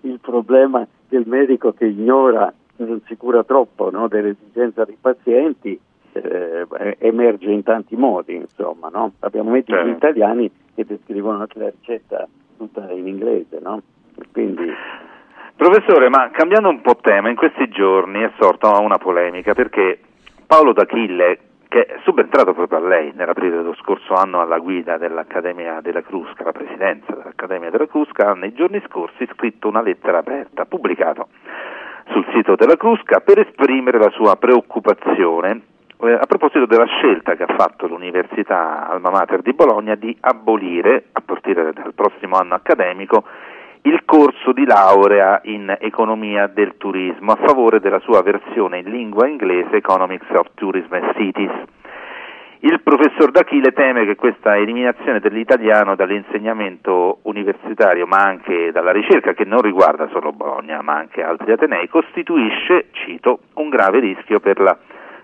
il 0.03 0.19
problema 0.21 0.87
del 1.09 1.25
medico 1.27 1.73
che 1.73 1.87
ignora, 1.87 2.53
non 2.77 3.01
si 3.07 3.17
cura 3.17 3.43
troppo 3.45 3.91
no, 3.91 4.09
dell'esigenza 4.09 4.85
dei 4.85 4.97
pazienti 5.01 5.79
eh, 6.13 6.67
emerge 6.99 7.51
in 7.51 7.63
tanti 7.63 7.97
modi, 7.97 8.35
insomma. 8.35 8.89
No? 8.89 9.13
Abbiamo 9.21 9.51
medici 9.51 9.73
Certo. 9.73 9.89
italiani 9.89 10.51
che 10.75 10.85
descrivono 10.85 11.41
anche 11.41 11.59
la 11.59 11.71
ricetta 11.71 12.27
tutta 12.57 12.91
in 12.93 13.07
inglese, 13.07 13.59
no? 13.61 13.83
Quindi 14.33 14.73
Professore, 15.59 16.09
ma 16.09 16.31
cambiando 16.31 16.69
un 16.69 16.81
po' 16.81 16.97
tema, 17.01 17.31
in 17.31 17.35
questi 17.35 17.69
giorni 17.69 18.23
è 18.23 18.31
sorta 18.39 18.79
una 18.79 18.99
polemica 18.99 19.55
perché 19.55 19.99
Paolo 20.47 20.73
D'Achille, 20.73 21.39
che 21.69 21.85
è 21.85 21.99
subentrato 22.03 22.55
proprio 22.55 22.79
a 22.79 22.87
lei 22.87 23.13
nell'aprile 23.15 23.57
dello 23.57 23.75
scorso 23.75 24.15
anno 24.15 24.41
alla 24.41 24.59
guida 24.59 24.97
dell'Accademia 24.97 25.81
della 25.81 26.03
Crusca, 26.03 26.45
la 26.45 26.53
presidenza 26.53 27.13
dell'Accademia 27.13 27.71
della 27.71 27.87
Crusca, 27.87 28.31
ha 28.31 28.35
nei 28.35 28.55
giorni 28.55 28.83
scorsi 28.87 29.29
scritto 29.35 29.69
una 29.69 29.83
lettera 29.83 30.19
aperta, 30.19 30.65
pubblicato 30.65 31.29
sul 32.11 32.27
sito 32.33 32.57
della 32.57 32.77
Crusca, 32.77 33.21
per 33.21 33.39
esprimere 33.41 33.99
la 33.99 34.11
sua 34.11 34.37
preoccupazione 34.37 35.63
eh, 36.01 36.13
a 36.13 36.27
proposito 36.27 36.65
della 36.65 36.87
scelta 36.87 37.35
che 37.35 37.43
ha 37.43 37.55
fatto 37.55 37.87
l'Università 37.87 38.89
Alma 38.89 39.11
Mater 39.11 39.43
di 39.43 39.53
Bologna 39.53 39.95
di 39.95 40.17
abolire, 40.21 41.07
a 41.13 41.21
partire 41.21 41.73
dal 41.73 41.93
prossimo 41.93 42.37
anno 42.37 42.55
accademico, 42.55 43.25
il 43.83 44.03
corso 44.05 44.53
di 44.53 44.65
laurea 44.65 45.41
in 45.45 45.77
economia 45.81 46.47
del 46.47 46.77
turismo 46.77 47.33
a 47.33 47.37
favore 47.37 47.81
della 47.81 48.01
sua 48.01 48.23
versione 48.23 48.79
in 48.79 48.91
lingua 48.91 49.27
inglese 49.27 49.77
Economics 49.77 50.29
of 50.31 50.49
Tourism 50.55 50.93
and 50.95 51.15
Cities. 51.17 51.51
Il 52.61 52.81
professor 52.83 53.31
D'Achille 53.31 53.73
teme 53.73 54.05
che 54.05 54.17
questa 54.17 54.57
eliminazione 54.57 55.21
dell'italiano 55.21 55.95
dall'insegnamento 55.95 57.21
universitario, 57.23 58.05
ma 58.07 58.17
anche 58.17 58.73
dalla 58.73 58.91
ricerca, 58.91 59.33
che 59.33 59.45
non 59.45 59.61
riguarda 59.61 60.09
solo 60.09 60.33
Bologna, 60.33 60.83
ma 60.83 60.97
anche 60.97 61.23
altri 61.23 61.53
atenei, 61.53 61.89
costituisce, 61.89 62.87
cito, 62.91 63.41
un 63.55 63.69
grave 63.69 64.01
rischio 64.01 64.41
per 64.41 64.59
la 64.59 64.77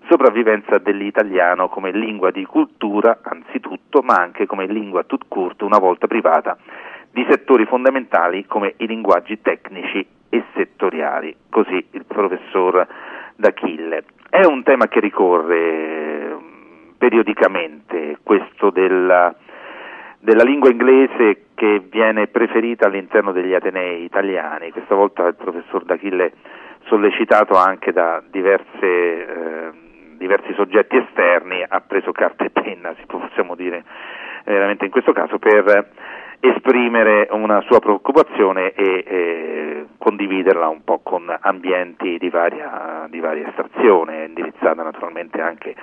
sopravvivenza 0.08 0.78
dell'italiano 0.78 1.68
come 1.68 1.91
lingua 1.91 2.31
di 2.31 2.44
cultura, 2.44 3.18
anzitutto, 3.23 4.02
ma 4.02 4.15
anche 4.15 4.47
come 4.47 4.66
lingua 4.66 5.02
tout 5.02 5.24
court, 5.26 5.60
una 5.62 5.78
volta 5.78 6.07
privata 6.07 6.57
di 7.15 7.25
settori 7.31 7.65
fondamentali 7.65 8.44
come 8.44 8.75
i 8.78 8.89
linguaggi 8.89 9.41
tecnici 9.41 10.05
e 10.28 10.43
settoriali. 10.52 11.34
Così 11.49 11.86
il 11.93 12.05
professor 12.05 12.84
D'Achille. 13.36 14.02
È 14.28 14.44
un 14.44 14.65
tema 14.65 14.89
che 14.89 14.99
ricorre 14.99 15.57
eh, 15.57 16.36
periodicamente, 16.99 18.18
questo 18.25 18.70
della, 18.70 19.33
della 20.18 20.43
lingua 20.43 20.70
inglese 20.70 21.44
che 21.55 21.84
viene 21.89 22.26
preferita 22.26 22.86
all'interno 22.86 23.31
degli 23.31 23.55
atenei 23.55 24.02
italiani. 24.02 24.73
Questa 24.73 24.97
volta 24.97 25.25
il 25.28 25.36
professor 25.36 25.84
D'Achille, 25.84 26.33
sollecitato 26.86 27.57
anche 27.57 27.93
da 27.93 28.20
diverse, 28.28 28.83
eh, 28.83 29.70
diversi 30.18 30.52
soggetti 30.55 30.97
esterni, 30.97 31.65
ha 31.67 31.81
preso 31.81 32.10
carta 32.10 32.44
e 32.44 32.51
penna, 32.51 32.93
si 32.99 33.07
possiamo 33.07 33.55
dire 33.55 33.84
veramente 34.44 34.84
in 34.84 34.91
questo 34.91 35.12
caso, 35.12 35.39
per 35.39 35.93
esprimere 36.45 37.29
una 37.31 37.63
sua 37.63 37.81
preoccupazione 37.81 38.73
e 38.73 39.05
eh, 39.07 39.87
condividerla 39.97 40.69
un 40.69 40.85
po' 40.85 41.01
con 41.03 41.35
ambienti 41.41 42.19
di 42.19 42.29
varia, 42.29 43.07
di 43.09 43.19
varia 43.19 43.49
estrazione, 43.49 44.27
indirizzata 44.27 44.83
naturalmente 44.83 45.41
anche 45.41 45.75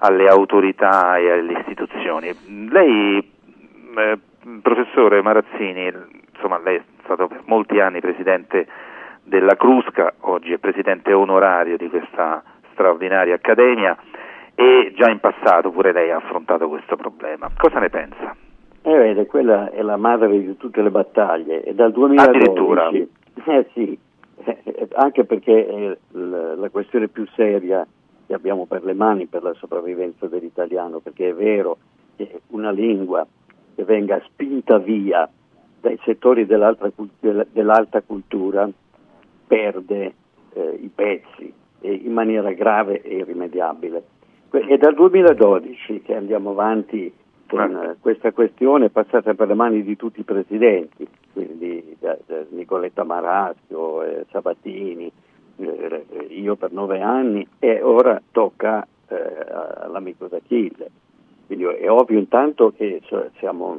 alle 0.00 0.26
autorità 0.26 1.16
e 1.16 1.30
alle 1.30 1.58
istituzioni. 1.60 2.30
Lei, 2.68 3.32
eh, 3.96 4.18
professore 4.60 5.22
Marazzini, 5.22 5.90
insomma, 6.34 6.58
lei 6.58 6.76
è 6.76 6.82
stato 7.04 7.28
per 7.28 7.40
molti 7.46 7.80
anni 7.80 8.00
presidente 8.00 8.66
della 9.22 9.56
Crusca, 9.56 10.12
oggi 10.20 10.52
è 10.52 10.58
presidente 10.58 11.12
onorario 11.12 11.78
di 11.78 11.88
questa 11.88 12.42
straordinaria 12.72 13.36
accademia 13.36 13.96
e 14.54 14.92
già 14.94 15.08
in 15.10 15.20
passato 15.20 15.70
pure 15.70 15.92
lei 15.92 16.10
ha 16.10 16.16
affrontato 16.16 16.68
questo 16.68 16.96
problema. 16.96 17.48
Cosa 17.56 17.78
ne 17.78 17.88
pensa? 17.88 18.41
Eh, 18.84 18.96
vede, 18.96 19.26
quella 19.26 19.70
è 19.70 19.80
la 19.82 19.96
madre 19.96 20.28
di 20.40 20.56
tutte 20.56 20.82
le 20.82 20.90
battaglie 20.90 21.62
e 21.62 21.72
dal 21.74 21.92
2012 21.92 22.28
Addirittura? 22.28 22.90
eh 23.46 23.66
sì, 23.72 23.96
eh, 24.44 24.88
anche 24.94 25.24
perché 25.24 25.66
è 25.66 25.96
l- 26.16 26.54
la 26.58 26.68
questione 26.68 27.06
più 27.08 27.24
seria 27.34 27.86
che 28.26 28.34
abbiamo 28.34 28.66
per 28.66 28.82
le 28.84 28.94
mani 28.94 29.26
per 29.26 29.42
la 29.44 29.54
sopravvivenza 29.54 30.26
dell'italiano, 30.26 30.98
perché 30.98 31.28
è 31.28 31.34
vero 31.34 31.76
che 32.16 32.40
una 32.48 32.70
lingua 32.70 33.24
che 33.74 33.84
venga 33.84 34.20
spinta 34.24 34.78
via 34.78 35.28
dai 35.80 35.98
settori 36.04 36.44
dell'alta 36.46 38.00
cultura 38.02 38.68
perde 39.46 40.14
eh, 40.54 40.78
i 40.80 40.90
pezzi 40.94 41.52
e 41.80 41.92
in 41.92 42.12
maniera 42.12 42.52
grave 42.52 43.02
e 43.02 43.16
irrimediabile. 43.16 44.02
È 44.50 44.76
dal 44.76 44.94
2012 44.94 46.02
che 46.02 46.14
andiamo 46.14 46.50
avanti 46.50 47.12
con 47.52 47.76
eh, 47.76 47.96
questa 48.00 48.32
questione 48.32 48.88
passata 48.88 49.34
per 49.34 49.48
le 49.48 49.52
mani 49.54 49.82
di 49.82 49.94
tutti 49.94 50.20
i 50.20 50.24
presidenti, 50.24 51.06
quindi 51.34 51.94
da, 52.00 52.16
da 52.24 52.46
Nicoletta 52.48 53.04
Marasio, 53.04 54.02
eh, 54.02 54.24
Sabatini, 54.30 55.12
eh, 55.56 56.06
io 56.30 56.56
per 56.56 56.72
nove 56.72 57.02
anni 57.02 57.46
e 57.58 57.82
ora 57.82 58.18
tocca 58.30 58.86
eh, 59.06 59.14
all'amico 59.82 60.28
d'Achille. 60.28 60.90
Quindi 61.46 61.64
è 61.64 61.90
ovvio 61.90 62.18
intanto 62.18 62.72
che 62.74 63.02
siamo 63.36 63.78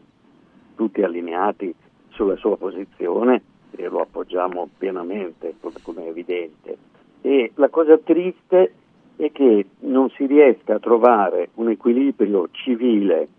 tutti 0.76 1.02
allineati 1.02 1.74
sulla 2.10 2.35
sua 2.35 2.56
posizione 2.58 3.42
e 3.72 3.88
lo 3.88 4.02
appoggiamo 4.02 4.69
pienamente, 4.77 5.56
come 5.82 6.06
è 6.06 6.10
evidente. 6.10 6.77
E 7.22 7.52
la 7.56 7.69
cosa 7.69 7.98
triste 7.98 8.74
è 9.16 9.32
che 9.32 9.66
non 9.80 10.11
si 10.11 10.27
riesca 10.27 10.76
a 10.76 10.80
trovare 10.80 11.50
un 11.56 11.69
equilibrio 11.69 12.50
civile 12.52 13.30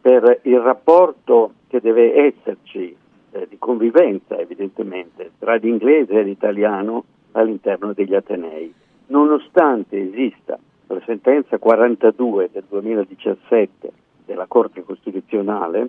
per 0.00 0.40
il 0.42 0.58
rapporto 0.60 1.52
che 1.68 1.80
deve 1.80 2.14
esserci 2.14 2.96
eh, 3.30 3.46
di 3.48 3.58
convivenza 3.58 4.38
evidentemente 4.38 5.32
tra 5.38 5.54
l'inglese 5.54 6.14
e 6.14 6.22
l'italiano 6.22 7.04
all'interno 7.32 7.92
degli 7.92 8.14
Atenei, 8.14 8.72
nonostante 9.06 10.00
esista 10.00 10.58
la 10.86 11.02
sentenza 11.04 11.58
42 11.58 12.50
del 12.52 12.64
2017 12.68 13.92
della 14.24 14.46
Corte 14.46 14.82
Costituzionale, 14.82 15.88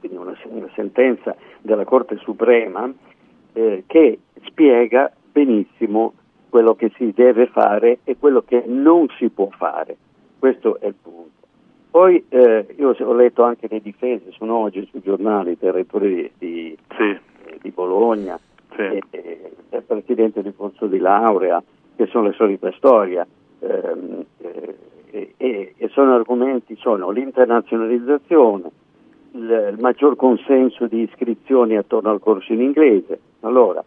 quindi 0.00 0.18
una, 0.18 0.36
una 0.44 0.70
sentenza 0.74 1.36
della 1.60 1.84
Corte 1.84 2.16
Suprema 2.18 2.92
eh, 3.52 3.84
che 3.86 4.18
spiega 4.44 5.12
benissimo 5.30 6.14
quello 6.48 6.74
che 6.74 6.90
si 6.96 7.12
deve 7.12 7.46
fare 7.46 7.98
e 8.04 8.16
quello 8.18 8.42
che 8.42 8.64
non 8.66 9.06
si 9.18 9.28
può 9.28 9.48
fare. 9.50 9.96
Questo 10.38 10.80
è 10.80 10.86
il 10.86 10.94
punto. 11.00 11.37
Poi 11.90 12.24
eh, 12.28 12.66
io 12.76 12.94
ho 12.98 13.12
letto 13.14 13.42
anche 13.42 13.66
le 13.68 13.80
difese, 13.80 14.30
sono 14.32 14.56
oggi 14.56 14.86
sui 14.90 15.00
giornali 15.02 15.56
del 15.58 15.72
rettore 15.72 16.08
di, 16.08 16.30
di, 16.38 16.78
eh, 16.98 17.20
di 17.60 17.70
Bologna, 17.70 18.38
e, 18.76 19.02
e, 19.10 19.52
è 19.70 19.80
presidente 19.80 20.42
di 20.42 20.52
corso 20.54 20.86
di 20.86 20.98
laurea, 20.98 21.62
che 21.96 22.06
sono 22.06 22.28
le 22.28 22.34
solite 22.34 22.72
storie. 22.76 23.26
Ehm, 23.60 24.24
eh, 24.38 24.76
e, 25.10 25.74
e, 25.76 25.88
sono 25.88 26.14
argomenti, 26.14 26.76
sono 26.76 27.10
l'internazionalizzazione, 27.10 28.70
il, 29.32 29.72
il 29.72 29.80
maggior 29.80 30.14
consenso 30.16 30.86
di 30.86 31.02
iscrizioni 31.02 31.76
attorno 31.76 32.10
al 32.10 32.20
corso 32.20 32.52
in 32.52 32.60
inglese. 32.60 33.18
Allora, 33.40 33.82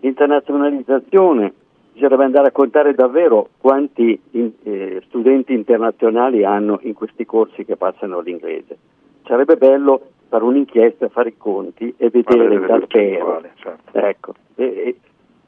l'internazionalizzazione 0.00 1.52
bisognerebbe 1.98 2.24
andare 2.24 2.48
a 2.48 2.52
contare 2.52 2.94
davvero 2.94 3.48
quanti 3.58 4.18
in, 4.30 4.52
eh, 4.62 5.02
studenti 5.08 5.52
internazionali 5.52 6.44
hanno 6.44 6.78
in 6.82 6.94
questi 6.94 7.24
corsi 7.26 7.64
che 7.64 7.76
passano 7.76 8.20
l'inglese. 8.20 8.78
Sarebbe 9.26 9.56
bello 9.56 10.10
fare 10.28 10.44
un'inchiesta, 10.44 11.08
fare 11.08 11.30
i 11.30 11.36
conti 11.36 11.92
e 11.96 12.08
vedere 12.10 12.60
davvero. 12.60 13.42
Certo. 13.56 13.98
Ecco. 13.98 14.34
E, 14.54 14.96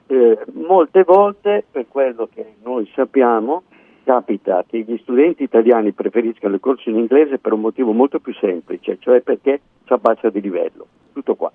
eh, 0.09 0.39
molte 0.55 1.05
volte, 1.05 1.65
per 1.71 1.87
quello 1.89 2.29
che 2.35 2.45
noi 2.65 2.91
sappiamo, 2.95 3.63
capita 4.03 4.65
che 4.67 4.81
gli 4.81 4.99
studenti 5.03 5.45
italiani 5.45 5.93
preferiscano 5.93 6.55
il 6.55 6.61
corso 6.61 6.91
in 6.91 6.97
inglese 6.97 7.39
per 7.39 7.53
un 7.53 7.61
motivo 7.61 7.93
molto 7.93 8.19
più 8.19 8.35
semplice, 8.35 8.97
cioè 8.99 9.21
perché 9.21 9.61
si 9.87 9.93
abbassa 9.93 10.31
di 10.31 10.41
livello. 10.41 10.87
Tutto 11.13 11.37
qua. 11.37 11.53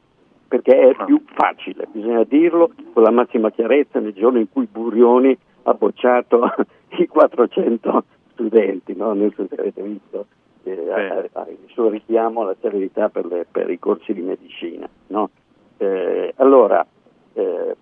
Perché 0.48 0.90
è 0.90 1.06
più 1.06 1.22
facile, 1.26 1.88
bisogna 1.92 2.24
dirlo 2.24 2.72
con 2.94 3.04
la 3.04 3.12
massima 3.12 3.50
chiarezza 3.52 4.00
nel 4.00 4.14
giorno 4.14 4.40
in 4.40 4.50
cui 4.52 4.68
Burioni 4.72 5.36
ha 5.64 5.74
bocciato 5.74 6.54
i 6.98 7.08
400 7.08 8.04
studenti, 8.32 8.96
no? 8.96 9.16
se 9.36 9.48
avete 9.58 9.82
visto 9.82 10.28
eh, 10.64 11.30
il 11.50 11.58
suo 11.68 11.90
richiamo 11.90 12.42
alla 12.42 12.56
severità 12.60 13.10
per, 13.10 13.26
le, 13.26 13.46
per 13.50 13.70
i 13.70 13.80
corsi 13.80 14.14
di 14.14 14.22
medicina. 14.22 14.88
No? 15.08 15.30
Eh, 15.78 16.34
allora, 16.38 16.86
eh, 17.34 17.76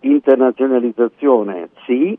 internazionalizzazione 0.00 1.70
sì, 1.84 2.16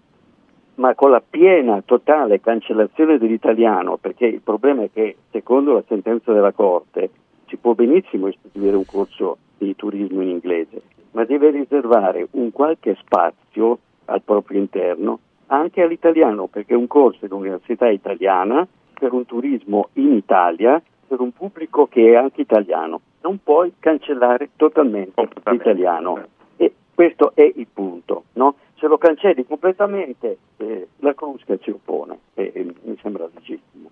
ma 0.76 0.94
con 0.96 1.12
la 1.12 1.24
piena, 1.28 1.82
totale 1.84 2.40
cancellazione 2.40 3.18
dell'italiano, 3.18 3.98
perché 3.98 4.26
il 4.26 4.42
problema 4.42 4.84
è 4.84 4.90
che 4.92 5.18
secondo 5.32 5.74
la 5.74 5.84
sentenza 5.88 6.32
della 6.34 6.52
Corte 6.52 7.10
si 7.48 7.58
può 7.58 7.74
benissimo 7.74 8.28
istituire 8.28 8.76
un 8.76 8.86
corso 8.86 9.38
di 9.58 9.76
turismo 9.76 10.22
in 10.22 10.30
inglese, 10.30 10.82
ma 11.12 11.24
deve 11.24 11.50
riservare 11.52 12.28
un 12.32 12.52
qualche 12.52 12.96
spazio 13.00 13.80
al 14.06 14.22
proprio 14.22 14.60
interno 14.60 15.20
anche 15.48 15.82
all'italiano, 15.82 16.48
perché 16.48 16.76
un 16.76 16.88
corso 16.88 17.26
in 17.26 17.32
università 17.32 17.90
italiana 17.90 18.68
per 18.94 19.14
un 19.14 19.26
turismo 19.26 19.90
in 19.94 20.14
Italia, 20.14 20.82
per 21.08 21.22
un 21.22 21.32
pubblico 21.32 21.88
che 21.88 22.12
è 22.12 22.16
anche 22.16 22.42
italiano. 22.42 23.02
Non 23.22 23.40
puoi 23.42 23.74
cancellare 23.80 24.50
totalmente 24.56 25.28
l'italiano. 25.46 26.26
E 26.58 26.74
questo 26.94 27.32
è 27.34 27.50
il 27.56 27.68
punto, 27.72 28.26
no? 28.34 28.56
Se 28.76 28.88
lo 28.88 28.98
cancelli 28.98 29.46
completamente, 29.46 30.38
eh, 30.58 30.88
la 30.98 31.14
Crusca 31.14 31.58
ci 31.58 31.72
oppone 31.72 32.20
e, 32.34 32.52
e 32.54 32.64
mi 32.64 32.98
sembra 33.02 33.28
legittimo. 33.34 33.90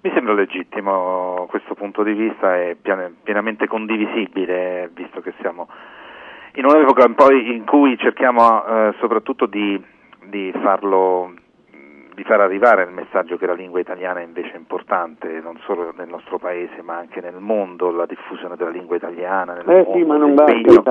Mi 0.00 0.12
sembra 0.14 0.32
legittimo 0.32 1.46
questo 1.48 1.74
punto 1.74 2.02
di 2.02 2.12
vista 2.12 2.56
e 2.56 2.76
pienamente 3.22 3.66
condivisibile, 3.66 4.90
visto 4.94 5.20
che 5.20 5.32
siamo 5.40 5.68
in 6.54 6.64
un'epoca 6.64 7.06
in 7.32 7.64
cui 7.64 7.96
cerchiamo 7.98 8.64
eh, 8.64 8.94
soprattutto 8.98 9.46
di, 9.46 9.80
di 10.24 10.52
farlo 10.62 11.32
di 12.18 12.24
far 12.24 12.40
arrivare 12.40 12.82
il 12.82 12.90
messaggio 12.90 13.36
che 13.36 13.46
la 13.46 13.54
lingua 13.54 13.78
italiana 13.78 14.18
è 14.18 14.24
invece 14.24 14.56
importante, 14.56 15.40
non 15.40 15.56
solo 15.64 15.92
nel 15.96 16.08
nostro 16.08 16.36
paese 16.38 16.82
ma 16.82 16.96
anche 16.96 17.20
nel 17.20 17.38
mondo, 17.38 17.92
la 17.92 18.06
diffusione 18.06 18.56
della 18.56 18.70
lingua 18.70 18.96
italiana, 18.96 19.52
nel 19.52 19.68
eh 19.68 19.84
mondo, 19.84 19.92
sì, 19.92 20.04
ma 20.04 20.16
non 20.16 20.34
basta 20.34 20.52
di 20.52 20.82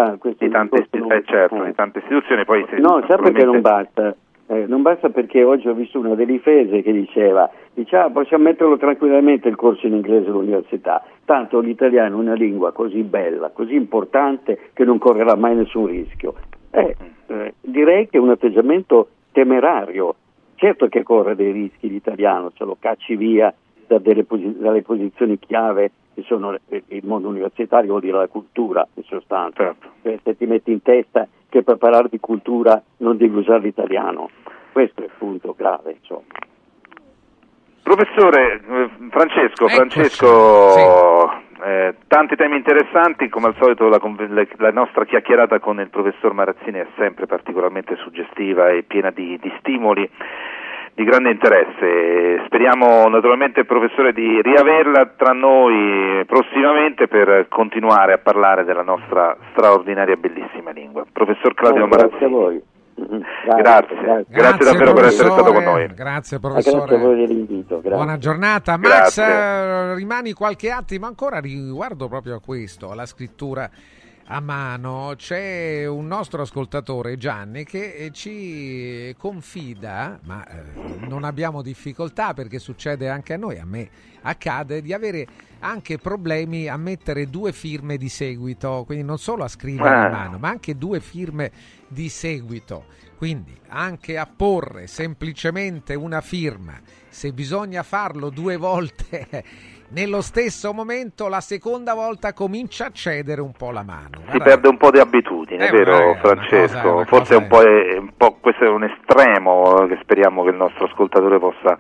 tante, 0.50 0.88
eh, 0.90 1.24
certo, 1.26 1.64
di 1.64 1.74
tante 1.74 2.00
istituzioni. 2.00 2.46
Poi 2.46 2.66
se, 2.70 2.78
no, 2.78 3.04
sa 3.06 3.18
perché 3.18 3.44
non 3.44 3.60
basta? 3.60 4.16
Eh, 4.50 4.66
non 4.66 4.82
basta 4.82 5.10
perché 5.10 5.44
oggi 5.44 5.68
ho 5.68 5.74
visto 5.74 6.00
una 6.00 6.16
delle 6.16 6.32
difese 6.32 6.82
che 6.82 6.92
diceva, 6.94 7.50
diceva 7.74 8.06
ah, 8.06 8.10
possiamo 8.10 8.46
metterlo 8.46 8.78
tranquillamente 8.78 9.50
il 9.50 9.56
corso 9.56 9.88
in 9.88 9.94
inglese 9.94 10.30
all'università, 10.30 11.04
tanto 11.26 11.60
l'italiano 11.60 12.16
è 12.16 12.20
una 12.20 12.34
lingua 12.34 12.72
così 12.72 13.04
bella, 13.04 13.50
così 13.50 13.76
importante 13.76 14.70
che 14.74 14.86
non 14.86 15.00
correrà 15.00 15.36
mai 15.36 15.56
nessun 15.56 15.88
rischio. 15.88 16.36
Eh, 16.72 16.96
eh, 17.28 17.54
direi 17.60 18.08
che 18.08 18.18
è 18.18 18.22
un 18.22 18.30
atteggiamento 18.30 19.10
temerario 19.32 20.16
Certo 20.58 20.88
che 20.88 21.04
corre 21.04 21.36
dei 21.36 21.52
rischi 21.52 21.88
l'italiano, 21.88 22.52
se 22.58 22.64
lo 22.64 22.78
cacci 22.80 23.16
via 23.16 23.54
da 23.86 24.00
posi- 24.26 24.58
dalle 24.58 24.82
posizioni 24.82 25.38
chiave 25.38 25.92
che 26.18 26.24
sono 26.24 26.58
il 26.70 27.06
mondo 27.06 27.28
universitario, 27.28 27.90
vuol 27.90 28.02
dire 28.02 28.18
la 28.18 28.28
cultura 28.28 28.88
in 28.96 29.04
sostanza. 29.04 29.66
Certo. 29.66 29.88
Cioè, 30.02 30.18
se 30.24 30.36
ti 30.36 30.48
metti 30.48 30.72
in 30.72 30.82
testa 30.82 31.28
che 31.48 31.62
per 31.62 31.78
parlare 31.78 32.08
di 32.10 32.20
cultura 32.20 32.82
non 32.98 33.18
devi 33.18 33.38
usare 33.38 33.60
l'italiano, 33.60 34.32
questo 34.72 35.02
è 35.02 35.04
il 35.04 35.12
punto 35.16 35.54
grave. 35.56 35.98
Insomma. 36.00 36.26
Professore 37.84 38.62
eh, 38.68 38.90
Francesco, 39.12 39.68
Francesco 39.68 41.30
sì. 41.30 41.62
eh, 41.64 41.96
tanti 42.08 42.36
temi 42.36 42.58
interessanti, 42.58 43.30
come 43.30 43.48
al 43.50 43.56
solito 43.60 43.88
la, 43.88 44.02
la, 44.58 44.72
nostra 44.72 45.06
chiacchierata 45.06 45.60
con 45.60 45.80
il 45.80 45.90
professor 45.90 46.34
Marazzini 46.34 46.80
è 46.80 46.88
sempre 46.98 47.28
particolarmente 47.28 47.96
suggestiva 47.98 48.70
e 48.70 48.82
piena 48.82 49.12
di, 49.12 49.38
di 49.40 49.54
stimoli 49.60 50.10
di 50.98 51.04
grande 51.04 51.30
interesse. 51.30 52.44
Speriamo 52.48 53.08
naturalmente, 53.08 53.66
professore, 53.66 54.14
di 54.14 54.42
riaverla 54.42 55.14
tra 55.16 55.32
noi 55.32 56.26
prossimamente 56.26 57.08
per 57.08 57.46
continuare 57.50 58.14
a 58.14 58.18
parlare 58.18 58.64
della 58.64 58.82
nostra 58.82 59.38
straordinaria 59.52 60.16
e 60.16 60.18
bellissima 60.18 60.72
lingua. 60.72 61.06
Professor 61.14 61.54
Claudio 61.54 61.82
no, 61.82 61.88
Marazzini. 61.88 62.18
Grazie 62.18 62.26
a 62.26 62.30
voi. 62.30 62.62
Grazie, 62.98 63.62
grazie, 63.62 63.96
grazie, 64.02 64.26
grazie 64.28 64.66
davvero 64.66 64.94
per 64.94 65.04
essere 65.04 65.30
stato 65.30 65.54
con 65.54 65.64
noi. 65.64 65.88
Grazie 65.94 66.40
professore. 66.40 66.78
Grazie 66.78 66.96
a 66.96 67.00
voi 67.00 67.16
dell'invito. 67.28 67.80
Buona 67.84 68.18
giornata. 68.18 68.76
Max, 68.78 69.20
eh, 69.20 69.94
rimani 69.94 70.34
qualche 70.34 70.72
attimo 70.72 71.06
ancora 71.06 71.38
riguardo 71.38 72.08
proprio 72.08 72.38
a 72.38 72.42
questo, 72.44 72.90
alla 72.90 73.06
scrittura 73.06 73.70
a 74.30 74.42
mano 74.42 75.14
c'è 75.16 75.86
un 75.86 76.06
nostro 76.06 76.42
ascoltatore 76.42 77.18
Gianni 77.18 77.64
che 77.64 77.94
eh, 77.94 78.12
ci 78.12 79.16
confida, 79.18 80.20
ma 80.24 80.46
eh, 80.46 81.08
non 81.08 81.24
abbiamo 81.24 81.62
difficoltà 81.62 82.34
perché 82.34 82.60
succede 82.60 83.08
anche 83.08 83.34
a 83.34 83.38
noi, 83.38 83.58
a 83.58 83.66
me 83.66 83.90
accade 84.22 84.82
di 84.82 84.92
avere 84.92 85.26
anche 85.60 85.98
problemi 85.98 86.68
a 86.68 86.76
mettere 86.76 87.30
due 87.30 87.54
firme 87.54 87.96
di 87.96 88.10
seguito, 88.10 88.84
quindi 88.86 89.06
non 89.06 89.18
solo 89.18 89.46
a 89.46 89.48
scrivere 89.48 89.96
a 89.96 90.06
ah. 90.08 90.10
mano, 90.10 90.38
ma 90.38 90.50
anche 90.50 90.78
due 90.78 91.00
firme 91.00 91.52
di 91.88 92.10
seguito. 92.10 92.86
Quindi 93.18 93.58
anche 93.70 94.18
a 94.18 94.28
porre 94.28 94.86
semplicemente 94.86 95.96
una 95.96 96.22
firma, 96.22 96.80
se 97.10 97.32
bisogna 97.32 97.82
farlo 97.82 98.30
due 98.30 98.58
volte 98.58 99.44
nello 99.90 100.22
stesso 100.22 100.74
momento 100.74 101.28
la 101.28 101.40
seconda 101.40 101.94
volta 101.94 102.34
comincia 102.34 102.88
a 102.88 102.92
cedere 102.92 103.42
un 103.42 103.54
po' 103.54 103.72
la 103.72 103.84
mano. 103.84 104.22
Si 104.32 104.38
perde 104.38 104.68
un 104.68 104.78
po' 104.78 104.92
di 104.92 105.00
abitudine, 105.00 105.68
è 105.68 105.72
vero 105.72 106.12
una, 106.12 106.20
Francesco? 106.20 106.94
Una 106.94 107.06
cosa, 107.06 107.06
Forse 107.06 107.34
è 107.36 107.38
un, 107.38 107.48
po', 107.48 107.62
è 107.62 107.98
un 107.98 108.12
po', 108.18 108.38
questo 108.42 108.66
è 108.66 108.70
un 108.70 108.84
estremo 108.84 109.86
che 109.88 109.98
speriamo 110.02 110.44
che 110.44 110.50
il 110.50 110.58
nostro 110.58 110.86
ascoltatore 110.86 111.40
possa 111.40 111.78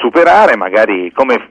superare, 0.00 0.56
magari 0.56 1.10
come 1.12 1.50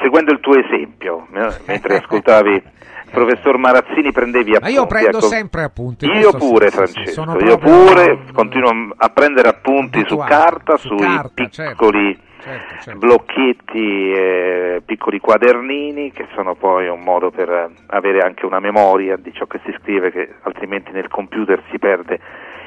seguendo 0.00 0.32
il 0.32 0.40
tuo 0.40 0.58
esempio, 0.58 1.26
mentre 1.30 1.98
ascoltavi 2.02 2.50
il 2.50 3.10
professor 3.10 3.56
Marazzini 3.56 4.10
prendevi 4.10 4.56
appunti. 4.56 4.74
Ma 4.74 4.80
io 4.80 4.86
prendo 4.86 5.20
sempre 5.20 5.62
appunti. 5.62 6.06
Io 6.06 6.32
pure, 6.32 6.70
Francesco, 6.70 7.38
io 7.38 7.56
pure 7.56 8.18
continuo 8.32 8.94
a 8.96 9.08
prendere 9.10 9.48
appunti 9.48 10.02
su 10.06 10.16
carta, 10.16 10.76
su 10.76 10.88
sui 10.88 10.98
carta, 10.98 11.48
certo. 11.48 11.70
piccoli 11.70 12.14
certo 12.14 12.26
certo, 12.40 12.74
certo. 12.80 12.98
blocchetti, 12.98 14.12
eh, 14.12 14.82
piccoli 14.84 15.18
quadernini 15.20 16.12
che 16.12 16.26
sono 16.34 16.54
poi 16.54 16.88
un 16.88 17.00
modo 17.00 17.30
per 17.30 17.70
avere 17.86 18.20
anche 18.20 18.46
una 18.46 18.60
memoria 18.60 19.16
di 19.16 19.32
ciò 19.32 19.46
che 19.46 19.60
si 19.64 19.74
scrive 19.80 20.10
che 20.10 20.34
altrimenti 20.42 20.90
nel 20.92 21.08
computer 21.08 21.62
si 21.70 21.78
perde 21.78 22.20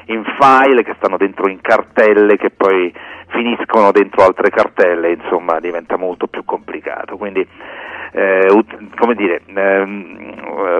in 0.06 0.24
file 0.38 0.82
che 0.82 0.94
stanno 0.96 1.16
dentro 1.16 1.48
in 1.48 1.60
cartelle 1.60 2.36
che 2.36 2.50
poi 2.50 2.92
finiscono 3.28 3.92
dentro 3.92 4.24
altre 4.24 4.50
cartelle, 4.50 5.12
insomma 5.12 5.58
diventa 5.60 5.96
molto 5.96 6.26
più 6.26 6.44
complicato. 6.44 7.16
Quindi 7.16 7.46
eh, 8.12 8.64
come 8.98 9.14
dire, 9.14 9.40
ehm, 9.46 10.16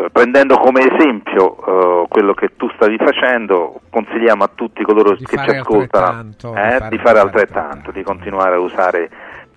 eh, 0.05 0.09
prendendo 0.13 0.59
come 0.59 0.81
esempio 0.93 1.57
eh, 1.57 2.07
quello 2.09 2.35
che 2.35 2.51
tu 2.57 2.69
stavi 2.75 2.99
facendo, 2.99 3.81
consigliamo 3.91 4.45
a 4.45 4.51
tutti 4.55 4.83
coloro 4.83 5.17
di 5.17 5.25
che 5.25 5.39
ci 5.39 5.51
ascoltano 5.51 6.25
di 6.25 6.35
fare, 6.39 6.77
eh, 6.77 6.89
di 6.91 6.99
fare 6.99 7.19
altrettanto, 7.19 7.91
di 7.91 8.03
continuare 8.03 8.57
a 8.57 8.59
usare 8.59 9.11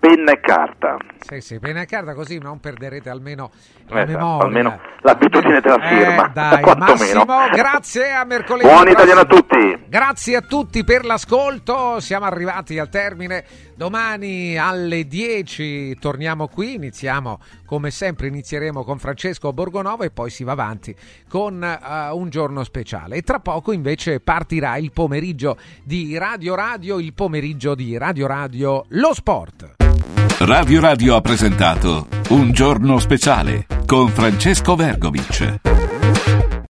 penna 0.06 0.32
e 0.32 0.40
carta. 0.40 0.96
Sì, 1.18 1.40
sì, 1.40 1.58
penna 1.58 1.80
e 1.80 1.86
carta 1.86 2.14
così 2.14 2.38
non 2.38 2.60
perderete 2.60 3.10
almeno 3.10 3.50
la 3.88 4.02
esatto, 4.02 4.18
memoria. 4.18 4.46
Almeno 4.46 4.80
l'abitudine 5.00 5.60
della 5.60 5.82
eh, 5.82 5.88
firma. 5.88 6.28
dai, 6.28 6.62
Massimo, 6.76 7.24
grazie 7.52 8.12
a 8.12 8.24
mercoledì. 8.24 8.68
Buon 8.68 8.88
italiano 8.88 9.20
a 9.20 9.24
tutti. 9.24 9.84
Grazie 9.88 10.36
a 10.36 10.40
tutti 10.42 10.84
per 10.84 11.04
l'ascolto. 11.04 11.98
Siamo 12.00 12.24
arrivati 12.24 12.78
al 12.78 12.88
termine 12.88 13.44
Domani 13.76 14.56
alle 14.56 15.06
10 15.06 15.98
torniamo 15.98 16.48
qui, 16.48 16.76
iniziamo 16.76 17.38
come 17.66 17.90
sempre, 17.90 18.28
inizieremo 18.28 18.82
con 18.84 18.98
Francesco 18.98 19.52
Borgonova 19.52 20.06
e 20.06 20.10
poi 20.10 20.30
si 20.30 20.44
va 20.44 20.52
avanti 20.52 20.96
con 21.28 21.60
uh, 21.60 22.16
un 22.16 22.30
giorno 22.30 22.64
speciale. 22.64 23.16
E 23.16 23.22
tra 23.22 23.38
poco 23.38 23.72
invece 23.72 24.20
partirà 24.20 24.78
il 24.78 24.92
pomeriggio 24.92 25.58
di 25.84 26.16
Radio 26.16 26.54
Radio, 26.54 26.98
il 26.98 27.12
pomeriggio 27.12 27.74
di 27.74 27.98
Radio 27.98 28.26
Radio 28.26 28.86
Lo 28.88 29.12
Sport. 29.12 29.95
Radio 30.38 30.80
Radio 30.80 31.16
ha 31.16 31.20
presentato 31.20 32.08
Un 32.30 32.52
giorno 32.52 32.98
speciale 32.98 33.66
con 33.86 34.08
Francesco 34.08 34.76
Vergovic. 34.76 35.95